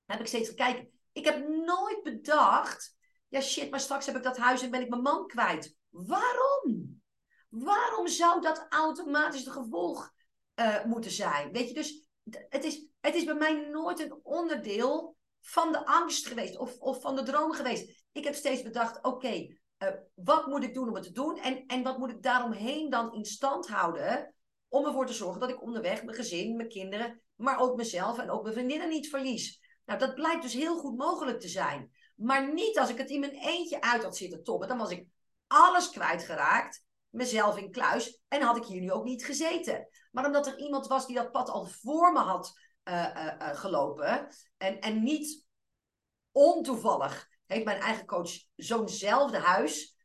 heb 0.04 0.20
ik 0.20 0.26
steeds 0.26 0.48
gekeken. 0.48 0.90
Ik 1.12 1.24
heb 1.24 1.48
nooit 1.48 2.02
bedacht, 2.02 2.96
ja 3.28 3.40
shit, 3.40 3.70
maar 3.70 3.80
straks 3.80 4.06
heb 4.06 4.16
ik 4.16 4.22
dat 4.22 4.36
huis 4.36 4.62
en 4.62 4.70
ben 4.70 4.80
ik 4.80 4.88
mijn 4.88 5.02
man 5.02 5.26
kwijt. 5.26 5.76
Waarom? 5.88 7.00
Waarom 7.48 8.08
zou 8.08 8.40
dat 8.40 8.66
automatisch 8.68 9.44
de 9.44 9.50
gevolg 9.50 10.12
uh, 10.54 10.84
moeten 10.84 11.10
zijn? 11.10 11.52
Weet 11.52 11.68
je, 11.68 11.74
dus 11.74 12.08
het 12.48 12.64
is, 12.64 12.86
het 13.06 13.14
is 13.14 13.24
bij 13.24 13.34
mij 13.34 13.68
nooit 13.70 14.00
een 14.00 14.20
onderdeel 14.22 15.16
van 15.40 15.72
de 15.72 15.86
angst 15.86 16.26
geweest 16.26 16.58
of, 16.58 16.78
of 16.78 17.00
van 17.00 17.16
de 17.16 17.22
droom 17.22 17.52
geweest. 17.52 18.04
Ik 18.12 18.24
heb 18.24 18.34
steeds 18.34 18.62
bedacht, 18.62 19.04
oké, 19.04 19.46
uh, 19.78 19.88
wat 20.14 20.46
moet 20.46 20.64
ik 20.64 20.74
doen 20.74 20.88
om 20.88 20.94
het 20.94 21.04
te 21.04 21.12
doen? 21.12 21.38
En, 21.38 21.66
en 21.66 21.82
wat 21.82 21.98
moet 21.98 22.10
ik 22.10 22.22
daaromheen 22.22 22.90
dan 22.90 23.14
in 23.14 23.24
stand 23.24 23.68
houden 23.68 24.34
om 24.68 24.86
ervoor 24.86 25.06
te 25.06 25.12
zorgen 25.12 25.40
dat 25.40 25.50
ik 25.50 25.62
onderweg 25.62 26.04
mijn 26.04 26.16
gezin, 26.16 26.56
mijn 26.56 26.68
kinderen, 26.68 27.22
maar 27.34 27.58
ook 27.58 27.76
mezelf 27.76 28.18
en 28.18 28.30
ook 28.30 28.42
mijn 28.42 28.54
vriendinnen 28.54 28.88
niet 28.88 29.08
verlies? 29.08 29.60
Nou, 29.84 29.98
dat 29.98 30.14
blijkt 30.14 30.42
dus 30.42 30.54
heel 30.54 30.76
goed 30.76 30.96
mogelijk 30.96 31.40
te 31.40 31.48
zijn. 31.48 31.90
Maar 32.14 32.52
niet 32.54 32.78
als 32.78 32.90
ik 32.90 32.98
het 32.98 33.10
in 33.10 33.20
mijn 33.20 33.34
eentje 33.34 33.80
uit 33.80 34.02
had 34.02 34.16
zitten 34.16 34.42
toppen. 34.42 34.68
Dan 34.68 34.78
was 34.78 34.90
ik 34.90 35.06
alles 35.46 35.90
kwijtgeraakt 35.90 36.84
mezelf 37.08 37.56
in 37.56 37.70
kluis 37.70 38.20
en 38.28 38.42
had 38.42 38.56
ik 38.56 38.64
hier 38.64 38.80
nu 38.80 38.92
ook 38.92 39.04
niet 39.04 39.24
gezeten. 39.24 39.88
Maar 40.10 40.26
omdat 40.26 40.46
er 40.46 40.58
iemand 40.58 40.86
was 40.86 41.06
die 41.06 41.16
dat 41.16 41.32
pad 41.32 41.48
al 41.48 41.64
voor 41.66 42.12
me 42.12 42.18
had 42.18 42.52
gelopen 43.38 44.28
en, 44.56 44.80
en 44.80 45.02
niet 45.02 45.44
ontoevallig 46.30 47.28
heeft 47.46 47.64
mijn 47.64 47.80
eigen 47.80 48.06
coach 48.06 48.30
zo'nzelfde 48.56 49.38
huis 49.38 49.96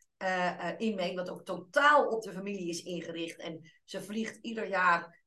in 0.77 0.95
mee, 0.95 1.15
wat 1.15 1.29
ook 1.29 1.45
totaal 1.45 2.07
op 2.07 2.21
de 2.21 2.33
familie 2.33 2.69
is 2.69 2.83
ingericht. 2.83 3.39
En 3.39 3.71
ze 3.83 4.01
vliegt 4.01 4.35
ieder 4.35 4.67
jaar 4.67 5.23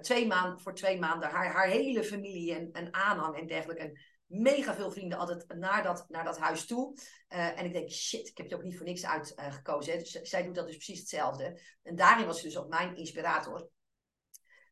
twee 0.00 0.26
maanden, 0.26 0.60
voor 0.60 0.74
twee 0.74 0.98
maanden 0.98 1.30
haar, 1.30 1.52
haar 1.52 1.66
hele 1.66 2.04
familie 2.04 2.54
en, 2.54 2.72
en 2.72 2.94
aanhang 2.94 3.36
en 3.36 3.46
dergelijke. 3.46 3.82
En 3.82 4.00
mega 4.30 4.74
veel 4.74 4.90
vrienden 4.90 5.18
altijd 5.18 5.58
naar 5.58 5.82
dat, 5.82 6.04
naar 6.08 6.24
dat 6.24 6.38
huis 6.38 6.66
toe. 6.66 6.96
En 7.28 7.64
ik 7.64 7.72
denk, 7.72 7.90
shit, 7.90 8.28
ik 8.28 8.36
heb 8.36 8.48
je 8.48 8.54
ook 8.54 8.62
niet 8.62 8.76
voor 8.76 8.86
niks 8.86 9.06
uitgekozen. 9.06 9.94
Uh, 9.94 9.98
dus 9.98 10.10
zij 10.10 10.42
doet 10.42 10.54
dat 10.54 10.66
dus 10.66 10.76
precies 10.76 10.98
hetzelfde. 10.98 11.60
En 11.82 11.96
daarin 11.96 12.26
was 12.26 12.40
ze 12.40 12.46
dus 12.46 12.58
ook 12.58 12.68
mijn 12.68 12.96
inspirator. 12.96 13.68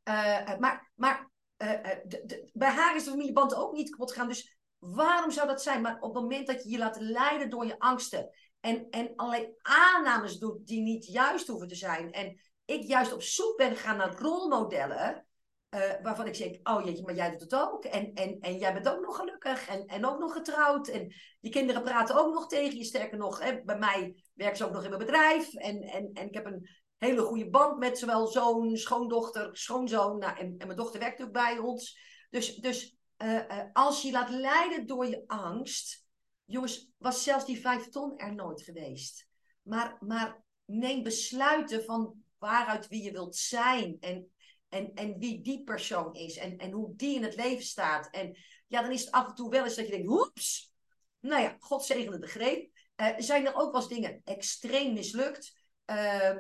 Uh, 0.05 0.59
maar 0.97 1.31
de, 1.59 2.23
de, 2.25 2.51
bij 2.53 2.71
haar 2.71 2.97
is 2.97 3.05
de 3.05 3.11
familieband 3.11 3.55
ook 3.55 3.73
niet 3.73 3.91
kapot 3.91 4.13
gegaan. 4.13 4.29
Dus 4.29 4.59
waarom 4.79 5.31
zou 5.31 5.47
dat 5.47 5.63
zijn? 5.63 5.83
Maar 5.83 5.97
op 6.01 6.15
het 6.15 6.23
moment 6.23 6.47
dat 6.47 6.63
je 6.63 6.71
je 6.71 6.79
laat 6.79 7.01
leiden 7.01 7.51
door 7.51 7.67
je 7.67 7.79
angsten. 7.79 8.31
En, 8.61 8.87
en 8.91 9.13
allerlei 9.17 9.55
aannames 9.63 10.39
doet 10.39 10.67
die 10.67 10.81
niet 10.81 11.07
juist 11.07 11.47
hoeven 11.47 11.69
te 11.69 11.75
zijn. 11.75 12.13
En 12.13 12.41
ik 12.65 12.83
juist 12.83 13.13
op 13.13 13.23
zoek 13.23 13.57
ben 13.57 13.77
gegaan 13.77 13.97
naar 13.97 14.19
rolmodellen. 14.19 15.27
Uh, 15.75 15.81
waarvan 16.03 16.27
ik 16.27 16.35
zeg, 16.35 16.59
oh 16.63 16.85
jeetje, 16.85 17.05
maar 17.05 17.15
jij 17.15 17.31
doet 17.31 17.41
het 17.41 17.55
ook. 17.55 17.85
En, 17.85 18.13
en, 18.15 18.41
en 18.41 18.59
jij 18.59 18.73
bent 18.73 18.89
ook 18.89 19.01
nog 19.01 19.17
gelukkig 19.17 19.69
en, 19.69 19.87
en 19.87 20.07
ook 20.07 20.19
nog 20.19 20.33
getrouwd. 20.33 20.89
En 20.89 21.15
die 21.41 21.53
kinderen 21.53 21.83
praten 21.83 22.17
ook 22.17 22.35
nog 22.35 22.47
tegen 22.47 22.77
je. 22.77 22.85
Sterker 22.85 23.19
nog, 23.19 23.41
hè, 23.41 23.63
bij 23.63 23.79
mij 23.79 24.23
werken 24.35 24.57
ze 24.57 24.65
ook 24.65 24.73
nog 24.73 24.83
in 24.83 24.91
mijn 24.91 25.05
bedrijf. 25.05 25.55
En, 25.55 25.83
en, 25.83 26.11
en 26.13 26.27
ik 26.27 26.35
heb 26.35 26.47
een 26.47 26.69
hele 26.99 27.23
goede 27.23 27.51
band 27.51 27.79
met 27.79 27.99
zowel 27.99 28.27
zoon, 28.27 28.77
schoondochter, 28.77 29.57
schoonzoon. 29.57 30.19
Nou, 30.19 30.39
en, 30.39 30.55
en 30.59 30.67
mijn 30.67 30.79
dochter 30.79 31.01
werkt 31.01 31.23
ook 31.23 31.33
bij 31.33 31.59
ons. 31.59 31.99
Dus, 32.31 32.55
dus 32.57 32.97
uh, 33.23 33.35
uh, 33.35 33.65
als 33.73 34.03
je 34.03 34.11
laat 34.11 34.31
leiden 34.31 34.87
door 34.87 35.07
je 35.07 35.25
angst. 35.27 36.07
Jongens, 36.45 36.91
was 36.97 37.23
zelfs 37.23 37.45
die 37.45 37.61
vijf 37.61 37.89
ton 37.89 38.19
er 38.19 38.35
nooit 38.35 38.63
geweest. 38.63 39.29
Maar, 39.63 39.97
maar 40.01 40.45
neem 40.65 41.03
besluiten 41.03 41.85
van 41.85 42.15
waaruit 42.39 42.89
wie 42.89 43.03
je 43.03 43.13
wilt 43.13 43.37
zijn. 43.37 43.97
En, 44.01 44.31
en, 44.69 44.95
en 44.95 45.19
wie 45.19 45.43
die 45.43 45.65
persoon 45.65 46.15
is. 46.15 46.37
En, 46.37 46.57
en 46.57 46.71
hoe 46.71 46.97
die 46.97 47.15
in 47.15 47.23
het 47.23 47.37
leven 47.37 47.65
staat. 47.65 48.09
En 48.11 48.37
ja, 48.67 48.83
dan 48.83 48.91
is 48.93 49.05
het 49.05 49.11
af 49.11 49.29
en 49.29 49.35
toe 49.35 49.51
wel 49.51 49.65
eens 49.65 49.75
dat 49.75 49.87
je 49.87 49.93
denkt, 49.93 50.09
oeps. 50.09 50.73
Nou 51.21 51.43
ja, 51.43 51.57
God 51.59 51.85
zegende 51.85 52.19
de 52.19 52.27
greep. 52.27 52.71
Uh, 52.97 53.09
zijn 53.19 53.47
er 53.47 53.55
ook 53.55 53.73
wel 53.73 53.81
eens 53.81 53.91
dingen 53.91 54.21
extreem 54.25 54.93
mislukt? 54.93 55.58
Uh, 55.91 56.37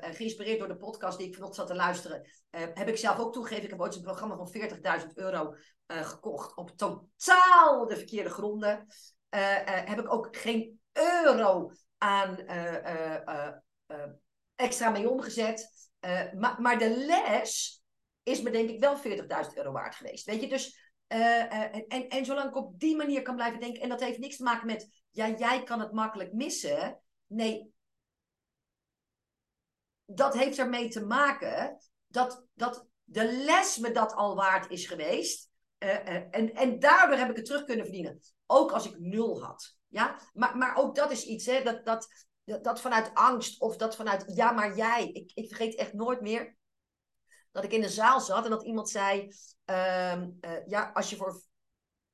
geïnspireerd 0.00 0.58
door 0.58 0.68
de 0.68 0.76
podcast 0.76 1.18
die 1.18 1.26
ik 1.26 1.34
vanochtend 1.34 1.68
zat 1.68 1.76
te 1.76 1.82
luisteren, 1.82 2.30
heb 2.50 2.88
ik 2.88 2.96
zelf 2.96 3.18
ook 3.18 3.32
toegegeven. 3.32 3.64
Ik 3.64 3.70
heb 3.70 3.80
ooit 3.80 3.96
een 3.96 4.02
programma 4.02 4.36
van 4.36 4.52
40.000 5.00 5.06
euro 5.14 5.54
gekocht 5.86 6.56
op 6.56 6.70
totaal 6.76 7.86
de 7.86 7.96
verkeerde 7.96 8.30
gronden. 8.30 8.86
heb 9.28 9.98
ik 9.98 10.12
ook 10.12 10.36
geen 10.36 10.80
euro 10.92 11.70
aan 11.98 12.36
extra 14.54 14.90
mee 14.90 15.10
omgezet. 15.10 15.90
maar, 16.36 16.60
maar 16.60 16.78
de 16.78 17.04
les 17.06 17.82
is 18.22 18.42
me 18.42 18.50
denk 18.50 18.68
ik 18.68 18.80
wel 18.80 18.96
40.000 18.96 19.02
euro 19.54 19.72
waard 19.72 19.94
geweest. 19.94 20.26
Weet 20.26 20.40
je, 20.40 20.48
dus 20.48 20.90
en, 21.06 21.86
en, 21.88 22.08
en 22.08 22.24
zolang 22.24 22.48
ik 22.48 22.56
op 22.56 22.80
die 22.80 22.96
manier 22.96 23.22
kan 23.22 23.34
blijven 23.34 23.60
denken, 23.60 23.82
en 23.82 23.88
dat 23.88 24.00
heeft 24.00 24.18
niks 24.18 24.36
te 24.36 24.42
maken 24.42 24.66
met, 24.66 25.04
ja, 25.10 25.28
jij 25.28 25.62
kan 25.62 25.80
het 25.80 25.92
makkelijk 25.92 26.32
missen. 26.32 27.00
Nee, 27.26 27.72
dat 30.14 30.34
heeft 30.34 30.58
ermee 30.58 30.88
te 30.88 31.06
maken 31.06 31.78
dat, 32.06 32.44
dat 32.54 32.86
de 33.04 33.32
les 33.32 33.78
me 33.78 33.92
dat 33.92 34.14
al 34.14 34.36
waard 34.36 34.70
is 34.70 34.86
geweest. 34.86 35.48
Uh, 35.78 35.88
uh, 35.88 36.14
en, 36.30 36.54
en 36.54 36.78
daardoor 36.78 37.16
heb 37.16 37.30
ik 37.30 37.36
het 37.36 37.44
terug 37.44 37.64
kunnen 37.64 37.84
verdienen. 37.84 38.20
Ook 38.46 38.72
als 38.72 38.86
ik 38.86 38.98
nul 38.98 39.42
had. 39.42 39.76
Ja? 39.88 40.20
Maar, 40.32 40.56
maar 40.56 40.76
ook 40.76 40.94
dat 40.94 41.10
is 41.10 41.24
iets, 41.24 41.46
hè, 41.46 41.62
dat, 41.62 41.84
dat, 41.84 42.08
dat, 42.44 42.80
vanuit 42.80 43.10
angst 43.14 43.60
of 43.60 43.76
dat 43.76 43.96
vanuit 43.96 44.24
ja, 44.26 44.52
maar 44.52 44.76
jij. 44.76 45.08
Ik, 45.08 45.30
ik 45.34 45.48
vergeet 45.48 45.74
echt 45.74 45.92
nooit 45.92 46.20
meer 46.20 46.56
dat 47.50 47.64
ik 47.64 47.72
in 47.72 47.80
de 47.80 47.88
zaal 47.88 48.20
zat 48.20 48.44
en 48.44 48.50
dat 48.50 48.64
iemand 48.64 48.90
zei: 48.90 49.28
uh, 49.70 50.22
Ja, 50.66 50.90
als 50.92 51.10
je 51.10 51.16
voor. 51.16 51.42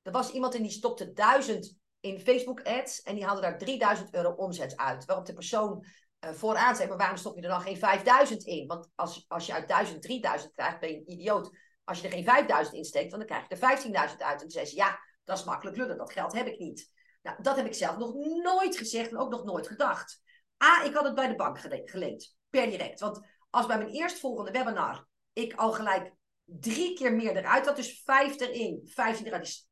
Er 0.01 0.11
was 0.11 0.31
iemand 0.31 0.55
en 0.55 0.61
die 0.61 0.71
stopte 0.71 1.13
duizend 1.13 1.75
in 1.99 2.19
Facebook 2.19 2.61
ads 2.61 3.01
en 3.01 3.15
die 3.15 3.25
haalde 3.25 3.41
daar 3.41 3.57
3000 3.57 4.13
euro 4.13 4.31
omzet 4.31 4.77
uit. 4.77 5.05
Waarop 5.05 5.25
de 5.25 5.33
persoon 5.33 5.85
vooraan 6.19 6.75
zei, 6.75 6.87
maar 6.87 6.97
waarom 6.97 7.17
stop 7.17 7.35
je 7.35 7.41
er 7.41 7.49
dan 7.49 7.61
geen 7.61 7.77
5000 7.77 8.43
in? 8.43 8.67
Want 8.67 8.89
als, 8.95 9.25
als 9.27 9.45
je 9.45 9.53
uit 9.53 9.67
1000 9.67 10.01
3000 10.01 10.53
krijgt, 10.53 10.79
ben 10.79 10.89
je 10.89 10.95
een 10.95 11.11
idioot. 11.11 11.49
Als 11.83 11.99
je 11.99 12.07
er 12.07 12.13
geen 12.13 12.23
5000 12.23 12.75
in 12.75 12.85
steekt, 12.85 13.11
dan 13.11 13.25
krijg 13.25 13.47
je 13.47 13.55
er 13.55 13.77
15.000 13.77 13.91
uit. 13.93 14.19
En 14.19 14.37
toen 14.37 14.49
zei 14.49 14.65
ze, 14.65 14.75
ja, 14.75 14.99
dat 15.23 15.37
is 15.37 15.43
makkelijk 15.43 15.77
lullen, 15.77 15.97
dat 15.97 16.11
geld 16.11 16.33
heb 16.33 16.47
ik 16.47 16.59
niet. 16.59 16.91
Nou, 17.21 17.41
dat 17.41 17.55
heb 17.55 17.65
ik 17.65 17.73
zelf 17.73 17.97
nog 17.97 18.13
nooit 18.43 18.77
gezegd 18.77 19.11
en 19.11 19.17
ook 19.17 19.31
nog 19.31 19.43
nooit 19.43 19.67
gedacht. 19.67 20.21
A, 20.63 20.83
ik 20.83 20.93
had 20.93 21.03
het 21.03 21.15
bij 21.15 21.27
de 21.27 21.35
bank 21.35 21.59
geleend, 21.85 22.35
per 22.49 22.69
direct. 22.69 22.99
Want 22.99 23.19
als 23.49 23.65
bij 23.65 23.77
mijn 23.77 23.89
eerstvolgende 23.89 24.51
webinar 24.51 25.07
ik 25.33 25.53
al 25.53 25.71
gelijk 25.71 26.11
drie 26.43 26.95
keer 26.95 27.13
meer 27.13 27.37
eruit 27.37 27.65
had, 27.65 27.75
dus 27.75 28.01
vijf 28.05 28.39
erin, 28.39 28.81
15 28.85 29.25
eruit, 29.25 29.43
is 29.43 29.67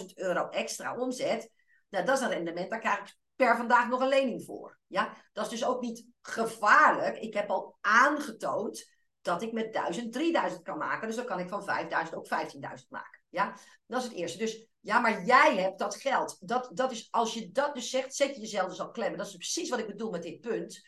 10.000 0.00 0.04
euro 0.14 0.48
extra 0.48 0.96
omzet. 0.96 1.50
Nou, 1.88 2.04
dat 2.04 2.18
is 2.18 2.24
een 2.24 2.30
rendement, 2.30 2.70
daar 2.70 2.80
krijg 2.80 2.98
ik 2.98 3.16
per 3.38 3.56
vandaag 3.56 3.88
nog 3.88 4.00
een 4.00 4.08
lening 4.08 4.44
voor. 4.44 4.78
Ja? 4.86 5.14
Dat 5.32 5.44
is 5.44 5.50
dus 5.50 5.64
ook 5.64 5.80
niet 5.80 6.06
gevaarlijk. 6.22 7.16
Ik 7.16 7.34
heb 7.34 7.50
al 7.50 7.76
aangetoond 7.80 8.90
dat 9.20 9.42
ik 9.42 9.52
met 9.52 9.72
1000 9.72 10.12
3000 10.12 10.62
kan 10.62 10.78
maken. 10.78 11.06
Dus 11.06 11.16
dan 11.16 11.24
kan 11.24 11.38
ik 11.38 11.48
van 11.48 11.64
5000 11.64 12.16
ook 12.16 12.26
15.000 12.26 12.88
maken. 12.88 13.22
Ja? 13.28 13.56
Dat 13.86 14.02
is 14.02 14.08
het 14.08 14.16
eerste. 14.16 14.38
Dus 14.38 14.66
ja, 14.80 14.98
maar 14.98 15.24
jij 15.24 15.56
hebt 15.56 15.78
dat 15.78 15.96
geld. 15.96 16.36
Dat, 16.40 16.70
dat 16.72 16.92
is, 16.92 17.08
als 17.10 17.34
je 17.34 17.50
dat 17.50 17.74
dus 17.74 17.90
zegt, 17.90 18.14
zet 18.14 18.34
je 18.34 18.40
jezelf 18.40 18.68
dus 18.68 18.80
al 18.80 18.90
klemmen. 18.90 19.18
Dat 19.18 19.26
is 19.26 19.36
precies 19.36 19.68
wat 19.68 19.78
ik 19.78 19.86
bedoel 19.86 20.10
met 20.10 20.22
dit 20.22 20.40
punt. 20.40 20.86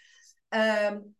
Um, 0.49 1.17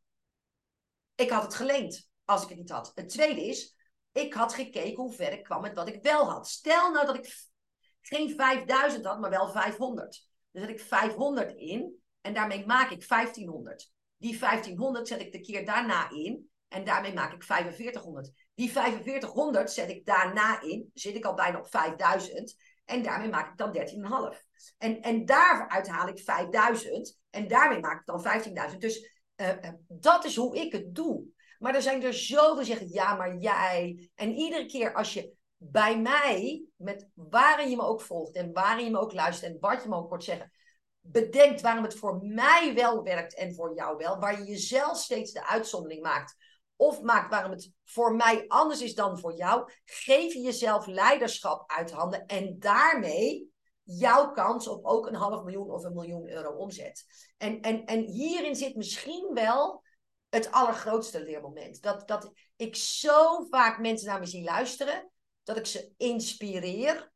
ik 1.15 1.31
had 1.31 1.43
het 1.43 1.55
geleend 1.55 2.09
als 2.25 2.43
ik 2.43 2.49
het 2.49 2.59
niet 2.59 2.71
had. 2.71 2.93
Het 2.95 3.09
tweede 3.09 3.47
is, 3.47 3.77
ik 4.13 4.35
had 4.35 4.55
gekeken 4.55 5.03
hoe 5.03 5.13
ver 5.13 5.33
ik 5.33 5.43
kwam 5.43 5.61
met 5.61 5.75
wat 5.75 5.89
ik 5.89 6.03
wel 6.03 6.31
had. 6.31 6.49
Stel 6.49 6.93
nou 6.93 7.07
dat 7.07 7.17
ik 7.17 7.49
geen 8.01 8.35
5000 8.35 9.05
had, 9.05 9.21
maar 9.21 9.31
wel 9.31 9.51
500. 9.51 10.30
Dan 10.51 10.63
zet 10.63 10.71
ik 10.71 10.81
500 10.81 11.53
in 11.53 12.03
en 12.21 12.35
daarmee 12.35 12.67
maak 12.67 12.91
ik 12.91 13.09
1500. 13.09 13.93
Die 14.17 14.39
1500 14.39 15.09
zet 15.09 15.21
ik 15.21 15.33
de 15.33 15.41
keer 15.41 15.65
daarna 15.65 16.11
in 16.11 16.51
en 16.69 16.85
daarmee 16.85 17.13
maak 17.13 17.33
ik 17.33 17.43
4500. 17.43 18.33
Die 18.55 18.71
4500 18.71 19.71
zet 19.71 19.91
ik 19.91 20.07
daarna 20.07 20.61
in, 20.61 20.91
zit 20.95 21.15
ik 21.15 21.25
al 21.25 21.35
bijna 21.35 21.59
op 21.59 21.71
5000 21.71 22.57
en 22.85 23.03
daarmee 23.03 23.29
maak 23.29 23.51
ik 23.51 23.57
dan 23.57 23.77
13,5. 24.33 24.39
En, 24.79 25.01
en 25.01 25.25
daaruit 25.25 25.89
haal 25.89 26.09
ik 26.09 26.19
5000 26.19 27.19
en 27.31 27.49
daarmee 27.49 27.81
maak 27.81 28.01
ik 28.01 28.07
dan 28.07 28.71
15.000. 28.71 28.77
Dus 28.77 29.23
uh, 29.37 29.49
dat 29.89 30.25
is 30.25 30.37
hoe 30.37 30.57
ik 30.57 30.73
het 30.73 30.95
doe. 30.95 31.25
Maar 31.59 31.75
er 31.75 31.83
zijn 31.83 32.03
er 32.03 32.15
zoveel 32.15 32.55
die 32.55 32.65
zeggen, 32.65 32.89
ja, 32.89 33.15
maar 33.15 33.37
jij. 33.37 34.11
En 34.15 34.35
iedere 34.35 34.67
keer 34.67 34.95
als 34.95 35.13
je 35.13 35.33
bij 35.63 36.01
mij, 36.01 36.65
met 36.77 37.09
waarin 37.15 37.71
je 37.71 37.77
me 37.77 37.83
ook 37.83 38.01
volgt 38.01 38.35
en 38.35 38.53
waarin 38.53 38.85
je 38.85 38.91
me 38.91 38.99
ook 38.99 39.13
luistert 39.13 39.53
en 39.53 39.61
wat 39.61 39.83
je 39.83 39.89
me 39.89 39.97
ook 39.97 40.09
hoort 40.09 40.25
zeggen, 40.25 40.53
bedenkt 41.01 41.61
waarom 41.61 41.85
het 41.85 41.95
voor 41.95 42.19
mij 42.23 42.75
wel 42.75 43.03
werkt 43.03 43.35
en 43.35 43.55
voor 43.55 43.75
jou 43.75 43.97
wel, 43.97 44.19
waar 44.19 44.39
je 44.39 44.45
jezelf 44.45 44.97
steeds 44.97 45.33
de 45.33 45.47
uitzondering 45.47 46.03
maakt, 46.03 46.37
of 46.77 47.03
maakt 47.03 47.31
waarom 47.31 47.51
het 47.51 47.73
voor 47.85 48.15
mij 48.15 48.45
anders 48.49 48.83
is 48.83 48.95
dan 48.95 49.19
voor 49.19 49.37
jou, 49.37 49.73
geef 49.85 50.33
je 50.33 50.41
jezelf 50.41 50.87
leiderschap 50.87 51.71
uit 51.71 51.91
handen 51.91 52.27
en 52.27 52.59
daarmee 52.59 53.49
jouw 53.83 54.33
kans 54.33 54.69
op 54.69 54.85
ook 54.85 55.07
een 55.07 55.15
half 55.15 55.43
miljoen 55.43 55.71
of 55.71 55.85
een 55.85 55.95
miljoen 55.95 56.29
euro 56.29 56.51
omzet. 56.53 57.05
En, 57.37 57.61
en, 57.61 57.85
en 57.85 58.05
hierin 58.05 58.55
zit 58.55 58.77
misschien 58.77 59.31
wel 59.35 59.83
het 60.29 60.53
allergrootste 60.53 61.23
leermoment. 61.23 61.83
Dat, 61.83 62.09
dat 62.09 62.33
ik 62.57 62.77
zo 62.77 63.47
vaak 63.51 63.79
mensen 63.79 64.09
naar 64.09 64.19
me 64.19 64.27
zie 64.27 64.45
luisteren 64.45 65.11
dat 65.55 65.59
ik 65.59 65.67
ze 65.67 65.93
inspireer. 65.97 67.13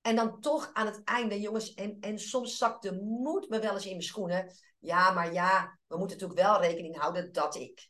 En 0.00 0.16
dan 0.16 0.40
toch 0.40 0.70
aan 0.72 0.86
het 0.86 1.04
einde, 1.04 1.40
jongens, 1.40 1.74
en, 1.74 1.96
en 2.00 2.18
soms 2.18 2.56
zakt 2.56 2.82
de 2.82 2.92
moed 3.02 3.48
me 3.48 3.58
wel 3.58 3.74
eens 3.74 3.84
in 3.84 3.90
mijn 3.90 4.02
schoenen. 4.02 4.54
Ja, 4.78 5.10
maar 5.10 5.32
ja, 5.32 5.78
we 5.86 5.96
moeten 5.96 6.18
natuurlijk 6.18 6.48
wel 6.48 6.60
rekening 6.60 6.98
houden 6.98 7.32
dat 7.32 7.54
ik. 7.54 7.88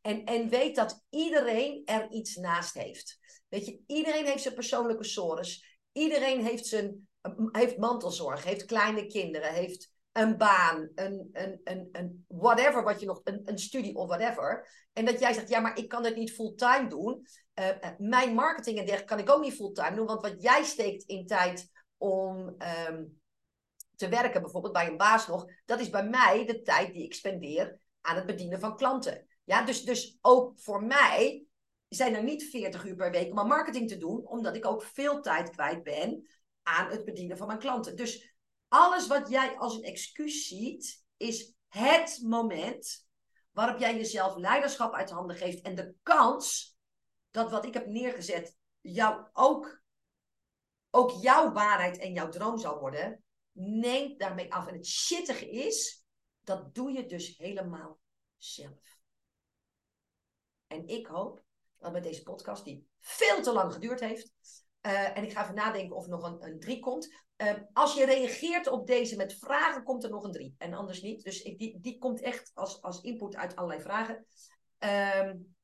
En, 0.00 0.24
en 0.24 0.48
weet 0.48 0.76
dat 0.76 1.04
iedereen 1.10 1.82
er 1.84 2.10
iets 2.10 2.36
naast 2.36 2.74
heeft. 2.74 3.18
Weet 3.48 3.66
je, 3.66 3.80
iedereen 3.86 4.24
heeft 4.24 4.42
zijn 4.42 4.54
persoonlijke 4.54 5.04
sores. 5.04 5.78
Iedereen 5.92 6.44
heeft, 6.44 6.66
zijn, 6.66 7.08
heeft 7.50 7.78
mantelzorg, 7.78 8.44
heeft 8.44 8.64
kleine 8.64 9.06
kinderen, 9.06 9.52
heeft 9.52 9.94
een 10.12 10.36
baan, 10.36 10.90
een, 10.94 11.28
een, 11.32 11.60
een, 11.64 11.88
een 11.92 12.24
whatever 12.28 12.84
wat 12.84 13.00
je 13.00 13.06
nog, 13.06 13.20
een, 13.24 13.40
een 13.44 13.58
studie 13.58 13.94
of 13.94 14.08
whatever. 14.08 14.68
En 14.92 15.04
dat 15.04 15.20
jij 15.20 15.32
zegt, 15.32 15.48
ja, 15.48 15.60
maar 15.60 15.78
ik 15.78 15.88
kan 15.88 16.04
het 16.04 16.16
niet 16.16 16.32
fulltime 16.32 16.88
doen. 16.88 17.26
Uh, 17.58 17.68
mijn 17.98 18.34
marketing 18.34 18.78
en 18.78 18.84
dergelijke 18.84 19.14
kan 19.14 19.24
ik 19.24 19.30
ook 19.30 19.42
niet 19.42 19.54
fulltime 19.54 19.96
doen. 19.96 20.06
Want 20.06 20.22
wat 20.22 20.42
jij 20.42 20.64
steekt 20.64 21.02
in 21.02 21.26
tijd 21.26 21.70
om 21.96 22.56
um, 22.88 23.20
te 23.94 24.08
werken, 24.08 24.42
bijvoorbeeld 24.42 24.72
bij 24.72 24.86
een 24.86 24.96
baas 24.96 25.26
nog, 25.26 25.44
dat 25.64 25.80
is 25.80 25.90
bij 25.90 26.08
mij 26.08 26.46
de 26.46 26.62
tijd 26.62 26.92
die 26.92 27.04
ik 27.04 27.14
spendeer 27.14 27.78
aan 28.00 28.16
het 28.16 28.26
bedienen 28.26 28.60
van 28.60 28.76
klanten. 28.76 29.26
Ja, 29.44 29.64
dus, 29.64 29.84
dus 29.84 30.18
ook 30.20 30.60
voor 30.60 30.82
mij 30.82 31.44
zijn 31.88 32.14
er 32.14 32.22
niet 32.22 32.44
40 32.44 32.84
uur 32.84 32.96
per 32.96 33.10
week 33.10 33.30
om 33.30 33.38
aan 33.38 33.46
marketing 33.46 33.88
te 33.88 33.98
doen, 33.98 34.26
omdat 34.26 34.56
ik 34.56 34.66
ook 34.66 34.82
veel 34.82 35.20
tijd 35.20 35.50
kwijt 35.50 35.82
ben 35.82 36.28
aan 36.62 36.90
het 36.90 37.04
bedienen 37.04 37.36
van 37.36 37.46
mijn 37.46 37.58
klanten. 37.58 37.96
Dus 37.96 38.34
alles 38.68 39.06
wat 39.06 39.28
jij 39.28 39.56
als 39.56 39.76
een 39.76 39.82
excuus 39.82 40.48
ziet, 40.48 41.04
is 41.16 41.54
het 41.68 42.20
moment 42.22 43.06
waarop 43.52 43.78
jij 43.78 43.96
jezelf 43.96 44.36
leiderschap 44.36 44.94
uit 44.94 45.10
handen 45.10 45.36
geeft 45.36 45.60
en 45.60 45.74
de 45.74 45.94
kans 46.02 46.75
dat 47.36 47.50
wat 47.50 47.64
ik 47.64 47.74
heb 47.74 47.86
neergezet 47.86 48.56
jou 48.80 49.26
ook, 49.32 49.82
ook 50.90 51.10
jouw 51.10 51.52
waarheid 51.52 51.98
en 51.98 52.12
jouw 52.12 52.28
droom 52.28 52.58
zal 52.58 52.78
worden, 52.78 53.24
neemt 53.52 54.18
daarmee 54.18 54.52
af. 54.52 54.66
En 54.66 54.74
het 54.74 54.86
shittige 54.86 55.50
is, 55.50 56.04
dat 56.42 56.74
doe 56.74 56.92
je 56.92 57.06
dus 57.06 57.38
helemaal 57.38 57.98
zelf. 58.36 58.98
En 60.66 60.86
ik 60.86 61.06
hoop 61.06 61.44
dat 61.78 61.92
met 61.92 62.02
deze 62.02 62.22
podcast, 62.22 62.64
die 62.64 62.88
veel 63.00 63.42
te 63.42 63.52
lang 63.52 63.72
geduurd 63.72 64.00
heeft, 64.00 64.32
uh, 64.82 65.16
en 65.16 65.24
ik 65.24 65.32
ga 65.32 65.42
even 65.42 65.54
nadenken 65.54 65.96
of 65.96 66.04
er 66.04 66.10
nog 66.10 66.22
een, 66.22 66.44
een 66.44 66.60
drie 66.60 66.78
komt. 66.78 67.24
Uh, 67.36 67.54
als 67.72 67.94
je 67.94 68.04
reageert 68.04 68.66
op 68.66 68.86
deze 68.86 69.16
met 69.16 69.38
vragen, 69.38 69.82
komt 69.82 70.04
er 70.04 70.10
nog 70.10 70.24
een 70.24 70.32
drie. 70.32 70.54
En 70.58 70.74
anders 70.74 71.02
niet. 71.02 71.24
Dus 71.24 71.42
ik, 71.42 71.58
die, 71.58 71.80
die 71.80 71.98
komt 71.98 72.20
echt 72.20 72.50
als, 72.54 72.82
als 72.82 73.00
input 73.00 73.36
uit 73.36 73.56
allerlei 73.56 73.82
vragen. 73.82 74.26
Um, 74.78 75.55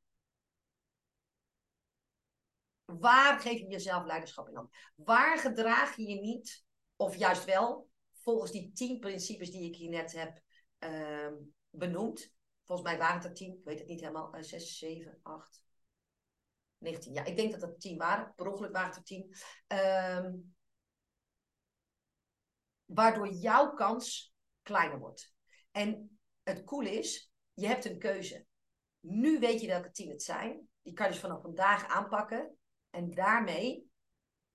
Waar 2.99 3.41
geef 3.41 3.59
je 3.59 3.67
jezelf 3.67 4.05
leiderschap 4.05 4.49
in 4.49 4.55
handen? 4.55 4.75
Waar 4.95 5.39
gedraag 5.39 5.97
je 5.97 6.09
je 6.09 6.21
niet, 6.21 6.65
of 6.97 7.17
juist 7.17 7.45
wel, 7.45 7.89
volgens 8.13 8.51
die 8.51 8.73
tien 8.73 8.99
principes 8.99 9.51
die 9.51 9.69
ik 9.69 9.77
hier 9.77 9.91
net 9.91 10.13
heb 10.13 10.43
ehm, 10.79 11.35
benoemd? 11.71 12.35
Volgens 12.65 12.89
mij 12.89 12.99
waren 12.99 13.17
het 13.17 13.25
er 13.25 13.35
tien, 13.35 13.59
ik 13.59 13.65
weet 13.65 13.79
het 13.79 13.89
niet 13.89 14.01
helemaal, 14.01 14.37
uh, 14.37 14.43
zes, 14.43 14.79
zeven, 14.79 15.19
acht, 15.23 15.65
19. 16.83 17.13
Ja, 17.13 17.25
ik 17.25 17.37
denk 17.37 17.53
dat 17.53 17.61
het 17.61 17.81
tien 17.81 17.99
waren. 17.99 18.33
Per 18.37 18.47
ongeluk 18.47 18.73
waren 18.73 18.89
het 18.89 18.97
er 18.97 19.05
tien. 19.05 19.35
Ehm, 19.67 20.33
waardoor 22.85 23.33
jouw 23.33 23.75
kans 23.75 24.35
kleiner 24.63 24.99
wordt. 24.99 25.35
En 25.71 26.19
het 26.43 26.65
coole 26.65 26.91
is, 26.91 27.33
je 27.55 27.67
hebt 27.67 27.85
een 27.85 27.99
keuze. 27.99 28.47
Nu 29.01 29.39
weet 29.39 29.61
je 29.61 29.67
welke 29.67 29.91
tien 29.91 30.11
het 30.11 30.23
zijn. 30.23 30.69
Die 30.83 30.93
kan 30.93 31.07
je 31.07 31.13
dus 31.13 31.21
vanaf 31.21 31.43
vandaag 31.43 31.87
aanpakken. 31.87 32.57
En 32.93 33.11
daarmee 33.11 33.91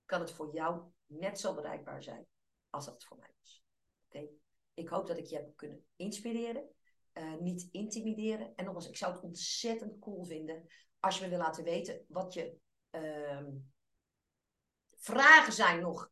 kan 0.04 0.20
het 0.20 0.32
voor 0.32 0.54
jou 0.54 0.82
net 1.06 1.40
zo 1.40 1.54
bereikbaar 1.54 2.02
zijn 2.02 2.26
als 2.70 2.84
dat 2.84 2.94
het 2.94 3.04
voor 3.04 3.16
mij 3.16 3.34
was. 3.40 3.62
Oké? 4.08 4.28
Ik 4.74 4.88
hoop 4.88 5.06
dat 5.06 5.18
ik 5.18 5.26
je 5.26 5.36
heb 5.36 5.56
kunnen 5.56 5.86
inspireren. 5.96 6.68
Uh, 7.14 7.34
niet 7.34 7.68
intimideren. 7.70 8.52
En 8.54 8.64
nogmaals, 8.64 8.88
ik 8.88 8.96
zou 8.96 9.12
het 9.12 9.22
ontzettend 9.22 9.98
cool 9.98 10.24
vinden 10.24 10.66
als 11.00 11.18
je 11.18 11.24
me 11.24 11.30
wil 11.30 11.38
laten 11.38 11.64
weten 11.64 12.04
wat 12.08 12.34
je 12.34 12.56
uh, 12.90 13.46
vragen 14.96 15.52
zijn 15.52 15.80
nog 15.80 16.10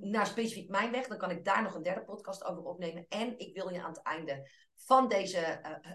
naar 0.00 0.26
specifiek 0.26 0.70
mijn 0.70 0.90
weg, 0.90 1.06
dan 1.06 1.18
kan 1.18 1.30
ik 1.30 1.44
daar 1.44 1.62
nog 1.62 1.74
een 1.74 1.82
derde 1.82 2.04
podcast 2.04 2.44
over 2.44 2.62
opnemen. 2.62 3.06
En 3.08 3.38
ik 3.38 3.54
wil 3.54 3.68
je 3.68 3.82
aan 3.82 3.92
het 3.92 4.02
einde 4.02 4.50
van 4.74 5.08
deze 5.08 5.60
uh, 5.62 5.92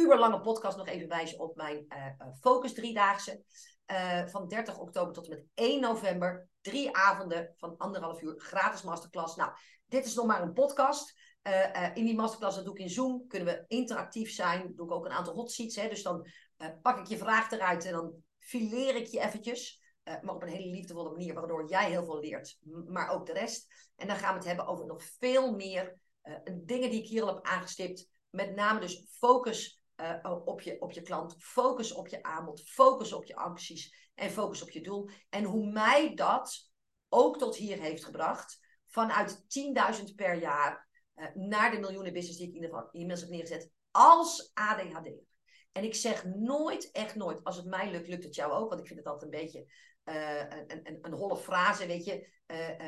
uurlange 0.00 0.40
podcast 0.40 0.76
nog 0.76 0.86
even 0.86 1.08
wijzen 1.08 1.38
op 1.38 1.56
mijn 1.56 1.86
uh, 1.88 2.26
Focus 2.40 2.74
Driedaagse. 2.74 3.42
Uh, 3.90 4.26
van 4.26 4.48
30 4.48 4.78
oktober 4.78 5.12
tot 5.12 5.24
en 5.24 5.30
met 5.30 5.44
1 5.54 5.80
november. 5.80 6.48
Drie 6.60 6.96
avonden 6.96 7.54
van 7.56 7.76
anderhalf 7.76 8.22
uur 8.22 8.34
gratis 8.40 8.82
masterclass. 8.82 9.36
Nou, 9.36 9.52
dit 9.86 10.04
is 10.04 10.14
nog 10.14 10.26
maar 10.26 10.42
een 10.42 10.52
podcast. 10.52 11.18
in 11.94 12.04
die 12.04 12.14
masterclass, 12.14 12.56
dat 12.56 12.64
doe 12.64 12.74
ik 12.74 12.80
in 12.80 12.90
Zoom, 12.90 13.26
kunnen 13.28 13.48
we 13.48 13.64
interactief 13.66 14.30
zijn. 14.30 14.72
Doe 14.74 14.86
ik 14.86 14.92
ook 14.92 15.04
een 15.04 15.10
aantal 15.10 15.34
hot 15.34 15.50
seats. 15.50 15.76
Hè, 15.76 15.88
dus 15.88 16.02
dan 16.02 16.26
pak 16.82 16.98
ik 16.98 17.06
je 17.06 17.16
vraag 17.16 17.50
eruit 17.50 17.84
en 17.84 17.92
dan 17.92 18.14
fileer 18.38 18.96
ik 18.96 19.06
je 19.06 19.20
eventjes. 19.20 19.80
Maar 20.04 20.34
op 20.34 20.42
een 20.42 20.48
hele 20.48 20.70
liefdevolle 20.70 21.10
manier, 21.10 21.34
waardoor 21.34 21.68
jij 21.68 21.90
heel 21.90 22.04
veel 22.04 22.20
leert, 22.20 22.58
maar 22.86 23.10
ook 23.10 23.26
de 23.26 23.32
rest. 23.32 23.92
En 23.96 24.06
dan 24.06 24.16
gaan 24.16 24.32
we 24.32 24.38
het 24.38 24.46
hebben 24.48 24.66
over 24.66 24.86
nog 24.86 25.02
veel 25.18 25.54
meer 25.54 25.98
dingen 26.52 26.90
die 26.90 27.02
ik 27.02 27.08
hier 27.08 27.22
al 27.22 27.34
heb 27.34 27.44
aangestipt. 27.44 28.08
Met 28.30 28.54
name 28.54 28.80
dus 28.80 29.06
focus 29.10 29.79
uh, 30.00 30.36
op, 30.44 30.60
je, 30.60 30.80
op 30.80 30.92
je 30.92 31.02
klant, 31.02 31.36
focus 31.38 31.92
op 31.92 32.08
je 32.08 32.22
aanbod, 32.22 32.62
focus 32.68 33.12
op 33.12 33.24
je 33.24 33.36
acties 33.36 34.10
en 34.14 34.30
focus 34.30 34.62
op 34.62 34.70
je 34.70 34.80
doel. 34.80 35.08
En 35.28 35.44
hoe 35.44 35.70
mij 35.70 36.14
dat 36.14 36.70
ook 37.08 37.38
tot 37.38 37.56
hier 37.56 37.80
heeft 37.80 38.04
gebracht, 38.04 38.60
vanuit 38.86 39.42
10.000 39.98 40.14
per 40.14 40.34
jaar 40.34 40.88
naar 41.34 41.70
de 41.70 41.78
miljoenen 41.78 42.12
business 42.12 42.38
die 42.38 42.48
ik 42.48 42.54
in 42.54 42.62
ieder 42.62 42.76
geval 42.76 42.90
inmiddels 42.92 43.20
heb 43.20 43.30
neergezet, 43.30 43.70
als 43.90 44.50
ADHD. 44.54 45.10
En 45.72 45.84
ik 45.84 45.94
zeg 45.94 46.24
nooit, 46.24 46.90
echt 46.90 47.14
nooit, 47.14 47.44
als 47.44 47.56
het 47.56 47.66
mij 47.66 47.90
lukt, 47.90 48.08
lukt 48.08 48.24
het 48.24 48.34
jou 48.34 48.52
ook. 48.52 48.68
Want 48.68 48.80
ik 48.80 48.86
vind 48.86 48.98
het 48.98 49.08
altijd 49.08 49.32
een 49.32 49.40
beetje 49.40 49.72
uh, 50.04 50.38
een, 50.38 50.80
een, 50.82 50.98
een 51.02 51.12
holle 51.12 51.36
frase, 51.36 51.86
weet 51.86 52.04
je. 52.04 52.38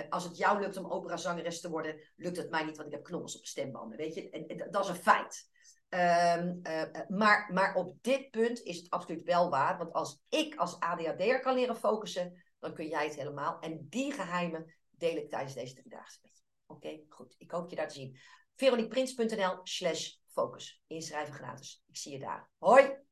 Als 0.09 0.24
het 0.24 0.36
jou 0.36 0.60
lukt 0.60 0.76
om 0.76 0.90
operazangeres 0.90 1.60
te 1.60 1.70
worden, 1.70 2.01
lukt 2.16 2.36
het 2.36 2.51
mij 2.51 2.64
niet, 2.64 2.76
want 2.76 2.89
ik 2.89 2.94
heb 2.94 3.05
knobbels 3.05 3.39
op 3.39 3.47
stembanden, 3.47 3.98
weet 3.98 4.14
je. 4.14 4.30
En 4.30 4.70
dat 4.70 4.84
is 4.84 4.90
een 4.90 4.97
feit. 4.97 5.51
Um, 5.94 6.60
maar, 7.09 7.51
maar 7.52 7.74
op 7.74 8.02
dit 8.02 8.31
punt 8.31 8.62
is 8.62 8.77
het 8.77 8.90
absoluut 8.90 9.23
wel 9.23 9.51
waar. 9.51 9.78
Want 9.78 9.93
als 9.93 10.23
ik 10.28 10.55
als 10.55 10.81
ADHD'er 10.81 11.40
kan 11.40 11.55
leren 11.55 11.77
focussen, 11.77 12.43
dan 12.59 12.74
kun 12.74 12.89
jij 12.89 13.05
het 13.05 13.14
helemaal. 13.14 13.59
En 13.59 13.86
die 13.89 14.12
geheimen 14.12 14.74
deel 14.90 15.16
ik 15.16 15.28
tijdens 15.28 15.55
deze 15.55 15.74
driedaagse 15.74 16.19
met 16.23 16.36
je. 16.36 16.43
Oké, 16.66 17.01
goed. 17.09 17.35
Ik 17.39 17.51
hoop 17.51 17.70
je 17.70 17.77
daar 17.77 17.89
te 17.89 17.94
zien. 17.94 18.19
veroniqueprins.nl 18.55 19.60
slash 19.62 20.14
focus. 20.27 20.82
Inschrijven 20.86 21.35
gratis. 21.35 21.82
Ik 21.86 21.97
zie 21.97 22.12
je 22.12 22.19
daar. 22.19 22.51
Hoi! 22.59 23.10